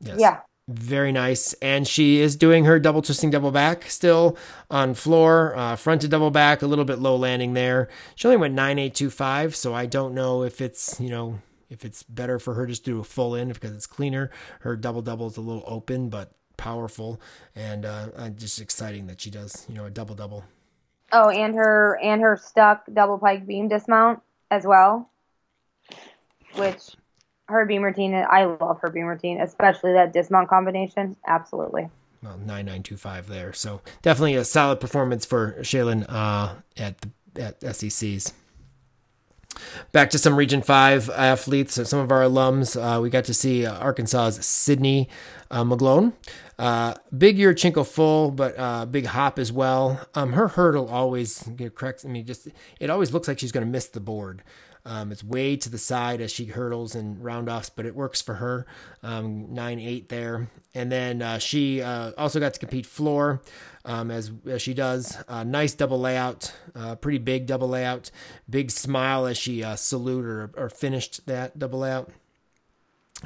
Yes. 0.00 0.16
Yeah. 0.18 0.38
Very 0.66 1.12
nice. 1.12 1.52
And 1.54 1.86
she 1.86 2.18
is 2.18 2.34
doing 2.34 2.64
her 2.64 2.80
double 2.80 3.02
twisting 3.02 3.28
double 3.28 3.50
back 3.50 3.90
still 3.90 4.38
on 4.70 4.94
floor, 4.94 5.54
uh, 5.54 5.76
front 5.76 6.00
to 6.00 6.08
double 6.08 6.30
back, 6.30 6.62
a 6.62 6.66
little 6.66 6.86
bit 6.86 6.98
low 6.98 7.14
landing 7.14 7.52
there. 7.52 7.90
She 8.14 8.26
only 8.26 8.38
went 8.38 8.54
9825, 8.54 9.54
so 9.54 9.74
I 9.74 9.84
don't 9.84 10.14
know 10.14 10.44
if 10.44 10.62
it's, 10.62 10.98
you 10.98 11.10
know, 11.10 11.40
if 11.68 11.84
it's 11.84 12.02
better 12.04 12.38
for 12.38 12.54
her 12.54 12.64
just 12.64 12.86
to 12.86 12.92
do 12.92 13.00
a 13.00 13.04
full 13.04 13.34
in 13.34 13.48
because 13.48 13.72
it's 13.72 13.86
cleaner. 13.86 14.30
Her 14.60 14.76
double 14.76 15.02
double 15.02 15.26
is 15.26 15.36
a 15.36 15.42
little 15.42 15.64
open, 15.66 16.08
but 16.08 16.32
powerful 16.56 17.20
and 17.54 17.84
uh, 17.84 18.30
just 18.30 18.62
exciting 18.62 19.08
that 19.08 19.20
she 19.20 19.30
does, 19.30 19.66
you 19.68 19.74
know, 19.74 19.84
a 19.84 19.90
double 19.90 20.14
double. 20.14 20.44
Oh, 21.12 21.28
and 21.28 21.54
her 21.54 21.98
and 22.02 22.22
her 22.22 22.40
stuck 22.42 22.84
double 22.90 23.18
pike 23.18 23.46
beam 23.46 23.68
dismount 23.68 24.22
as 24.50 24.64
well 24.64 25.11
which 26.56 26.96
her 27.48 27.66
beam 27.66 27.82
routine, 27.82 28.14
I 28.14 28.44
love 28.44 28.80
her 28.80 28.90
beam 28.90 29.06
routine, 29.06 29.40
especially 29.40 29.92
that 29.92 30.12
dismount 30.12 30.48
combination. 30.48 31.16
Absolutely. 31.26 31.88
Well, 32.22 32.38
9925 32.38 33.28
there. 33.28 33.52
So 33.52 33.80
definitely 34.00 34.36
a 34.36 34.44
solid 34.44 34.80
performance 34.80 35.24
for 35.24 35.56
Shaylin 35.60 36.06
uh, 36.08 36.54
at 36.76 37.00
the, 37.00 37.42
at 37.42 37.60
SECs. 37.60 38.32
Back 39.90 40.10
to 40.10 40.18
some 40.18 40.36
Region 40.36 40.62
5 40.62 41.10
athletes, 41.10 41.74
some 41.88 41.98
of 41.98 42.10
our 42.10 42.22
alums. 42.22 42.76
Uh, 42.76 43.00
we 43.00 43.10
got 43.10 43.24
to 43.24 43.34
see 43.34 43.66
uh, 43.66 43.78
Arkansas's 43.78 44.46
Sydney 44.46 45.08
uh, 45.50 45.64
McGlone. 45.64 46.14
Uh, 46.58 46.94
big 47.16 47.36
Yurchenko 47.38 47.86
full, 47.86 48.30
but 48.30 48.58
uh, 48.58 48.86
big 48.86 49.06
hop 49.06 49.38
as 49.38 49.52
well. 49.52 50.00
Um, 50.14 50.32
her 50.32 50.48
hurdle 50.48 50.88
always 50.88 51.48
corrects. 51.74 52.04
I 52.04 52.08
mean, 52.08 52.24
just 52.24 52.48
it 52.80 52.88
always 52.88 53.12
looks 53.12 53.28
like 53.28 53.38
she's 53.38 53.52
going 53.52 53.66
to 53.66 53.70
miss 53.70 53.88
the 53.88 54.00
board. 54.00 54.42
Um, 54.84 55.12
it's 55.12 55.22
way 55.22 55.56
to 55.56 55.70
the 55.70 55.78
side 55.78 56.20
as 56.20 56.32
she 56.32 56.46
hurdles 56.46 56.94
and 56.94 57.18
roundoffs, 57.18 57.70
but 57.74 57.86
it 57.86 57.94
works 57.94 58.20
for 58.20 58.34
her. 58.34 58.66
Um, 59.02 59.54
nine 59.54 59.78
eight 59.78 60.08
there, 60.08 60.48
and 60.74 60.90
then 60.90 61.22
uh, 61.22 61.38
she 61.38 61.80
uh, 61.82 62.12
also 62.18 62.40
got 62.40 62.54
to 62.54 62.60
compete 62.60 62.86
floor 62.86 63.42
um, 63.84 64.10
as, 64.10 64.32
as 64.46 64.60
she 64.60 64.74
does. 64.74 65.16
Uh, 65.28 65.44
nice 65.44 65.74
double 65.74 66.00
layout, 66.00 66.52
uh, 66.74 66.96
pretty 66.96 67.18
big 67.18 67.46
double 67.46 67.68
layout. 67.68 68.10
Big 68.50 68.70
smile 68.70 69.26
as 69.26 69.38
she 69.38 69.62
uh, 69.62 69.76
saluted 69.76 70.24
or, 70.24 70.50
or 70.56 70.68
finished 70.68 71.26
that 71.26 71.58
double 71.58 71.80
layout. 71.80 72.10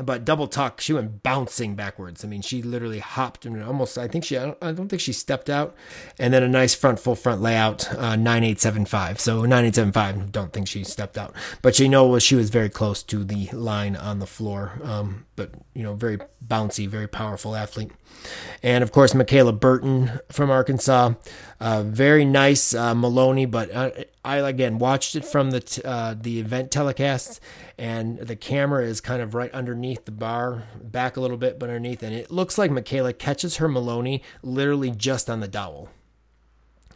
But 0.02 0.24
double 0.24 0.46
tuck, 0.48 0.80
she 0.80 0.92
went 0.92 1.22
bouncing 1.22 1.74
backwards. 1.74 2.24
I 2.24 2.28
mean, 2.28 2.42
she 2.42 2.62
literally 2.62 2.98
hopped 2.98 3.46
and 3.46 3.62
almost. 3.62 3.98
I 3.98 4.08
think 4.08 4.24
she. 4.24 4.36
I 4.36 4.46
don't, 4.46 4.58
I 4.62 4.72
don't 4.72 4.88
think 4.88 5.00
she 5.00 5.12
stepped 5.12 5.48
out, 5.48 5.74
and 6.18 6.32
then 6.32 6.42
a 6.42 6.48
nice 6.48 6.74
front 6.74 7.00
full 7.00 7.14
front 7.14 7.40
layout, 7.40 7.92
uh, 7.94 8.16
nine 8.16 8.44
eight 8.44 8.60
seven 8.60 8.84
five. 8.84 9.20
So 9.20 9.44
nine 9.44 9.64
eight 9.64 9.74
seven 9.74 9.92
five. 9.92 10.32
Don't 10.32 10.52
think 10.52 10.68
she 10.68 10.84
stepped 10.84 11.16
out, 11.16 11.34
but 11.62 11.78
you 11.78 11.88
know 11.88 12.18
she 12.18 12.34
was 12.34 12.50
very 12.50 12.68
close 12.68 13.02
to 13.04 13.24
the 13.24 13.48
line 13.52 13.96
on 13.96 14.18
the 14.18 14.26
floor. 14.26 14.80
Um, 14.82 15.26
but 15.36 15.50
you 15.74 15.82
know, 15.82 15.94
very 15.94 16.18
bouncy, 16.46 16.88
very 16.88 17.06
powerful 17.06 17.54
athlete. 17.54 17.92
And 18.62 18.82
of 18.82 18.90
course, 18.90 19.14
Michaela 19.14 19.52
Burton 19.52 20.20
from 20.32 20.50
Arkansas, 20.50 21.12
uh, 21.60 21.82
very 21.82 22.24
nice 22.24 22.74
uh, 22.74 22.94
Maloney. 22.94 23.46
But 23.46 23.70
uh, 23.70 23.90
I 24.26 24.38
again 24.38 24.78
watched 24.78 25.14
it 25.14 25.24
from 25.24 25.52
the 25.52 25.60
t- 25.60 25.82
uh, 25.84 26.16
the 26.20 26.40
event 26.40 26.72
telecast, 26.72 27.38
and 27.78 28.18
the 28.18 28.34
camera 28.34 28.84
is 28.84 29.00
kind 29.00 29.22
of 29.22 29.34
right 29.34 29.52
underneath 29.52 30.04
the 30.04 30.10
bar, 30.10 30.64
back 30.82 31.16
a 31.16 31.20
little 31.20 31.36
bit, 31.36 31.60
but 31.60 31.68
underneath, 31.68 32.02
and 32.02 32.12
it 32.12 32.28
looks 32.28 32.58
like 32.58 32.72
Michaela 32.72 33.12
catches 33.12 33.58
her 33.58 33.68
Maloney 33.68 34.24
literally 34.42 34.90
just 34.90 35.30
on 35.30 35.38
the 35.38 35.46
dowel. 35.46 35.90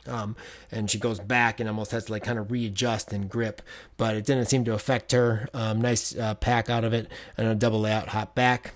Um, 0.09 0.35
and 0.73 0.91
she 0.91 0.99
goes 0.99 1.21
back 1.21 1.61
and 1.61 1.69
almost 1.69 1.93
has 1.93 2.07
to 2.07 2.13
like 2.13 2.25
kind 2.25 2.39
of 2.39 2.51
readjust 2.51 3.13
and 3.13 3.31
grip, 3.31 3.63
but 3.97 4.17
it 4.17 4.25
didn't 4.25 4.47
seem 4.47 4.65
to 4.65 4.75
affect 4.75 5.13
her. 5.13 5.49
Um, 5.55 5.81
nice 5.81 6.17
uh, 6.17 6.35
pack 6.35 6.69
out 6.69 6.85
of 6.85 6.93
it 6.93 7.07
and 7.37 7.47
a 7.47 7.55
double 7.55 7.81
layout 7.81 8.09
hop 8.09 8.35
back. 8.35 8.75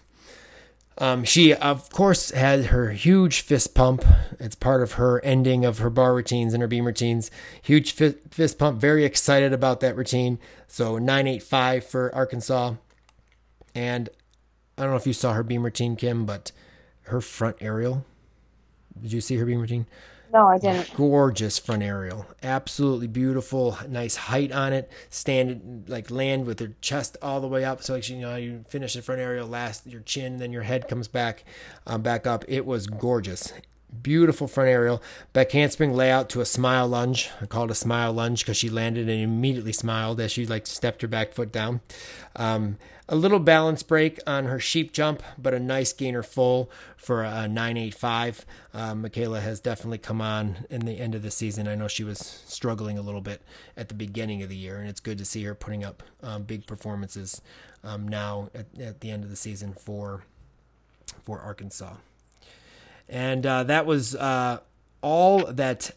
Um, 0.98 1.24
she, 1.24 1.52
of 1.52 1.90
course, 1.90 2.30
had 2.30 2.66
her 2.66 2.90
huge 2.92 3.40
fist 3.40 3.74
pump. 3.74 4.04
It's 4.38 4.54
part 4.54 4.82
of 4.82 4.92
her 4.92 5.22
ending 5.24 5.64
of 5.64 5.78
her 5.78 5.90
bar 5.90 6.14
routines 6.14 6.54
and 6.54 6.60
her 6.60 6.68
beam 6.68 6.86
routines. 6.86 7.30
Huge 7.62 7.92
fi- 7.92 8.14
fist 8.30 8.58
pump. 8.58 8.80
Very 8.80 9.04
excited 9.04 9.52
about 9.52 9.80
that 9.80 9.96
routine. 9.96 10.38
So 10.68 10.98
985 10.98 11.84
for 11.84 12.14
Arkansas. 12.14 12.74
And 13.74 14.08
I 14.78 14.82
don't 14.82 14.92
know 14.92 14.96
if 14.96 15.06
you 15.06 15.12
saw 15.12 15.32
her 15.32 15.42
beam 15.42 15.64
routine, 15.64 15.96
Kim, 15.96 16.26
but 16.26 16.52
her 17.02 17.20
front 17.20 17.56
aerial. 17.60 18.04
Did 19.00 19.12
you 19.12 19.20
see 19.20 19.36
her 19.36 19.46
beam 19.46 19.60
routine? 19.60 19.86
No, 20.34 20.48
I 20.48 20.58
didn't. 20.58 20.92
Gorgeous 20.94 21.60
front 21.60 21.84
aerial, 21.84 22.26
absolutely 22.42 23.06
beautiful. 23.06 23.78
Nice 23.88 24.16
height 24.16 24.50
on 24.50 24.72
it. 24.72 24.90
Stand 25.08 25.84
like 25.88 26.10
land 26.10 26.44
with 26.44 26.60
your 26.60 26.72
chest 26.80 27.16
all 27.22 27.40
the 27.40 27.46
way 27.46 27.64
up. 27.64 27.84
So 27.84 27.94
like 27.94 28.08
you 28.08 28.16
know 28.16 28.34
you 28.34 28.64
finish 28.68 28.94
the 28.94 29.02
front 29.02 29.20
aerial, 29.20 29.46
last 29.46 29.86
your 29.86 30.00
chin, 30.00 30.38
then 30.38 30.52
your 30.52 30.64
head 30.64 30.88
comes 30.88 31.06
back, 31.06 31.44
um, 31.86 32.02
back 32.02 32.26
up. 32.26 32.44
It 32.48 32.66
was 32.66 32.88
gorgeous. 32.88 33.52
Beautiful 34.02 34.48
front 34.48 34.70
aerial. 34.70 35.02
Back 35.32 35.52
handspring 35.52 35.94
layout 35.94 36.28
to 36.30 36.40
a 36.40 36.46
smile 36.46 36.88
lunge. 36.88 37.30
I 37.40 37.46
called 37.46 37.70
it 37.70 37.72
a 37.72 37.76
smile 37.76 38.12
lunge 38.12 38.40
because 38.40 38.56
she 38.56 38.68
landed 38.68 39.08
and 39.08 39.20
immediately 39.20 39.72
smiled 39.72 40.20
as 40.20 40.32
she 40.32 40.46
like 40.46 40.66
stepped 40.66 41.02
her 41.02 41.08
back 41.08 41.32
foot 41.32 41.52
down. 41.52 41.80
Um, 42.36 42.78
a 43.08 43.16
little 43.16 43.38
balance 43.38 43.82
break 43.82 44.18
on 44.26 44.46
her 44.46 44.58
sheep 44.58 44.92
jump, 44.92 45.22
but 45.36 45.52
a 45.52 45.60
nice 45.60 45.92
gainer 45.92 46.22
full 46.22 46.70
for 46.96 47.22
a 47.22 47.46
985. 47.46 48.46
Uh, 48.72 48.94
Michaela 48.94 49.40
has 49.40 49.60
definitely 49.60 49.98
come 49.98 50.22
on 50.22 50.64
in 50.70 50.86
the 50.86 50.98
end 50.98 51.14
of 51.14 51.22
the 51.22 51.30
season. 51.30 51.68
I 51.68 51.74
know 51.74 51.88
she 51.88 52.04
was 52.04 52.18
struggling 52.18 52.96
a 52.96 53.02
little 53.02 53.20
bit 53.20 53.42
at 53.76 53.88
the 53.88 53.94
beginning 53.94 54.42
of 54.42 54.48
the 54.48 54.56
year, 54.56 54.78
and 54.78 54.88
it's 54.88 55.00
good 55.00 55.18
to 55.18 55.24
see 55.24 55.44
her 55.44 55.54
putting 55.54 55.84
up 55.84 56.02
um, 56.22 56.44
big 56.44 56.66
performances 56.66 57.42
um, 57.82 58.08
now 58.08 58.48
at, 58.54 58.66
at 58.80 59.00
the 59.00 59.10
end 59.10 59.22
of 59.22 59.30
the 59.30 59.36
season 59.36 59.74
for 59.74 60.24
for 61.22 61.40
Arkansas. 61.40 61.96
And 63.08 63.44
uh, 63.44 63.64
that 63.64 63.86
was 63.86 64.14
uh, 64.14 64.58
all 65.02 65.46
that 65.52 65.90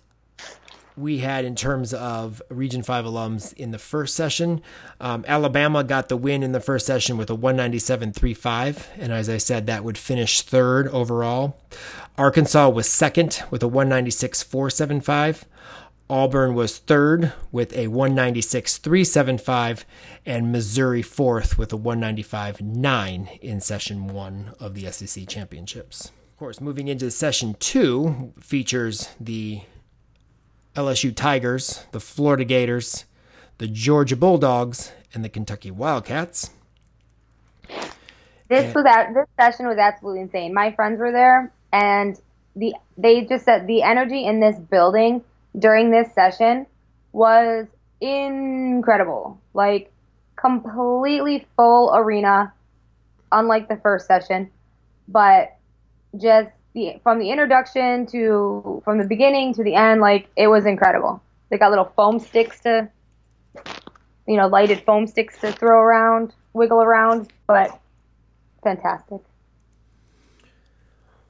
we 0.98 1.20
had 1.20 1.46
in 1.46 1.56
terms 1.56 1.94
of 1.94 2.42
Region 2.50 2.82
5 2.82 3.06
alums 3.06 3.54
in 3.54 3.72
the 3.72 3.78
first 3.78 4.16
session. 4.16 4.62
Um, 5.00 5.24
Alabama 5.28 5.84
got 5.84 6.10
the 6.10 6.18
win 6.18 6.42
in 6.42 6.52
the 6.52 6.60
first 6.60 6.88
session 6.88 7.18
with 7.18 7.30
a 7.30 7.38
197.35, 7.38 8.86
and 8.98 9.14
as 9.14 9.30
I 9.30 9.38
said, 9.38 9.68
that 9.68 9.84
would 9.84 9.98
finish 9.98 10.42
third 10.42 10.88
overall. 10.88 11.62
Arkansas 12.18 12.70
was 12.70 12.90
second 12.90 13.44
with 13.52 13.62
a 13.62 13.70
196.475. 13.70 15.44
Auburn 16.10 16.56
was 16.56 16.78
third 16.80 17.34
with 17.52 17.74
a 17.74 17.88
196.375, 17.88 19.84
and 20.26 20.52
Missouri 20.52 21.02
fourth 21.04 21.58
with 21.58 21.72
a 21.74 21.78
195.9 21.78 23.40
in 23.40 23.62
session 23.62 24.08
one 24.08 24.56
of 24.60 24.74
the 24.74 24.92
SEC 24.92 25.28
championships. 25.28 26.12
Of 26.38 26.40
course, 26.40 26.62
moving 26.62 26.88
into 26.88 27.10
session 27.10 27.56
two 27.60 28.32
features 28.40 29.10
the 29.20 29.62
LSU 30.76 31.16
Tigers, 31.16 31.88
the 31.94 32.00
Florida 32.00 32.46
Gators, 32.46 33.06
the 33.58 33.66
Georgia 33.68 34.16
Bulldogs, 34.16 34.92
and 35.16 35.26
the 35.26 35.30
Kentucky 35.30 35.72
Wildcats. 35.72 36.52
This 38.50 38.72
was 38.76 38.84
that 38.84 39.16
this 39.16 39.26
session 39.40 39.66
was 39.66 39.80
absolutely 39.80 40.22
insane. 40.22 40.54
My 40.54 40.72
friends 40.74 41.00
were 41.00 41.12
there, 41.12 41.52
and 41.74 42.16
the 42.56 42.76
they 43.00 43.26
just 43.26 43.44
said 43.44 43.66
the 43.66 43.82
energy 43.82 44.24
in 44.24 44.40
this 44.40 44.60
building 44.60 45.24
during 45.58 45.90
this 45.90 46.14
session 46.14 46.68
was 47.14 47.66
incredible. 48.00 49.42
Like 49.56 49.92
completely 50.36 51.48
full 51.56 51.92
arena, 51.96 52.54
unlike 53.32 53.70
the 53.70 53.78
first 53.78 54.06
session, 54.06 54.52
but 55.08 55.57
just 56.20 56.50
the 56.74 57.00
from 57.04 57.20
the 57.20 57.32
introduction 57.32 58.06
to 58.08 58.82
from 58.86 58.98
the 59.00 59.08
beginning 59.08 59.54
to 59.56 59.64
the 59.64 59.76
end, 59.76 60.02
like 60.02 60.28
it 60.36 60.48
was 60.48 60.66
incredible. 60.66 61.22
They 61.50 61.58
got 61.58 61.70
little 61.70 61.92
foam 61.96 62.20
sticks 62.20 62.60
to, 62.62 62.90
you 64.28 64.38
know, 64.38 64.48
lighted 64.48 64.84
foam 64.86 65.08
sticks 65.08 65.40
to 65.42 65.52
throw 65.52 65.80
around, 65.80 66.34
wiggle 66.54 66.82
around, 66.82 67.32
but 67.48 67.80
fantastic. 68.64 69.22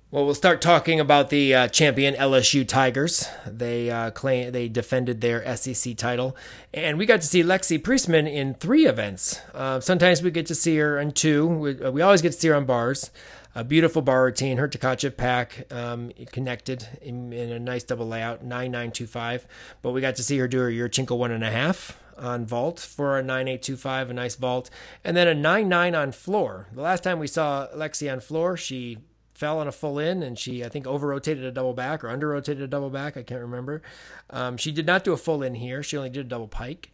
Well, 0.09 0.23
we'll 0.23 0.35
start 0.35 0.61
talking 0.61 1.01
about 1.01 1.29
the 1.31 1.53
uh, 1.53 1.67
champion 1.67 2.15
LSU 2.15 2.65
Tigers. 2.65 3.27
They 3.45 3.91
uh, 3.91 4.11
claim 4.11 4.53
they 4.53 4.69
defended 4.69 5.19
their 5.19 5.57
SEC 5.57 5.97
title, 5.97 6.37
and 6.73 6.97
we 6.97 7.05
got 7.05 7.19
to 7.19 7.27
see 7.27 7.43
Lexi 7.43 7.77
Priessman 7.77 8.25
in 8.25 8.53
three 8.53 8.87
events. 8.87 9.41
Uh, 9.53 9.81
sometimes 9.81 10.23
we 10.23 10.31
get 10.31 10.45
to 10.45 10.55
see 10.55 10.77
her 10.77 10.97
in 10.97 11.11
two. 11.11 11.45
We, 11.45 11.83
uh, 11.83 11.91
we, 11.91 12.01
always 12.01 12.21
get 12.21 12.31
to 12.31 12.39
see 12.39 12.47
her 12.47 12.55
on 12.55 12.63
bars. 12.63 13.11
A 13.57 13.63
beautiful 13.63 14.03
bar 14.03 14.25
routine. 14.25 14.57
Her 14.57 14.67
Tkachev 14.67 15.17
pack 15.17 15.65
um, 15.73 16.11
connected 16.31 16.87
in, 17.01 17.33
in, 17.33 17.51
a 17.51 17.57
nice 17.57 17.83
double 17.83 18.07
layout, 18.07 18.43
nine 18.43 18.69
nine 18.69 18.91
two 18.91 19.07
five. 19.07 19.47
But 19.81 19.93
we 19.93 19.99
got 19.99 20.15
to 20.17 20.23
see 20.23 20.37
her 20.37 20.47
do 20.47 20.59
her 20.59 20.69
Yurchenko 20.69 21.17
one 21.17 21.31
and 21.31 21.43
a 21.43 21.49
half 21.49 21.99
on 22.19 22.45
vault 22.45 22.79
for 22.79 23.17
a 23.17 23.23
9825, 23.23 24.11
a 24.11 24.13
nice 24.13 24.35
vault, 24.35 24.69
and 25.03 25.17
then 25.17 25.27
a 25.27 25.33
99 25.33 25.95
on 25.95 26.11
floor. 26.11 26.67
The 26.71 26.83
last 26.83 27.03
time 27.03 27.17
we 27.17 27.25
saw 27.25 27.67
Lexi 27.75 28.13
on 28.13 28.19
floor, 28.19 28.57
she 28.57 28.99
fell 29.33 29.57
on 29.57 29.67
a 29.67 29.71
full 29.71 29.97
in 29.97 30.21
and 30.21 30.37
she 30.37 30.63
I 30.63 30.69
think 30.69 30.85
over 30.85 31.07
rotated 31.07 31.43
a 31.43 31.51
double 31.51 31.73
back 31.73 32.03
or 32.03 32.09
under 32.09 32.27
rotated 32.29 32.63
a 32.63 32.67
double 32.67 32.89
back 32.89 33.17
I 33.17 33.21
can't 33.21 33.41
remember 33.41 33.83
um, 34.31 34.57
she 34.57 34.71
did 34.71 34.87
not 34.87 35.03
do 35.03 35.13
a 35.13 35.17
full 35.17 35.43
in 35.43 35.53
here 35.53 35.83
she 35.83 35.95
only 35.95 36.09
did 36.09 36.25
a 36.25 36.29
double 36.29 36.47
pike 36.47 36.89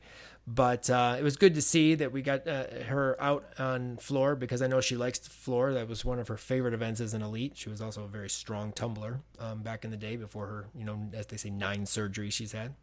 but 0.46 0.89
uh, 0.89 1.16
it 1.18 1.24
was 1.24 1.38
good 1.38 1.56
to 1.56 1.62
see 1.62 1.96
that 1.96 2.12
we 2.12 2.22
got 2.22 2.48
uh, 2.48 2.66
her 2.88 3.16
out 3.22 3.46
on 3.58 3.98
floor 3.98 4.36
because 4.36 4.62
I 4.62 4.68
know 4.68 4.82
she 4.82 4.98
likes 4.98 5.20
floor. 5.20 5.74
That 5.74 5.88
was 5.88 6.04
one 6.04 6.20
of 6.20 6.28
her 6.28 6.36
favorite 6.36 6.74
events 6.74 7.00
as 7.00 7.14
an 7.14 7.22
elite. 7.22 7.54
She 7.56 7.70
was 7.70 7.82
also 7.82 8.04
a 8.04 8.08
very 8.08 8.30
strong 8.30 8.74
tumbler 8.74 9.22
um, 9.39 9.62
back 9.62 9.86
in 9.86 9.91
the 9.91 9.98
day 9.98 10.18
before 10.18 10.48
her, 10.48 10.66
you 10.76 10.84
know, 10.84 11.00
as 11.14 11.28
they 11.28 11.38
say, 11.38 11.50
nine 11.50 11.86
surgeries 11.86 12.34
she's 12.34 12.52
had, 12.52 12.74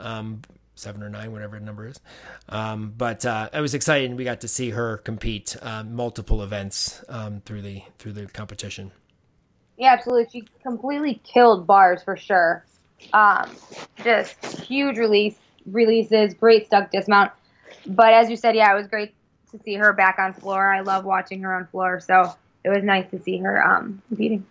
um, 0.00 0.40
seven 0.74 1.02
or 1.02 1.10
nine, 1.10 1.32
whatever 1.32 1.58
the 1.58 1.64
number 1.64 1.86
is. 1.86 2.00
Um, 2.48 2.94
but 2.96 3.26
uh, 3.26 3.50
I 3.52 3.60
was 3.60 3.74
excited. 3.74 4.16
We 4.16 4.24
got 4.24 4.40
to 4.40 4.48
see 4.48 4.70
her 4.70 4.96
compete 4.98 5.54
uh, 5.60 5.84
multiple 5.84 6.42
events 6.42 7.04
um, 7.10 7.42
through 7.44 7.62
the 7.62 7.82
through 7.98 8.12
the 8.12 8.26
competition. 8.26 8.90
Yeah, 9.76 9.92
absolutely. 9.92 10.28
She 10.32 10.48
completely 10.62 11.20
killed 11.24 11.66
bars 11.66 12.02
for 12.02 12.16
sure. 12.16 12.64
Um, 13.12 13.50
just 14.02 14.42
huge 14.62 14.96
release 14.96 15.36
releases, 15.70 16.34
great 16.34 16.66
stuck 16.66 16.90
dismount. 16.90 17.32
But 17.86 18.12
as 18.12 18.30
you 18.30 18.36
said, 18.36 18.56
yeah, 18.56 18.72
it 18.72 18.76
was 18.76 18.86
great 18.86 19.14
to 19.52 19.60
see 19.62 19.74
her 19.74 19.92
back 19.92 20.18
on 20.18 20.32
floor. 20.32 20.72
I 20.72 20.80
love 20.80 21.04
watching 21.04 21.42
her 21.42 21.54
on 21.54 21.66
floor, 21.66 22.00
so 22.00 22.34
it 22.64 22.68
was 22.68 22.82
nice 22.82 23.08
to 23.10 23.20
see 23.20 23.38
her 23.38 23.62
um, 23.62 24.02
competing. 24.08 24.46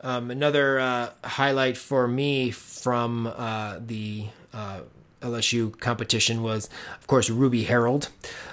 Um, 0.00 0.30
another 0.30 0.78
uh, 0.78 1.10
highlight 1.24 1.78
for 1.78 2.06
me 2.06 2.50
from 2.50 3.26
uh, 3.26 3.78
the 3.80 4.26
uh, 4.52 4.80
LSU 5.22 5.78
competition 5.80 6.42
was, 6.42 6.68
of 7.00 7.06
course, 7.06 7.30
Ruby 7.30 7.64
Harrold. 7.64 8.10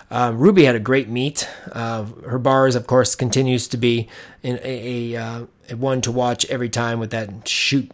Um, 0.10 0.38
Ruby 0.38 0.64
had 0.64 0.76
a 0.76 0.80
great 0.80 1.10
meet. 1.10 1.48
Uh, 1.72 2.06
her 2.26 2.40
bars, 2.40 2.76
of 2.76 2.88
course, 2.88 3.16
continues 3.16 3.68
to 3.70 3.78
be 3.78 4.08
in 4.41 4.60
a, 4.64 5.14
a, 5.14 5.22
uh, 5.22 5.45
a 5.70 5.76
one 5.76 6.02
to 6.02 6.12
watch 6.12 6.45
every 6.45 6.70
time 6.70 6.99
with 6.99 7.12
that 7.12 7.48
shoot 7.48 7.91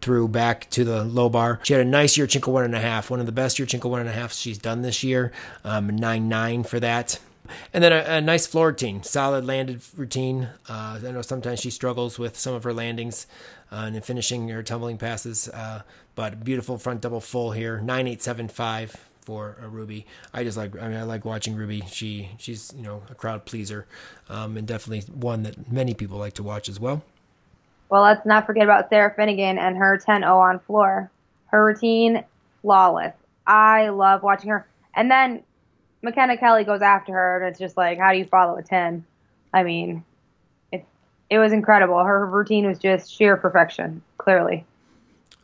through 0.00 0.28
back 0.28 0.68
to 0.70 0.84
the 0.84 1.04
low 1.04 1.28
bar. 1.28 1.60
She 1.62 1.72
had 1.72 1.82
a 1.82 1.88
nice 1.88 2.16
Yurchenko 2.16 2.48
one 2.48 2.64
and 2.64 2.74
a 2.74 2.80
half, 2.80 3.10
one 3.10 3.20
of 3.20 3.26
the 3.26 3.32
best 3.32 3.58
Yurchenko 3.58 3.88
one 3.88 4.00
and 4.00 4.08
a 4.08 4.12
half 4.12 4.32
she's 4.32 4.58
done 4.58 4.82
this 4.82 5.02
year. 5.02 5.32
Um, 5.64 5.88
nine 5.88 6.28
nine 6.28 6.64
for 6.64 6.80
that. 6.80 7.18
And 7.72 7.82
then 7.82 7.92
a, 7.92 8.18
a, 8.18 8.20
nice 8.20 8.46
floor 8.46 8.68
routine, 8.68 9.02
solid 9.02 9.44
landed 9.44 9.82
routine. 9.96 10.50
Uh, 10.68 11.00
I 11.04 11.10
know 11.10 11.22
sometimes 11.22 11.60
she 11.60 11.70
struggles 11.70 12.18
with 12.18 12.38
some 12.38 12.54
of 12.54 12.62
her 12.62 12.72
landings 12.72 13.26
uh, 13.72 13.90
and 13.92 14.04
finishing 14.04 14.48
her 14.48 14.62
tumbling 14.62 14.98
passes, 14.98 15.48
uh, 15.48 15.82
but 16.14 16.44
beautiful 16.44 16.78
front 16.78 17.00
double 17.00 17.20
full 17.20 17.52
here, 17.52 17.80
nine 17.80 18.06
eight 18.06 18.22
seven 18.22 18.48
five 18.48 18.96
for 19.22 19.56
uh, 19.62 19.68
Ruby. 19.68 20.06
I 20.32 20.44
just 20.44 20.56
like 20.56 20.80
I 20.80 20.88
mean 20.88 20.96
I 20.96 21.02
like 21.02 21.24
watching 21.24 21.54
Ruby. 21.54 21.82
She 21.88 22.30
she's 22.38 22.72
you 22.76 22.82
know 22.82 23.02
a 23.10 23.14
crowd 23.14 23.44
pleaser, 23.44 23.86
um, 24.28 24.56
and 24.56 24.66
definitely 24.66 25.12
one 25.12 25.42
that 25.44 25.70
many 25.70 25.94
people 25.94 26.18
like 26.18 26.34
to 26.34 26.42
watch 26.42 26.68
as 26.68 26.80
well. 26.80 27.02
Well, 27.90 28.02
let's 28.02 28.24
not 28.24 28.46
forget 28.46 28.62
about 28.62 28.88
Sarah 28.88 29.12
Finnegan 29.14 29.58
and 29.58 29.76
her 29.76 29.98
10-0 29.98 30.24
on 30.24 30.60
floor. 30.60 31.10
Her 31.46 31.66
routine 31.66 32.24
flawless. 32.62 33.14
I 33.46 33.88
love 33.88 34.22
watching 34.22 34.50
her. 34.50 34.66
And 34.94 35.10
then 35.10 35.42
McKenna 36.02 36.36
Kelley 36.36 36.64
goes 36.64 36.82
after 36.82 37.12
her, 37.12 37.42
and 37.42 37.50
it's 37.50 37.58
just 37.58 37.76
like, 37.76 37.98
how 37.98 38.12
do 38.12 38.18
you 38.18 38.24
follow 38.24 38.56
a 38.56 38.62
10? 38.62 39.04
I 39.52 39.64
mean, 39.64 40.04
it 40.70 40.84
it 41.28 41.38
was 41.38 41.52
incredible. 41.52 42.02
Her 42.02 42.24
routine 42.24 42.66
was 42.66 42.78
just 42.78 43.12
sheer 43.12 43.36
perfection, 43.36 44.02
clearly. 44.18 44.64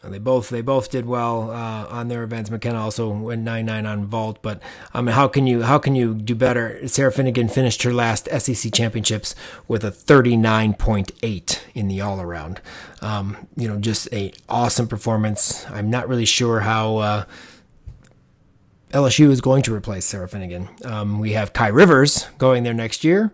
They 0.02 0.18
both 0.18 0.50
they 0.50 0.60
both 0.60 0.90
did 0.90 1.06
well 1.06 1.50
uh, 1.50 1.86
on 1.88 2.08
their 2.08 2.22
events. 2.22 2.50
McKenna 2.50 2.80
also 2.80 3.10
went 3.10 3.42
nine 3.42 3.66
nine 3.66 3.86
on 3.86 4.06
vault, 4.06 4.38
but 4.42 4.60
how 4.92 5.28
can 5.28 5.46
you 5.46 5.62
how 5.62 5.78
can 5.78 5.94
you 5.94 6.14
do 6.14 6.34
better? 6.34 6.86
Sarah 6.86 7.12
Finnegan 7.12 7.48
finished 7.48 7.82
her 7.82 7.92
last 7.92 8.28
SEC 8.38 8.72
championships 8.72 9.34
with 9.66 9.84
a 9.84 9.90
thirty 9.90 10.36
nine 10.36 10.74
point 10.74 11.12
eight 11.22 11.66
in 11.74 11.88
the 11.88 12.00
all 12.00 12.20
around. 12.20 12.60
Um, 13.00 13.48
you 13.56 13.68
know, 13.68 13.78
just 13.78 14.12
a 14.12 14.32
awesome 14.48 14.86
performance. 14.86 15.66
I'm 15.70 15.90
not 15.90 16.08
really 16.08 16.26
sure 16.26 16.60
how. 16.60 16.96
Uh, 16.98 17.24
LSU 18.90 19.30
is 19.30 19.40
going 19.40 19.62
to 19.64 19.74
replace 19.74 20.06
Sarah 20.06 20.28
Finnegan. 20.28 20.68
Um, 20.84 21.18
we 21.18 21.32
have 21.32 21.52
Kai 21.52 21.68
Rivers 21.68 22.28
going 22.38 22.62
there 22.62 22.72
next 22.72 23.02
year. 23.02 23.32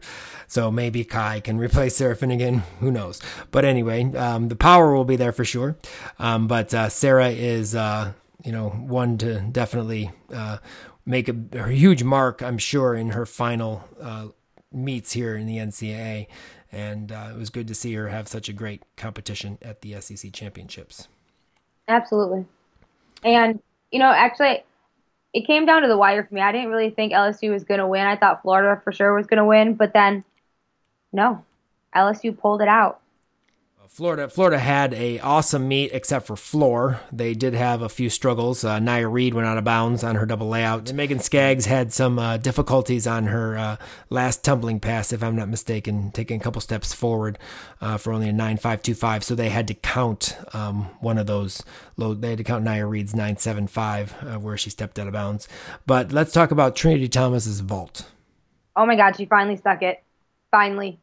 So 0.53 0.71
maybe 0.71 1.03
Kai 1.03 1.41
can 1.41 1.57
replace 1.57 1.97
Sarah 1.97 2.15
Finnegan. 2.15 2.59
Who 2.81 2.91
knows? 2.91 3.23
But 3.51 3.65
anyway, 3.65 4.15
um, 4.15 4.49
the 4.49 4.55
power 4.55 4.95
will 4.95 5.07
be 5.07 5.17
there 5.17 5.33
for 5.33 5.47
sure. 5.47 5.79
Um, 6.19 6.47
but 6.47 6.75
uh, 6.75 6.91
Sarah 6.91 7.31
is, 7.31 7.75
uh, 7.75 8.13
you 8.45 8.53
know, 8.53 8.69
one 8.69 9.17
to 9.17 9.41
definitely 9.41 10.11
uh, 10.31 10.59
make 11.07 11.31
a, 11.31 11.37
a, 11.53 11.71
huge 11.71 12.03
mark, 12.03 12.43
I'm 12.43 12.59
sure, 12.59 12.95
in 12.95 13.13
her 13.13 13.25
final 13.25 13.89
uh, 13.99 14.27
meets 14.71 15.13
here 15.13 15.37
in 15.37 15.47
the 15.47 15.57
NCAA. 15.57 16.27
And 16.71 17.11
uh, 17.11 17.31
it 17.33 17.39
was 17.39 17.49
good 17.49 17.67
to 17.69 17.75
see 17.75 17.95
her 17.95 18.09
have 18.09 18.29
such 18.29 18.51
a 18.51 18.53
great 18.53 18.83
competition 18.95 19.57
at 19.63 19.81
the 19.81 19.99
SEC 20.03 20.35
championships. 20.35 21.09
Absolutely. 21.89 22.45
And, 23.25 23.59
you 23.91 23.99
know, 23.99 24.13
actually, 24.13 24.65
it 25.33 25.47
came 25.47 25.65
down 25.65 25.81
to 25.81 25.89
the 25.89 25.97
wire 25.97 26.27
for 26.27 26.35
me. 26.35 26.43
I 26.43 26.53
didn't 26.53 26.69
really 26.69 26.91
think 26.91 27.15
LSU 27.15 27.53
was 27.53 27.65
going 27.65 27.81
to 27.81 27.87
win. 27.87 28.07
I 28.07 28.17
thought 28.17 28.43
Florida 28.43 28.79
for 28.85 28.93
sure 28.93 29.15
was 29.15 29.27
going 29.27 29.39
to 29.39 29.47
win, 29.47 29.77
but 29.77 29.95
then 29.95 30.23
no, 31.13 31.45
LSU 31.95 32.37
pulled 32.37 32.63
it 32.63 32.69
out. 32.69 33.03
Florida, 33.93 34.27
Florida 34.27 34.59
had 34.59 34.95
a 34.95 35.21
awesome 35.21 35.69
meet 35.69 35.91
except 35.93 36.27
for 36.27 36.35
floor. 36.35 37.01
They 37.13 37.35
did 37.35 37.53
have 37.53 37.83
a 37.83 37.91
few 37.91 38.09
struggles. 38.09 38.65
Uh, 38.65 38.79
Nya 38.79 39.13
Reed 39.13 39.35
went 39.35 39.47
out 39.47 39.59
of 39.59 39.65
bounds 39.65 40.03
on 40.03 40.15
her 40.15 40.25
double 40.25 40.49
layout. 40.49 40.89
And 40.89 40.97
Megan 40.97 41.19
Skaggs 41.19 41.67
had 41.67 41.93
some 41.93 42.19
uh, 42.19 42.39
difficulties 42.39 43.07
on 43.07 43.27
her 43.27 43.59
uh, 43.59 43.77
last 44.09 44.43
tumbling 44.43 44.81
pass, 44.81 45.13
if 45.13 45.23
I'm 45.23 45.37
not 45.37 45.51
mistaken, 45.51 46.11
taking 46.11 46.41
a 46.41 46.43
couple 46.43 46.63
steps 46.63 46.95
forward 46.95 47.39
uh, 47.83 47.99
for 47.99 48.15
only 48.15 48.31
a 48.31 48.33
9.525. 48.33 49.25
So 49.25 49.35
they 49.35 49.51
had 49.51 49.69
to 49.69 49.75
count 49.75 50.39
um, 50.55 50.85
one 51.01 51.19
of 51.19 51.27
those. 51.27 51.63
Low, 51.99 52.15
they 52.15 52.31
had 52.31 52.39
to 52.39 52.45
count 52.45 52.65
Nya 52.65 52.89
Reed's 52.89 53.13
9.75 53.13 54.37
uh, 54.37 54.39
where 54.41 54.57
she 54.57 54.71
stepped 54.71 54.99
out 54.99 55.07
of 55.07 55.13
bounds. 55.13 55.49
But 55.85 56.13
let's 56.13 56.33
talk 56.33 56.51
about 56.51 56.75
Trinity 56.75 57.09
Thomas's 57.09 57.61
vault. 57.61 58.07
Oh 58.75 58.87
my 58.87 58.97
God, 58.97 59.17
she 59.17 59.27
finally 59.27 59.59
stuck 59.59 59.83
it. 59.83 60.03
Finally. 60.53 61.01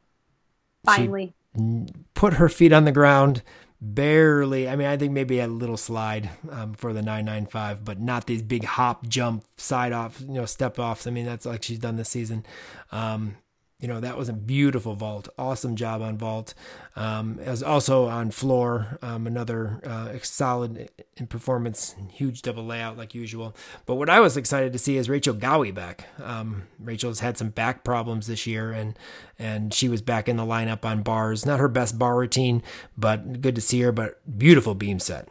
Finally. 0.85 1.33
She 1.57 1.85
put 2.13 2.35
her 2.35 2.47
feet 2.47 2.71
on 2.71 2.85
the 2.85 2.93
ground 2.93 3.43
barely. 3.81 4.67
I 4.67 4.75
mean, 4.75 4.87
I 4.87 4.97
think 4.97 5.11
maybe 5.11 5.39
a 5.39 5.47
little 5.47 5.77
slide 5.77 6.29
um, 6.51 6.73
for 6.73 6.93
the 6.93 7.01
995, 7.01 7.83
but 7.83 7.99
not 7.99 8.27
these 8.27 8.41
big 8.41 8.63
hop, 8.63 9.07
jump, 9.07 9.45
side 9.57 9.91
off, 9.91 10.21
you 10.21 10.35
know, 10.35 10.45
step 10.45 10.79
offs. 10.79 11.07
I 11.07 11.11
mean, 11.11 11.25
that's 11.25 11.45
like 11.45 11.63
she's 11.63 11.79
done 11.79 11.95
this 11.95 12.09
season. 12.09 12.45
Um, 12.91 13.37
you 13.79 13.87
know 13.87 13.99
that 14.01 14.17
was 14.17 14.27
a 14.27 14.33
beautiful 14.33 14.93
vault 14.93 15.29
awesome 15.37 15.75
job 15.75 16.01
on 16.01 16.17
vault. 16.17 16.53
Um, 16.95 17.39
as 17.41 17.63
also 17.63 18.07
on 18.07 18.31
floor 18.31 18.97
um, 19.01 19.25
another 19.25 19.79
uh, 19.85 20.17
solid 20.21 20.89
in 21.15 21.27
performance 21.27 21.95
huge 22.11 22.41
double 22.41 22.65
layout 22.65 22.97
like 22.97 23.15
usual. 23.15 23.55
But 23.85 23.95
what 23.95 24.09
i 24.09 24.19
was 24.19 24.35
excited 24.35 24.73
to 24.73 24.79
see 24.79 24.97
is 24.97 25.09
rachel 25.09 25.33
Gowey 25.33 25.73
back. 25.73 26.05
Um, 26.21 26.63
rachel's 26.79 27.21
had 27.21 27.37
some 27.37 27.49
back 27.49 27.83
problems 27.83 28.27
this 28.27 28.45
year 28.45 28.71
and 28.71 28.97
and 29.37 29.73
she 29.73 29.87
was 29.87 30.01
back 30.01 30.27
in 30.27 30.35
the 30.35 30.43
lineup 30.43 30.83
on 30.83 31.01
bars. 31.01 31.45
Not 31.45 31.59
her 31.59 31.69
best 31.69 31.97
bar 31.97 32.17
routine 32.17 32.61
but 32.97 33.41
good 33.41 33.55
to 33.55 33.61
see 33.61 33.79
her 33.81 33.93
but 33.93 34.19
beautiful 34.37 34.75
beam 34.75 34.99
set. 34.99 35.29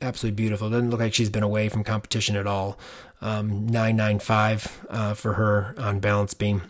Absolutely 0.00 0.36
beautiful. 0.36 0.70
Doesn't 0.70 0.90
look 0.90 1.00
like 1.00 1.14
she's 1.14 1.30
been 1.30 1.42
away 1.42 1.68
from 1.68 1.82
competition 1.82 2.36
at 2.36 2.46
all. 2.46 2.78
Um, 3.20 3.66
995 3.66 4.86
uh, 4.88 5.14
for 5.14 5.32
her 5.32 5.74
on 5.76 5.98
balance 5.98 6.34
beam 6.34 6.62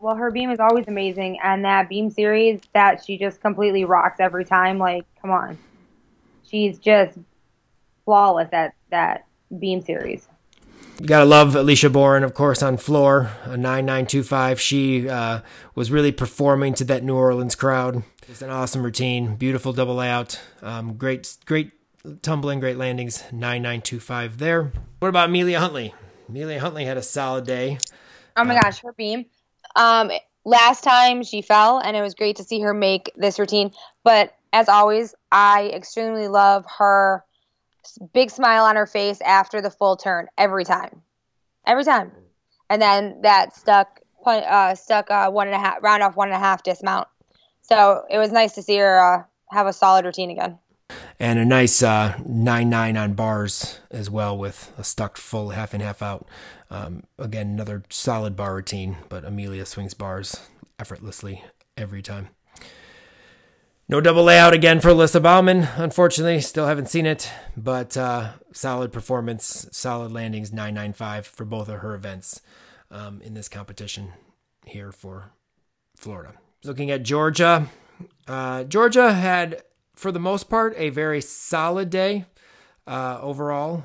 well, 0.00 0.14
her 0.14 0.30
beam 0.30 0.50
is 0.50 0.60
always 0.60 0.86
amazing, 0.86 1.38
and 1.42 1.64
that 1.64 1.88
beam 1.88 2.10
series 2.10 2.60
that 2.72 3.04
she 3.04 3.18
just 3.18 3.40
completely 3.40 3.84
rocks 3.84 4.20
every 4.20 4.44
time. 4.44 4.78
Like, 4.78 5.04
come 5.20 5.30
on, 5.30 5.58
she's 6.48 6.78
just 6.78 7.18
flawless 8.04 8.48
at 8.52 8.74
that 8.90 9.26
beam 9.58 9.82
series. 9.82 10.28
You 11.00 11.06
gotta 11.06 11.24
love 11.24 11.54
Alicia 11.54 11.90
Boren, 11.90 12.24
of 12.24 12.34
course, 12.34 12.62
on 12.62 12.76
floor, 12.76 13.30
a 13.44 13.56
9925. 13.56 14.60
She 14.60 15.08
uh, 15.08 15.40
was 15.74 15.90
really 15.90 16.12
performing 16.12 16.74
to 16.74 16.84
that 16.84 17.04
New 17.04 17.14
Orleans 17.14 17.54
crowd. 17.54 18.02
It's 18.28 18.42
an 18.42 18.50
awesome 18.50 18.82
routine, 18.82 19.36
beautiful 19.36 19.72
double 19.72 19.96
layout, 19.96 20.40
um, 20.60 20.94
great, 20.94 21.36
great 21.46 21.72
tumbling, 22.22 22.60
great 22.60 22.76
landings. 22.76 23.22
9925 23.32 24.38
there. 24.38 24.72
What 24.98 25.08
about 25.08 25.28
Amelia 25.28 25.60
Hundley? 25.60 25.94
Amelia 26.28 26.60
Hundley 26.60 26.84
had 26.84 26.96
a 26.96 27.02
solid 27.02 27.46
day. 27.46 27.78
Oh 28.36 28.44
my 28.44 28.56
uh, 28.56 28.62
gosh, 28.62 28.80
her 28.82 28.92
beam 28.92 29.26
um, 29.78 30.10
last 30.44 30.82
time 30.82 31.22
she 31.22 31.40
fell, 31.40 31.78
and 31.78 31.96
it 31.96 32.02
was 32.02 32.14
great 32.14 32.36
to 32.36 32.44
see 32.44 32.60
her 32.60 32.74
make 32.74 33.12
this 33.16 33.38
routine. 33.38 33.70
But 34.04 34.34
as 34.52 34.68
always, 34.68 35.14
I 35.30 35.70
extremely 35.74 36.28
love 36.28 36.66
her 36.78 37.24
big 38.12 38.30
smile 38.30 38.64
on 38.64 38.76
her 38.76 38.86
face 38.86 39.20
after 39.22 39.60
the 39.60 39.70
full 39.70 39.96
turn 39.96 40.26
every 40.36 40.64
time, 40.64 41.02
every 41.66 41.84
time. 41.84 42.12
And 42.68 42.82
then 42.82 43.22
that 43.22 43.56
stuck, 43.56 44.00
uh, 44.26 44.74
stuck 44.74 45.10
uh, 45.10 45.30
one 45.30 45.46
and 45.46 45.54
a 45.54 45.58
half 45.58 45.82
round 45.82 46.02
off 46.02 46.16
one 46.16 46.28
and 46.28 46.36
a 46.36 46.40
half 46.40 46.62
dismount. 46.62 47.08
So 47.62 48.04
it 48.10 48.18
was 48.18 48.32
nice 48.32 48.54
to 48.54 48.62
see 48.62 48.76
her 48.78 49.00
uh, 49.00 49.22
have 49.50 49.66
a 49.66 49.72
solid 49.72 50.04
routine 50.04 50.30
again. 50.30 50.58
And 51.20 51.38
a 51.38 51.44
nice 51.44 51.82
uh, 51.82 52.18
nine 52.26 52.70
nine 52.70 52.96
on 52.96 53.14
bars 53.14 53.80
as 53.90 54.08
well, 54.08 54.38
with 54.38 54.72
a 54.78 54.84
stuck 54.84 55.16
full 55.16 55.50
half 55.50 55.74
and 55.74 55.82
half 55.82 56.00
out. 56.00 56.26
Um, 56.70 57.04
again, 57.18 57.48
another 57.48 57.82
solid 57.90 58.36
bar 58.36 58.54
routine, 58.54 58.98
but 59.08 59.24
Amelia 59.24 59.64
swings 59.64 59.94
bars 59.94 60.48
effortlessly 60.78 61.42
every 61.76 62.02
time. 62.02 62.28
No 63.90 64.02
double 64.02 64.24
layout 64.24 64.52
again 64.52 64.80
for 64.80 64.90
Alyssa 64.90 65.22
Baumann. 65.22 65.66
Unfortunately, 65.76 66.42
still 66.42 66.66
haven't 66.66 66.90
seen 66.90 67.06
it, 67.06 67.30
but 67.56 67.96
uh, 67.96 68.32
solid 68.52 68.92
performance, 68.92 69.66
solid 69.72 70.12
landings, 70.12 70.52
995 70.52 71.26
for 71.26 71.46
both 71.46 71.70
of 71.70 71.80
her 71.80 71.94
events 71.94 72.42
um, 72.90 73.22
in 73.22 73.32
this 73.32 73.48
competition 73.48 74.12
here 74.66 74.92
for 74.92 75.32
Florida. 75.96 76.34
Looking 76.64 76.90
at 76.90 77.02
Georgia, 77.02 77.68
uh, 78.26 78.64
Georgia 78.64 79.14
had, 79.14 79.62
for 79.96 80.12
the 80.12 80.20
most 80.20 80.50
part, 80.50 80.74
a 80.76 80.90
very 80.90 81.22
solid 81.22 81.88
day 81.88 82.26
uh, 82.86 83.18
overall 83.22 83.84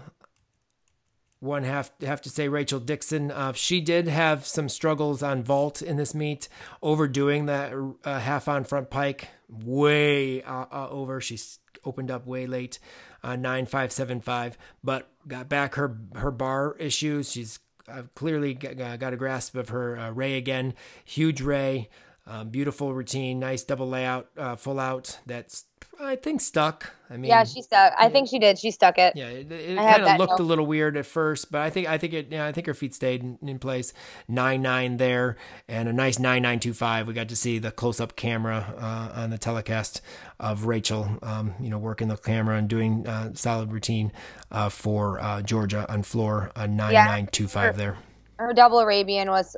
one 1.44 1.64
have 1.64 1.92
have 2.02 2.22
to 2.22 2.30
say 2.30 2.48
Rachel 2.48 2.80
Dickson. 2.80 3.30
Uh, 3.30 3.52
she 3.52 3.82
did 3.82 4.08
have 4.08 4.46
some 4.46 4.70
struggles 4.70 5.22
on 5.22 5.44
vault 5.44 5.82
in 5.82 5.98
this 5.98 6.16
meet, 6.16 6.48
overdoing 6.82 7.48
that 7.48 7.74
uh, 8.06 8.20
half 8.20 8.48
on 8.48 8.64
front 8.64 8.90
pike 8.90 9.28
way 9.50 10.42
uh, 10.44 10.66
uh 10.72 10.88
over. 10.90 11.20
She 11.20 11.38
opened 11.84 12.10
up 12.10 12.26
way 12.26 12.48
late, 12.48 12.80
uh, 13.24 13.36
nine 13.36 13.66
five 13.66 13.92
seven 13.92 14.22
five, 14.22 14.58
but 14.84 15.10
got 15.28 15.50
back 15.50 15.76
her 15.76 15.98
her 16.16 16.32
bar 16.32 16.78
issues. 16.80 17.32
She's 17.32 17.60
uh, 17.90 18.04
clearly 18.16 18.54
got, 18.54 19.00
got, 19.00 19.14
a 19.14 19.18
grasp 19.18 19.58
of 19.58 19.70
her 19.70 20.14
ray 20.14 20.38
again. 20.38 20.74
Huge 21.04 21.42
ray, 21.42 21.90
um, 22.26 22.50
beautiful 22.50 22.94
routine, 22.94 23.40
nice 23.40 23.64
double 23.64 23.90
layout, 23.90 24.30
full 24.60 24.80
out. 24.80 25.20
That's 25.26 25.66
I 26.00 26.16
think 26.16 26.42
stuck. 26.42 26.92
I 27.10 27.18
mean, 27.18 27.30
yeah, 27.30 27.44
she 27.44 27.62
stuck. 27.62 27.94
I 27.98 28.10
think 28.10 28.28
she 28.28 28.40
did. 28.40 28.58
She 28.58 28.72
stuck 28.72 28.98
it. 28.98 29.16
Yeah, 29.16 29.28
it, 29.28 29.52
it 29.52 29.78
kind 29.78 30.04
of 30.04 30.18
looked 30.18 30.32
note. 30.32 30.40
a 30.40 30.44
little 30.44 30.66
weird 30.66 30.98
at 30.98 31.06
first, 31.06 31.52
but 31.52 31.62
I 31.62 31.70
think 31.70 31.88
I 31.88 31.98
think 31.98 32.14
it. 32.14 32.28
Yeah, 32.32 32.46
I 32.46 32.52
think 32.52 32.68
her 32.68 32.74
feet 32.74 32.96
stayed 32.96 33.22
in, 33.22 33.38
in 33.42 33.60
place. 33.60 33.94
Nine 34.28 34.62
nine 34.62 34.98
there, 34.98 35.38
and 35.68 35.88
a 35.88 35.94
nice 35.94 36.20
nine 36.20 36.42
nine 36.42 36.60
two 36.60 36.74
five. 36.74 37.08
We 37.08 37.14
got 37.14 37.30
to 37.30 37.36
see 37.36 37.60
the 37.60 37.72
close 37.72 38.00
up 38.00 38.16
camera 38.16 38.74
uh, 38.78 39.22
on 39.22 39.30
the 39.30 39.38
telecast 39.38 40.02
of 40.40 40.66
Rachel. 40.66 41.20
Um, 41.22 41.54
you 41.60 41.70
know, 41.70 41.78
working 41.78 42.08
the 42.08 42.18
camera 42.18 42.58
and 42.58 42.68
doing 42.68 43.08
uh, 43.08 43.32
solid 43.34 43.72
routine 43.72 44.12
uh, 44.52 44.70
for 44.70 45.20
uh, 45.22 45.42
Georgia 45.42 45.86
on 45.92 46.04
floor 46.04 46.52
a 46.56 46.68
nine 46.68 46.94
nine 46.94 47.28
two 47.28 47.48
five 47.48 47.78
there. 47.78 47.98
Her 48.38 48.54
double 48.54 48.80
Arabian 48.80 49.30
was 49.30 49.56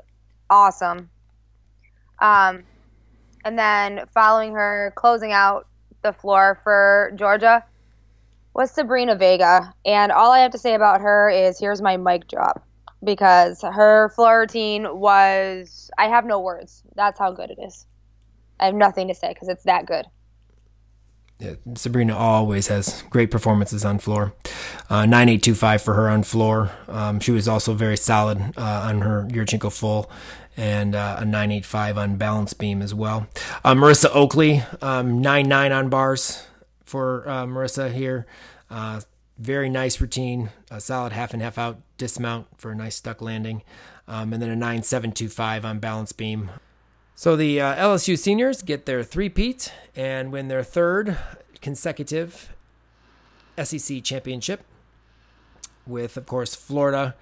awesome. 0.50 1.10
Um, 2.20 2.64
and 3.44 3.58
then 3.58 4.06
following 4.14 4.54
her 4.54 4.94
closing 4.96 5.32
out 5.32 5.68
the 6.02 6.14
floor 6.14 6.60
for 6.64 7.12
Georgia. 7.16 7.64
was 8.54 8.72
Sabrina 8.72 9.16
Vega. 9.16 9.74
And 9.86 10.12
all 10.12 10.32
I 10.32 10.40
have 10.40 10.52
to 10.52 10.58
say 10.58 10.76
about 10.76 11.02
her 11.02 11.30
is 11.30 11.60
here's 11.60 11.82
my 11.82 11.98
mic 11.98 12.28
drop 12.28 12.66
because 13.04 13.62
her 13.62 14.10
floor 14.10 14.40
routine 14.40 14.98
was, 14.98 15.92
I 15.98 16.08
have 16.08 16.26
no 16.26 16.40
words. 16.40 16.84
That's 16.96 17.20
how 17.20 17.32
good 17.32 17.52
it 17.52 17.60
is. 17.62 17.86
I 18.60 18.66
have 18.66 18.76
nothing 18.76 19.08
to 19.10 19.14
say 19.14 19.30
because 19.30 19.50
it's 19.50 19.64
that 19.64 19.86
good. 19.86 20.06
Yeah, 21.40 21.56
Sabrina 21.76 22.16
always 22.16 22.68
has 22.68 23.02
great 23.10 23.30
performances 23.30 23.84
on 23.84 24.00
floor. 24.00 24.34
Uh, 24.90 25.06
9825 25.06 25.82
for 25.82 25.94
her 25.96 26.08
on 26.08 26.24
floor. 26.24 26.72
Um, 26.88 27.20
she 27.20 27.32
was 27.32 27.50
also 27.50 27.74
very 27.74 27.98
solid 27.98 28.54
uh, 28.58 28.88
on 28.88 29.02
her 29.02 29.28
Yurchenko 29.30 29.70
full 29.70 30.10
and 30.58 30.96
uh, 30.96 31.18
a 31.20 31.26
985 31.26 31.98
on 31.98 32.16
balance 32.18 32.54
beam 32.54 32.82
as 32.82 32.94
well. 32.94 33.28
Uh, 33.64 33.74
Marissa 33.74 34.10
Oakley, 34.14 34.64
um, 34.82 35.22
99 35.22 35.72
on 35.72 35.90
bars 35.90 36.46
for 36.84 37.28
uh, 37.28 37.46
Marissa 37.46 37.92
here. 37.92 38.26
Uh, 38.70 39.02
very 39.38 39.70
nice 39.70 40.00
routine, 40.00 40.50
a 40.72 40.80
solid 40.80 41.12
half 41.12 41.34
and 41.34 41.42
half 41.42 41.58
out 41.58 41.82
dismount 41.98 42.48
for 42.58 42.72
a 42.72 42.76
nice 42.76 42.96
stuck 42.96 43.22
landing, 43.22 43.64
um, 44.08 44.32
and 44.32 44.42
then 44.42 44.50
a 44.50 44.56
9725 44.56 45.66
on 45.66 45.80
balance 45.80 46.12
beam. 46.12 46.52
So 47.16 47.36
the 47.36 47.62
uh, 47.62 47.76
LSU 47.76 48.18
seniors 48.18 48.62
get 48.62 48.86
their 48.86 49.04
three-peat 49.04 49.72
and 49.96 50.32
win 50.32 50.48
their 50.48 50.64
third 50.64 51.18
consecutive 51.62 52.54
SEC 53.62 54.04
championship, 54.04 54.64
with 55.88 56.18
of 56.18 56.26
course 56.26 56.56
Florida 56.56 57.16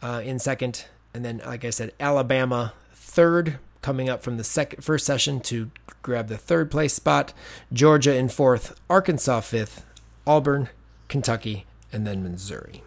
uh, 0.00 0.22
in 0.24 0.38
second, 0.38 0.86
and 1.14 1.24
then 1.24 1.42
like 1.44 1.64
I 1.64 1.70
said, 1.70 1.92
Alabama 2.00 2.72
third, 2.92 3.58
coming 3.82 4.08
up 4.08 4.22
from 4.22 4.36
the 4.36 4.44
second 4.44 4.82
first 4.82 5.04
session 5.04 5.40
to 5.40 5.70
grab 6.02 6.28
the 6.28 6.38
third 6.38 6.70
place 6.70 6.94
spot. 6.94 7.32
Georgia 7.72 8.16
in 8.16 8.28
fourth, 8.28 8.78
Arkansas 8.88 9.40
fifth, 9.40 9.84
Auburn, 10.26 10.68
Kentucky, 11.08 11.66
and 11.92 12.06
then 12.06 12.22
Missouri. 12.22 12.82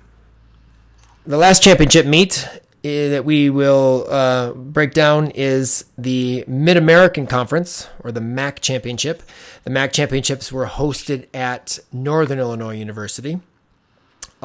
The 1.28 1.38
last 1.38 1.64
championship 1.64 2.06
meet 2.06 2.48
eh, 2.84 3.10
that 3.10 3.26
we 3.26 3.50
will 3.50 4.06
uh, 4.10 4.54
break 4.54 4.94
down 4.94 5.32
is 5.32 5.86
the 5.98 6.44
Mid 6.48 6.78
American 6.78 7.28
Conference 7.28 7.88
or 8.04 8.12
the 8.12 8.22
MAC 8.22 8.62
Championship. 8.62 9.24
The 9.64 9.72
MAC 9.72 9.92
Championships 9.92 10.52
were 10.52 10.68
hosted 10.68 11.28
at 11.34 11.80
Northern 11.92 12.40
Illinois 12.40 12.76
University. 12.76 13.40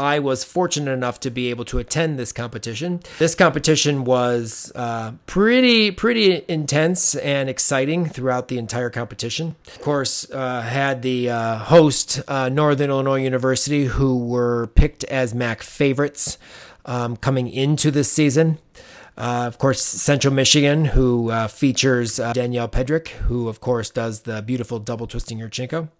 I 0.00 0.18
was 0.18 0.44
fortunate 0.44 0.90
enough 0.90 1.20
to 1.20 1.30
be 1.30 1.50
able 1.50 1.66
to 1.66 1.78
attend 1.78 2.18
this 2.18 2.32
competition. 2.32 3.00
This 3.18 3.34
competition 3.34 4.04
was 4.04 4.72
uh, 4.74 5.12
pretty 5.26 5.90
pretty 5.90 6.42
intense 6.48 7.14
and 7.16 7.50
exciting 7.50 8.06
throughout 8.06 8.48
the 8.48 8.56
entire 8.56 8.88
competition. 8.88 9.56
Of 9.66 9.82
course, 9.82 10.28
uh, 10.30 10.62
had 10.62 11.02
the 11.02 11.28
uh, 11.28 11.58
host 11.58 12.22
uh, 12.26 12.48
Northern 12.48 12.88
Illinois 12.88 13.22
University, 13.22 13.84
who 13.84 14.18
were 14.18 14.68
picked 14.68 15.04
as 15.04 15.34
MAC 15.34 15.62
favorites 15.62 16.38
um, 16.86 17.18
coming 17.18 17.48
into 17.48 17.90
this 17.90 18.10
season. 18.10 18.58
Uh, 19.18 19.44
of 19.46 19.58
course, 19.58 19.82
Central 19.82 20.32
Michigan, 20.32 20.86
who 20.86 21.30
uh, 21.30 21.46
features 21.46 22.18
uh, 22.18 22.32
Denelle 22.32 22.72
Pedrick, 22.72 23.08
who 23.08 23.48
of 23.48 23.60
course 23.60 23.90
does 23.90 24.22
the 24.22 24.40
beautiful 24.40 24.78
double 24.78 25.06
twisting 25.06 25.40
Yurchenko. 25.40 25.90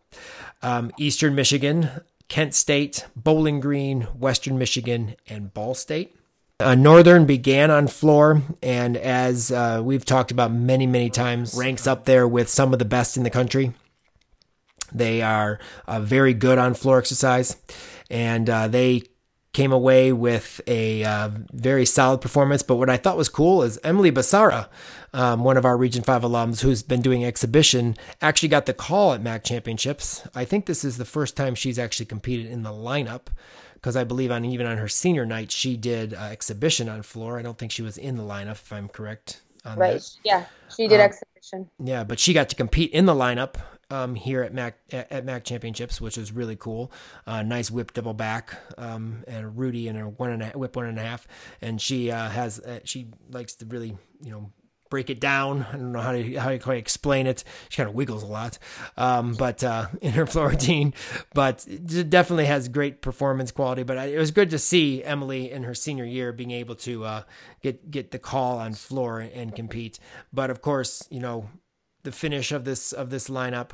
Um, 0.63 0.91
Eastern 0.99 1.35
Michigan, 1.35 1.91
Kent 2.31 2.55
State, 2.55 3.07
Bowling 3.15 3.61
Green, 3.61 4.03
Western 4.03 4.57
Michigan, 4.57 5.17
and 5.29 5.53
Ball 5.53 5.75
State. 5.75 6.17
Uh, 6.61 6.77
Northern 6.77 7.27
began 7.27 7.71
on 7.71 7.89
floor, 7.89 8.43
and 8.63 8.97
as 8.97 9.51
uh, 9.51 9.83
we've 9.85 10.05
talked 10.05 10.31
about 10.31 10.53
many, 10.53 10.87
many 10.87 11.11
times, 11.11 11.55
ranks 11.55 11.87
up 11.87 12.05
there 12.05 12.29
with 12.29 12.49
some 12.49 12.73
of 12.73 12.79
the 12.79 12.85
best 12.85 13.17
in 13.17 13.25
the 13.25 13.31
country. 13.31 13.75
They 14.93 15.23
are 15.23 15.59
uh, 15.89 16.01
very 16.01 16.33
good 16.33 16.57
on 16.57 16.75
floor 16.75 16.99
exercise, 16.99 17.57
and 18.09 18.47
they 18.47 19.03
came 19.53 19.73
away 19.73 20.13
with 20.13 20.61
a 20.67 21.03
uh, 21.03 21.31
very 21.53 21.85
solid 21.85 22.21
performance. 22.21 22.63
But 22.63 22.77
what 22.77 22.91
I 22.91 22.97
thought 22.97 23.17
was 23.17 23.29
cool 23.29 23.63
is 23.63 23.79
Emily 23.83 24.13
Basara, 24.13 24.69
um, 25.13 25.45
one 25.45 25.57
of 25.57 25.65
our 25.65 25.77
Region 25.77 26.03
5 26.03 26.23
alums 26.23 26.61
who's 26.61 26.83
been 26.83 27.03
doing 27.03 27.25
exhibition, 27.25 27.97
actually 28.21 28.49
got 28.49 28.67
the 28.67 28.75
call 28.75 29.13
at 29.13 29.23
MAC 29.23 29.45
Championships. 29.45 30.27
I 30.35 30.45
think 30.45 30.67
this 30.67 30.85
is 30.85 30.97
the 30.97 31.05
first 31.05 31.37
time 31.37 31.55
she's 31.55 31.79
actually 31.79 32.07
competed 32.07 32.47
in 32.47 32.63
the 32.63 32.71
lineup 32.71 33.27
because 33.75 33.97
I 33.97 34.05
believe 34.05 34.31
on 34.31 34.45
even 34.45 34.67
on 34.67 34.77
her 34.79 34.89
senior 34.89 35.25
night, 35.25 35.51
she 35.51 35.77
did 35.77 36.13
uh, 36.13 36.19
exhibition 36.31 36.89
on 36.89 37.03
floor. 37.03 37.39
I 37.39 37.43
don't 37.43 37.57
think 37.57 37.73
she 37.73 37.83
was 37.83 37.97
in 37.97 38.17
the 38.17 38.23
lineup, 38.23 38.53
if 38.53 38.73
I'm 38.73 38.89
correct. 38.89 39.41
right. 39.65 39.95
That. 39.95 40.17
Yeah. 40.23 40.45
She 40.75 40.87
did 40.87 41.01
uh, 41.01 41.05
exhibition. 41.05 41.71
Yeah, 41.83 42.05
but 42.05 42.19
she 42.19 42.33
got 42.33 42.51
to 42.51 42.57
compete 42.57 42.91
in 42.93 43.07
the 43.07 43.15
lineup 43.15 43.57
um, 43.91 44.15
here 44.15 44.43
at 44.43 44.53
Mac 44.53 44.79
at, 44.93 45.11
at, 45.11 45.25
Mac 45.25 45.45
Championships, 45.45 46.01
which 46.01 46.17
was 46.17 46.31
really 46.31 46.57
cool. 46.57 46.93
Uh, 47.27 47.43
nice 47.43 47.71
whip 47.71 47.93
double 47.93 48.15
back, 48.15 48.57
um, 48.79 49.25
and 49.27 49.57
Rudy 49.57 49.89
and 49.89 49.99
a 49.99 50.09
one 50.09 50.31
and 50.31 50.43
a 50.43 50.51
whip 50.51 50.77
one 50.77 50.87
and 50.87 50.99
a 50.99 51.03
half, 51.03 51.27
and 51.61 51.81
she 51.81 52.11
uh, 52.11 52.29
has 52.29 52.61
uh, 52.61 52.81
she 52.85 53.09
likes 53.31 53.55
to 53.57 53.67
really 53.67 53.97
you 54.23 54.31
know 54.31 54.53
break 54.91 55.09
it 55.09 55.21
down. 55.21 55.67
I 55.69 55.73
don't 55.73 55.93
know 55.93 56.01
how 56.01 56.13
to 56.13 56.35
how 56.35 56.51
you 56.51 56.59
quite 56.59 56.79
explain 56.79 57.27
it. 57.27 57.45
She 57.69 57.79
kind 57.79 57.89
of 57.89 57.95
wiggles 57.95 58.23
a 58.23 58.27
lot, 58.27 58.59
um, 58.97 59.35
but 59.35 59.65
uh, 59.65 59.87
in 60.03 60.13
her 60.13 60.27
floor 60.27 60.51
routine, 60.51 60.93
but 61.33 61.67
definitely 62.11 62.47
has 62.47 62.69
great 62.69 63.01
performance 63.01 63.51
quality. 63.53 63.85
But 63.85 64.09
it 64.09 64.19
was 64.19 64.31
good 64.31 64.51
to 64.51 64.59
see 64.59 65.03
Emily 65.03 65.51
in 65.51 65.63
her 65.63 65.75
senior 65.75 66.05
year 66.05 66.33
being 66.33 66.51
able 66.51 66.75
to 66.77 67.05
uh, 67.05 67.23
get 67.63 67.91
get 67.91 68.11
the 68.11 68.19
call 68.19 68.59
on 68.59 68.75
floor 68.75 69.21
and 69.21 69.55
compete. 69.55 69.99
But 70.33 70.51
of 70.51 70.61
course, 70.61 71.07
you 71.11 71.21
know 71.21 71.49
the 72.03 72.13
finish 72.13 72.53
of 72.53 72.65
this 72.65 72.93
of 72.93 73.11
this 73.11 73.29
lineup. 73.29 73.71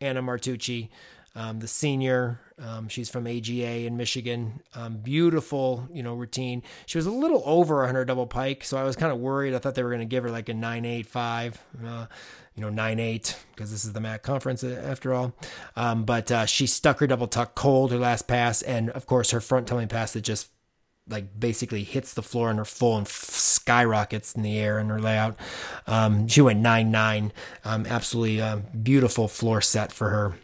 Anna 0.00 0.22
Martucci, 0.22 0.90
um, 1.34 1.58
the 1.58 1.66
senior. 1.66 2.40
Um, 2.60 2.88
she's 2.88 3.08
from 3.08 3.26
AGA 3.26 3.86
in 3.86 3.96
Michigan. 3.96 4.60
Um, 4.74 4.96
beautiful, 4.96 5.88
you 5.92 6.02
know, 6.02 6.14
routine. 6.14 6.62
She 6.86 6.98
was 6.98 7.06
a 7.06 7.10
little 7.10 7.42
over 7.44 7.86
on 7.86 7.94
her 7.94 8.04
double 8.04 8.26
pike, 8.26 8.64
so 8.64 8.76
I 8.76 8.84
was 8.84 8.96
kind 8.96 9.12
of 9.12 9.18
worried. 9.18 9.54
I 9.54 9.58
thought 9.58 9.74
they 9.74 9.82
were 9.82 9.90
going 9.90 10.00
to 10.00 10.06
give 10.06 10.24
her 10.24 10.30
like 10.30 10.48
a 10.48 10.54
nine 10.54 10.84
eight 10.84 11.06
five, 11.06 11.62
uh, 11.84 12.06
you 12.54 12.62
know, 12.62 12.70
nine 12.70 12.98
eight 12.98 13.36
because 13.54 13.70
this 13.70 13.84
is 13.84 13.92
the 13.92 14.00
MAC 14.00 14.22
conference 14.22 14.64
uh, 14.64 14.82
after 14.84 15.14
all. 15.14 15.34
Um, 15.76 16.04
but 16.04 16.30
uh, 16.32 16.46
she 16.46 16.66
stuck 16.66 16.98
her 16.98 17.06
double 17.06 17.28
tuck 17.28 17.54
cold 17.54 17.92
her 17.92 17.98
last 17.98 18.26
pass, 18.26 18.62
and 18.62 18.90
of 18.90 19.06
course 19.06 19.30
her 19.30 19.40
front 19.40 19.68
tumbling 19.68 19.88
pass 19.88 20.12
that 20.14 20.22
just 20.22 20.50
like 21.08 21.38
basically 21.38 21.84
hits 21.84 22.12
the 22.14 22.22
floor 22.22 22.50
in 22.50 22.58
her 22.58 22.64
full 22.64 22.98
and 22.98 23.06
f- 23.06 23.12
skyrockets 23.12 24.34
in 24.34 24.42
the 24.42 24.58
air 24.58 24.78
in 24.78 24.88
her 24.88 25.00
layout. 25.00 25.38
Um, 25.86 26.28
she 26.28 26.40
went 26.40 26.60
nine 26.60 26.90
nine. 26.90 27.32
Um, 27.64 27.86
absolutely 27.86 28.40
uh, 28.40 28.58
beautiful 28.82 29.28
floor 29.28 29.60
set 29.60 29.92
for 29.92 30.10
her. 30.10 30.34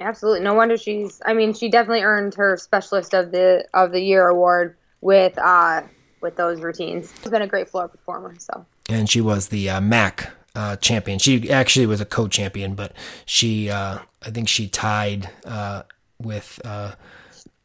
Absolutely, 0.00 0.40
no 0.40 0.54
wonder 0.54 0.76
she's. 0.76 1.20
I 1.24 1.34
mean, 1.34 1.52
she 1.52 1.68
definitely 1.68 2.02
earned 2.02 2.34
her 2.34 2.56
specialist 2.56 3.14
of 3.14 3.30
the 3.30 3.66
of 3.74 3.92
the 3.92 4.00
year 4.00 4.28
award 4.28 4.76
with 5.02 5.38
uh 5.38 5.82
with 6.20 6.36
those 6.36 6.60
routines. 6.60 7.12
She's 7.20 7.30
been 7.30 7.42
a 7.42 7.46
great 7.46 7.68
floor 7.68 7.88
performer. 7.88 8.34
So. 8.38 8.64
And 8.88 9.08
she 9.08 9.20
was 9.20 9.48
the 9.48 9.70
uh, 9.70 9.80
MAC 9.80 10.30
uh, 10.54 10.76
champion. 10.76 11.18
She 11.18 11.50
actually 11.50 11.86
was 11.86 12.00
a 12.00 12.04
co-champion, 12.04 12.74
but 12.74 12.92
she, 13.24 13.70
uh, 13.70 13.98
I 14.22 14.30
think 14.30 14.48
she 14.48 14.68
tied 14.68 15.30
uh, 15.44 15.82
with 16.18 16.60
uh, 16.64 16.92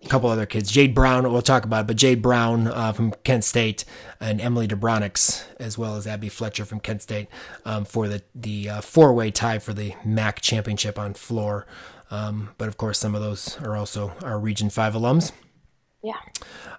a 0.03 0.07
couple 0.07 0.29
other 0.29 0.45
kids. 0.45 0.71
Jade 0.71 0.93
Brown, 0.93 1.31
we'll 1.31 1.41
talk 1.41 1.65
about 1.65 1.81
it, 1.81 1.87
but 1.87 1.95
Jade 1.95 2.21
Brown 2.21 2.67
uh, 2.67 2.93
from 2.93 3.11
Kent 3.23 3.43
State 3.43 3.85
and 4.19 4.39
Emily 4.39 4.67
DeBronix, 4.67 5.45
as 5.59 5.77
well 5.77 5.95
as 5.95 6.05
Abby 6.05 6.29
Fletcher 6.29 6.65
from 6.65 6.79
Kent 6.79 7.01
State, 7.01 7.27
um, 7.65 7.85
for 7.85 8.07
the 8.07 8.21
the 8.33 8.69
uh, 8.69 8.81
four 8.81 9.13
way 9.13 9.31
tie 9.31 9.59
for 9.59 9.73
the 9.73 9.95
MAC 10.05 10.41
championship 10.41 10.99
on 10.99 11.13
floor. 11.13 11.65
Um, 12.11 12.49
but 12.57 12.67
of 12.67 12.77
course, 12.77 12.99
some 12.99 13.15
of 13.15 13.21
those 13.21 13.59
are 13.61 13.75
also 13.75 14.13
our 14.23 14.39
Region 14.39 14.69
Five 14.69 14.93
alums. 14.93 15.31
Yeah. 16.03 16.19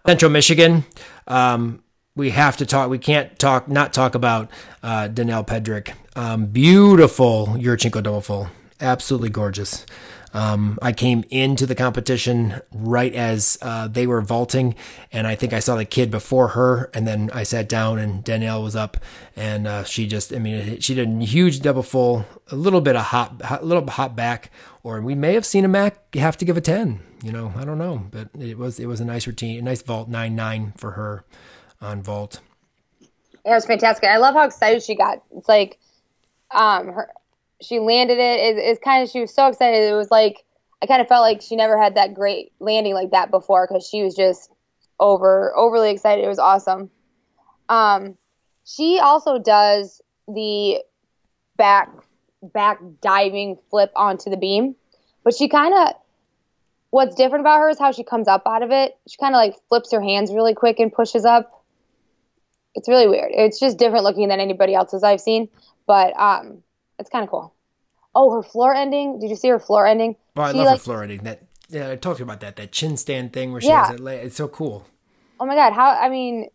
Central 0.06 0.30
Michigan. 0.30 0.84
Um, 1.26 1.82
we 2.14 2.30
have 2.30 2.56
to 2.58 2.66
talk. 2.66 2.88
We 2.88 2.98
can't 2.98 3.38
talk 3.38 3.68
not 3.68 3.92
talk 3.92 4.14
about 4.14 4.50
uh, 4.82 5.08
Denelle 5.12 5.46
Pedrick. 5.46 5.94
Um, 6.14 6.46
beautiful 6.46 7.48
Yurchenko 7.48 8.02
double 8.02 8.20
full, 8.22 8.48
absolutely 8.80 9.28
gorgeous. 9.28 9.84
Um, 10.32 10.78
I 10.82 10.92
came 10.92 11.24
into 11.30 11.64
the 11.64 11.74
competition 11.74 12.60
right 12.70 13.14
as 13.14 13.56
uh, 13.62 13.88
they 13.88 14.06
were 14.06 14.20
vaulting, 14.20 14.74
and 15.10 15.26
I 15.26 15.34
think 15.34 15.54
I 15.54 15.60
saw 15.60 15.76
the 15.76 15.86
kid 15.86 16.10
before 16.10 16.48
her, 16.48 16.90
and 16.92 17.08
then 17.08 17.30
I 17.32 17.42
sat 17.42 17.70
down, 17.70 17.98
and 17.98 18.22
Danielle 18.22 18.62
was 18.62 18.76
up, 18.76 18.98
and 19.34 19.66
uh, 19.66 19.84
she 19.84 20.06
just, 20.06 20.34
I 20.34 20.38
mean, 20.38 20.78
she 20.80 20.94
did 20.94 21.08
a 21.08 21.24
huge 21.24 21.60
double 21.60 21.82
full, 21.82 22.26
a 22.50 22.56
little 22.56 22.82
bit 22.82 22.96
of 22.96 23.06
hop, 23.06 23.40
a 23.48 23.64
little 23.64 23.88
hop 23.88 24.14
back, 24.14 24.50
or 24.86 25.00
we 25.00 25.16
may 25.16 25.34
have 25.34 25.44
seen 25.44 25.64
a 25.64 25.68
Mac 25.68 26.14
have 26.14 26.36
to 26.36 26.44
give 26.44 26.56
a 26.56 26.60
ten. 26.60 27.00
You 27.20 27.32
know, 27.32 27.52
I 27.56 27.64
don't 27.64 27.76
know, 27.76 28.06
but 28.08 28.28
it 28.38 28.56
was 28.56 28.78
it 28.78 28.86
was 28.86 29.00
a 29.00 29.04
nice 29.04 29.26
routine, 29.26 29.58
a 29.58 29.62
nice 29.62 29.82
vault 29.82 30.08
nine 30.08 30.36
nine 30.36 30.74
for 30.76 30.92
her 30.92 31.24
on 31.80 32.04
vault. 32.04 32.40
It 33.00 33.50
was 33.50 33.66
fantastic. 33.66 34.08
I 34.08 34.18
love 34.18 34.34
how 34.34 34.44
excited 34.44 34.84
she 34.84 34.94
got. 34.94 35.24
It's 35.36 35.48
like, 35.48 35.80
um, 36.52 36.86
her 36.86 37.10
she 37.60 37.80
landed 37.80 38.18
it. 38.18 38.40
it. 38.40 38.58
It's 38.58 38.78
kind 38.78 39.02
of 39.02 39.10
she 39.10 39.20
was 39.20 39.34
so 39.34 39.48
excited. 39.48 39.90
It 39.90 39.94
was 39.94 40.12
like 40.12 40.44
I 40.80 40.86
kind 40.86 41.02
of 41.02 41.08
felt 41.08 41.22
like 41.22 41.42
she 41.42 41.56
never 41.56 41.76
had 41.76 41.96
that 41.96 42.14
great 42.14 42.52
landing 42.60 42.94
like 42.94 43.10
that 43.10 43.32
before 43.32 43.66
because 43.66 43.88
she 43.88 44.04
was 44.04 44.14
just 44.14 44.52
over 45.00 45.52
overly 45.56 45.90
excited. 45.90 46.24
It 46.24 46.28
was 46.28 46.38
awesome. 46.38 46.90
Um, 47.68 48.16
she 48.64 49.00
also 49.00 49.40
does 49.40 50.00
the 50.28 50.80
back 51.56 51.90
back 52.52 52.78
diving 53.00 53.58
flip 53.70 53.90
onto 53.96 54.30
the 54.30 54.36
beam, 54.36 54.74
but 55.24 55.34
she 55.34 55.48
kind 55.48 55.74
of 55.74 55.94
what's 56.90 57.14
different 57.14 57.42
about 57.42 57.58
her 57.58 57.68
is 57.68 57.78
how 57.78 57.92
she 57.92 58.04
comes 58.04 58.28
up 58.28 58.42
out 58.46 58.62
of 58.62 58.70
it. 58.70 58.96
She 59.08 59.16
kind 59.18 59.34
of 59.34 59.38
like 59.38 59.54
flips 59.68 59.92
her 59.92 60.00
hands 60.00 60.32
really 60.32 60.54
quick 60.54 60.78
and 60.78 60.92
pushes 60.92 61.24
up. 61.24 61.64
It's 62.74 62.88
really 62.88 63.08
weird. 63.08 63.30
It's 63.32 63.58
just 63.58 63.78
different 63.78 64.04
looking 64.04 64.28
than 64.28 64.38
anybody 64.40 64.74
else's 64.74 65.02
I've 65.02 65.20
seen, 65.20 65.48
but 65.86 66.18
um, 66.18 66.62
it's 66.98 67.10
kind 67.10 67.24
of 67.24 67.30
cool. 67.30 67.54
Oh, 68.14 68.32
her 68.34 68.42
floor 68.42 68.74
ending. 68.74 69.18
Did 69.18 69.30
you 69.30 69.36
see 69.36 69.48
her 69.48 69.58
floor 69.58 69.86
ending? 69.86 70.16
Oh, 70.36 70.42
I 70.42 70.52
She, 70.52 70.58
love 70.58 70.66
like- 70.66 70.74
her 70.78 70.82
floor 70.84 71.02
ending. 71.02 71.22
That 71.24 71.42
yeah, 71.68 71.90
I 71.90 71.96
talked 71.96 72.20
about 72.20 72.40
that. 72.40 72.56
That 72.56 72.72
chin 72.72 72.96
stand 72.96 73.32
thing 73.32 73.52
where 73.52 73.60
she 73.60 73.68
Yeah. 73.68 73.88
has 73.88 74.00
it. 74.00 74.06
It's 74.06 74.36
so 74.36 74.48
cool. 74.48 74.86
Oh 75.40 75.44
my 75.46 75.54
god, 75.54 75.72
how 75.72 75.90
I 75.90 76.08
mean, 76.08 76.48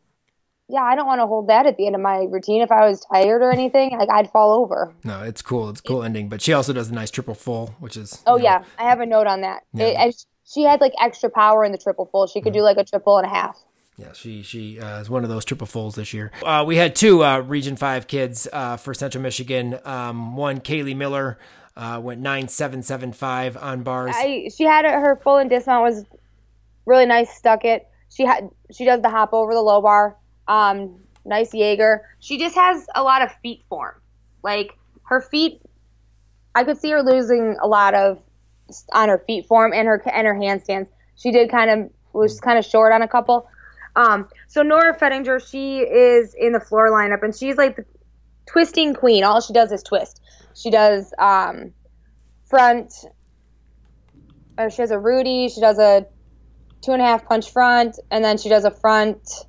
yeah, 0.72 0.84
I 0.84 0.96
don't 0.96 1.06
want 1.06 1.20
to 1.20 1.28
hold 1.28 1.50
that 1.50 1.66
at 1.66 1.78
the 1.78 1.86
end 1.86 1.96
of 1.96 2.02
my 2.02 2.26
routine. 2.30 2.62
If 2.62 2.72
I 2.72 2.88
was 2.88 3.06
tired 3.12 3.42
or 3.42 3.52
anything, 3.52 3.98
like 3.98 4.10
I'd 4.10 4.32
fall 4.32 4.54
over. 4.54 4.94
No, 5.04 5.22
it's 5.22 5.42
cool. 5.42 5.70
It's 5.70 5.82
a 5.82 5.84
cool 5.84 6.04
ending. 6.04 6.30
But 6.30 6.42
she 6.42 6.54
also 6.54 6.72
does 6.72 6.90
a 6.90 6.94
nice 6.94 7.12
triple 7.12 7.36
full, 7.36 7.76
which 7.80 7.98
is 7.98 8.22
Oh 8.26 8.38
you 8.38 8.44
know, 8.44 8.50
yeah, 8.50 8.64
I 8.78 8.84
have 8.84 9.02
a 9.02 9.06
note 9.06 9.28
on 9.28 9.42
that. 9.42 9.64
Yeah. 9.74 10.06
It, 10.06 10.26
she 10.46 10.64
had 10.64 10.82
like 10.82 10.94
extra 11.00 11.30
power 11.30 11.64
in 11.64 11.72
the 11.72 11.78
triple 11.78 12.06
full. 12.06 12.28
She 12.28 12.42
could 12.42 12.54
do 12.54 12.62
like 12.62 12.78
a 12.78 12.84
triple 12.84 13.18
and 13.18 13.26
a 13.26 13.30
half. 13.30 13.58
Yeah, 13.98 14.14
she 14.14 14.42
she 14.42 14.80
uh, 14.80 15.02
is 15.02 15.10
one 15.10 15.24
of 15.24 15.30
those 15.30 15.46
triple 15.46 15.68
fulls 15.68 15.96
this 15.96 16.14
year. 16.14 16.32
Uh, 16.44 16.64
we 16.66 16.78
had 16.78 16.96
two 16.96 17.24
uh, 17.24 17.40
Region 17.40 17.76
Five 17.76 18.08
kids 18.08 18.48
uh, 18.52 18.78
for 18.78 18.94
Central 18.94 19.22
Michigan. 19.22 19.78
Um, 19.86 20.36
one 20.36 20.60
Kaylee 20.60 20.96
Miller 20.96 21.38
uh, 21.76 22.00
went 22.02 22.22
nine 22.22 22.48
seven 22.48 22.82
seven 22.82 23.12
five 23.12 23.58
on 23.58 23.84
bars. 23.84 24.16
I 24.16 24.50
she 24.56 24.64
had 24.64 24.86
it, 24.86 24.92
her 24.92 25.20
full 25.24 25.38
and 25.38 25.50
dismount 25.50 25.84
was 25.84 26.06
really 26.86 27.06
nice. 27.06 27.30
Stuck 27.36 27.64
it. 27.66 27.88
She 28.10 28.24
had 28.24 28.50
she 28.72 28.86
does 28.86 29.02
the 29.02 29.10
hop 29.10 29.34
over 29.34 29.54
the 29.54 29.62
low 29.62 29.82
bar. 29.82 30.18
Um, 30.52 31.00
nice 31.24 31.54
Jaeger. 31.54 32.02
She 32.20 32.38
just 32.38 32.56
has 32.56 32.86
a 32.94 33.02
lot 33.02 33.22
of 33.22 33.32
feet 33.42 33.64
form. 33.70 33.96
Like 34.44 34.78
her 35.04 35.22
feet, 35.22 35.62
I 36.54 36.66
could 36.66 36.78
see 36.78 36.92
her 36.92 37.02
losing 37.02 37.56
a 37.62 37.68
lot 37.68 37.94
of 37.94 38.20
on 38.92 39.10
her 39.10 39.24
feet 39.26 39.46
form 39.48 39.72
and 39.74 39.88
her 39.88 40.02
and 40.12 40.28
her 40.28 40.34
handstands. 40.34 40.88
She 41.16 41.32
did 41.32 41.50
kind 41.50 41.70
of 41.70 41.90
was 42.14 42.42
kind 42.42 42.60
of 42.60 42.66
short 42.66 42.92
on 42.92 43.02
a 43.02 43.08
couple. 43.08 43.48
Um, 43.96 44.28
so 44.48 44.62
Nora 44.62 44.98
Fettinger, 44.98 45.40
she 45.50 45.80
is 45.80 46.34
in 46.34 46.52
the 46.52 46.60
floor 46.60 46.90
lineup 46.90 47.24
and 47.24 47.34
she's 47.36 47.56
like 47.56 47.78
the 47.78 47.86
twisting 48.46 48.94
queen. 48.94 49.24
All 49.24 49.40
she 49.40 49.54
does 49.54 49.72
is 49.72 49.84
twist. 49.84 50.20
She 50.54 50.70
does 50.70 51.14
um, 51.18 51.74
front 52.50 52.94
she 54.70 54.82
has 54.82 54.92
a 54.92 55.00
Rudy, 55.00 55.50
she 55.50 55.62
does 55.62 55.80
a 55.80 56.06
two 56.82 56.92
and 56.92 57.02
a 57.02 57.06
half 57.06 57.26
punch 57.26 57.52
front, 57.52 57.98
and 58.12 58.24
then 58.24 58.38
she 58.38 58.50
does 58.50 58.66
a 58.66 58.72
front 58.72 59.46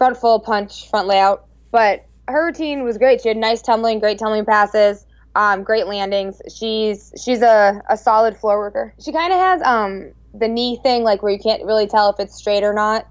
front 0.00 0.16
full 0.16 0.40
punch 0.40 0.88
front 0.88 1.06
layout. 1.06 1.44
But 1.70 2.06
her 2.26 2.46
routine 2.46 2.84
was 2.84 2.96
great. 2.96 3.20
She 3.20 3.28
had 3.28 3.36
nice 3.36 3.60
tumbling, 3.60 4.00
great 4.00 4.18
tumbling 4.18 4.46
passes, 4.46 5.04
um, 5.34 5.62
great 5.62 5.86
landings. 5.86 6.40
She's 6.56 7.12
she's 7.22 7.42
a, 7.42 7.82
a 7.86 7.98
solid 7.98 8.34
floor 8.38 8.58
worker. 8.58 8.94
She 8.98 9.12
kind 9.12 9.30
of 9.30 9.38
has 9.38 9.60
um 9.62 10.12
the 10.32 10.48
knee 10.48 10.80
thing 10.82 11.02
like 11.02 11.22
where 11.22 11.30
you 11.30 11.38
can't 11.38 11.62
really 11.66 11.86
tell 11.86 12.08
if 12.08 12.18
it's 12.18 12.34
straight 12.34 12.64
or 12.64 12.72
not. 12.72 13.06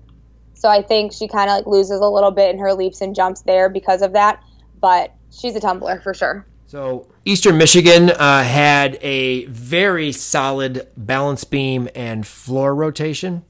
So 0.56 0.68
I 0.68 0.82
think 0.82 1.14
she 1.14 1.28
kind 1.28 1.48
of 1.48 1.58
like 1.58 1.68
loses 1.68 2.00
a 2.00 2.08
little 2.08 2.32
bit 2.32 2.56
in 2.56 2.60
her 2.60 2.74
leaps 2.74 3.02
and 3.02 3.14
jumps 3.14 3.44
there 3.44 3.70
because 3.70 4.02
of 4.02 4.14
that. 4.14 4.44
But 4.82 5.14
she's 5.30 5.56
a 5.56 5.60
tumbler 5.60 6.02
for 6.02 6.16
sure. 6.16 6.48
So 6.66 7.08
Eastern 7.24 7.58
Michigan 7.60 8.10
uh, 8.10 8.44
had 8.44 8.98
a 9.02 9.46
very 9.46 10.12
solid 10.12 10.88
balance 10.98 11.44
beam 11.44 11.88
and 11.94 12.26
floor 12.26 12.74
rotation, 12.74 13.44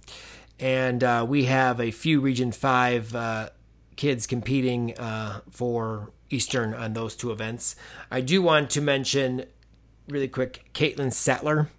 and 0.60 1.04
uh, 1.04 1.26
we 1.28 1.46
have 1.46 1.80
a 1.80 1.92
few 1.92 2.20
Region 2.20 2.52
Five 2.52 3.16
uh, 3.16 3.50
kids 3.96 4.28
competing 4.28 4.98
uh, 4.98 5.42
for 5.52 6.12
Eastern 6.30 6.74
on 6.74 6.94
those 6.94 7.16
two 7.16 7.32
events. 7.32 7.76
I 8.12 8.22
do 8.22 8.42
want 8.42 8.70
to 8.72 8.82
mention 8.82 9.46
really 10.08 10.28
quick 10.28 10.70
Caitlin 10.74 11.14
Sattler. 11.14 11.70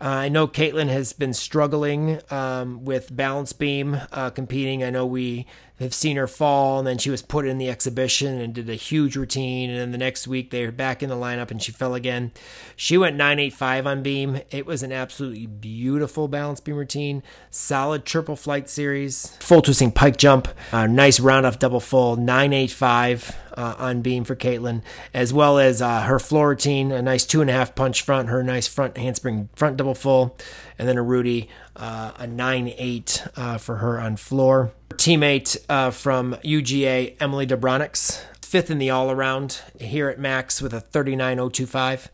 Uh, 0.00 0.04
I 0.04 0.28
know 0.28 0.46
Caitlin 0.46 0.88
has 0.88 1.12
been 1.12 1.34
struggling 1.34 2.20
um, 2.30 2.84
with 2.84 3.14
balance 3.14 3.52
beam 3.52 4.00
uh, 4.12 4.30
competing. 4.30 4.84
I 4.84 4.90
know 4.90 5.04
we 5.04 5.46
have 5.80 5.94
seen 5.94 6.16
her 6.16 6.26
fall, 6.26 6.78
and 6.78 6.86
then 6.86 6.98
she 6.98 7.10
was 7.10 7.22
put 7.22 7.46
in 7.46 7.58
the 7.58 7.70
exhibition 7.70 8.40
and 8.40 8.54
did 8.54 8.68
a 8.68 8.74
huge 8.74 9.16
routine. 9.16 9.70
And 9.70 9.78
then 9.78 9.92
the 9.92 9.98
next 9.98 10.26
week 10.26 10.50
they 10.50 10.64
were 10.64 10.72
back 10.72 11.02
in 11.02 11.08
the 11.08 11.16
lineup, 11.16 11.50
and 11.50 11.62
she 11.62 11.72
fell 11.72 11.94
again. 11.94 12.32
She 12.76 12.98
went 12.98 13.16
985 13.16 13.86
on 13.86 14.02
beam. 14.02 14.40
It 14.50 14.66
was 14.66 14.82
an 14.82 14.92
absolutely 14.92 15.46
beautiful 15.46 16.28
balance 16.28 16.60
beam 16.60 16.76
routine. 16.76 17.22
Solid 17.50 18.04
triple 18.04 18.36
flight 18.36 18.68
series, 18.68 19.36
full 19.40 19.62
twisting 19.62 19.92
pike 19.92 20.16
jump, 20.16 20.48
nice 20.72 21.20
round 21.20 21.46
off 21.46 21.58
double 21.58 21.80
full 21.80 22.16
985 22.16 23.36
uh, 23.58 23.74
on 23.76 24.02
beam 24.02 24.22
for 24.22 24.36
Caitlin, 24.36 24.82
as 25.12 25.32
well 25.32 25.58
as 25.58 25.82
uh, 25.82 26.02
her 26.02 26.20
floor 26.20 26.50
routine, 26.50 26.92
a 26.92 27.02
nice 27.02 27.26
two 27.26 27.40
and 27.40 27.50
a 27.50 27.52
half 27.52 27.74
punch 27.74 28.02
front, 28.02 28.28
her 28.28 28.42
nice 28.44 28.68
front 28.68 28.96
handspring 28.96 29.48
front 29.56 29.76
double 29.76 29.96
full, 29.96 30.36
and 30.78 30.88
then 30.88 30.96
a 30.96 31.02
Rudy, 31.02 31.48
uh, 31.78 32.12
a 32.16 32.26
9 32.26 32.72
8 32.76 33.26
uh, 33.36 33.58
for 33.58 33.76
her 33.76 34.00
on 34.00 34.16
floor. 34.16 34.72
Her 34.90 34.96
teammate 34.96 35.56
uh, 35.68 35.90
from 35.90 36.34
UGA, 36.44 37.16
Emily 37.20 37.46
Dobronix, 37.46 38.22
fifth 38.42 38.70
in 38.70 38.78
the 38.78 38.90
all 38.90 39.10
around 39.10 39.60
here 39.80 40.08
at 40.08 40.18
MACs 40.18 40.60
with 40.60 40.74
a 40.74 40.80
39025. 40.80 42.10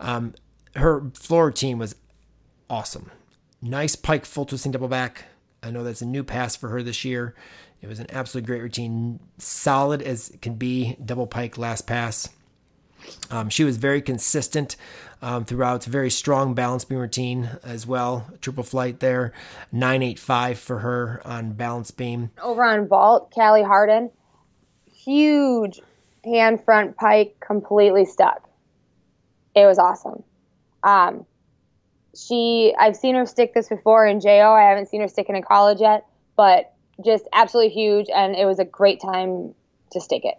Um, 0.00 0.34
her 0.76 1.10
floor 1.14 1.46
routine 1.46 1.78
was 1.78 1.94
awesome. 2.70 3.10
Nice 3.60 3.94
pike 3.94 4.24
full 4.24 4.46
twisting 4.46 4.72
double 4.72 4.88
back. 4.88 5.24
I 5.62 5.70
know 5.70 5.84
that's 5.84 6.02
a 6.02 6.06
new 6.06 6.24
pass 6.24 6.56
for 6.56 6.70
her 6.70 6.82
this 6.82 7.04
year. 7.04 7.34
It 7.80 7.88
was 7.88 8.00
an 8.00 8.06
absolutely 8.10 8.46
great 8.46 8.62
routine, 8.62 9.20
solid 9.38 10.02
as 10.02 10.30
it 10.30 10.40
can 10.40 10.54
be. 10.54 10.96
Double 11.04 11.26
pike 11.26 11.58
last 11.58 11.86
pass. 11.86 12.28
Um, 13.30 13.48
she 13.48 13.64
was 13.64 13.76
very 13.76 14.00
consistent 14.00 14.76
um, 15.22 15.44
throughout. 15.44 15.76
It's 15.76 15.86
a 15.86 15.90
very 15.90 16.10
strong 16.10 16.52
balance 16.54 16.84
beam 16.84 16.98
routine 16.98 17.50
as 17.62 17.86
well. 17.86 18.26
Triple 18.40 18.64
flight 18.64 19.00
there, 19.00 19.32
nine 19.70 20.02
eight 20.02 20.18
five 20.18 20.58
for 20.58 20.80
her 20.80 21.22
on 21.24 21.52
balance 21.52 21.90
beam. 21.90 22.30
over 22.42 22.64
on 22.64 22.88
vault, 22.88 23.32
Callie 23.32 23.62
Harden, 23.62 24.10
huge 24.92 25.80
hand 26.24 26.62
front 26.64 26.96
pike, 26.96 27.36
completely 27.40 28.04
stuck. 28.04 28.48
It 29.54 29.64
was 29.66 29.78
awesome. 29.78 30.22
Um, 30.82 31.26
she, 32.14 32.74
I've 32.78 32.96
seen 32.96 33.14
her 33.14 33.26
stick 33.26 33.54
this 33.54 33.68
before 33.68 34.06
in 34.06 34.20
JO. 34.20 34.52
I 34.52 34.68
haven't 34.68 34.88
seen 34.88 35.00
her 35.00 35.08
stick 35.08 35.28
it 35.28 35.36
in 35.36 35.42
college 35.42 35.80
yet, 35.80 36.06
but 36.36 36.74
just 37.04 37.26
absolutely 37.32 37.72
huge, 37.72 38.06
and 38.14 38.34
it 38.34 38.44
was 38.44 38.58
a 38.58 38.64
great 38.64 39.00
time 39.00 39.54
to 39.92 40.00
stick 40.00 40.24
it. 40.24 40.38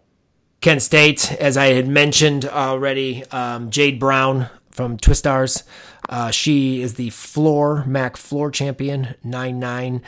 Kent 0.62 0.82
State, 0.82 1.34
as 1.34 1.58
I 1.58 1.68
had 1.68 1.88
mentioned 1.88 2.46
already, 2.46 3.26
um, 3.32 3.70
Jade 3.70 4.00
Brown 4.00 4.50
from 4.74 4.98
Twistars. 4.98 5.64
Uh, 6.10 6.32
she 6.32 6.82
is 6.82 6.96
the 6.96 7.10
floor 7.12 7.86
Mac 7.86 8.18
floor 8.18 8.52
champion, 8.52 9.16
nine 9.24 9.60
nine. 9.60 10.02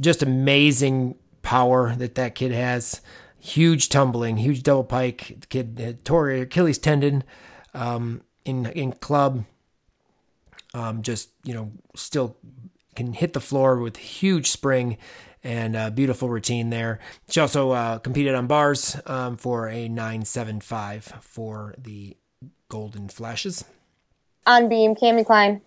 Just 0.00 0.22
amazing 0.22 1.16
power 1.42 1.94
that 1.96 2.14
that 2.16 2.34
kid 2.34 2.52
has. 2.52 3.00
Huge 3.38 3.88
tumbling, 3.88 4.36
huge 4.36 4.62
double 4.62 4.84
pike. 4.84 5.36
The 5.40 5.46
kid 5.46 6.04
tore 6.04 6.30
Achilles 6.30 6.78
tendon 6.78 7.24
um, 7.72 8.22
in 8.44 8.66
in 8.66 8.92
club. 8.92 9.44
Um, 10.74 11.02
just 11.02 11.30
you 11.44 11.54
know, 11.54 11.72
still 11.96 12.36
can 12.94 13.12
hit 13.12 13.32
the 13.32 13.40
floor 13.40 13.78
with 13.78 13.96
huge 13.96 14.50
spring 14.50 14.98
and 15.42 15.74
a 15.74 15.90
beautiful 15.90 16.28
routine 16.28 16.70
there. 16.70 16.98
She 17.28 17.40
also 17.40 17.70
uh, 17.70 17.98
competed 17.98 18.34
on 18.34 18.46
bars 18.46 18.96
um, 19.06 19.36
for 19.36 19.68
a 19.68 19.88
975 19.88 21.14
for 21.22 21.74
the 21.78 22.16
Golden 22.68 23.08
Flashes. 23.08 23.64
On 24.50 24.68
beam, 24.68 24.94
Cami 24.94 25.24
Klein 25.24 25.60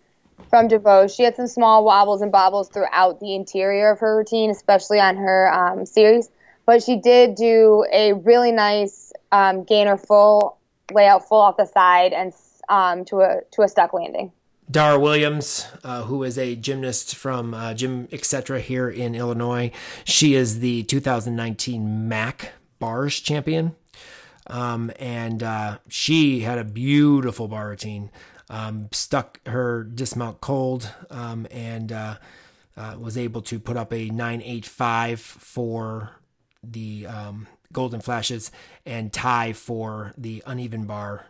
from 0.49 0.67
DeVoe. 0.67 1.07
She 1.07 1.23
had 1.23 1.35
some 1.35 1.47
small 1.47 1.85
wobbles 1.85 2.21
and 2.21 2.31
bobbles 2.31 2.69
throughout 2.69 3.19
the 3.19 3.33
interior 3.33 3.91
of 3.91 3.99
her 3.99 4.17
routine, 4.17 4.49
especially 4.51 4.99
on 4.99 5.15
her 5.15 5.51
um, 5.51 5.85
series. 5.85 6.29
But 6.65 6.83
she 6.83 6.97
did 6.97 7.35
do 7.35 7.85
a 7.91 8.13
really 8.13 8.51
nice 8.51 9.13
um, 9.31 9.63
gainer 9.63 9.97
full 9.97 10.57
layout, 10.93 11.27
full 11.27 11.41
off 11.41 11.57
the 11.57 11.65
side, 11.65 12.13
and 12.13 12.33
um, 12.69 13.05
to 13.05 13.21
a 13.21 13.41
to 13.51 13.61
a 13.61 13.67
stuck 13.67 13.93
landing. 13.93 14.31
Dara 14.69 14.97
Williams, 14.97 15.67
uh, 15.83 16.03
who 16.03 16.23
is 16.23 16.37
a 16.37 16.55
gymnast 16.55 17.15
from 17.15 17.53
uh, 17.53 17.73
Gym 17.73 18.07
Etc. 18.11 18.59
here 18.61 18.89
in 18.89 19.13
Illinois, 19.13 19.71
she 20.05 20.35
is 20.35 20.59
the 20.59 20.83
2019 20.83 22.07
MAC 22.07 22.53
Bars 22.79 23.19
champion. 23.19 23.75
Um, 24.47 24.91
and 24.99 25.41
uh, 25.41 25.77
she 25.87 26.41
had 26.41 26.57
a 26.57 26.63
beautiful 26.63 27.47
bar 27.47 27.69
routine. 27.69 28.09
Um, 28.49 28.89
stuck 28.91 29.39
her 29.47 29.83
dismount 29.83 30.41
cold 30.41 30.89
um, 31.09 31.47
and 31.49 31.91
uh, 31.91 32.17
uh, 32.77 32.95
was 32.99 33.17
able 33.17 33.41
to 33.43 33.59
put 33.59 33.77
up 33.77 33.93
a 33.93 34.09
985 34.09 35.19
for 35.19 36.11
the 36.63 37.07
um, 37.07 37.47
Golden 37.71 38.01
Flashes 38.01 38.51
and 38.85 39.11
tie 39.11 39.53
for 39.53 40.13
the 40.17 40.43
uneven 40.45 40.85
bar 40.85 41.25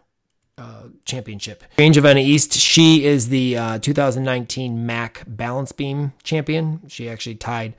uh, 0.57 0.84
championship. 1.06 1.64
Range 1.77 1.98
of 1.98 2.06
East, 2.06 2.53
she 2.53 3.06
is 3.06 3.30
the 3.30 3.57
uh, 3.57 3.80
2019 3.80 4.85
MAC 4.85 5.23
balance 5.26 5.72
beam 5.72 6.14
champion. 6.23 6.81
She 6.88 7.10
actually 7.10 7.35
tied 7.35 7.73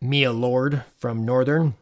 Mia 0.00 0.32
Lord 0.32 0.84
from 0.98 1.24
Northern. 1.24 1.74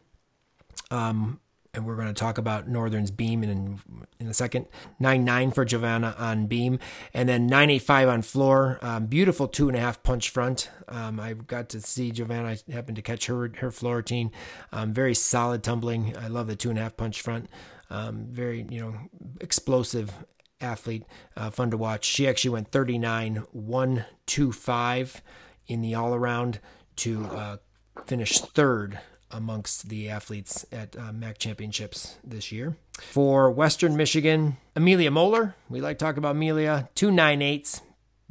Um, 0.89 1.39
and 1.73 1.85
we're 1.85 1.95
going 1.95 2.07
to 2.07 2.13
talk 2.13 2.37
about 2.37 2.67
Northern's 2.67 3.11
beam 3.11 3.43
in 3.43 3.79
in 4.19 4.27
a 4.27 4.33
second. 4.33 4.65
Nine 4.99 5.23
nine 5.23 5.51
for 5.51 5.63
Giovanna 5.63 6.15
on 6.17 6.47
beam, 6.47 6.79
and 7.13 7.29
then 7.29 7.47
nine 7.47 7.69
eight 7.69 7.83
five 7.83 8.09
on 8.09 8.21
floor. 8.21 8.77
Um, 8.81 9.05
beautiful 9.05 9.47
two 9.47 9.67
and 9.67 9.77
a 9.77 9.79
half 9.79 10.03
punch 10.03 10.29
front. 10.29 10.69
Um, 10.87 11.19
I 11.19 11.33
got 11.33 11.69
to 11.69 11.81
see 11.81 12.11
Giovanna. 12.11 12.49
I 12.49 12.71
happened 12.71 12.97
to 12.97 13.01
catch 13.01 13.27
her 13.27 13.51
her 13.57 13.71
floor 13.71 13.97
routine. 13.97 14.31
Um, 14.71 14.93
very 14.93 15.15
solid 15.15 15.63
tumbling. 15.63 16.15
I 16.17 16.27
love 16.27 16.47
the 16.47 16.55
two 16.55 16.69
and 16.69 16.77
a 16.77 16.81
half 16.81 16.97
punch 16.97 17.21
front. 17.21 17.49
Um, 17.89 18.27
very 18.29 18.65
you 18.69 18.81
know 18.81 18.95
explosive 19.39 20.11
athlete, 20.59 21.05
uh, 21.37 21.49
fun 21.49 21.71
to 21.71 21.77
watch. 21.77 22.05
She 22.05 22.27
actually 22.27 22.51
went 22.51 22.71
39 22.71 23.43
125 23.51 25.21
in 25.67 25.81
the 25.81 25.95
all 25.95 26.13
around 26.13 26.59
to 26.97 27.25
uh, 27.25 27.57
finish 28.05 28.39
third 28.39 28.99
amongst 29.31 29.89
the 29.89 30.09
athletes 30.09 30.65
at 30.71 30.95
uh, 30.97 31.11
MAC 31.11 31.37
championships 31.37 32.17
this 32.23 32.51
year. 32.51 32.77
For 32.97 33.49
Western 33.51 33.95
Michigan, 33.95 34.57
Amelia 34.75 35.11
Moeller, 35.11 35.55
we 35.69 35.81
like 35.81 35.97
to 35.99 36.05
talk 36.05 36.17
about 36.17 36.35
Amelia, 36.35 36.89
two 36.95 37.11
nine 37.11 37.41
eights, 37.41 37.81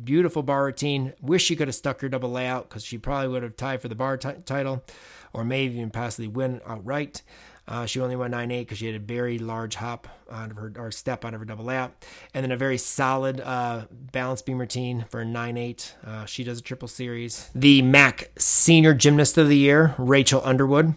beautiful 0.03 0.43
bar 0.43 0.65
routine. 0.65 1.13
Wish 1.21 1.45
she 1.45 1.57
could 1.57 1.69
have 1.69 1.75
stuck 1.75 2.01
her 2.01 2.09
double 2.09 2.31
layout 2.31 2.69
because 2.69 2.85
she 2.85 2.99
probably 2.99 3.29
would 3.29 3.43
have 3.43 3.57
tied 3.57 3.83
for 3.83 3.89
the 3.89 3.95
bar 3.95 4.17
t- 4.17 4.31
title 4.45 4.85
or 5.33 5.45
maybe 5.45 5.75
even 5.77 5.91
possibly 5.91 6.29
win 6.29 6.61
outright. 6.67 7.23
Uh, 7.71 7.87
she 7.87 8.01
only 8.01 8.17
went 8.17 8.33
9 8.33 8.51
8 8.51 8.61
because 8.63 8.79
she 8.79 8.87
had 8.87 8.97
a 8.97 8.99
very 8.99 9.39
large 9.39 9.77
hop 9.77 10.09
out 10.31 10.51
of 10.51 10.57
her 10.57 10.73
or 10.77 10.91
step 10.91 11.25
out 11.25 11.35
of 11.35 11.41
her 11.41 11.47
double 11.47 11.65
layout. 11.65 11.93
And 12.35 12.43
then 12.43 12.51
a 12.51 12.57
very 12.57 12.77
solid 12.77 13.41
uh, 13.41 13.87
balance 13.91 14.43
beam 14.43 14.59
routine 14.59 15.07
for 15.09 15.25
9 15.25 15.57
8. 15.57 15.95
Uh, 16.05 16.25
she 16.25 16.43
does 16.43 16.59
a 16.59 16.63
triple 16.63 16.89
series. 16.89 17.49
The 17.55 17.81
MAC 17.83 18.33
Senior 18.37 18.93
Gymnast 18.93 19.39
of 19.39 19.49
the 19.49 19.57
Year, 19.57 19.95
Rachel 19.97 20.43
Underwood. 20.45 20.95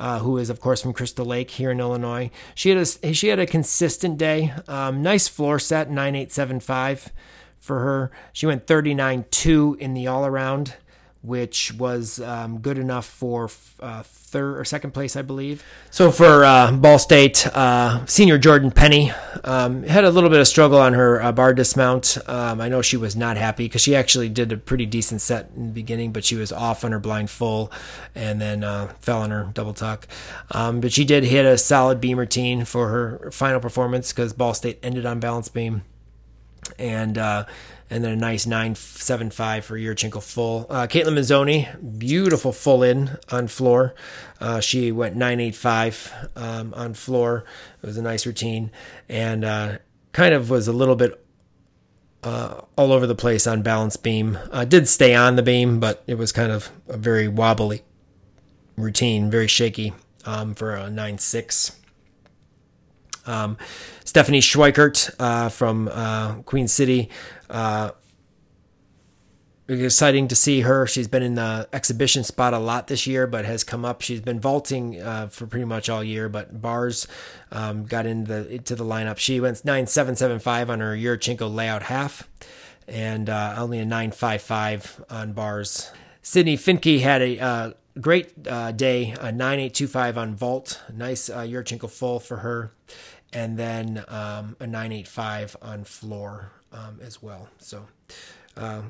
Uh, 0.00 0.20
who 0.20 0.38
is 0.38 0.48
of 0.48 0.60
course 0.60 0.80
from 0.80 0.94
Crystal 0.94 1.26
Lake 1.26 1.50
here 1.50 1.70
in 1.70 1.78
Illinois. 1.78 2.30
She 2.54 2.70
had 2.70 2.78
a 2.78 3.12
she 3.12 3.28
had 3.28 3.38
a 3.38 3.44
consistent 3.44 4.16
day. 4.16 4.54
Um, 4.66 5.02
nice 5.02 5.28
floor 5.28 5.58
set, 5.58 5.90
nine 5.90 6.14
eight 6.14 6.32
seven 6.32 6.58
five 6.58 7.12
for 7.58 7.80
her. 7.80 8.10
She 8.32 8.46
went 8.46 8.66
thirty 8.66 8.94
nine 8.94 9.26
two 9.30 9.76
in 9.78 9.92
the 9.92 10.06
all 10.06 10.24
around 10.24 10.76
which 11.22 11.72
was 11.74 12.18
um, 12.20 12.60
good 12.60 12.78
enough 12.78 13.04
for 13.04 13.50
uh, 13.80 14.02
third 14.02 14.58
or 14.58 14.64
second 14.64 14.92
place, 14.92 15.16
I 15.16 15.22
believe. 15.22 15.62
So 15.90 16.10
for 16.10 16.44
uh, 16.44 16.72
Ball 16.72 16.98
State, 16.98 17.46
uh, 17.48 18.06
senior 18.06 18.38
Jordan 18.38 18.70
Penny 18.70 19.12
um, 19.44 19.82
had 19.82 20.04
a 20.04 20.10
little 20.10 20.30
bit 20.30 20.40
of 20.40 20.48
struggle 20.48 20.78
on 20.78 20.94
her 20.94 21.20
uh, 21.22 21.32
bar 21.32 21.52
dismount. 21.52 22.16
Um, 22.26 22.60
I 22.60 22.68
know 22.68 22.80
she 22.80 22.96
was 22.96 23.16
not 23.16 23.36
happy 23.36 23.66
because 23.66 23.82
she 23.82 23.94
actually 23.94 24.30
did 24.30 24.50
a 24.50 24.56
pretty 24.56 24.86
decent 24.86 25.20
set 25.20 25.50
in 25.54 25.66
the 25.66 25.72
beginning, 25.72 26.12
but 26.12 26.24
she 26.24 26.36
was 26.36 26.52
off 26.52 26.84
on 26.84 26.92
her 26.92 26.98
blind 26.98 27.28
full 27.28 27.70
and 28.14 28.40
then 28.40 28.64
uh, 28.64 28.94
fell 29.00 29.20
on 29.20 29.30
her 29.30 29.50
double 29.52 29.74
tuck. 29.74 30.06
Um, 30.52 30.80
but 30.80 30.92
she 30.92 31.04
did 31.04 31.24
hit 31.24 31.44
a 31.44 31.58
solid 31.58 32.00
beam 32.00 32.18
routine 32.18 32.64
for 32.64 32.88
her 32.88 33.30
final 33.30 33.60
performance 33.60 34.12
because 34.12 34.32
Ball 34.32 34.54
State 34.54 34.78
ended 34.82 35.04
on 35.04 35.20
balance 35.20 35.48
beam. 35.48 35.82
And 36.78 37.18
uh, 37.18 37.46
and 37.90 38.04
then 38.04 38.12
a 38.12 38.16
nice 38.16 38.46
975 38.46 39.64
for 39.64 39.76
Yurchenko 39.76 40.22
full. 40.22 40.66
Uh, 40.70 40.86
Caitlin 40.86 41.14
Mazzoni, 41.18 41.98
beautiful 41.98 42.52
full 42.52 42.84
in 42.84 43.18
on 43.30 43.48
floor. 43.48 43.94
Uh, 44.40 44.60
she 44.60 44.92
went 44.92 45.16
985 45.16 46.30
um, 46.36 46.72
on 46.74 46.94
floor. 46.94 47.44
It 47.82 47.86
was 47.86 47.96
a 47.96 48.02
nice 48.02 48.24
routine 48.26 48.70
and 49.08 49.44
uh, 49.44 49.78
kind 50.12 50.32
of 50.32 50.48
was 50.48 50.68
a 50.68 50.72
little 50.72 50.96
bit 50.96 51.24
uh, 52.22 52.60
all 52.76 52.92
over 52.92 53.06
the 53.06 53.14
place 53.14 53.46
on 53.46 53.62
balance 53.62 53.96
beam. 53.96 54.38
Uh, 54.52 54.64
did 54.64 54.86
stay 54.88 55.14
on 55.14 55.36
the 55.36 55.42
beam, 55.42 55.80
but 55.80 56.04
it 56.06 56.14
was 56.14 56.32
kind 56.32 56.52
of 56.52 56.70
a 56.88 56.96
very 56.96 57.26
wobbly 57.26 57.82
routine, 58.76 59.30
very 59.30 59.48
shaky 59.48 59.92
um, 60.24 60.54
for 60.54 60.76
a 60.76 60.84
9.6. 60.84 61.79
Um, 63.30 63.56
Stephanie 64.04 64.40
Schweikert 64.40 65.14
uh, 65.18 65.48
from 65.48 65.88
uh, 65.92 66.34
Queen 66.42 66.68
City. 66.68 67.10
Uh, 67.48 67.92
exciting 69.68 70.26
to 70.28 70.34
see 70.34 70.62
her. 70.62 70.86
She's 70.86 71.06
been 71.06 71.22
in 71.22 71.34
the 71.36 71.68
exhibition 71.72 72.24
spot 72.24 72.54
a 72.54 72.58
lot 72.58 72.88
this 72.88 73.06
year, 73.06 73.26
but 73.26 73.44
has 73.44 73.62
come 73.62 73.84
up. 73.84 74.02
She's 74.02 74.20
been 74.20 74.40
vaulting 74.40 75.00
uh, 75.00 75.28
for 75.28 75.46
pretty 75.46 75.64
much 75.64 75.88
all 75.88 76.02
year, 76.02 76.28
but 76.28 76.60
bars 76.60 77.06
um, 77.52 77.84
got 77.84 78.06
into 78.06 78.32
the 78.32 78.54
into 78.54 78.74
the 78.74 78.84
lineup. 78.84 79.18
She 79.18 79.40
went 79.40 79.64
nine 79.64 79.86
seven 79.86 80.16
seven 80.16 80.38
five 80.40 80.70
on 80.70 80.80
her 80.80 80.96
Yurchenko 80.96 81.52
layout 81.52 81.84
half, 81.84 82.28
and 82.88 83.30
uh, 83.30 83.54
only 83.58 83.78
a 83.78 83.84
nine 83.84 84.10
five 84.10 84.42
five 84.42 85.04
on 85.08 85.32
bars. 85.32 85.90
Sydney 86.22 86.56
Finke 86.56 87.00
had 87.00 87.22
a 87.22 87.38
uh, 87.38 87.72
great 88.00 88.32
uh, 88.46 88.72
day, 88.72 89.14
a 89.20 89.30
nine 89.30 89.60
eight 89.60 89.74
two 89.74 89.86
five 89.86 90.18
on 90.18 90.34
vault. 90.34 90.82
Nice 90.92 91.30
uh, 91.30 91.40
Yurchenko 91.40 91.88
full 91.88 92.18
for 92.18 92.38
her 92.38 92.72
and 93.32 93.56
then 93.58 94.04
um, 94.08 94.56
a 94.60 94.66
985 94.66 95.56
on 95.62 95.84
floor 95.84 96.52
um, 96.72 96.98
as 97.02 97.22
well. 97.22 97.48
So, 97.58 97.86
uh, 98.56 98.82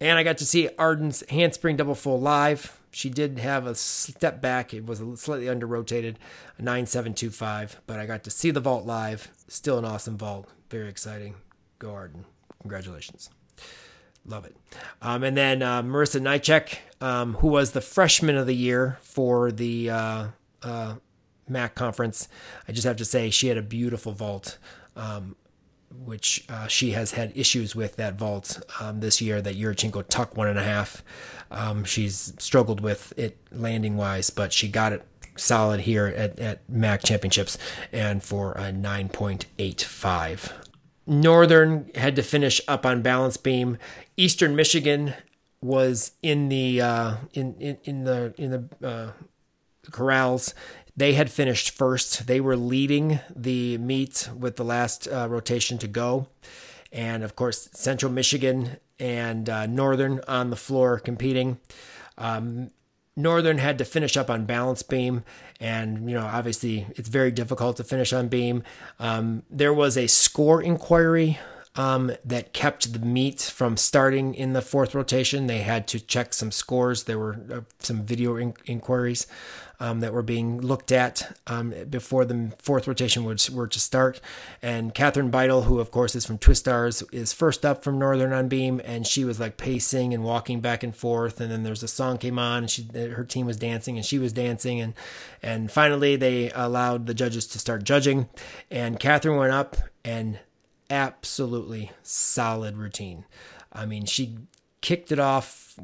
and 0.00 0.18
I 0.18 0.22
got 0.22 0.38
to 0.38 0.46
see 0.46 0.68
Arden's 0.78 1.22
handspring 1.28 1.76
double 1.76 1.94
full 1.94 2.20
live. 2.20 2.78
She 2.90 3.08
did 3.08 3.38
have 3.38 3.66
a 3.66 3.74
step 3.74 4.40
back. 4.40 4.74
It 4.74 4.84
was 4.84 5.02
slightly 5.20 5.48
under 5.48 5.66
rotated, 5.66 6.18
a 6.58 6.62
9725, 6.62 7.82
but 7.86 8.00
I 8.00 8.06
got 8.06 8.24
to 8.24 8.30
see 8.30 8.50
the 8.50 8.60
vault 8.60 8.84
live. 8.84 9.30
Still 9.48 9.78
an 9.78 9.84
awesome 9.84 10.18
vault. 10.18 10.48
Very 10.70 10.88
exciting. 10.88 11.34
Go 11.78 11.92
Arden. 11.92 12.24
Congratulations. 12.60 13.30
Love 14.26 14.44
it. 14.44 14.56
Um, 15.00 15.22
and 15.22 15.36
then 15.36 15.62
uh, 15.62 15.82
Marissa 15.82 16.20
Nychek, 16.20 16.78
um, 17.00 17.34
who 17.34 17.48
was 17.48 17.72
the 17.72 17.80
freshman 17.80 18.36
of 18.36 18.46
the 18.46 18.54
year 18.54 18.98
for 19.02 19.50
the 19.50 19.90
uh, 19.90 20.26
uh, 20.62 20.94
MAC 21.50 21.74
conference. 21.74 22.28
I 22.68 22.72
just 22.72 22.86
have 22.86 22.96
to 22.96 23.04
say 23.04 23.30
she 23.30 23.48
had 23.48 23.58
a 23.58 23.62
beautiful 23.62 24.12
vault, 24.12 24.58
um, 24.96 25.36
which 25.92 26.44
uh, 26.48 26.66
she 26.66 26.92
has 26.92 27.12
had 27.12 27.32
issues 27.34 27.74
with 27.74 27.96
that 27.96 28.14
vault 28.14 28.62
um, 28.80 29.00
this 29.00 29.20
year. 29.20 29.42
That 29.42 29.56
Yurchenko 29.56 30.04
tuck 30.08 30.36
one 30.36 30.48
and 30.48 30.58
a 30.58 30.64
half. 30.64 31.02
Um, 31.50 31.84
she's 31.84 32.32
struggled 32.38 32.80
with 32.80 33.12
it 33.16 33.36
landing 33.50 33.96
wise, 33.96 34.30
but 34.30 34.52
she 34.52 34.68
got 34.68 34.92
it 34.92 35.04
solid 35.36 35.80
here 35.80 36.06
at, 36.06 36.38
at 36.38 36.68
MAC 36.68 37.02
championships 37.02 37.58
and 37.92 38.22
for 38.22 38.52
a 38.52 38.72
9.85. 38.72 40.52
Northern 41.06 41.90
had 41.94 42.14
to 42.16 42.22
finish 42.22 42.60
up 42.68 42.86
on 42.86 43.02
balance 43.02 43.36
beam. 43.36 43.78
Eastern 44.16 44.54
Michigan 44.54 45.14
was 45.60 46.12
in 46.22 46.48
the 46.48 46.80
uh, 46.80 47.16
in, 47.34 47.54
in 47.60 47.78
in 47.84 48.04
the 48.04 48.32
in 48.38 48.50
the 48.50 48.86
uh, 48.86 49.12
corrals 49.90 50.54
they 51.00 51.14
had 51.14 51.30
finished 51.30 51.70
first. 51.70 52.26
They 52.26 52.40
were 52.42 52.56
leading 52.56 53.20
the 53.34 53.78
meet 53.78 54.28
with 54.38 54.56
the 54.56 54.64
last 54.64 55.08
uh, 55.08 55.26
rotation 55.30 55.78
to 55.78 55.88
go. 55.88 56.28
And 56.92 57.24
of 57.24 57.34
course, 57.34 57.70
Central 57.72 58.12
Michigan 58.12 58.76
and 58.98 59.48
uh, 59.48 59.64
Northern 59.64 60.20
on 60.28 60.50
the 60.50 60.56
floor 60.56 60.98
competing. 60.98 61.58
Um, 62.18 62.70
Northern 63.16 63.56
had 63.56 63.78
to 63.78 63.86
finish 63.86 64.18
up 64.18 64.28
on 64.28 64.44
balance 64.44 64.82
beam, 64.82 65.24
and 65.58 66.06
you 66.08 66.14
know, 66.14 66.26
obviously, 66.26 66.86
it's 66.96 67.08
very 67.08 67.30
difficult 67.30 67.78
to 67.78 67.84
finish 67.84 68.12
on 68.12 68.28
beam. 68.28 68.62
Um, 68.98 69.42
there 69.48 69.72
was 69.72 69.96
a 69.96 70.06
score 70.06 70.62
inquiry 70.62 71.38
um, 71.76 72.12
that 72.26 72.52
kept 72.52 72.92
the 72.92 72.98
meet 72.98 73.40
from 73.40 73.78
starting 73.78 74.34
in 74.34 74.52
the 74.52 74.62
fourth 74.62 74.94
rotation. 74.94 75.46
They 75.46 75.60
had 75.60 75.88
to 75.88 76.00
check 76.00 76.34
some 76.34 76.50
scores. 76.50 77.04
There 77.04 77.18
were 77.18 77.40
uh, 77.50 77.60
some 77.78 78.02
video 78.02 78.36
in- 78.36 78.54
inquiries 78.66 79.26
um, 79.80 80.00
that 80.00 80.12
were 80.12 80.22
being 80.22 80.60
looked 80.60 80.92
at 80.92 81.36
um, 81.46 81.74
before 81.88 82.24
the 82.24 82.52
fourth 82.58 82.86
rotation 82.86 83.24
was, 83.24 83.50
were 83.50 83.66
to 83.66 83.80
start. 83.80 84.20
And 84.62 84.94
Catherine 84.94 85.30
Beidel, 85.30 85.64
who 85.64 85.80
of 85.80 85.90
course 85.90 86.14
is 86.14 86.26
from 86.26 86.38
Twistars, 86.38 87.02
is 87.12 87.32
first 87.32 87.64
up 87.64 87.82
from 87.82 87.98
Northern 87.98 88.32
on 88.32 88.48
beam, 88.48 88.80
and 88.84 89.06
she 89.06 89.24
was 89.24 89.40
like 89.40 89.56
pacing 89.56 90.14
and 90.14 90.22
walking 90.22 90.60
back 90.60 90.82
and 90.82 90.94
forth. 90.94 91.40
And 91.40 91.50
then 91.50 91.62
there's 91.62 91.82
a 91.82 91.88
song 91.88 92.18
came 92.18 92.38
on, 92.38 92.64
and 92.64 92.70
she 92.70 92.86
her 92.94 93.24
team 93.24 93.46
was 93.46 93.56
dancing, 93.56 93.96
and 93.96 94.04
she 94.04 94.18
was 94.18 94.32
dancing, 94.32 94.80
and 94.80 94.94
and 95.42 95.70
finally 95.70 96.16
they 96.16 96.50
allowed 96.52 97.06
the 97.06 97.14
judges 97.14 97.46
to 97.48 97.58
start 97.58 97.82
judging, 97.84 98.28
and 98.70 99.00
Catherine 99.00 99.36
went 99.36 99.52
up 99.52 99.76
and 100.04 100.38
absolutely 100.90 101.92
solid 102.02 102.76
routine. 102.76 103.24
I 103.72 103.86
mean, 103.86 104.04
she 104.04 104.36
kicked 104.80 105.12
it 105.12 105.18
off. 105.18 105.78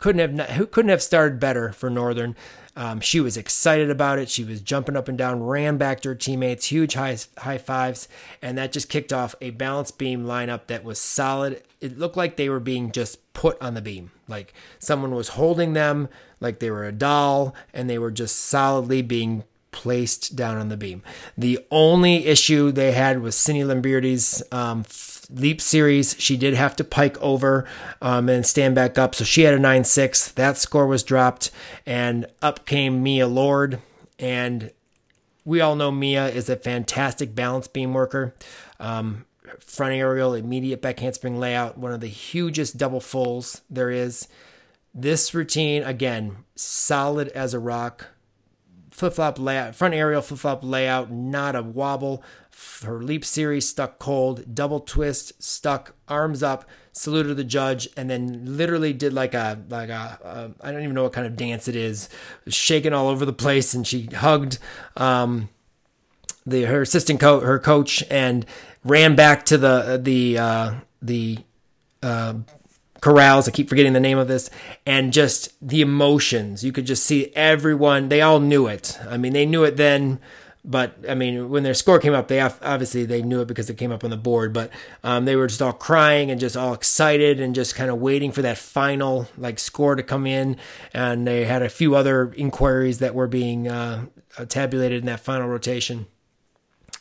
Couldn't 0.00 0.38
have 0.38 0.70
couldn't 0.70 0.88
have 0.88 1.02
started 1.02 1.38
better 1.38 1.72
for 1.72 1.90
Northern. 1.90 2.34
Um, 2.76 3.00
she 3.00 3.20
was 3.20 3.36
excited 3.36 3.90
about 3.90 4.18
it. 4.18 4.30
She 4.30 4.44
was 4.44 4.60
jumping 4.60 4.96
up 4.96 5.08
and 5.08 5.18
down, 5.18 5.42
ran 5.42 5.76
back 5.76 6.00
to 6.00 6.10
her 6.10 6.14
teammates, 6.14 6.66
huge 6.66 6.94
high 6.94 7.18
high 7.38 7.58
fives, 7.58 8.08
and 8.40 8.56
that 8.56 8.72
just 8.72 8.88
kicked 8.88 9.12
off 9.12 9.34
a 9.40 9.50
balance 9.50 9.90
beam 9.90 10.24
lineup 10.24 10.68
that 10.68 10.84
was 10.84 10.98
solid. 10.98 11.62
It 11.80 11.98
looked 11.98 12.16
like 12.16 12.36
they 12.36 12.48
were 12.48 12.60
being 12.60 12.92
just 12.92 13.32
put 13.34 13.60
on 13.60 13.74
the 13.74 13.82
beam, 13.82 14.10
like 14.28 14.54
someone 14.78 15.14
was 15.14 15.30
holding 15.30 15.74
them, 15.74 16.08
like 16.40 16.60
they 16.60 16.70
were 16.70 16.84
a 16.86 16.92
doll, 16.92 17.54
and 17.74 17.90
they 17.90 17.98
were 17.98 18.10
just 18.10 18.36
solidly 18.36 19.02
being 19.02 19.44
placed 19.72 20.34
down 20.34 20.56
on 20.56 20.68
the 20.68 20.76
beam. 20.76 21.02
The 21.36 21.58
only 21.70 22.26
issue 22.26 22.72
they 22.72 22.92
had 22.92 23.20
was 23.20 23.36
Cindy 23.36 23.64
Lamberti's 23.64 24.42
um, 24.52 24.84
leap 25.32 25.60
series. 25.60 26.16
She 26.18 26.36
did 26.36 26.54
have 26.54 26.76
to 26.76 26.84
pike 26.84 27.20
over 27.20 27.66
um, 28.00 28.28
and 28.28 28.44
stand 28.44 28.74
back 28.74 28.98
up, 28.98 29.14
so 29.14 29.24
she 29.24 29.42
had 29.42 29.54
a 29.54 29.58
9 29.58 29.84
6. 29.84 30.32
That 30.32 30.56
score 30.56 30.86
was 30.86 31.02
dropped, 31.02 31.50
and 31.86 32.26
up 32.42 32.66
came 32.66 33.02
Mia 33.02 33.26
Lord. 33.26 33.80
And 34.18 34.70
we 35.44 35.60
all 35.60 35.76
know 35.76 35.90
Mia 35.90 36.28
is 36.28 36.48
a 36.48 36.56
fantastic 36.56 37.34
balance 37.34 37.68
beam 37.68 37.94
worker. 37.94 38.34
Um, 38.78 39.24
front 39.58 39.94
aerial, 39.94 40.34
immediate 40.34 40.82
back 40.82 41.00
handspring 41.00 41.38
layout, 41.38 41.78
one 41.78 41.92
of 41.92 42.00
the 42.00 42.06
hugest 42.06 42.76
double 42.76 43.00
fulls 43.00 43.62
there 43.70 43.90
is. 43.90 44.28
This 44.94 45.34
routine, 45.34 45.82
again, 45.82 46.38
solid 46.54 47.28
as 47.28 47.54
a 47.54 47.58
rock. 47.58 48.08
Flip 48.90 49.14
flop 49.14 49.38
layout, 49.38 49.74
front 49.74 49.94
aerial 49.94 50.20
flip 50.20 50.40
flop 50.40 50.64
layout, 50.64 51.10
not 51.10 51.56
a 51.56 51.62
wobble. 51.62 52.22
Her 52.82 53.02
leap 53.02 53.24
series 53.24 53.68
stuck 53.68 53.98
cold, 53.98 54.54
double 54.54 54.80
twist, 54.80 55.42
stuck, 55.42 55.94
arms 56.08 56.42
up, 56.42 56.68
saluted 56.92 57.36
the 57.36 57.44
judge, 57.44 57.88
and 57.96 58.08
then 58.08 58.56
literally 58.56 58.92
did 58.92 59.12
like 59.12 59.34
a 59.34 59.62
like 59.68 59.88
a 59.90 60.18
uh, 60.24 60.48
I 60.60 60.72
don't 60.72 60.82
even 60.82 60.94
know 60.94 61.02
what 61.02 61.12
kind 61.12 61.26
of 61.26 61.36
dance 61.36 61.68
it 61.68 61.76
is, 61.76 62.08
shaking 62.48 62.92
all 62.92 63.08
over 63.08 63.24
the 63.24 63.32
place, 63.32 63.74
and 63.74 63.86
she 63.86 64.06
hugged 64.06 64.58
um, 64.96 65.48
the 66.46 66.64
her 66.64 66.82
assistant 66.82 67.20
coach, 67.20 67.42
her 67.42 67.58
coach, 67.58 68.02
and 68.10 68.46
ran 68.84 69.14
back 69.14 69.44
to 69.46 69.58
the 69.58 70.00
the 70.02 70.38
uh, 70.38 70.74
the 71.02 71.38
uh, 72.02 72.34
corrals. 73.00 73.48
I 73.48 73.50
keep 73.50 73.68
forgetting 73.68 73.92
the 73.92 74.00
name 74.00 74.18
of 74.18 74.28
this, 74.28 74.50
and 74.86 75.12
just 75.12 75.52
the 75.66 75.80
emotions. 75.80 76.64
You 76.64 76.72
could 76.72 76.86
just 76.86 77.04
see 77.04 77.32
everyone. 77.34 78.08
They 78.08 78.20
all 78.20 78.40
knew 78.40 78.66
it. 78.66 78.98
I 79.08 79.16
mean, 79.16 79.32
they 79.32 79.46
knew 79.46 79.64
it 79.64 79.76
then. 79.76 80.20
But 80.64 80.96
I 81.08 81.14
mean, 81.14 81.48
when 81.48 81.62
their 81.62 81.74
score 81.74 81.98
came 81.98 82.12
up, 82.12 82.28
they 82.28 82.40
obviously 82.40 83.06
they 83.06 83.22
knew 83.22 83.40
it 83.40 83.48
because 83.48 83.70
it 83.70 83.78
came 83.78 83.92
up 83.92 84.04
on 84.04 84.10
the 84.10 84.16
board. 84.16 84.52
But 84.52 84.70
um, 85.02 85.24
they 85.24 85.36
were 85.36 85.46
just 85.46 85.62
all 85.62 85.72
crying 85.72 86.30
and 86.30 86.38
just 86.38 86.56
all 86.56 86.74
excited 86.74 87.40
and 87.40 87.54
just 87.54 87.74
kind 87.74 87.90
of 87.90 87.98
waiting 87.98 88.30
for 88.30 88.42
that 88.42 88.58
final 88.58 89.28
like 89.38 89.58
score 89.58 89.94
to 89.94 90.02
come 90.02 90.26
in. 90.26 90.56
And 90.92 91.26
they 91.26 91.46
had 91.46 91.62
a 91.62 91.70
few 91.70 91.94
other 91.94 92.32
inquiries 92.34 92.98
that 92.98 93.14
were 93.14 93.28
being 93.28 93.68
uh, 93.68 94.06
tabulated 94.48 95.00
in 95.00 95.06
that 95.06 95.20
final 95.20 95.48
rotation. 95.48 96.06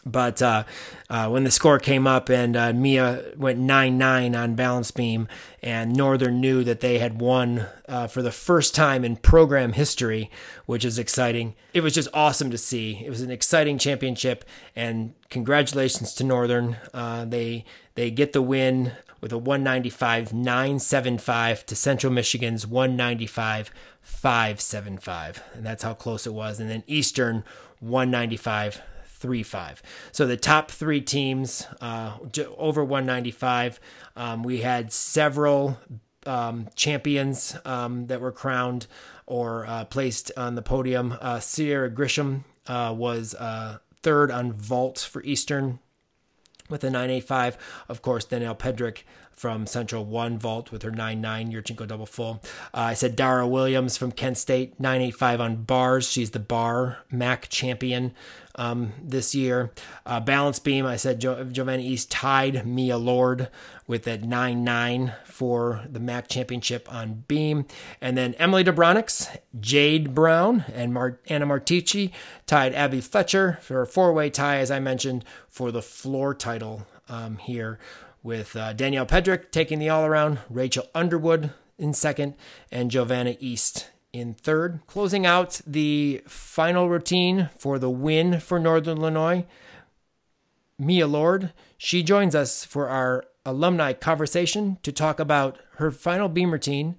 But 0.05 0.41
uh, 0.41 0.63
uh, 1.09 1.27
when 1.30 1.43
the 1.43 1.51
score 1.51 1.77
came 1.77 2.07
up 2.07 2.30
and 2.30 2.55
uh, 2.55 2.71
Mia 2.71 3.34
went 3.35 3.59
9 3.59 3.97
9 3.97 4.35
on 4.35 4.55
balance 4.55 4.91
beam, 4.91 5.27
and 5.61 5.93
Northern 5.93 6.39
knew 6.39 6.63
that 6.63 6.80
they 6.80 6.99
had 6.99 7.19
won 7.19 7.65
uh, 7.88 8.07
for 8.07 8.21
the 8.21 8.31
first 8.31 8.73
time 8.73 9.03
in 9.03 9.17
program 9.17 9.73
history, 9.73 10.31
which 10.65 10.85
is 10.85 10.97
exciting. 10.97 11.53
It 11.73 11.81
was 11.81 11.93
just 11.93 12.07
awesome 12.13 12.49
to 12.51 12.57
see. 12.57 13.03
It 13.05 13.09
was 13.09 13.21
an 13.21 13.30
exciting 13.30 13.77
championship, 13.77 14.45
and 14.76 15.13
congratulations 15.30 16.13
to 16.15 16.23
Northern. 16.23 16.77
Uh, 16.93 17.26
they, 17.26 17.65
they 17.95 18.09
get 18.09 18.31
the 18.31 18.41
win 18.41 18.93
with 19.19 19.34
a 19.34 19.38
195 19.38 20.34
975 20.34 21.65
to 21.65 21.76
Central 21.76 22.13
Michigan's 22.13 22.65
195 22.65 23.71
575. 24.01 25.43
And 25.53 25.65
that's 25.65 25.84
how 25.84 25.93
close 25.93 26.26
it 26.26 26.34
was. 26.34 26.59
And 26.61 26.69
then 26.69 26.84
Eastern 26.88 27.43
195 27.81 28.81
three 29.20 29.44
five. 29.44 29.82
So 30.12 30.26
the 30.26 30.38
top 30.38 30.72
three 30.72 31.02
teams 31.02 31.68
uh, 31.82 32.18
over 32.58 32.84
195. 32.84 33.80
Um, 34.16 34.44
we 34.44 34.62
had 34.62 34.91
several 34.91 35.78
um, 36.26 36.68
champions 36.76 37.56
um, 37.66 38.08
that 38.08 38.22
were 38.22 38.32
crowned 38.32 38.88
or 39.26 39.66
uh, 39.68 39.86
placed 39.86 40.32
on 40.36 40.56
the 40.56 40.62
podium. 40.62 41.16
Uh, 41.22 41.40
Sierra 41.40 41.90
Grisham 41.90 42.44
uh, 42.68 42.94
was 42.96 43.36
uh, 43.36 43.78
third 44.02 44.32
on 44.32 44.54
vault 44.54 45.00
for 45.00 45.22
Eastern 45.24 45.80
with 46.70 46.84
a 46.84 46.90
985. 46.90 47.58
Of 47.88 48.02
course, 48.02 48.26
Denelle 48.26 48.58
Pedrick 48.58 49.04
from 49.40 49.66
Central 49.66 50.04
One 50.04 50.38
Vault 50.38 50.72
with 50.72 50.84
her 50.84 50.91
9-9 50.91 51.54
Yurchenko 51.54 51.88
double 51.88 52.06
full. 52.06 52.41
Uh, 52.74 52.91
I 52.91 52.94
said 52.94 53.16
Dara 53.16 53.48
Williams 53.48 53.96
from 53.96 54.12
Kent 54.12 54.38
State, 54.38 54.78
985 54.80 55.40
on 55.41 55.64
bars. 55.64 56.10
She's 56.10 56.32
the 56.32 56.40
bar 56.40 57.00
MAC 57.10 57.48
champion 57.48 58.14
um, 58.60 58.91
this 59.02 59.34
year. 59.34 59.72
Uh, 60.06 60.19
balance 60.19 60.60
beam, 60.60 60.86
I 60.86 60.98
said 60.98 61.22
jo- 61.22 61.45
Giovanna 61.45 61.81
East 61.81 62.11
tied 62.11 62.68
Mia 62.68 62.98
Lord 62.98 63.48
with 63.88 64.03
that 64.03 64.22
9 64.22 64.64
9 64.64 65.14
for 65.23 65.86
the 65.90 66.02
MAC 66.02 66.27
championship 66.27 66.91
on 66.94 67.23
beam. 67.30 67.65
And 68.02 68.18
then 68.18 68.34
Emily 68.34 68.65
Dobronics, 68.65 69.36
Jade 69.60 70.14
Brown, 70.14 70.65
and 70.73 70.94
Mar- 70.94 71.19
Anna 71.27 71.45
Martici 71.45 72.11
tied 72.45 72.73
Abby 72.73 72.99
Fletcher 72.99 73.60
for 73.61 73.81
a 73.81 73.88
four 73.88 74.11
way 74.11 74.30
tie, 74.30 74.57
as 74.57 74.69
I 74.69 74.80
mentioned, 74.81 75.23
for 75.48 75.72
the 75.72 75.81
floor 75.81 76.36
title 76.36 76.86
um, 77.07 77.38
here. 77.38 77.80
With 78.22 78.57
uh, 78.57 78.73
Denelle 78.73 79.07
Pedrick 79.07 79.49
taking 79.49 79.80
the 79.80 79.88
all 79.88 80.06
around, 80.06 80.40
Rachel 80.49 80.88
Underwood 80.94 81.52
in 81.77 81.94
second, 81.94 82.34
and 82.69 82.91
Giovanna 82.91 83.38
East 83.40 83.88
in 84.14 84.34
third. 84.34 84.80
Closing 84.88 85.26
out 85.26 85.61
the 85.65 86.22
final 86.27 86.90
routine 86.90 87.49
for 87.57 87.77
the 87.80 87.90
win 87.90 88.40
for 88.40 88.60
Northern 88.60 88.98
Illinois, 88.98 89.45
Mia 90.77 91.07
Lord. 91.07 91.53
She 91.77 92.03
joins 92.03 92.36
us 92.36 92.64
for 92.64 92.90
our 92.90 93.26
alumni 93.45 93.94
conversation 93.94 94.77
to 94.84 94.91
talk 94.91 95.19
about 95.19 95.57
her 95.76 95.91
final 95.91 96.30
beam 96.30 96.52
routine, 96.52 96.95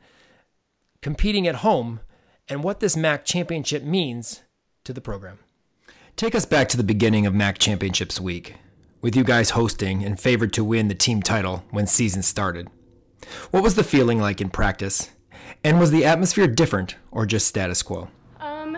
competing 1.00 1.46
at 1.46 1.56
home, 1.56 2.00
and 2.48 2.64
what 2.64 2.80
this 2.80 2.96
MAC 2.96 3.24
championship 3.24 3.82
means 3.82 4.42
to 4.84 4.92
the 4.92 5.00
program. 5.00 5.38
Take 6.16 6.34
us 6.34 6.44
back 6.44 6.68
to 6.70 6.76
the 6.76 6.82
beginning 6.82 7.26
of 7.26 7.34
MAC 7.34 7.58
Championships 7.58 8.20
week, 8.20 8.56
with 9.00 9.16
you 9.16 9.24
guys 9.24 9.50
hosting 9.50 10.04
and 10.04 10.20
favored 10.20 10.52
to 10.54 10.64
win 10.64 10.88
the 10.88 10.94
team 10.94 11.22
title 11.22 11.64
when 11.70 11.86
season 11.86 12.22
started. 12.22 12.68
What 13.50 13.62
was 13.62 13.74
the 13.74 13.84
feeling 13.84 14.18
like 14.18 14.40
in 14.40 14.50
practice? 14.50 15.10
And 15.64 15.78
was 15.78 15.90
the 15.90 16.04
atmosphere 16.04 16.46
different 16.46 16.96
or 17.10 17.26
just 17.26 17.46
status 17.46 17.82
quo? 17.82 18.08
Um, 18.40 18.76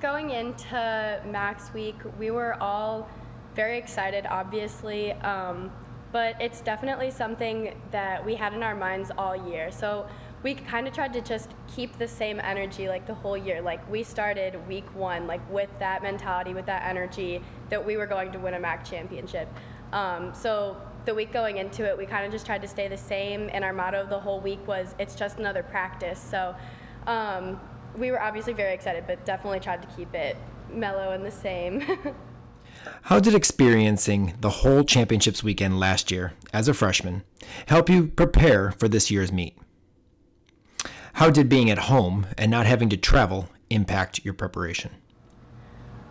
going 0.00 0.30
into 0.30 1.20
MAC's 1.30 1.72
Week, 1.72 1.96
we 2.18 2.30
were 2.30 2.60
all 2.62 3.08
very 3.54 3.78
excited, 3.78 4.26
obviously, 4.28 5.12
um, 5.12 5.70
but 6.12 6.40
it's 6.40 6.60
definitely 6.60 7.10
something 7.10 7.80
that 7.90 8.24
we 8.24 8.34
had 8.34 8.52
in 8.54 8.62
our 8.62 8.74
minds 8.74 9.10
all 9.16 9.36
year. 9.48 9.70
So 9.70 10.06
we 10.44 10.54
kind 10.54 10.86
of 10.86 10.94
tried 10.94 11.12
to 11.14 11.20
just 11.20 11.50
keep 11.74 11.98
the 11.98 12.06
same 12.06 12.38
energy 12.38 12.86
like 12.86 13.06
the 13.06 13.14
whole 13.14 13.36
year. 13.36 13.62
Like 13.62 13.90
we 13.90 14.02
started 14.02 14.68
week 14.68 14.84
one, 14.94 15.26
like 15.26 15.40
with 15.50 15.70
that 15.78 16.02
mentality, 16.02 16.54
with 16.54 16.66
that 16.66 16.84
energy 16.84 17.42
that 17.70 17.84
we 17.84 17.96
were 17.96 18.06
going 18.06 18.30
to 18.32 18.38
win 18.38 18.54
a 18.54 18.60
MAC 18.60 18.84
championship. 18.84 19.48
Um, 19.92 20.34
so 20.34 20.76
the 21.04 21.14
week 21.14 21.32
going 21.32 21.58
into 21.58 21.84
it, 21.84 21.96
we 21.96 22.06
kind 22.06 22.24
of 22.24 22.32
just 22.32 22.46
tried 22.46 22.62
to 22.62 22.68
stay 22.68 22.88
the 22.88 22.96
same, 22.96 23.50
and 23.52 23.64
our 23.64 23.72
motto 23.72 24.00
of 24.00 24.08
the 24.08 24.18
whole 24.18 24.40
week 24.40 24.66
was 24.66 24.94
"It's 24.98 25.14
just 25.14 25.38
another 25.38 25.62
practice." 25.62 26.18
So 26.18 26.54
um, 27.06 27.60
we 27.96 28.10
were 28.10 28.20
obviously 28.20 28.52
very 28.52 28.74
excited, 28.74 29.04
but 29.06 29.24
definitely 29.24 29.60
tried 29.60 29.82
to 29.82 29.88
keep 29.96 30.14
it 30.14 30.36
mellow 30.70 31.12
and 31.12 31.24
the 31.24 31.30
same. 31.30 31.82
How 33.02 33.20
did 33.20 33.34
experiencing 33.34 34.34
the 34.40 34.50
whole 34.50 34.84
championships 34.84 35.42
weekend 35.42 35.78
last 35.78 36.10
year 36.10 36.32
as 36.52 36.68
a 36.68 36.74
freshman 36.74 37.22
help 37.66 37.88
you 37.88 38.08
prepare 38.08 38.72
for 38.72 38.88
this 38.88 39.10
year's 39.10 39.32
meet? 39.32 39.56
How 41.14 41.30
did 41.30 41.48
being 41.48 41.70
at 41.70 41.78
home 41.78 42.26
and 42.36 42.50
not 42.50 42.66
having 42.66 42.88
to 42.90 42.96
travel 42.96 43.48
impact 43.70 44.24
your 44.24 44.34
preparation? 44.34 44.90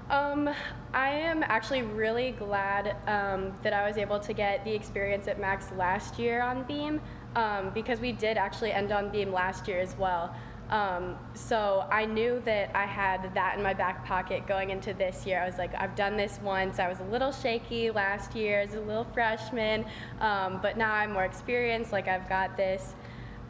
Um, 0.09 0.49
I 0.93 1.09
am 1.09 1.41
actually 1.43 1.81
really 1.81 2.31
glad 2.31 2.95
um, 3.07 3.51
that 3.63 3.73
I 3.73 3.87
was 3.87 3.97
able 3.97 4.19
to 4.19 4.33
get 4.33 4.63
the 4.63 4.71
experience 4.71 5.27
at 5.27 5.41
MACs 5.41 5.75
last 5.75 6.19
year 6.19 6.41
on 6.41 6.63
Beam 6.63 7.01
um, 7.35 7.71
because 7.73 7.99
we 7.99 8.11
did 8.11 8.37
actually 8.37 8.71
end 8.71 8.91
on 8.91 9.09
Beam 9.09 9.33
last 9.33 9.67
year 9.67 9.79
as 9.79 9.97
well. 9.97 10.35
Um, 10.69 11.17
so 11.33 11.85
I 11.91 12.05
knew 12.05 12.41
that 12.45 12.71
I 12.75 12.85
had 12.85 13.33
that 13.33 13.57
in 13.57 13.63
my 13.63 13.73
back 13.73 14.05
pocket 14.05 14.45
going 14.47 14.69
into 14.69 14.93
this 14.93 15.25
year. 15.25 15.41
I 15.41 15.45
was 15.45 15.57
like, 15.57 15.73
I've 15.75 15.95
done 15.95 16.15
this 16.15 16.39
once. 16.43 16.77
I 16.77 16.87
was 16.87 16.99
a 16.99 17.05
little 17.05 17.31
shaky 17.31 17.89
last 17.89 18.35
year 18.35 18.61
as 18.61 18.75
a 18.75 18.79
little 18.79 19.03
freshman, 19.03 19.85
um, 20.21 20.59
but 20.61 20.77
now 20.77 20.93
I'm 20.93 21.11
more 21.11 21.25
experienced. 21.25 21.91
Like 21.91 22.07
I've 22.07 22.29
got 22.29 22.55
this. 22.55 22.93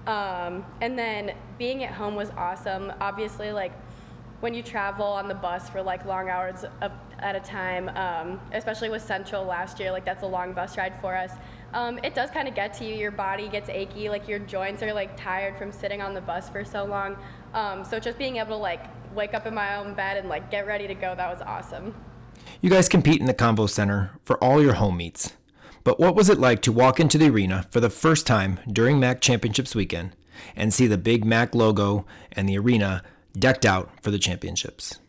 Um, 0.08 0.66
and 0.82 0.98
then 0.98 1.34
being 1.58 1.84
at 1.84 1.94
home 1.94 2.16
was 2.16 2.30
awesome. 2.32 2.92
Obviously, 3.00 3.52
like 3.52 3.74
when 4.44 4.54
you 4.54 4.62
travel 4.62 5.06
on 5.06 5.30
the 5.30 5.34
bus 5.34 5.70
for 5.70 5.82
like 5.82 6.04
long 6.04 6.28
hours 6.28 6.66
of, 6.82 6.92
at 7.20 7.34
a 7.34 7.40
time, 7.40 7.88
um, 7.96 8.42
especially 8.52 8.90
with 8.90 9.02
Central 9.02 9.46
last 9.46 9.80
year, 9.80 9.90
like 9.90 10.04
that's 10.04 10.24
a 10.24 10.28
long 10.28 10.52
bus 10.52 10.78
ride 10.78 11.00
for 11.00 11.16
us. 11.16 11.32
Um, 11.74 11.98
it 12.04 12.14
does 12.14 12.30
kind 12.30 12.50
of 12.50 12.54
get 12.54 12.74
to 12.74 12.86
you. 12.86 12.94
Your 12.94 13.10
body 13.10 13.48
gets 13.48 13.70
achy, 13.70 14.10
like 14.10 14.28
your 14.28 14.40
joints 14.40 14.84
are 14.84 14.94
like 14.94 15.16
tired 15.16 15.58
from 15.58 15.72
sitting 15.72 16.02
on 16.02 16.14
the 16.14 16.20
bus 16.20 16.50
for 16.50 16.66
so 16.66 16.84
long. 16.84 17.16
Um, 17.54 17.86
so 17.86 18.02
just 18.02 18.18
being 18.18 18.36
able 18.36 18.50
to 18.50 18.58
like 18.58 18.84
wake 19.16 19.34
up 19.34 19.48
in 19.48 19.54
my 19.54 19.78
own 19.78 19.94
bed 19.94 20.18
and 20.18 20.28
like 20.28 20.52
get 20.52 20.68
ready 20.68 20.88
to 20.88 20.94
go, 20.94 21.16
that 21.16 21.32
was 21.32 21.42
awesome. 21.48 21.96
You 22.60 22.70
guys 22.70 22.90
compete 22.90 23.22
in 23.22 23.28
the 23.28 23.34
Convo 23.34 23.70
Center 23.70 24.12
for 24.26 24.36
all 24.44 24.62
your 24.62 24.74
home 24.74 24.98
meets. 24.98 25.32
But 25.86 26.02
what 26.02 26.16
was 26.16 26.30
it 26.30 26.38
like 26.38 26.62
to 26.64 26.74
walk 26.74 27.00
into 27.00 27.18
the 27.18 27.30
arena 27.30 27.66
for 27.72 27.80
the 27.80 27.90
first 27.90 28.28
time 28.28 28.60
during 28.70 29.00
MAC 29.00 29.22
Championships 29.22 29.74
weekend 29.74 30.18
and 30.54 30.74
see 30.74 30.86
the 30.86 30.98
big 30.98 31.24
MAC 31.24 31.56
logo 31.56 32.06
and 32.34 32.50
the 32.50 32.58
arena 32.58 33.04
decked 33.38 33.66
out 33.66 33.90
for 34.02 34.12
the 34.12 34.20
championships? 34.20 35.00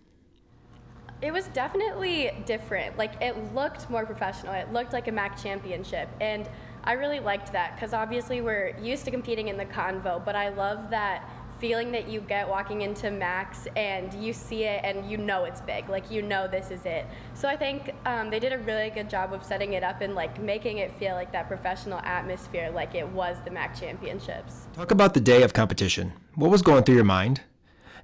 It 1.23 1.33
was 1.33 1.47
definitely 1.49 2.33
different. 2.45 2.99
Like 2.99 3.21
it 3.23 3.55
looked 3.55 3.89
more 3.89 4.05
professional. 4.05 4.53
It 4.53 4.73
looked 4.73 4.93
like 4.93 5.09
a 5.09 5.13
MAC 5.13 5.43
championship, 5.43 6.09
and 6.21 6.49
I 6.83 6.93
really 6.93 7.21
liked 7.21 7.53
that 7.53 7.75
because 7.75 7.95
obviously 7.95 8.43
we're 8.43 8.77
used 8.79 9.07
to 9.07 9.11
competing 9.11 9.49
in 9.49 9.57
the 9.57 9.65
convo, 9.65 10.23
but 10.23 10.37
I 10.37 10.51
love 10.51 10.91
that 10.91 11.31
feeling 11.59 11.93
that 11.93 12.09
you 12.09 12.21
get 12.21 12.47
walking 12.47 12.83
into 12.83 13.07
MACs 13.07 13.67
and 13.77 14.13
you 14.13 14.35
see 14.35 14.65
it 14.65 14.83
and 14.85 15.09
you 15.11 15.17
know 15.17 15.45
it's 15.45 15.63
big. 15.63 15.89
Like 15.89 16.11
you 16.11 16.21
know 16.21 16.47
this 16.47 16.71
is 16.71 16.85
it. 16.85 17.07
So 17.33 17.49
I 17.49 17.57
think 17.57 17.95
um, 18.05 18.29
they 18.29 18.39
did 18.39 18.53
a 18.53 18.59
really 18.59 18.91
good 18.91 19.09
job 19.09 19.33
of 19.33 19.43
setting 19.43 19.73
it 19.73 19.83
up 19.83 20.03
and 20.03 20.15
like 20.15 20.39
making 20.39 20.79
it 20.79 20.93
feel 20.93 21.15
like 21.15 21.33
that 21.33 21.49
professional 21.49 22.01
atmosphere, 22.01 22.71
like 22.71 22.95
it 22.95 23.09
was 23.09 23.39
the 23.47 23.51
MAC 23.51 23.79
championships. 23.79 24.67
Talk 24.75 24.91
about 24.91 25.15
the 25.15 25.21
day 25.21 25.43
of 25.43 25.55
competition. 25.55 26.13
What 26.35 26.51
was 26.51 26.61
going 26.61 26.85
through 26.85 26.97
your 26.97 27.05
mind? 27.05 27.41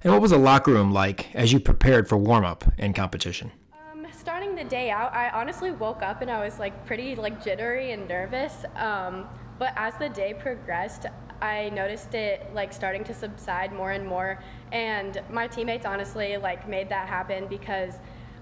And 0.03 0.11
what 0.11 0.21
was 0.21 0.31
the 0.31 0.37
locker 0.37 0.71
room 0.71 0.91
like 0.91 1.33
as 1.35 1.53
you 1.53 1.59
prepared 1.59 2.09
for 2.09 2.17
warm 2.17 2.43
up 2.43 2.63
and 2.79 2.95
competition? 2.95 3.51
Um, 3.93 4.07
starting 4.11 4.55
the 4.55 4.63
day 4.63 4.89
out, 4.89 5.13
I 5.13 5.29
honestly 5.29 5.69
woke 5.69 6.01
up 6.01 6.23
and 6.23 6.31
I 6.31 6.43
was 6.43 6.57
like 6.57 6.87
pretty 6.87 7.15
like 7.15 7.43
jittery 7.43 7.91
and 7.91 8.07
nervous. 8.07 8.65
Um, 8.77 9.27
but 9.59 9.73
as 9.75 9.93
the 9.97 10.09
day 10.09 10.33
progressed, 10.33 11.05
I 11.39 11.69
noticed 11.69 12.15
it 12.15 12.49
like 12.51 12.73
starting 12.73 13.03
to 13.03 13.13
subside 13.13 13.73
more 13.73 13.91
and 13.91 14.07
more. 14.07 14.41
And 14.71 15.21
my 15.29 15.45
teammates 15.45 15.85
honestly 15.85 16.35
like 16.37 16.67
made 16.67 16.89
that 16.89 17.07
happen 17.07 17.45
because 17.45 17.99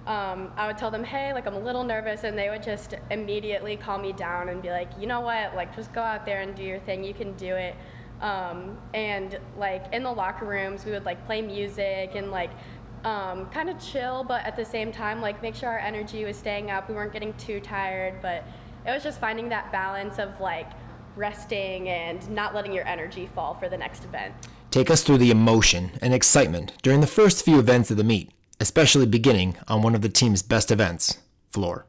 um, 0.08 0.54
I 0.56 0.66
would 0.66 0.78
tell 0.78 0.90
them, 0.90 1.04
hey, 1.04 1.34
like 1.34 1.46
I'm 1.46 1.56
a 1.56 1.60
little 1.60 1.84
nervous, 1.84 2.24
and 2.24 2.38
they 2.38 2.50
would 2.50 2.64
just 2.64 2.96
immediately 3.12 3.76
calm 3.76 4.02
me 4.02 4.14
down 4.14 4.50
and 4.50 4.62
be 4.62 4.72
like, 4.72 4.90
you 4.98 5.06
know 5.06 5.20
what, 5.20 5.56
like 5.56 5.76
just 5.76 5.94
go 5.94 6.02
out 6.02 6.26
there 6.26 6.40
and 6.40 6.56
do 6.56 6.64
your 6.64 6.80
thing. 6.80 7.04
You 7.04 7.14
can 7.14 7.34
do 7.34 7.56
it. 7.56 7.76
Um, 8.22 8.78
and 8.94 9.40
like 9.58 9.86
in 9.94 10.04
the 10.04 10.12
locker 10.12 10.46
rooms, 10.46 10.86
we 10.86 10.92
would 10.92 11.06
like 11.06 11.26
play 11.26 11.42
music 11.42 12.12
and 12.16 12.32
like 12.32 12.52
um, 13.06 13.46
kind 13.50 13.70
of 13.70 13.80
chill, 13.80 14.24
but 14.24 14.46
at 14.46 14.56
the 14.56 14.66
same 14.66 14.92
time, 14.92 15.22
like 15.22 15.42
make 15.42 15.56
sure 15.56 15.70
our 15.70 15.80
energy 15.80 16.26
was 16.26 16.38
staying 16.38 16.70
up. 16.70 16.90
We 16.90 16.96
weren't 16.96 17.14
getting 17.14 17.34
too 17.36 17.60
tired, 17.60 18.22
but 18.22 18.44
it 18.86 18.92
was 18.92 19.04
just 19.04 19.20
finding 19.20 19.50
that 19.50 19.72
balance 19.72 20.20
of 20.20 20.40
like 20.40 20.70
resting 21.16 21.90
and 21.90 22.30
not 22.30 22.54
letting 22.54 22.74
your 22.74 22.88
energy 22.88 23.30
fall 23.34 23.56
for 23.56 23.70
the 23.70 23.78
next 23.78 24.04
event. 24.04 24.34
Take 24.72 24.92
us 24.92 25.04
through 25.04 25.18
the 25.18 25.32
emotion 25.32 25.92
and 26.02 26.14
excitement 26.14 26.74
during 26.82 27.02
the 27.02 27.08
first 27.08 27.44
few 27.44 27.60
events 27.60 27.90
of 27.90 27.98
the 27.98 28.04
meet, 28.04 28.32
especially 28.60 29.06
beginning 29.06 29.58
on 29.68 29.82
one 29.82 29.96
of 29.96 30.02
the 30.02 30.10
team's 30.10 30.42
best 30.44 30.70
events, 30.72 31.20
floor. 31.52 31.86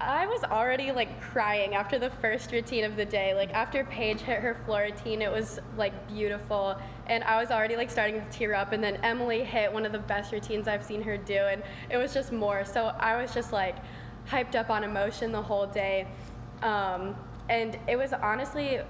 I 0.00 0.26
was 0.26 0.42
already 0.44 0.92
like 0.92 1.20
crying 1.20 1.74
after 1.74 1.98
the 1.98 2.08
first 2.08 2.52
routine 2.52 2.84
of 2.84 2.96
the 2.96 3.04
day. 3.04 3.34
Like 3.34 3.52
after 3.52 3.84
Paige 3.84 4.20
hit 4.20 4.40
her 4.40 4.54
floor 4.64 4.82
routine, 4.90 5.20
it 5.20 5.30
was 5.30 5.60
like 5.76 6.08
beautiful, 6.08 6.76
and 7.06 7.22
I 7.24 7.38
was 7.38 7.50
already 7.50 7.76
like 7.76 7.90
starting 7.90 8.14
to 8.14 8.26
tear 8.30 8.54
up. 8.54 8.72
And 8.72 8.82
then 8.82 8.96
Emily 9.02 9.44
hit 9.44 9.70
one 9.70 9.84
of 9.84 9.92
the 9.92 9.98
best 9.98 10.32
routines 10.32 10.68
I've 10.68 10.84
seen 10.84 11.02
her 11.02 11.18
do, 11.18 11.34
and 11.34 11.62
it 11.90 11.98
was 11.98 12.14
just 12.14 12.32
more. 12.32 12.64
So 12.64 12.94
I 12.98 13.20
was 13.20 13.34
just 13.34 13.52
like 13.52 13.76
hyped 14.26 14.54
up 14.54 14.70
on 14.70 14.84
emotion 14.84 15.32
the 15.32 15.42
whole 15.42 15.66
day. 15.66 16.08
Um, 16.62 17.14
and 17.50 17.78
it 17.86 17.96
was 17.96 18.14
honestly 18.14 18.80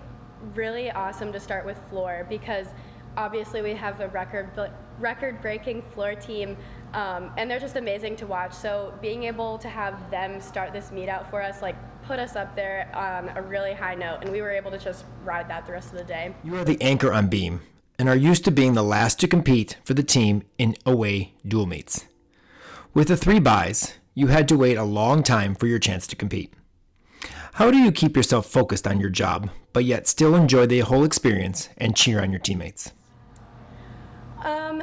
really 0.54 0.92
awesome 0.92 1.32
to 1.32 1.40
start 1.40 1.66
with 1.66 1.78
floor 1.90 2.24
because 2.28 2.68
obviously 3.16 3.62
we 3.62 3.74
have 3.74 4.00
a 4.00 4.08
record 4.08 4.48
record 5.00 5.40
breaking 5.42 5.82
floor 5.94 6.14
team 6.14 6.56
um, 6.94 7.32
and 7.36 7.50
they're 7.50 7.60
just 7.60 7.76
amazing 7.76 8.16
to 8.16 8.26
watch. 8.26 8.52
So 8.52 8.92
being 9.00 9.24
able 9.24 9.58
to 9.58 9.68
have 9.68 10.10
them 10.10 10.40
start 10.40 10.72
this 10.72 10.90
meet 10.90 11.08
out 11.08 11.30
for 11.30 11.42
us 11.42 11.62
like 11.62 11.76
put 12.04 12.18
us 12.18 12.36
up 12.36 12.56
there 12.56 12.90
on 12.94 13.36
a 13.36 13.42
really 13.42 13.72
high 13.72 13.94
note 13.94 14.18
and 14.22 14.32
we 14.32 14.42
were 14.42 14.50
able 14.50 14.70
to 14.70 14.78
just 14.78 15.04
ride 15.24 15.48
that 15.48 15.66
the 15.66 15.72
rest 15.72 15.92
of 15.92 15.98
the 15.98 16.04
day. 16.04 16.34
You 16.42 16.56
are 16.56 16.64
the 16.64 16.80
anchor 16.80 17.12
on 17.12 17.28
beam 17.28 17.60
and 17.98 18.08
are 18.08 18.16
used 18.16 18.44
to 18.46 18.50
being 18.50 18.74
the 18.74 18.82
last 18.82 19.20
to 19.20 19.28
compete 19.28 19.76
for 19.84 19.94
the 19.94 20.02
team 20.02 20.42
in 20.58 20.76
away 20.84 21.34
dual 21.46 21.66
meets. 21.66 22.06
With 22.94 23.08
the 23.08 23.16
three 23.16 23.38
byes 23.38 23.94
you 24.14 24.26
had 24.26 24.48
to 24.48 24.56
wait 24.56 24.76
a 24.76 24.84
long 24.84 25.22
time 25.22 25.54
for 25.54 25.66
your 25.66 25.78
chance 25.78 26.06
to 26.08 26.16
compete. 26.16 26.52
How 27.54 27.70
do 27.70 27.78
you 27.78 27.92
keep 27.92 28.16
yourself 28.16 28.46
focused 28.46 28.86
on 28.86 29.00
your 29.00 29.10
job, 29.10 29.50
but 29.72 29.84
yet 29.84 30.06
still 30.06 30.34
enjoy 30.34 30.66
the 30.66 30.80
whole 30.80 31.04
experience 31.04 31.68
and 31.78 31.96
cheer 31.96 32.20
on 32.20 32.30
your 32.30 32.40
teammates? 32.40 32.92
Um, 34.44 34.82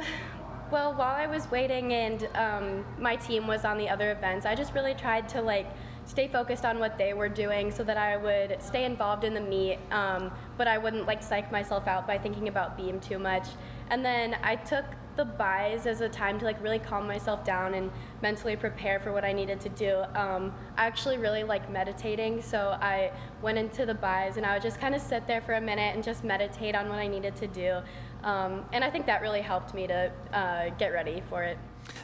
well, 0.70 0.92
while 0.94 1.14
I 1.14 1.26
was 1.26 1.50
waiting 1.50 1.92
and 1.92 2.28
um, 2.34 2.84
my 2.98 3.16
team 3.16 3.46
was 3.46 3.64
on 3.64 3.78
the 3.78 3.88
other 3.88 4.10
events, 4.12 4.46
I 4.46 4.54
just 4.54 4.74
really 4.74 4.94
tried 4.94 5.28
to 5.30 5.40
like 5.40 5.66
stay 6.04 6.28
focused 6.28 6.64
on 6.64 6.78
what 6.78 6.96
they 6.96 7.12
were 7.12 7.28
doing 7.28 7.70
so 7.70 7.84
that 7.84 7.96
I 7.96 8.16
would 8.16 8.62
stay 8.62 8.84
involved 8.84 9.24
in 9.24 9.34
the 9.34 9.40
meet, 9.40 9.78
um, 9.90 10.30
but 10.56 10.66
I 10.66 10.78
wouldn't 10.78 11.06
like 11.06 11.22
psych 11.22 11.52
myself 11.52 11.86
out 11.86 12.06
by 12.06 12.18
thinking 12.18 12.48
about 12.48 12.76
Beam 12.76 12.98
too 13.00 13.18
much. 13.18 13.46
And 13.90 14.04
then 14.04 14.36
I 14.42 14.56
took 14.56 14.84
the 15.16 15.24
byes 15.24 15.86
as 15.86 16.00
a 16.00 16.08
time 16.08 16.38
to 16.38 16.44
like 16.44 16.62
really 16.62 16.78
calm 16.78 17.06
myself 17.06 17.44
down 17.44 17.74
and 17.74 17.90
mentally 18.22 18.54
prepare 18.54 19.00
for 19.00 19.12
what 19.12 19.24
I 19.24 19.32
needed 19.32 19.60
to 19.62 19.68
do. 19.70 20.04
Um, 20.14 20.54
I 20.76 20.86
actually 20.86 21.18
really 21.18 21.42
like 21.42 21.68
meditating, 21.70 22.40
so 22.40 22.78
I 22.80 23.10
went 23.42 23.58
into 23.58 23.84
the 23.84 23.94
byes 23.94 24.36
and 24.36 24.46
I 24.46 24.54
would 24.54 24.62
just 24.62 24.80
kind 24.80 24.94
of 24.94 25.02
sit 25.02 25.26
there 25.26 25.40
for 25.40 25.54
a 25.54 25.60
minute 25.60 25.94
and 25.94 26.04
just 26.04 26.24
meditate 26.24 26.76
on 26.76 26.88
what 26.88 26.98
I 26.98 27.08
needed 27.08 27.34
to 27.36 27.48
do. 27.48 27.80
Um, 28.24 28.64
and 28.72 28.82
I 28.84 28.90
think 28.90 29.06
that 29.06 29.22
really 29.22 29.42
helped 29.42 29.74
me 29.74 29.86
to 29.86 30.12
uh, 30.32 30.70
get 30.70 30.88
ready 30.88 31.22
for 31.28 31.42
it. 31.42 31.58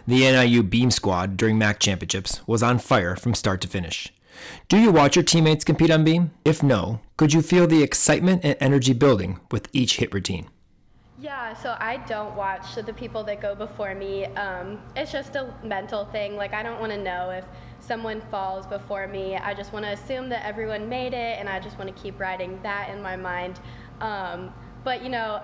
The 0.06 0.20
NIU 0.20 0.62
Beam 0.62 0.90
Squad 0.90 1.36
during 1.36 1.58
MAC 1.58 1.78
Championships 1.78 2.46
was 2.46 2.62
on 2.62 2.78
fire 2.78 3.16
from 3.16 3.34
start 3.34 3.60
to 3.62 3.68
finish. 3.68 4.12
Do 4.68 4.78
you 4.78 4.90
watch 4.90 5.16
your 5.16 5.22
teammates 5.22 5.64
compete 5.64 5.90
on 5.90 6.04
beam? 6.04 6.32
If 6.44 6.62
no, 6.62 7.00
could 7.16 7.32
you 7.32 7.42
feel 7.42 7.66
the 7.66 7.82
excitement 7.82 8.44
and 8.44 8.56
energy 8.60 8.92
building 8.92 9.40
with 9.50 9.68
each 9.72 9.98
hit 9.98 10.12
routine? 10.12 10.48
Yeah, 11.18 11.54
so 11.54 11.76
I 11.78 11.98
don't 12.08 12.34
watch 12.34 12.74
the 12.74 12.92
people 12.92 13.22
that 13.24 13.40
go 13.40 13.54
before 13.54 13.94
me. 13.94 14.26
Um, 14.26 14.80
it's 14.96 15.12
just 15.12 15.36
a 15.36 15.54
mental 15.62 16.04
thing. 16.06 16.36
Like, 16.36 16.52
I 16.52 16.62
don't 16.62 16.80
want 16.80 16.92
to 16.92 16.98
know 16.98 17.30
if 17.30 17.44
someone 17.78 18.20
falls 18.30 18.66
before 18.66 19.06
me. 19.06 19.36
I 19.36 19.54
just 19.54 19.72
want 19.72 19.84
to 19.84 19.92
assume 19.92 20.28
that 20.30 20.44
everyone 20.44 20.88
made 20.88 21.14
it, 21.14 21.38
and 21.38 21.48
I 21.48 21.60
just 21.60 21.78
want 21.78 21.94
to 21.94 22.02
keep 22.02 22.18
riding 22.18 22.60
that 22.62 22.90
in 22.90 23.00
my 23.00 23.16
mind. 23.16 23.60
Um, 24.00 24.52
but, 24.82 25.02
you 25.02 25.08
know, 25.08 25.40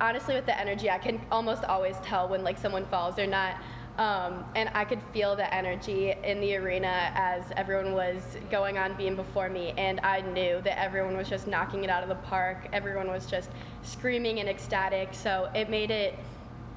honestly, 0.00 0.34
with 0.34 0.46
the 0.46 0.58
energy, 0.58 0.90
I 0.90 0.98
can 0.98 1.20
almost 1.30 1.64
always 1.64 1.96
tell 2.02 2.28
when, 2.28 2.44
like, 2.44 2.58
someone 2.58 2.86
falls. 2.86 3.16
They're 3.16 3.26
not 3.26 3.56
um, 3.98 4.44
and 4.54 4.70
I 4.74 4.84
could 4.84 5.02
feel 5.12 5.34
the 5.34 5.52
energy 5.52 6.14
in 6.22 6.40
the 6.40 6.54
arena 6.54 7.10
as 7.16 7.42
everyone 7.56 7.92
was 7.92 8.22
going 8.48 8.78
on 8.78 8.94
beam 8.96 9.16
before 9.16 9.48
me, 9.48 9.74
and 9.76 9.98
I 10.04 10.20
knew 10.20 10.60
that 10.62 10.80
everyone 10.80 11.16
was 11.16 11.28
just 11.28 11.48
knocking 11.48 11.82
it 11.82 11.90
out 11.90 12.04
of 12.04 12.08
the 12.08 12.14
park. 12.14 12.68
Everyone 12.72 13.08
was 13.08 13.26
just 13.26 13.50
screaming 13.82 14.38
and 14.38 14.48
ecstatic, 14.48 15.08
so 15.12 15.50
it 15.52 15.68
made 15.68 15.90
it, 15.90 16.16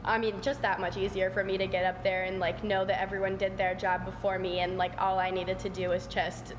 I 0.04 0.18
mean, 0.18 0.42
just 0.42 0.64
that 0.64 0.80
much 0.80 0.98
easier 0.98 1.30
for 1.30 1.44
me 1.44 1.60
to 1.60 1.68
get 1.68 1.86
up 1.86 2.04
there 2.04 2.24
and 2.24 2.40
like 2.40 2.64
know 2.64 2.86
that 2.86 3.00
everyone 3.00 3.38
did 3.38 3.56
their 3.56 3.76
job 3.76 4.04
before 4.04 4.40
me, 4.40 4.62
and 4.62 4.80
like 4.80 4.94
all 4.98 5.20
I 5.20 5.30
needed 5.30 5.60
to 5.60 5.70
do 5.70 5.90
was 5.90 6.08
just 6.08 6.56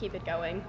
keep 0.00 0.16
it 0.16 0.24
going. 0.24 0.64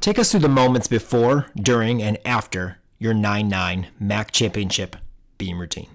Take 0.00 0.18
us 0.18 0.32
through 0.32 0.40
the 0.40 0.48
moments 0.50 0.86
before, 0.86 1.46
during, 1.56 2.02
and 2.02 2.18
after 2.26 2.81
your 3.02 3.12
9 3.12 3.48
9 3.48 3.88
MAC 3.98 4.30
championship 4.30 4.94
beam 5.36 5.58
routine. 5.58 5.88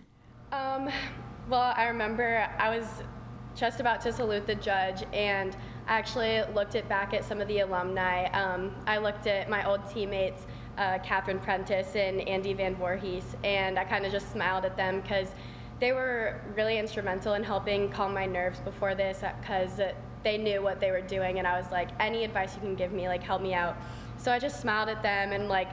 Um, 0.52 0.90
well, 1.48 1.74
I 1.78 1.86
remember 1.86 2.46
I 2.60 2.78
was 2.78 2.86
just 3.56 3.80
about 3.80 4.02
to 4.02 4.12
salute 4.12 4.46
the 4.46 4.56
judge, 4.56 5.04
and 5.14 5.56
I 5.88 5.98
actually 5.98 6.44
looked 6.54 6.76
it 6.76 6.90
back 6.90 7.14
at 7.14 7.24
some 7.24 7.40
of 7.40 7.48
the 7.48 7.60
alumni. 7.60 8.26
Um, 8.32 8.76
I 8.86 8.98
looked 8.98 9.26
at 9.26 9.50
my 9.50 9.66
old 9.66 9.90
teammates, 9.90 10.46
uh, 10.78 11.00
Catherine 11.00 11.40
Prentice 11.40 11.96
and 11.96 12.28
Andy 12.28 12.54
Van 12.54 12.76
Voorhees, 12.76 13.38
and 13.46 13.80
I 13.80 13.86
kind 13.86 14.06
of 14.06 14.12
just 14.12 14.30
smiled 14.34 14.66
at 14.66 14.76
them 14.76 15.00
because 15.00 15.30
they 15.80 15.94
were 15.94 16.42
really 16.58 16.78
instrumental 16.78 17.36
in 17.36 17.44
helping 17.44 17.90
calm 17.90 18.14
my 18.14 18.26
nerves 18.26 18.60
before 18.60 18.96
this 18.96 19.24
because 19.40 19.80
they 20.24 20.38
knew 20.38 20.62
what 20.62 20.82
they 20.82 20.92
were 20.92 21.00
doing, 21.00 21.40
and 21.40 21.48
I 21.48 21.58
was 21.58 21.72
like, 21.72 21.88
any 22.02 22.26
advice 22.26 22.54
you 22.56 22.60
can 22.60 22.76
give 22.76 22.92
me, 22.92 23.08
like, 23.08 23.24
help 23.24 23.42
me 23.42 23.54
out. 23.54 23.78
So 24.18 24.30
I 24.30 24.40
just 24.40 24.60
smiled 24.60 24.90
at 24.90 25.02
them, 25.02 25.32
and 25.32 25.48
like, 25.48 25.70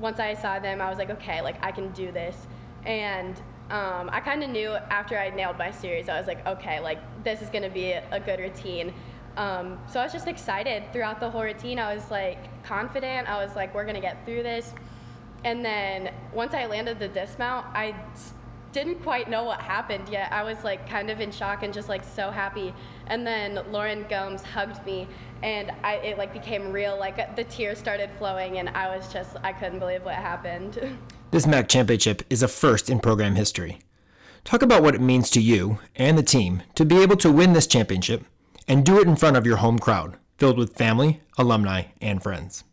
once 0.00 0.18
I 0.18 0.34
saw 0.34 0.58
them, 0.58 0.80
I 0.80 0.88
was 0.88 0.98
like, 0.98 1.10
okay, 1.10 1.42
like, 1.42 1.62
I 1.62 1.70
can 1.70 1.90
do 1.92 2.10
this. 2.10 2.46
And 2.84 3.36
um, 3.70 4.10
I 4.12 4.20
kind 4.20 4.42
of 4.42 4.50
knew 4.50 4.70
after 4.70 5.16
I 5.16 5.30
nailed 5.30 5.56
my 5.56 5.70
series, 5.70 6.08
I 6.08 6.18
was 6.18 6.26
like, 6.26 6.44
okay, 6.46 6.80
like 6.80 6.98
this 7.22 7.40
is 7.40 7.48
gonna 7.50 7.70
be 7.70 7.92
a, 7.92 8.20
good 8.20 8.40
routine. 8.40 8.92
Um, 9.36 9.78
so 9.88 10.00
I 10.00 10.04
was 10.04 10.12
just 10.12 10.26
excited 10.26 10.92
throughout 10.92 11.20
the 11.20 11.30
whole 11.30 11.42
routine. 11.42 11.78
I 11.78 11.94
was 11.94 12.10
like 12.10 12.62
confident. 12.64 13.28
I 13.28 13.44
was 13.44 13.54
like, 13.54 13.72
we're 13.72 13.84
gonna 13.84 14.00
get 14.00 14.24
through 14.24 14.42
this. 14.42 14.74
And 15.44 15.64
then 15.64 16.12
once 16.34 16.52
I 16.52 16.66
landed 16.66 16.98
the 16.98 17.08
dismount, 17.08 17.66
I 17.72 17.94
didn't 18.72 19.02
quite 19.02 19.30
know 19.30 19.44
what 19.44 19.60
happened 19.60 20.08
yet. 20.08 20.32
I 20.32 20.42
was 20.42 20.64
like 20.64 20.88
kind 20.88 21.08
of 21.08 21.20
in 21.20 21.30
shock 21.30 21.62
and 21.62 21.72
just 21.72 21.88
like 21.88 22.02
so 22.02 22.30
happy. 22.30 22.74
And 23.06 23.24
then 23.24 23.60
Lauren 23.70 24.04
Gomes 24.08 24.42
hugged 24.42 24.84
me 24.84 25.06
and 25.42 25.72
I, 25.82 25.96
it 25.96 26.18
like 26.18 26.32
became 26.32 26.72
real. 26.72 26.98
Like 26.98 27.36
the 27.36 27.44
tears 27.44 27.78
started 27.78 28.10
flowing 28.18 28.58
and 28.58 28.68
I 28.70 28.94
was 28.94 29.12
just, 29.12 29.36
I 29.42 29.52
couldn't 29.52 29.78
believe 29.78 30.04
what 30.04 30.14
happened. 30.14 30.98
This 31.32 31.46
MAC 31.46 31.68
championship 31.68 32.24
is 32.28 32.42
a 32.42 32.48
first 32.48 32.90
in 32.90 32.98
program 32.98 33.36
history. 33.36 33.78
Talk 34.42 34.62
about 34.62 34.82
what 34.82 34.96
it 34.96 35.00
means 35.00 35.30
to 35.30 35.40
you 35.40 35.78
and 35.94 36.18
the 36.18 36.24
team 36.24 36.64
to 36.74 36.84
be 36.84 37.00
able 37.02 37.16
to 37.18 37.30
win 37.30 37.52
this 37.52 37.68
championship 37.68 38.24
and 38.66 38.84
do 38.84 38.98
it 38.98 39.06
in 39.06 39.14
front 39.14 39.36
of 39.36 39.46
your 39.46 39.58
home 39.58 39.78
crowd, 39.78 40.16
filled 40.38 40.58
with 40.58 40.74
family, 40.74 41.20
alumni, 41.38 41.84
and 42.00 42.20
friends. 42.20 42.64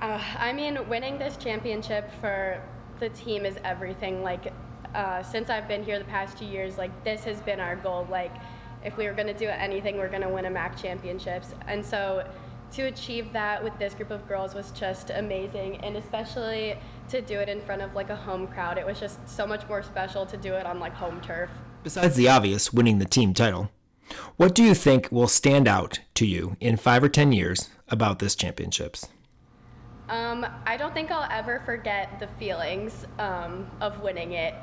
Uh, 0.00 0.22
I 0.38 0.54
mean, 0.54 0.88
winning 0.88 1.18
this 1.18 1.36
championship 1.36 2.10
for 2.18 2.62
the 2.98 3.10
team 3.10 3.44
is 3.44 3.58
everything. 3.62 4.22
Like, 4.22 4.54
uh, 4.94 5.22
since 5.22 5.50
I've 5.50 5.68
been 5.68 5.84
here 5.84 5.98
the 5.98 6.06
past 6.06 6.38
two 6.38 6.46
years, 6.46 6.78
like, 6.78 7.04
this 7.04 7.24
has 7.24 7.42
been 7.42 7.60
our 7.60 7.76
goal. 7.76 8.06
Like, 8.10 8.32
if 8.84 8.96
we 8.96 9.06
were 9.06 9.12
going 9.12 9.26
to 9.26 9.34
do 9.34 9.48
anything, 9.48 9.96
we're 9.96 10.08
going 10.08 10.22
to 10.22 10.28
win 10.28 10.46
a 10.46 10.50
MAC 10.50 10.80
championships. 10.80 11.54
And 11.66 11.84
so 11.84 12.24
to 12.72 12.82
achieve 12.82 13.32
that 13.32 13.62
with 13.62 13.76
this 13.78 13.94
group 13.94 14.10
of 14.10 14.26
girls 14.28 14.54
was 14.54 14.70
just 14.70 15.10
amazing, 15.10 15.76
and 15.78 15.96
especially 15.96 16.76
to 17.08 17.20
do 17.20 17.38
it 17.38 17.48
in 17.48 17.60
front 17.60 17.82
of 17.82 17.94
like 17.94 18.10
a 18.10 18.16
home 18.16 18.46
crowd. 18.46 18.78
It 18.78 18.86
was 18.86 19.00
just 19.00 19.28
so 19.28 19.46
much 19.46 19.68
more 19.68 19.82
special 19.82 20.24
to 20.26 20.36
do 20.36 20.54
it 20.54 20.66
on 20.66 20.78
like 20.78 20.94
home 20.94 21.20
turf. 21.20 21.50
Besides 21.82 22.14
the 22.16 22.28
obvious, 22.28 22.72
winning 22.72 22.98
the 22.98 23.04
team 23.04 23.34
title, 23.34 23.70
what 24.36 24.54
do 24.54 24.62
you 24.62 24.74
think 24.74 25.08
will 25.10 25.28
stand 25.28 25.66
out 25.66 26.00
to 26.14 26.26
you 26.26 26.56
in 26.60 26.76
five 26.76 27.02
or 27.02 27.08
ten 27.08 27.32
years 27.32 27.70
about 27.88 28.18
this 28.18 28.34
championships? 28.34 29.08
Um, 30.08 30.46
I 30.66 30.76
don't 30.76 30.92
think 30.92 31.10
I'll 31.10 31.30
ever 31.30 31.62
forget 31.64 32.18
the 32.18 32.26
feelings 32.38 33.06
um, 33.18 33.70
of 33.80 34.00
winning 34.00 34.32
it. 34.32 34.54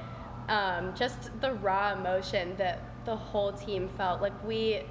Um, 0.49 0.93
just 0.95 1.29
the 1.41 1.53
raw 1.53 1.93
emotion 1.93 2.55
that 2.57 2.81
the 3.07 3.15
whole 3.15 3.51
team 3.51 3.89
felt. 3.97 4.21
Like 4.21 4.35
we 4.45 4.83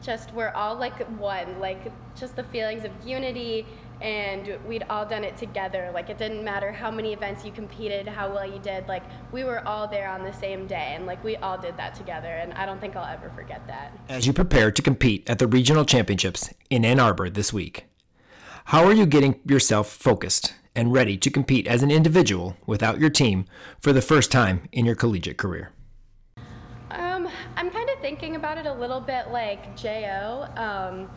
just 0.00 0.32
were 0.32 0.56
all 0.56 0.74
like 0.76 0.98
one. 1.20 1.60
Like 1.60 1.92
just 2.16 2.36
the 2.36 2.44
feelings 2.44 2.84
of 2.84 2.92
unity 3.04 3.66
and 4.00 4.58
we'd 4.66 4.84
all 4.88 5.04
done 5.04 5.24
it 5.24 5.36
together. 5.36 5.90
Like 5.92 6.08
it 6.08 6.16
didn't 6.16 6.42
matter 6.42 6.72
how 6.72 6.90
many 6.90 7.12
events 7.12 7.44
you 7.44 7.52
competed, 7.52 8.08
how 8.08 8.32
well 8.32 8.50
you 8.50 8.58
did. 8.60 8.88
Like 8.88 9.02
we 9.30 9.44
were 9.44 9.66
all 9.68 9.86
there 9.86 10.08
on 10.08 10.22
the 10.22 10.32
same 10.32 10.66
day, 10.66 10.94
and 10.94 11.06
like 11.06 11.22
we 11.22 11.36
all 11.36 11.58
did 11.58 11.76
that 11.76 11.94
together. 11.94 12.28
And 12.28 12.54
I 12.54 12.64
don't 12.64 12.80
think 12.80 12.96
I'll 12.96 13.12
ever 13.12 13.30
forget 13.30 13.66
that. 13.66 13.92
As 14.08 14.26
you 14.26 14.32
prepare 14.32 14.70
to 14.70 14.82
compete 14.82 15.28
at 15.28 15.38
the 15.38 15.46
regional 15.46 15.84
championships 15.84 16.52
in 16.70 16.84
Ann 16.84 16.98
Arbor 16.98 17.28
this 17.28 17.52
week, 17.52 17.86
how 18.66 18.84
are 18.84 18.92
you 18.92 19.06
getting 19.06 19.40
yourself 19.46 19.90
focused 19.90 20.54
and 20.74 20.92
ready 20.92 21.16
to 21.18 21.30
compete 21.30 21.66
as 21.66 21.82
an 21.82 21.90
individual 21.90 22.56
without 22.64 23.00
your 23.00 23.10
team 23.10 23.44
for 23.80 23.92
the 23.92 24.00
first 24.00 24.30
time 24.30 24.68
in 24.72 24.86
your 24.86 24.94
collegiate 24.94 25.36
career? 25.36 25.72
Um, 26.90 27.28
I'm 27.56 27.70
kind 27.70 27.82
of 27.82 27.88
thinking 28.00 28.36
about 28.36 28.58
it 28.58 28.66
a 28.66 28.72
little 28.72 29.00
bit 29.00 29.30
like 29.30 29.76
JO. 29.76 30.48
Um, 30.56 31.08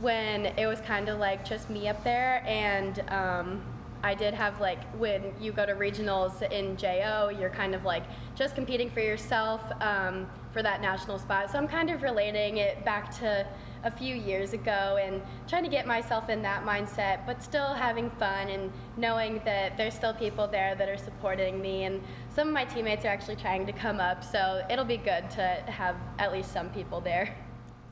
when 0.00 0.46
it 0.46 0.66
was 0.66 0.80
kind 0.80 1.08
of 1.08 1.18
like 1.18 1.44
just 1.44 1.70
me 1.70 1.88
up 1.88 2.04
there 2.04 2.44
and 2.46 3.02
um, 3.08 3.60
I 4.02 4.14
did 4.14 4.32
have 4.32 4.60
like 4.60 4.84
when 4.96 5.32
you 5.40 5.50
go 5.52 5.66
to 5.66 5.72
regionals 5.72 6.40
in 6.52 6.76
JO, 6.76 7.30
you're 7.36 7.50
kind 7.50 7.74
of 7.74 7.84
like 7.84 8.04
just 8.36 8.54
competing 8.54 8.90
for 8.90 9.00
yourself 9.00 9.60
um, 9.80 10.28
for 10.52 10.62
that 10.62 10.80
national 10.80 11.18
spot. 11.18 11.50
So 11.50 11.58
I'm 11.58 11.66
kind 11.66 11.90
of 11.90 12.02
relating 12.02 12.58
it 12.58 12.84
back 12.84 13.10
to 13.18 13.46
a 13.84 13.90
few 13.90 14.14
years 14.14 14.52
ago 14.52 14.98
and 15.00 15.22
trying 15.46 15.64
to 15.64 15.70
get 15.70 15.86
myself 15.86 16.28
in 16.28 16.42
that 16.42 16.64
mindset, 16.64 17.24
but 17.26 17.42
still 17.42 17.74
having 17.74 18.10
fun 18.10 18.48
and 18.48 18.72
knowing 18.96 19.40
that 19.44 19.76
there's 19.76 19.94
still 19.94 20.14
people 20.14 20.46
there 20.46 20.74
that 20.74 20.88
are 20.88 20.96
supporting 20.96 21.60
me. 21.60 21.84
And 21.84 22.02
some 22.34 22.48
of 22.48 22.54
my 22.54 22.64
teammates 22.64 23.04
are 23.04 23.08
actually 23.08 23.36
trying 23.36 23.66
to 23.66 23.72
come 23.72 24.00
up, 24.00 24.24
so 24.24 24.64
it'll 24.70 24.84
be 24.84 24.96
good 24.96 25.30
to 25.30 25.62
have 25.66 25.96
at 26.18 26.32
least 26.32 26.52
some 26.52 26.70
people 26.70 27.00
there. 27.00 27.36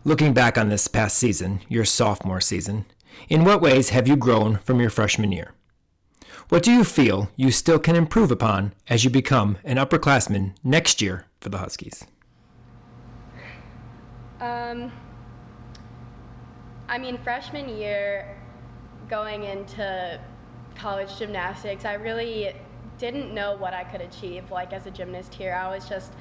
Looking 0.05 0.33
back 0.33 0.57
on 0.57 0.69
this 0.69 0.87
past 0.89 1.19
season, 1.19 1.61
your 1.69 1.85
sophomore 1.85 2.41
season, 2.41 2.87
in 3.29 3.45
what 3.45 3.61
ways 3.61 3.91
have 3.91 4.07
you 4.07 4.17
grown 4.17 4.59
from 4.59 4.81
your 4.81 4.91
freshman 4.91 5.33
year? 5.33 5.53
What 6.49 6.63
do 6.63 6.71
you 6.71 6.85
feel 6.85 7.31
you 7.35 7.51
still 7.51 7.81
can 7.81 7.97
improve 7.97 8.31
upon 8.31 8.73
as 8.89 9.05
you 9.05 9.11
become 9.11 9.59
an 9.65 9.79
upperclassman 9.79 10.55
next 10.63 11.03
year 11.03 11.27
for 11.41 11.49
the 11.49 11.59
Huskies? 11.59 12.05
Um, 14.41 14.93
I 16.89 16.99
mean, 16.99 17.19
freshman 17.19 17.69
year, 17.69 18.37
going 19.09 19.45
into 19.45 20.21
college 20.77 21.19
gymnastics, 21.19 21.85
I 21.85 21.95
really 21.95 22.55
didn't 22.99 23.35
know 23.35 23.57
what 23.57 23.75
I 23.75 23.85
could 23.85 24.01
achieve 24.01 24.51
like 24.51 24.73
as 24.73 24.87
a 24.87 24.91
gymnast 24.91 25.35
here. 25.35 25.53
I 25.55 25.75
was 25.75 25.89
just 25.89 26.13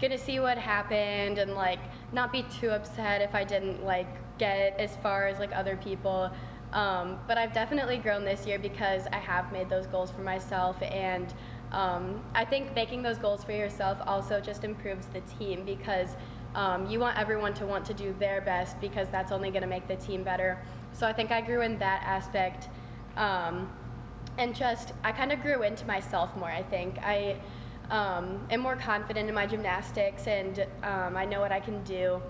gonna 0.00 0.18
see 0.18 0.40
what 0.40 0.58
happened 0.58 1.38
and 1.38 1.54
like 1.54 1.80
not 2.12 2.32
be 2.32 2.44
too 2.60 2.70
upset 2.70 3.20
if 3.20 3.34
I 3.34 3.44
didn't 3.44 3.84
like 3.84 4.06
get 4.38 4.78
as 4.78 4.96
far 4.96 5.26
as 5.26 5.38
like 5.38 5.52
other 5.54 5.76
people. 5.76 6.30
Um, 6.72 7.18
but 7.26 7.38
I've 7.38 7.52
definitely 7.52 7.96
grown 7.98 8.24
this 8.24 8.46
year 8.46 8.58
because 8.58 9.06
I 9.12 9.16
have 9.16 9.50
made 9.52 9.68
those 9.70 9.86
goals 9.86 10.10
for 10.10 10.20
myself 10.20 10.80
and 10.82 11.32
um, 11.72 12.22
I 12.34 12.44
think 12.44 12.74
making 12.74 13.02
those 13.02 13.18
goals 13.18 13.44
for 13.44 13.52
yourself 13.52 13.98
also 14.06 14.40
just 14.40 14.64
improves 14.64 15.06
the 15.06 15.20
team 15.22 15.64
because 15.64 16.16
um, 16.54 16.88
you 16.88 16.98
want 16.98 17.18
everyone 17.18 17.54
to 17.54 17.66
want 17.66 17.84
to 17.86 17.94
do 17.94 18.14
their 18.18 18.40
best 18.40 18.80
because 18.80 19.08
that's 19.08 19.32
only 19.32 19.50
going 19.50 19.62
to 19.62 19.68
make 19.68 19.86
the 19.86 19.96
team 19.96 20.22
better. 20.22 20.58
So 20.92 21.06
I 21.06 21.12
think 21.12 21.30
I 21.30 21.40
grew 21.40 21.62
in 21.62 21.78
that 21.78 22.02
aspect. 22.04 22.68
Um, 23.16 23.70
and 24.38 24.54
just, 24.54 24.92
I 25.02 25.12
kind 25.12 25.32
of 25.32 25.42
grew 25.42 25.62
into 25.62 25.84
myself 25.86 26.34
more, 26.36 26.50
I 26.50 26.62
think. 26.62 26.98
I 26.98 27.36
um, 27.90 28.46
am 28.50 28.60
more 28.60 28.76
confident 28.76 29.28
in 29.28 29.34
my 29.34 29.46
gymnastics 29.46 30.26
and 30.26 30.66
um, 30.82 31.16
I 31.16 31.24
know 31.24 31.40
what 31.40 31.52
I 31.52 31.60
can 31.60 31.82
do, 31.84 32.20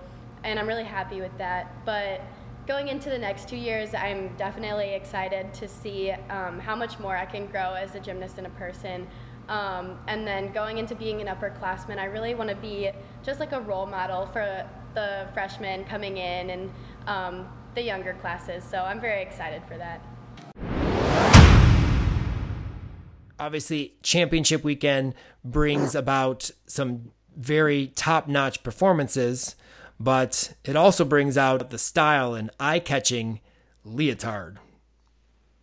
and 0.43 0.57
I'm 0.57 0.67
really 0.67 0.83
happy 0.83 1.21
with 1.21 1.37
that. 1.37 1.85
But 1.85 2.21
going 2.65 2.87
into 2.87 3.09
the 3.09 3.17
next 3.17 3.49
two 3.49 3.57
years, 3.57 3.93
I'm 3.93 4.35
definitely 4.37 4.93
excited 4.93 5.53
to 5.55 5.67
see 5.67 6.11
um, 6.11 6.59
how 6.59 6.75
much 6.75 6.99
more 6.99 7.15
I 7.15 7.25
can 7.25 7.47
grow 7.47 7.73
as 7.73 7.95
a 7.95 7.99
gymnast 7.99 8.37
and 8.37 8.47
a 8.47 8.51
person. 8.51 9.07
Um, 9.49 9.97
and 10.07 10.25
then 10.25 10.53
going 10.53 10.77
into 10.77 10.95
being 10.95 11.19
an 11.21 11.27
upperclassman, 11.27 11.97
I 11.97 12.05
really 12.05 12.35
want 12.35 12.49
to 12.51 12.55
be 12.55 12.91
just 13.23 13.39
like 13.39 13.51
a 13.51 13.59
role 13.59 13.87
model 13.87 14.27
for 14.27 14.65
the 14.93 15.27
freshmen 15.33 15.83
coming 15.85 16.17
in 16.17 16.51
and 16.51 16.71
um, 17.07 17.47
the 17.73 17.81
younger 17.81 18.13
classes. 18.21 18.63
So 18.63 18.77
I'm 18.77 19.01
very 19.01 19.21
excited 19.21 19.63
for 19.67 19.77
that. 19.77 20.01
obviously 23.39 23.93
championship 24.03 24.63
weekend 24.63 25.15
brings 25.43 25.95
about 25.95 26.51
some 26.67 27.11
very 27.35 27.87
top-notch 27.95 28.61
performances 28.63 29.55
but 29.99 30.53
it 30.65 30.75
also 30.75 31.05
brings 31.05 31.37
out 31.37 31.69
the 31.69 31.77
style 31.77 32.33
and 32.33 32.51
eye-catching 32.59 33.39
leotard 33.85 34.59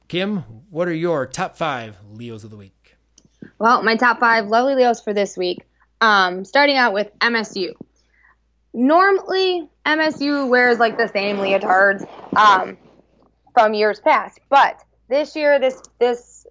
kim 0.08 0.38
what 0.70 0.88
are 0.88 0.94
your 0.94 1.26
top 1.26 1.56
five 1.56 1.96
leos 2.10 2.44
of 2.44 2.50
the 2.50 2.56
week 2.56 2.75
well 3.58 3.82
my 3.82 3.96
top 3.96 4.20
five 4.20 4.46
lovely 4.48 4.74
leos 4.74 5.00
for 5.00 5.12
this 5.12 5.36
week 5.36 5.60
um, 6.00 6.44
starting 6.44 6.76
out 6.76 6.92
with 6.92 7.10
msu 7.20 7.72
normally 8.74 9.68
msu 9.86 10.48
wears 10.48 10.78
like 10.78 10.96
the 10.98 11.08
same 11.08 11.36
leotards 11.36 12.06
um, 12.36 12.76
from 13.54 13.74
years 13.74 14.00
past 14.00 14.38
but 14.48 14.82
this 15.08 15.36
year 15.36 15.58
this 15.58 15.80
this 15.98 16.46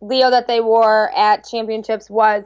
Leo 0.00 0.30
that 0.30 0.46
they 0.46 0.60
wore 0.60 1.10
at 1.14 1.46
championships 1.46 2.08
was 2.08 2.44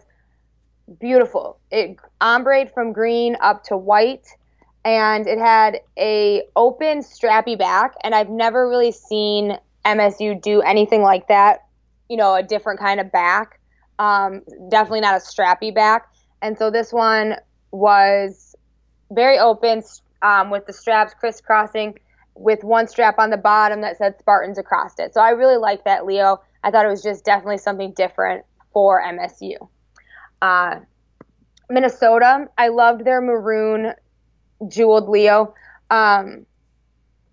beautiful. 0.98 1.58
It 1.70 1.98
ombre 2.20 2.68
from 2.68 2.92
green 2.92 3.36
up 3.40 3.64
to 3.64 3.76
white 3.76 4.26
and 4.84 5.26
it 5.26 5.38
had 5.38 5.80
a 5.96 6.42
open 6.56 6.98
strappy 6.98 7.56
back 7.56 7.94
and 8.02 8.14
I've 8.14 8.28
never 8.28 8.68
really 8.68 8.92
seen 8.92 9.56
MSU 9.84 10.40
do 10.42 10.62
anything 10.62 11.02
like 11.02 11.28
that. 11.28 11.64
You 12.08 12.16
know, 12.16 12.34
a 12.34 12.42
different 12.42 12.80
kind 12.80 13.00
of 13.00 13.12
back. 13.12 13.60
Um, 13.98 14.42
definitely 14.68 15.00
not 15.00 15.14
a 15.14 15.20
strappy 15.20 15.74
back. 15.74 16.08
And 16.42 16.58
so 16.58 16.70
this 16.70 16.92
one 16.92 17.36
was 17.70 18.54
very 19.10 19.38
open 19.38 19.82
um, 20.22 20.50
with 20.50 20.66
the 20.66 20.72
straps 20.72 21.14
crisscrossing 21.14 21.98
with 22.36 22.64
one 22.64 22.88
strap 22.88 23.18
on 23.18 23.30
the 23.30 23.36
bottom 23.36 23.80
that 23.82 23.96
said 23.96 24.18
Spartans 24.18 24.58
across 24.58 24.98
it. 24.98 25.14
So 25.14 25.20
I 25.20 25.30
really 25.30 25.56
like 25.56 25.84
that 25.84 26.04
Leo. 26.04 26.40
I 26.62 26.70
thought 26.70 26.84
it 26.84 26.88
was 26.88 27.02
just 27.02 27.24
definitely 27.24 27.58
something 27.58 27.92
different 27.92 28.44
for 28.72 29.02
MSU. 29.02 29.68
Uh, 30.42 30.80
Minnesota, 31.70 32.46
I 32.58 32.68
loved 32.68 33.04
their 33.04 33.20
maroon 33.20 33.92
jeweled 34.68 35.08
Leo. 35.08 35.54
Um, 35.90 36.46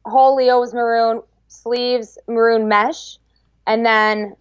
whole 0.05 0.35
Leo 0.35 0.59
was 0.59 0.73
maroon, 0.73 1.21
sleeves 1.47 2.17
maroon 2.27 2.67
mesh, 2.67 3.17
and 3.67 3.85
then 3.85 4.35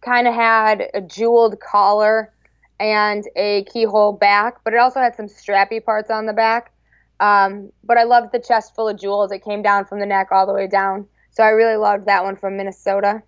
kind 0.00 0.26
of 0.26 0.34
had 0.34 0.88
a 0.94 1.00
jeweled 1.00 1.60
collar 1.60 2.32
and 2.78 3.24
a 3.36 3.64
keyhole 3.64 4.12
back, 4.12 4.56
but 4.64 4.72
it 4.72 4.78
also 4.78 5.00
had 5.00 5.14
some 5.14 5.26
strappy 5.26 5.84
parts 5.84 6.10
on 6.10 6.26
the 6.26 6.32
back. 6.32 6.72
Um, 7.20 7.70
but 7.84 7.98
I 7.98 8.04
loved 8.04 8.32
the 8.32 8.38
chest 8.38 8.74
full 8.74 8.88
of 8.88 8.98
jewels. 8.98 9.30
It 9.30 9.44
came 9.44 9.60
down 9.62 9.84
from 9.84 10.00
the 10.00 10.06
neck 10.06 10.28
all 10.32 10.46
the 10.46 10.54
way 10.54 10.66
down. 10.66 11.06
So 11.30 11.42
I 11.42 11.48
really 11.50 11.76
loved 11.76 12.06
that 12.06 12.24
one 12.24 12.36
from 12.36 12.56
Minnesota. 12.56 13.22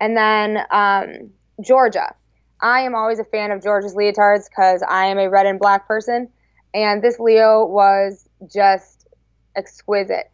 And 0.00 0.16
then 0.16 0.58
um, 0.70 1.30
Georgia. 1.62 2.14
I 2.62 2.80
am 2.80 2.94
always 2.94 3.18
a 3.18 3.24
fan 3.24 3.52
of 3.52 3.62
Georgia's 3.62 3.94
leotards 3.94 4.48
because 4.50 4.82
I 4.86 5.06
am 5.06 5.18
a 5.18 5.30
red 5.30 5.46
and 5.46 5.58
black 5.58 5.86
person. 5.86 6.28
And 6.74 7.02
this 7.02 7.18
Leo 7.18 7.64
was 7.64 8.28
just 8.52 9.08
exquisite. 9.56 10.30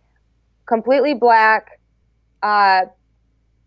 Completely 0.67 1.15
black, 1.15 1.81
uh, 2.43 2.87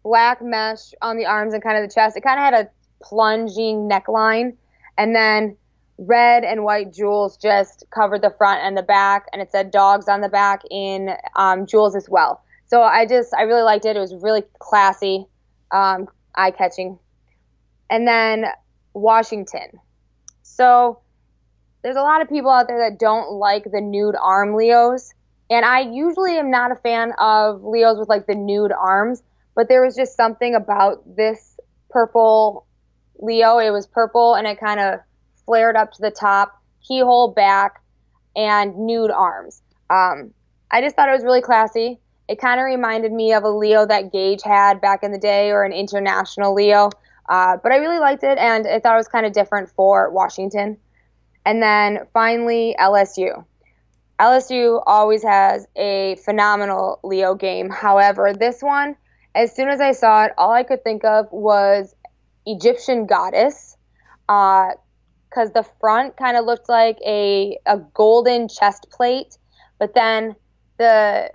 black 0.04 0.42
mesh 0.42 0.94
on 1.02 1.18
the 1.18 1.26
arms 1.26 1.54
and 1.54 1.64
kind 1.64 1.78
of 1.78 1.88
the 1.88 1.94
chest. 1.94 2.18
It 2.18 2.22
kind 2.22 2.40
of 2.40 2.44
had 2.44 2.66
a 2.66 2.70
plunging 3.02 3.90
neckline. 3.90 4.56
And 4.98 5.16
then 5.16 5.56
red 5.98 6.44
and 6.44 6.64
white 6.64 6.94
jewels 6.94 7.38
just 7.38 7.86
covered 7.90 8.22
the 8.22 8.34
front 8.38 8.62
and 8.64 8.78
the 8.78 8.84
back. 8.84 9.26
And 9.32 9.42
it 9.42 9.52
said 9.52 9.72
dogs 9.72 10.08
on 10.08 10.22
the 10.22 10.30
back 10.30 10.62
in 10.70 11.12
um, 11.36 11.66
jewels 11.66 11.96
as 11.96 12.10
well. 12.10 12.44
So 12.68 12.82
I 12.82 13.06
just, 13.06 13.34
I 13.34 13.44
really 13.44 13.64
liked 13.64 13.86
it. 13.86 13.96
It 13.96 14.00
was 14.00 14.16
really 14.16 14.44
classy 14.60 15.26
um, 15.72 16.08
eye 16.36 16.52
catching. 16.52 17.00
And 17.90 18.08
then 18.08 18.46
Washington. 18.94 19.80
So 20.44 21.00
there's 21.82 21.96
a 21.96 22.02
lot 22.02 22.22
of 22.22 22.30
people 22.30 22.52
out 22.52 22.68
there 22.68 22.90
that 22.90 23.00
don't 23.00 23.32
like 23.34 23.64
the 23.72 23.82
nude 23.82 24.16
arm 24.22 24.56
Leos. 24.56 25.14
And 25.50 25.66
I 25.66 25.80
usually 25.80 26.38
am 26.38 26.52
not 26.52 26.72
a 26.72 26.76
fan 26.76 27.14
of 27.20 27.64
Leos 27.64 27.98
with 27.98 28.10
like 28.10 28.28
the 28.28 28.36
nude 28.36 28.72
arms, 28.72 29.24
but 29.56 29.68
there 29.68 29.84
was 29.84 29.96
just 29.96 30.16
something 30.16 30.56
about 30.56 31.04
this 31.16 31.58
purple 31.90 32.66
Leo. 33.20 33.58
It 33.58 33.72
was 33.72 33.88
purple 33.88 34.36
and 34.36 34.48
it 34.48 34.60
kind 34.60 34.80
of 34.80 35.00
flared 35.46 35.76
up 35.76 35.92
to 35.94 36.02
the 36.02 36.12
top, 36.12 36.62
keyhole 36.88 37.34
back, 37.34 37.82
and 38.36 38.78
nude 38.78 39.12
arms. 39.12 39.62
Um, 39.90 40.34
I 40.72 40.82
just 40.82 40.96
thought 40.96 41.10
it 41.10 41.14
was 41.14 41.24
really 41.24 41.42
classy. 41.42 42.00
It 42.28 42.40
kind 42.40 42.60
of 42.60 42.66
reminded 42.66 43.12
me 43.12 43.34
of 43.34 43.44
a 43.44 43.50
Leo 43.50 43.86
that 43.88 44.12
Gage 44.12 44.44
had 44.44 44.80
back 44.80 45.04
in 45.04 45.12
the 45.12 45.18
day 45.18 45.50
or 45.50 45.64
an 45.64 45.74
international 45.74 46.54
Leo. 46.54 46.92
Uh, 47.28 47.58
but 47.62 47.72
I 47.72 47.78
really 47.78 48.00
liked 48.00 48.24
it 48.24 48.38
and 48.38 48.68
I 48.68 48.80
thought 48.80 48.94
it 48.94 48.98
was 48.98 49.08
kind 49.08 49.26
of 49.26 49.34
different 49.34 49.70
for 49.70 50.12
Washington. 50.12 50.78
And 51.46 51.62
then 51.62 52.06
finally, 52.14 52.76
LSU. 52.80 53.44
LSU 54.20 54.84
always 54.86 55.24
has 55.24 55.66
a 55.76 56.18
phenomenal 56.26 57.00
Leo 57.04 57.36
game. 57.36 57.70
However, 57.70 58.34
this 58.34 58.62
one, 58.62 58.96
as 59.36 59.56
soon 59.56 59.70
as 59.70 59.80
I 59.80 59.92
saw 59.92 60.26
it, 60.26 60.32
all 60.38 60.52
I 60.52 60.64
could 60.64 60.84
think 60.84 61.04
of 61.04 61.28
was 61.32 61.96
Egyptian 62.46 63.06
goddess. 63.06 63.76
Because 64.28 65.50
uh, 65.50 65.62
the 65.62 65.66
front 65.80 66.18
kind 66.18 66.38
of 66.38 66.46
looked 66.46 66.70
like 66.70 66.98
a, 67.06 67.58
a 67.66 67.78
golden 67.94 68.48
chest 68.48 68.88
plate, 68.92 69.38
but 69.80 69.94
then 69.96 70.36
the 70.78 71.32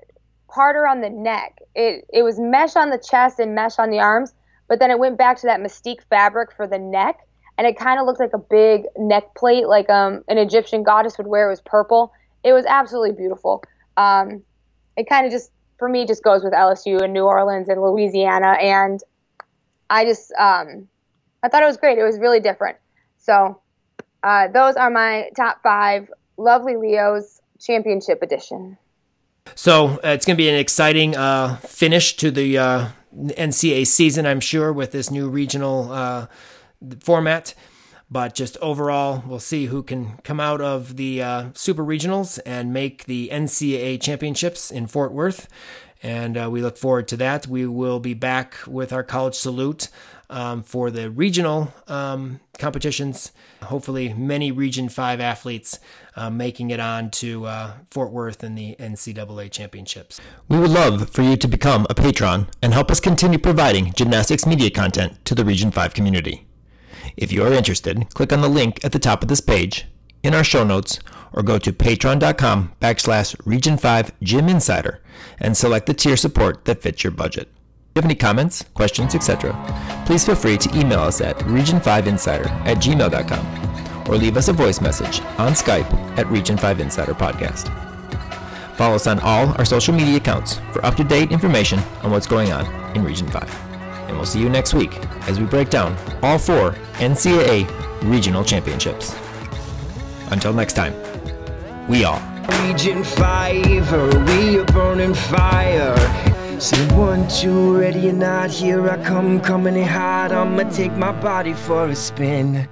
part 0.48 0.76
around 0.76 1.00
the 1.00 1.10
neck, 1.10 1.58
it, 1.74 2.04
it 2.12 2.22
was 2.22 2.38
mesh 2.38 2.76
on 2.76 2.90
the 2.90 2.98
chest 2.98 3.40
and 3.40 3.54
mesh 3.54 3.78
on 3.78 3.90
the 3.90 3.98
arms, 3.98 4.32
but 4.68 4.78
then 4.78 4.90
it 4.92 4.98
went 4.98 5.18
back 5.18 5.40
to 5.40 5.46
that 5.48 5.60
mystique 5.60 6.02
fabric 6.08 6.52
for 6.52 6.68
the 6.68 6.78
neck, 6.78 7.18
and 7.58 7.66
it 7.66 7.76
kind 7.76 7.98
of 7.98 8.06
looked 8.06 8.20
like 8.20 8.32
a 8.32 8.38
big 8.38 8.84
neck 8.96 9.34
plate, 9.34 9.66
like 9.66 9.90
um, 9.90 10.22
an 10.28 10.38
Egyptian 10.38 10.84
goddess 10.84 11.18
would 11.18 11.26
wear. 11.26 11.48
It 11.48 11.50
was 11.50 11.60
purple 11.62 12.12
it 12.44 12.52
was 12.52 12.66
absolutely 12.66 13.12
beautiful. 13.12 13.64
Um, 13.96 14.42
it 14.96 15.08
kind 15.08 15.26
of 15.26 15.32
just 15.32 15.50
for 15.78 15.88
me 15.88 16.06
just 16.06 16.22
goes 16.22 16.42
with 16.42 16.52
LSU 16.52 17.02
and 17.02 17.12
New 17.12 17.24
Orleans 17.24 17.68
and 17.68 17.80
Louisiana, 17.82 18.52
and 18.60 19.00
I 19.90 20.04
just 20.04 20.32
um, 20.32 20.88
I 21.42 21.48
thought 21.48 21.62
it 21.62 21.66
was 21.66 21.76
great. 21.76 21.98
It 21.98 22.04
was 22.04 22.18
really 22.18 22.40
different. 22.40 22.78
So 23.18 23.60
uh, 24.22 24.48
those 24.48 24.76
are 24.76 24.90
my 24.90 25.30
top 25.36 25.62
five 25.62 26.10
lovely 26.36 26.76
Leos 26.76 27.40
championship 27.60 28.22
edition. 28.22 28.76
So 29.54 30.00
uh, 30.04 30.08
it's 30.08 30.24
going 30.24 30.36
to 30.36 30.42
be 30.42 30.48
an 30.48 30.56
exciting 30.56 31.16
uh, 31.16 31.56
finish 31.56 32.16
to 32.16 32.30
the 32.30 32.58
uh, 32.58 32.88
NCAA 33.14 33.86
season, 33.86 34.26
I'm 34.26 34.40
sure, 34.40 34.72
with 34.72 34.92
this 34.92 35.10
new 35.10 35.28
regional 35.28 35.92
uh, 35.92 36.26
format. 37.00 37.54
But 38.10 38.34
just 38.34 38.56
overall, 38.58 39.22
we'll 39.26 39.40
see 39.40 39.66
who 39.66 39.82
can 39.82 40.18
come 40.24 40.40
out 40.40 40.60
of 40.60 40.96
the 40.96 41.22
uh, 41.22 41.44
super 41.54 41.84
regionals 41.84 42.38
and 42.44 42.72
make 42.72 43.04
the 43.04 43.30
NCAA 43.32 44.00
championships 44.00 44.70
in 44.70 44.86
Fort 44.86 45.12
Worth. 45.12 45.48
And 46.02 46.36
uh, 46.36 46.50
we 46.50 46.60
look 46.60 46.76
forward 46.76 47.08
to 47.08 47.16
that. 47.16 47.46
We 47.46 47.66
will 47.66 47.98
be 47.98 48.12
back 48.12 48.56
with 48.66 48.92
our 48.92 49.02
college 49.02 49.34
salute 49.34 49.88
um, 50.28 50.62
for 50.62 50.90
the 50.90 51.10
regional 51.10 51.72
um, 51.88 52.40
competitions. 52.58 53.32
Hopefully, 53.62 54.12
many 54.12 54.52
Region 54.52 54.88
5 54.88 55.20
athletes 55.20 55.78
uh, 56.16 56.28
making 56.28 56.70
it 56.70 56.80
on 56.80 57.10
to 57.12 57.46
uh, 57.46 57.72
Fort 57.90 58.10
Worth 58.10 58.44
in 58.44 58.54
the 58.54 58.76
NCAA 58.78 59.50
championships. 59.50 60.20
We 60.48 60.58
would 60.58 60.70
love 60.70 61.08
for 61.10 61.22
you 61.22 61.36
to 61.36 61.48
become 61.48 61.86
a 61.88 61.94
patron 61.94 62.48
and 62.62 62.74
help 62.74 62.90
us 62.90 63.00
continue 63.00 63.38
providing 63.38 63.92
gymnastics 63.92 64.46
media 64.46 64.70
content 64.70 65.24
to 65.24 65.34
the 65.34 65.44
Region 65.44 65.70
5 65.70 65.94
community. 65.94 66.46
If 67.16 67.32
you 67.32 67.44
are 67.44 67.52
interested, 67.52 68.12
click 68.14 68.32
on 68.32 68.40
the 68.40 68.48
link 68.48 68.84
at 68.84 68.92
the 68.92 68.98
top 68.98 69.22
of 69.22 69.28
this 69.28 69.40
page, 69.40 69.86
in 70.22 70.34
our 70.34 70.44
show 70.44 70.64
notes, 70.64 70.98
or 71.32 71.42
go 71.42 71.58
to 71.58 71.72
patreon.com 71.72 72.72
backslash 72.80 73.34
region 73.44 73.76
5 73.76 74.12
gym 74.22 74.48
insider 74.48 75.02
and 75.38 75.56
select 75.56 75.86
the 75.86 75.94
tier 75.94 76.16
support 76.16 76.64
that 76.64 76.82
fits 76.82 77.04
your 77.04 77.10
budget. 77.10 77.48
If 77.48 77.96
you 77.96 78.02
have 78.02 78.04
any 78.06 78.14
comments, 78.14 78.64
questions, 78.74 79.14
etc., 79.14 79.52
please 80.06 80.24
feel 80.24 80.34
free 80.34 80.58
to 80.58 80.78
email 80.78 81.00
us 81.00 81.20
at 81.20 81.36
region5insider 81.40 82.50
at 82.66 82.78
gmail.com 82.78 84.10
or 84.10 84.16
leave 84.16 84.36
us 84.36 84.48
a 84.48 84.52
voice 84.52 84.80
message 84.80 85.20
on 85.38 85.52
Skype 85.52 85.90
at 86.18 86.26
Region 86.28 86.56
5 86.56 86.80
Insider 86.80 87.14
Podcast. 87.14 87.72
Follow 88.76 88.96
us 88.96 89.06
on 89.06 89.20
all 89.20 89.48
our 89.58 89.64
social 89.64 89.94
media 89.94 90.16
accounts 90.16 90.58
for 90.72 90.84
up 90.84 90.96
to 90.96 91.04
date 91.04 91.30
information 91.30 91.78
on 92.02 92.10
what's 92.10 92.26
going 92.26 92.52
on 92.52 92.66
in 92.96 93.04
Region 93.04 93.28
5 93.28 93.73
and 94.08 94.16
we'll 94.16 94.26
see 94.26 94.40
you 94.40 94.48
next 94.48 94.74
week 94.74 94.98
as 95.28 95.38
we 95.38 95.46
break 95.46 95.70
down 95.70 95.96
all 96.22 96.38
four 96.38 96.72
NCAA 96.94 97.66
regional 98.02 98.44
championships. 98.44 99.14
Until 100.30 100.52
next 100.52 100.74
time, 100.74 100.94
we 101.88 102.04
are 102.04 102.20
Region 102.66 103.04
5, 103.04 104.28
we 104.28 104.58
are 104.58 104.64
burning 104.66 105.14
fire. 105.14 105.96
Say 106.60 106.86
one, 106.94 107.28
two, 107.28 107.78
ready 107.78 108.08
or 108.08 108.12
not, 108.12 108.50
here 108.50 108.88
I 108.88 109.02
come, 109.02 109.40
coming 109.40 109.76
in 109.76 109.86
hot. 109.86 110.32
I'ma 110.32 110.62
take 110.70 110.92
my 110.92 111.12
body 111.12 111.52
for 111.52 111.88
a 111.88 111.96
spin. 111.96 112.68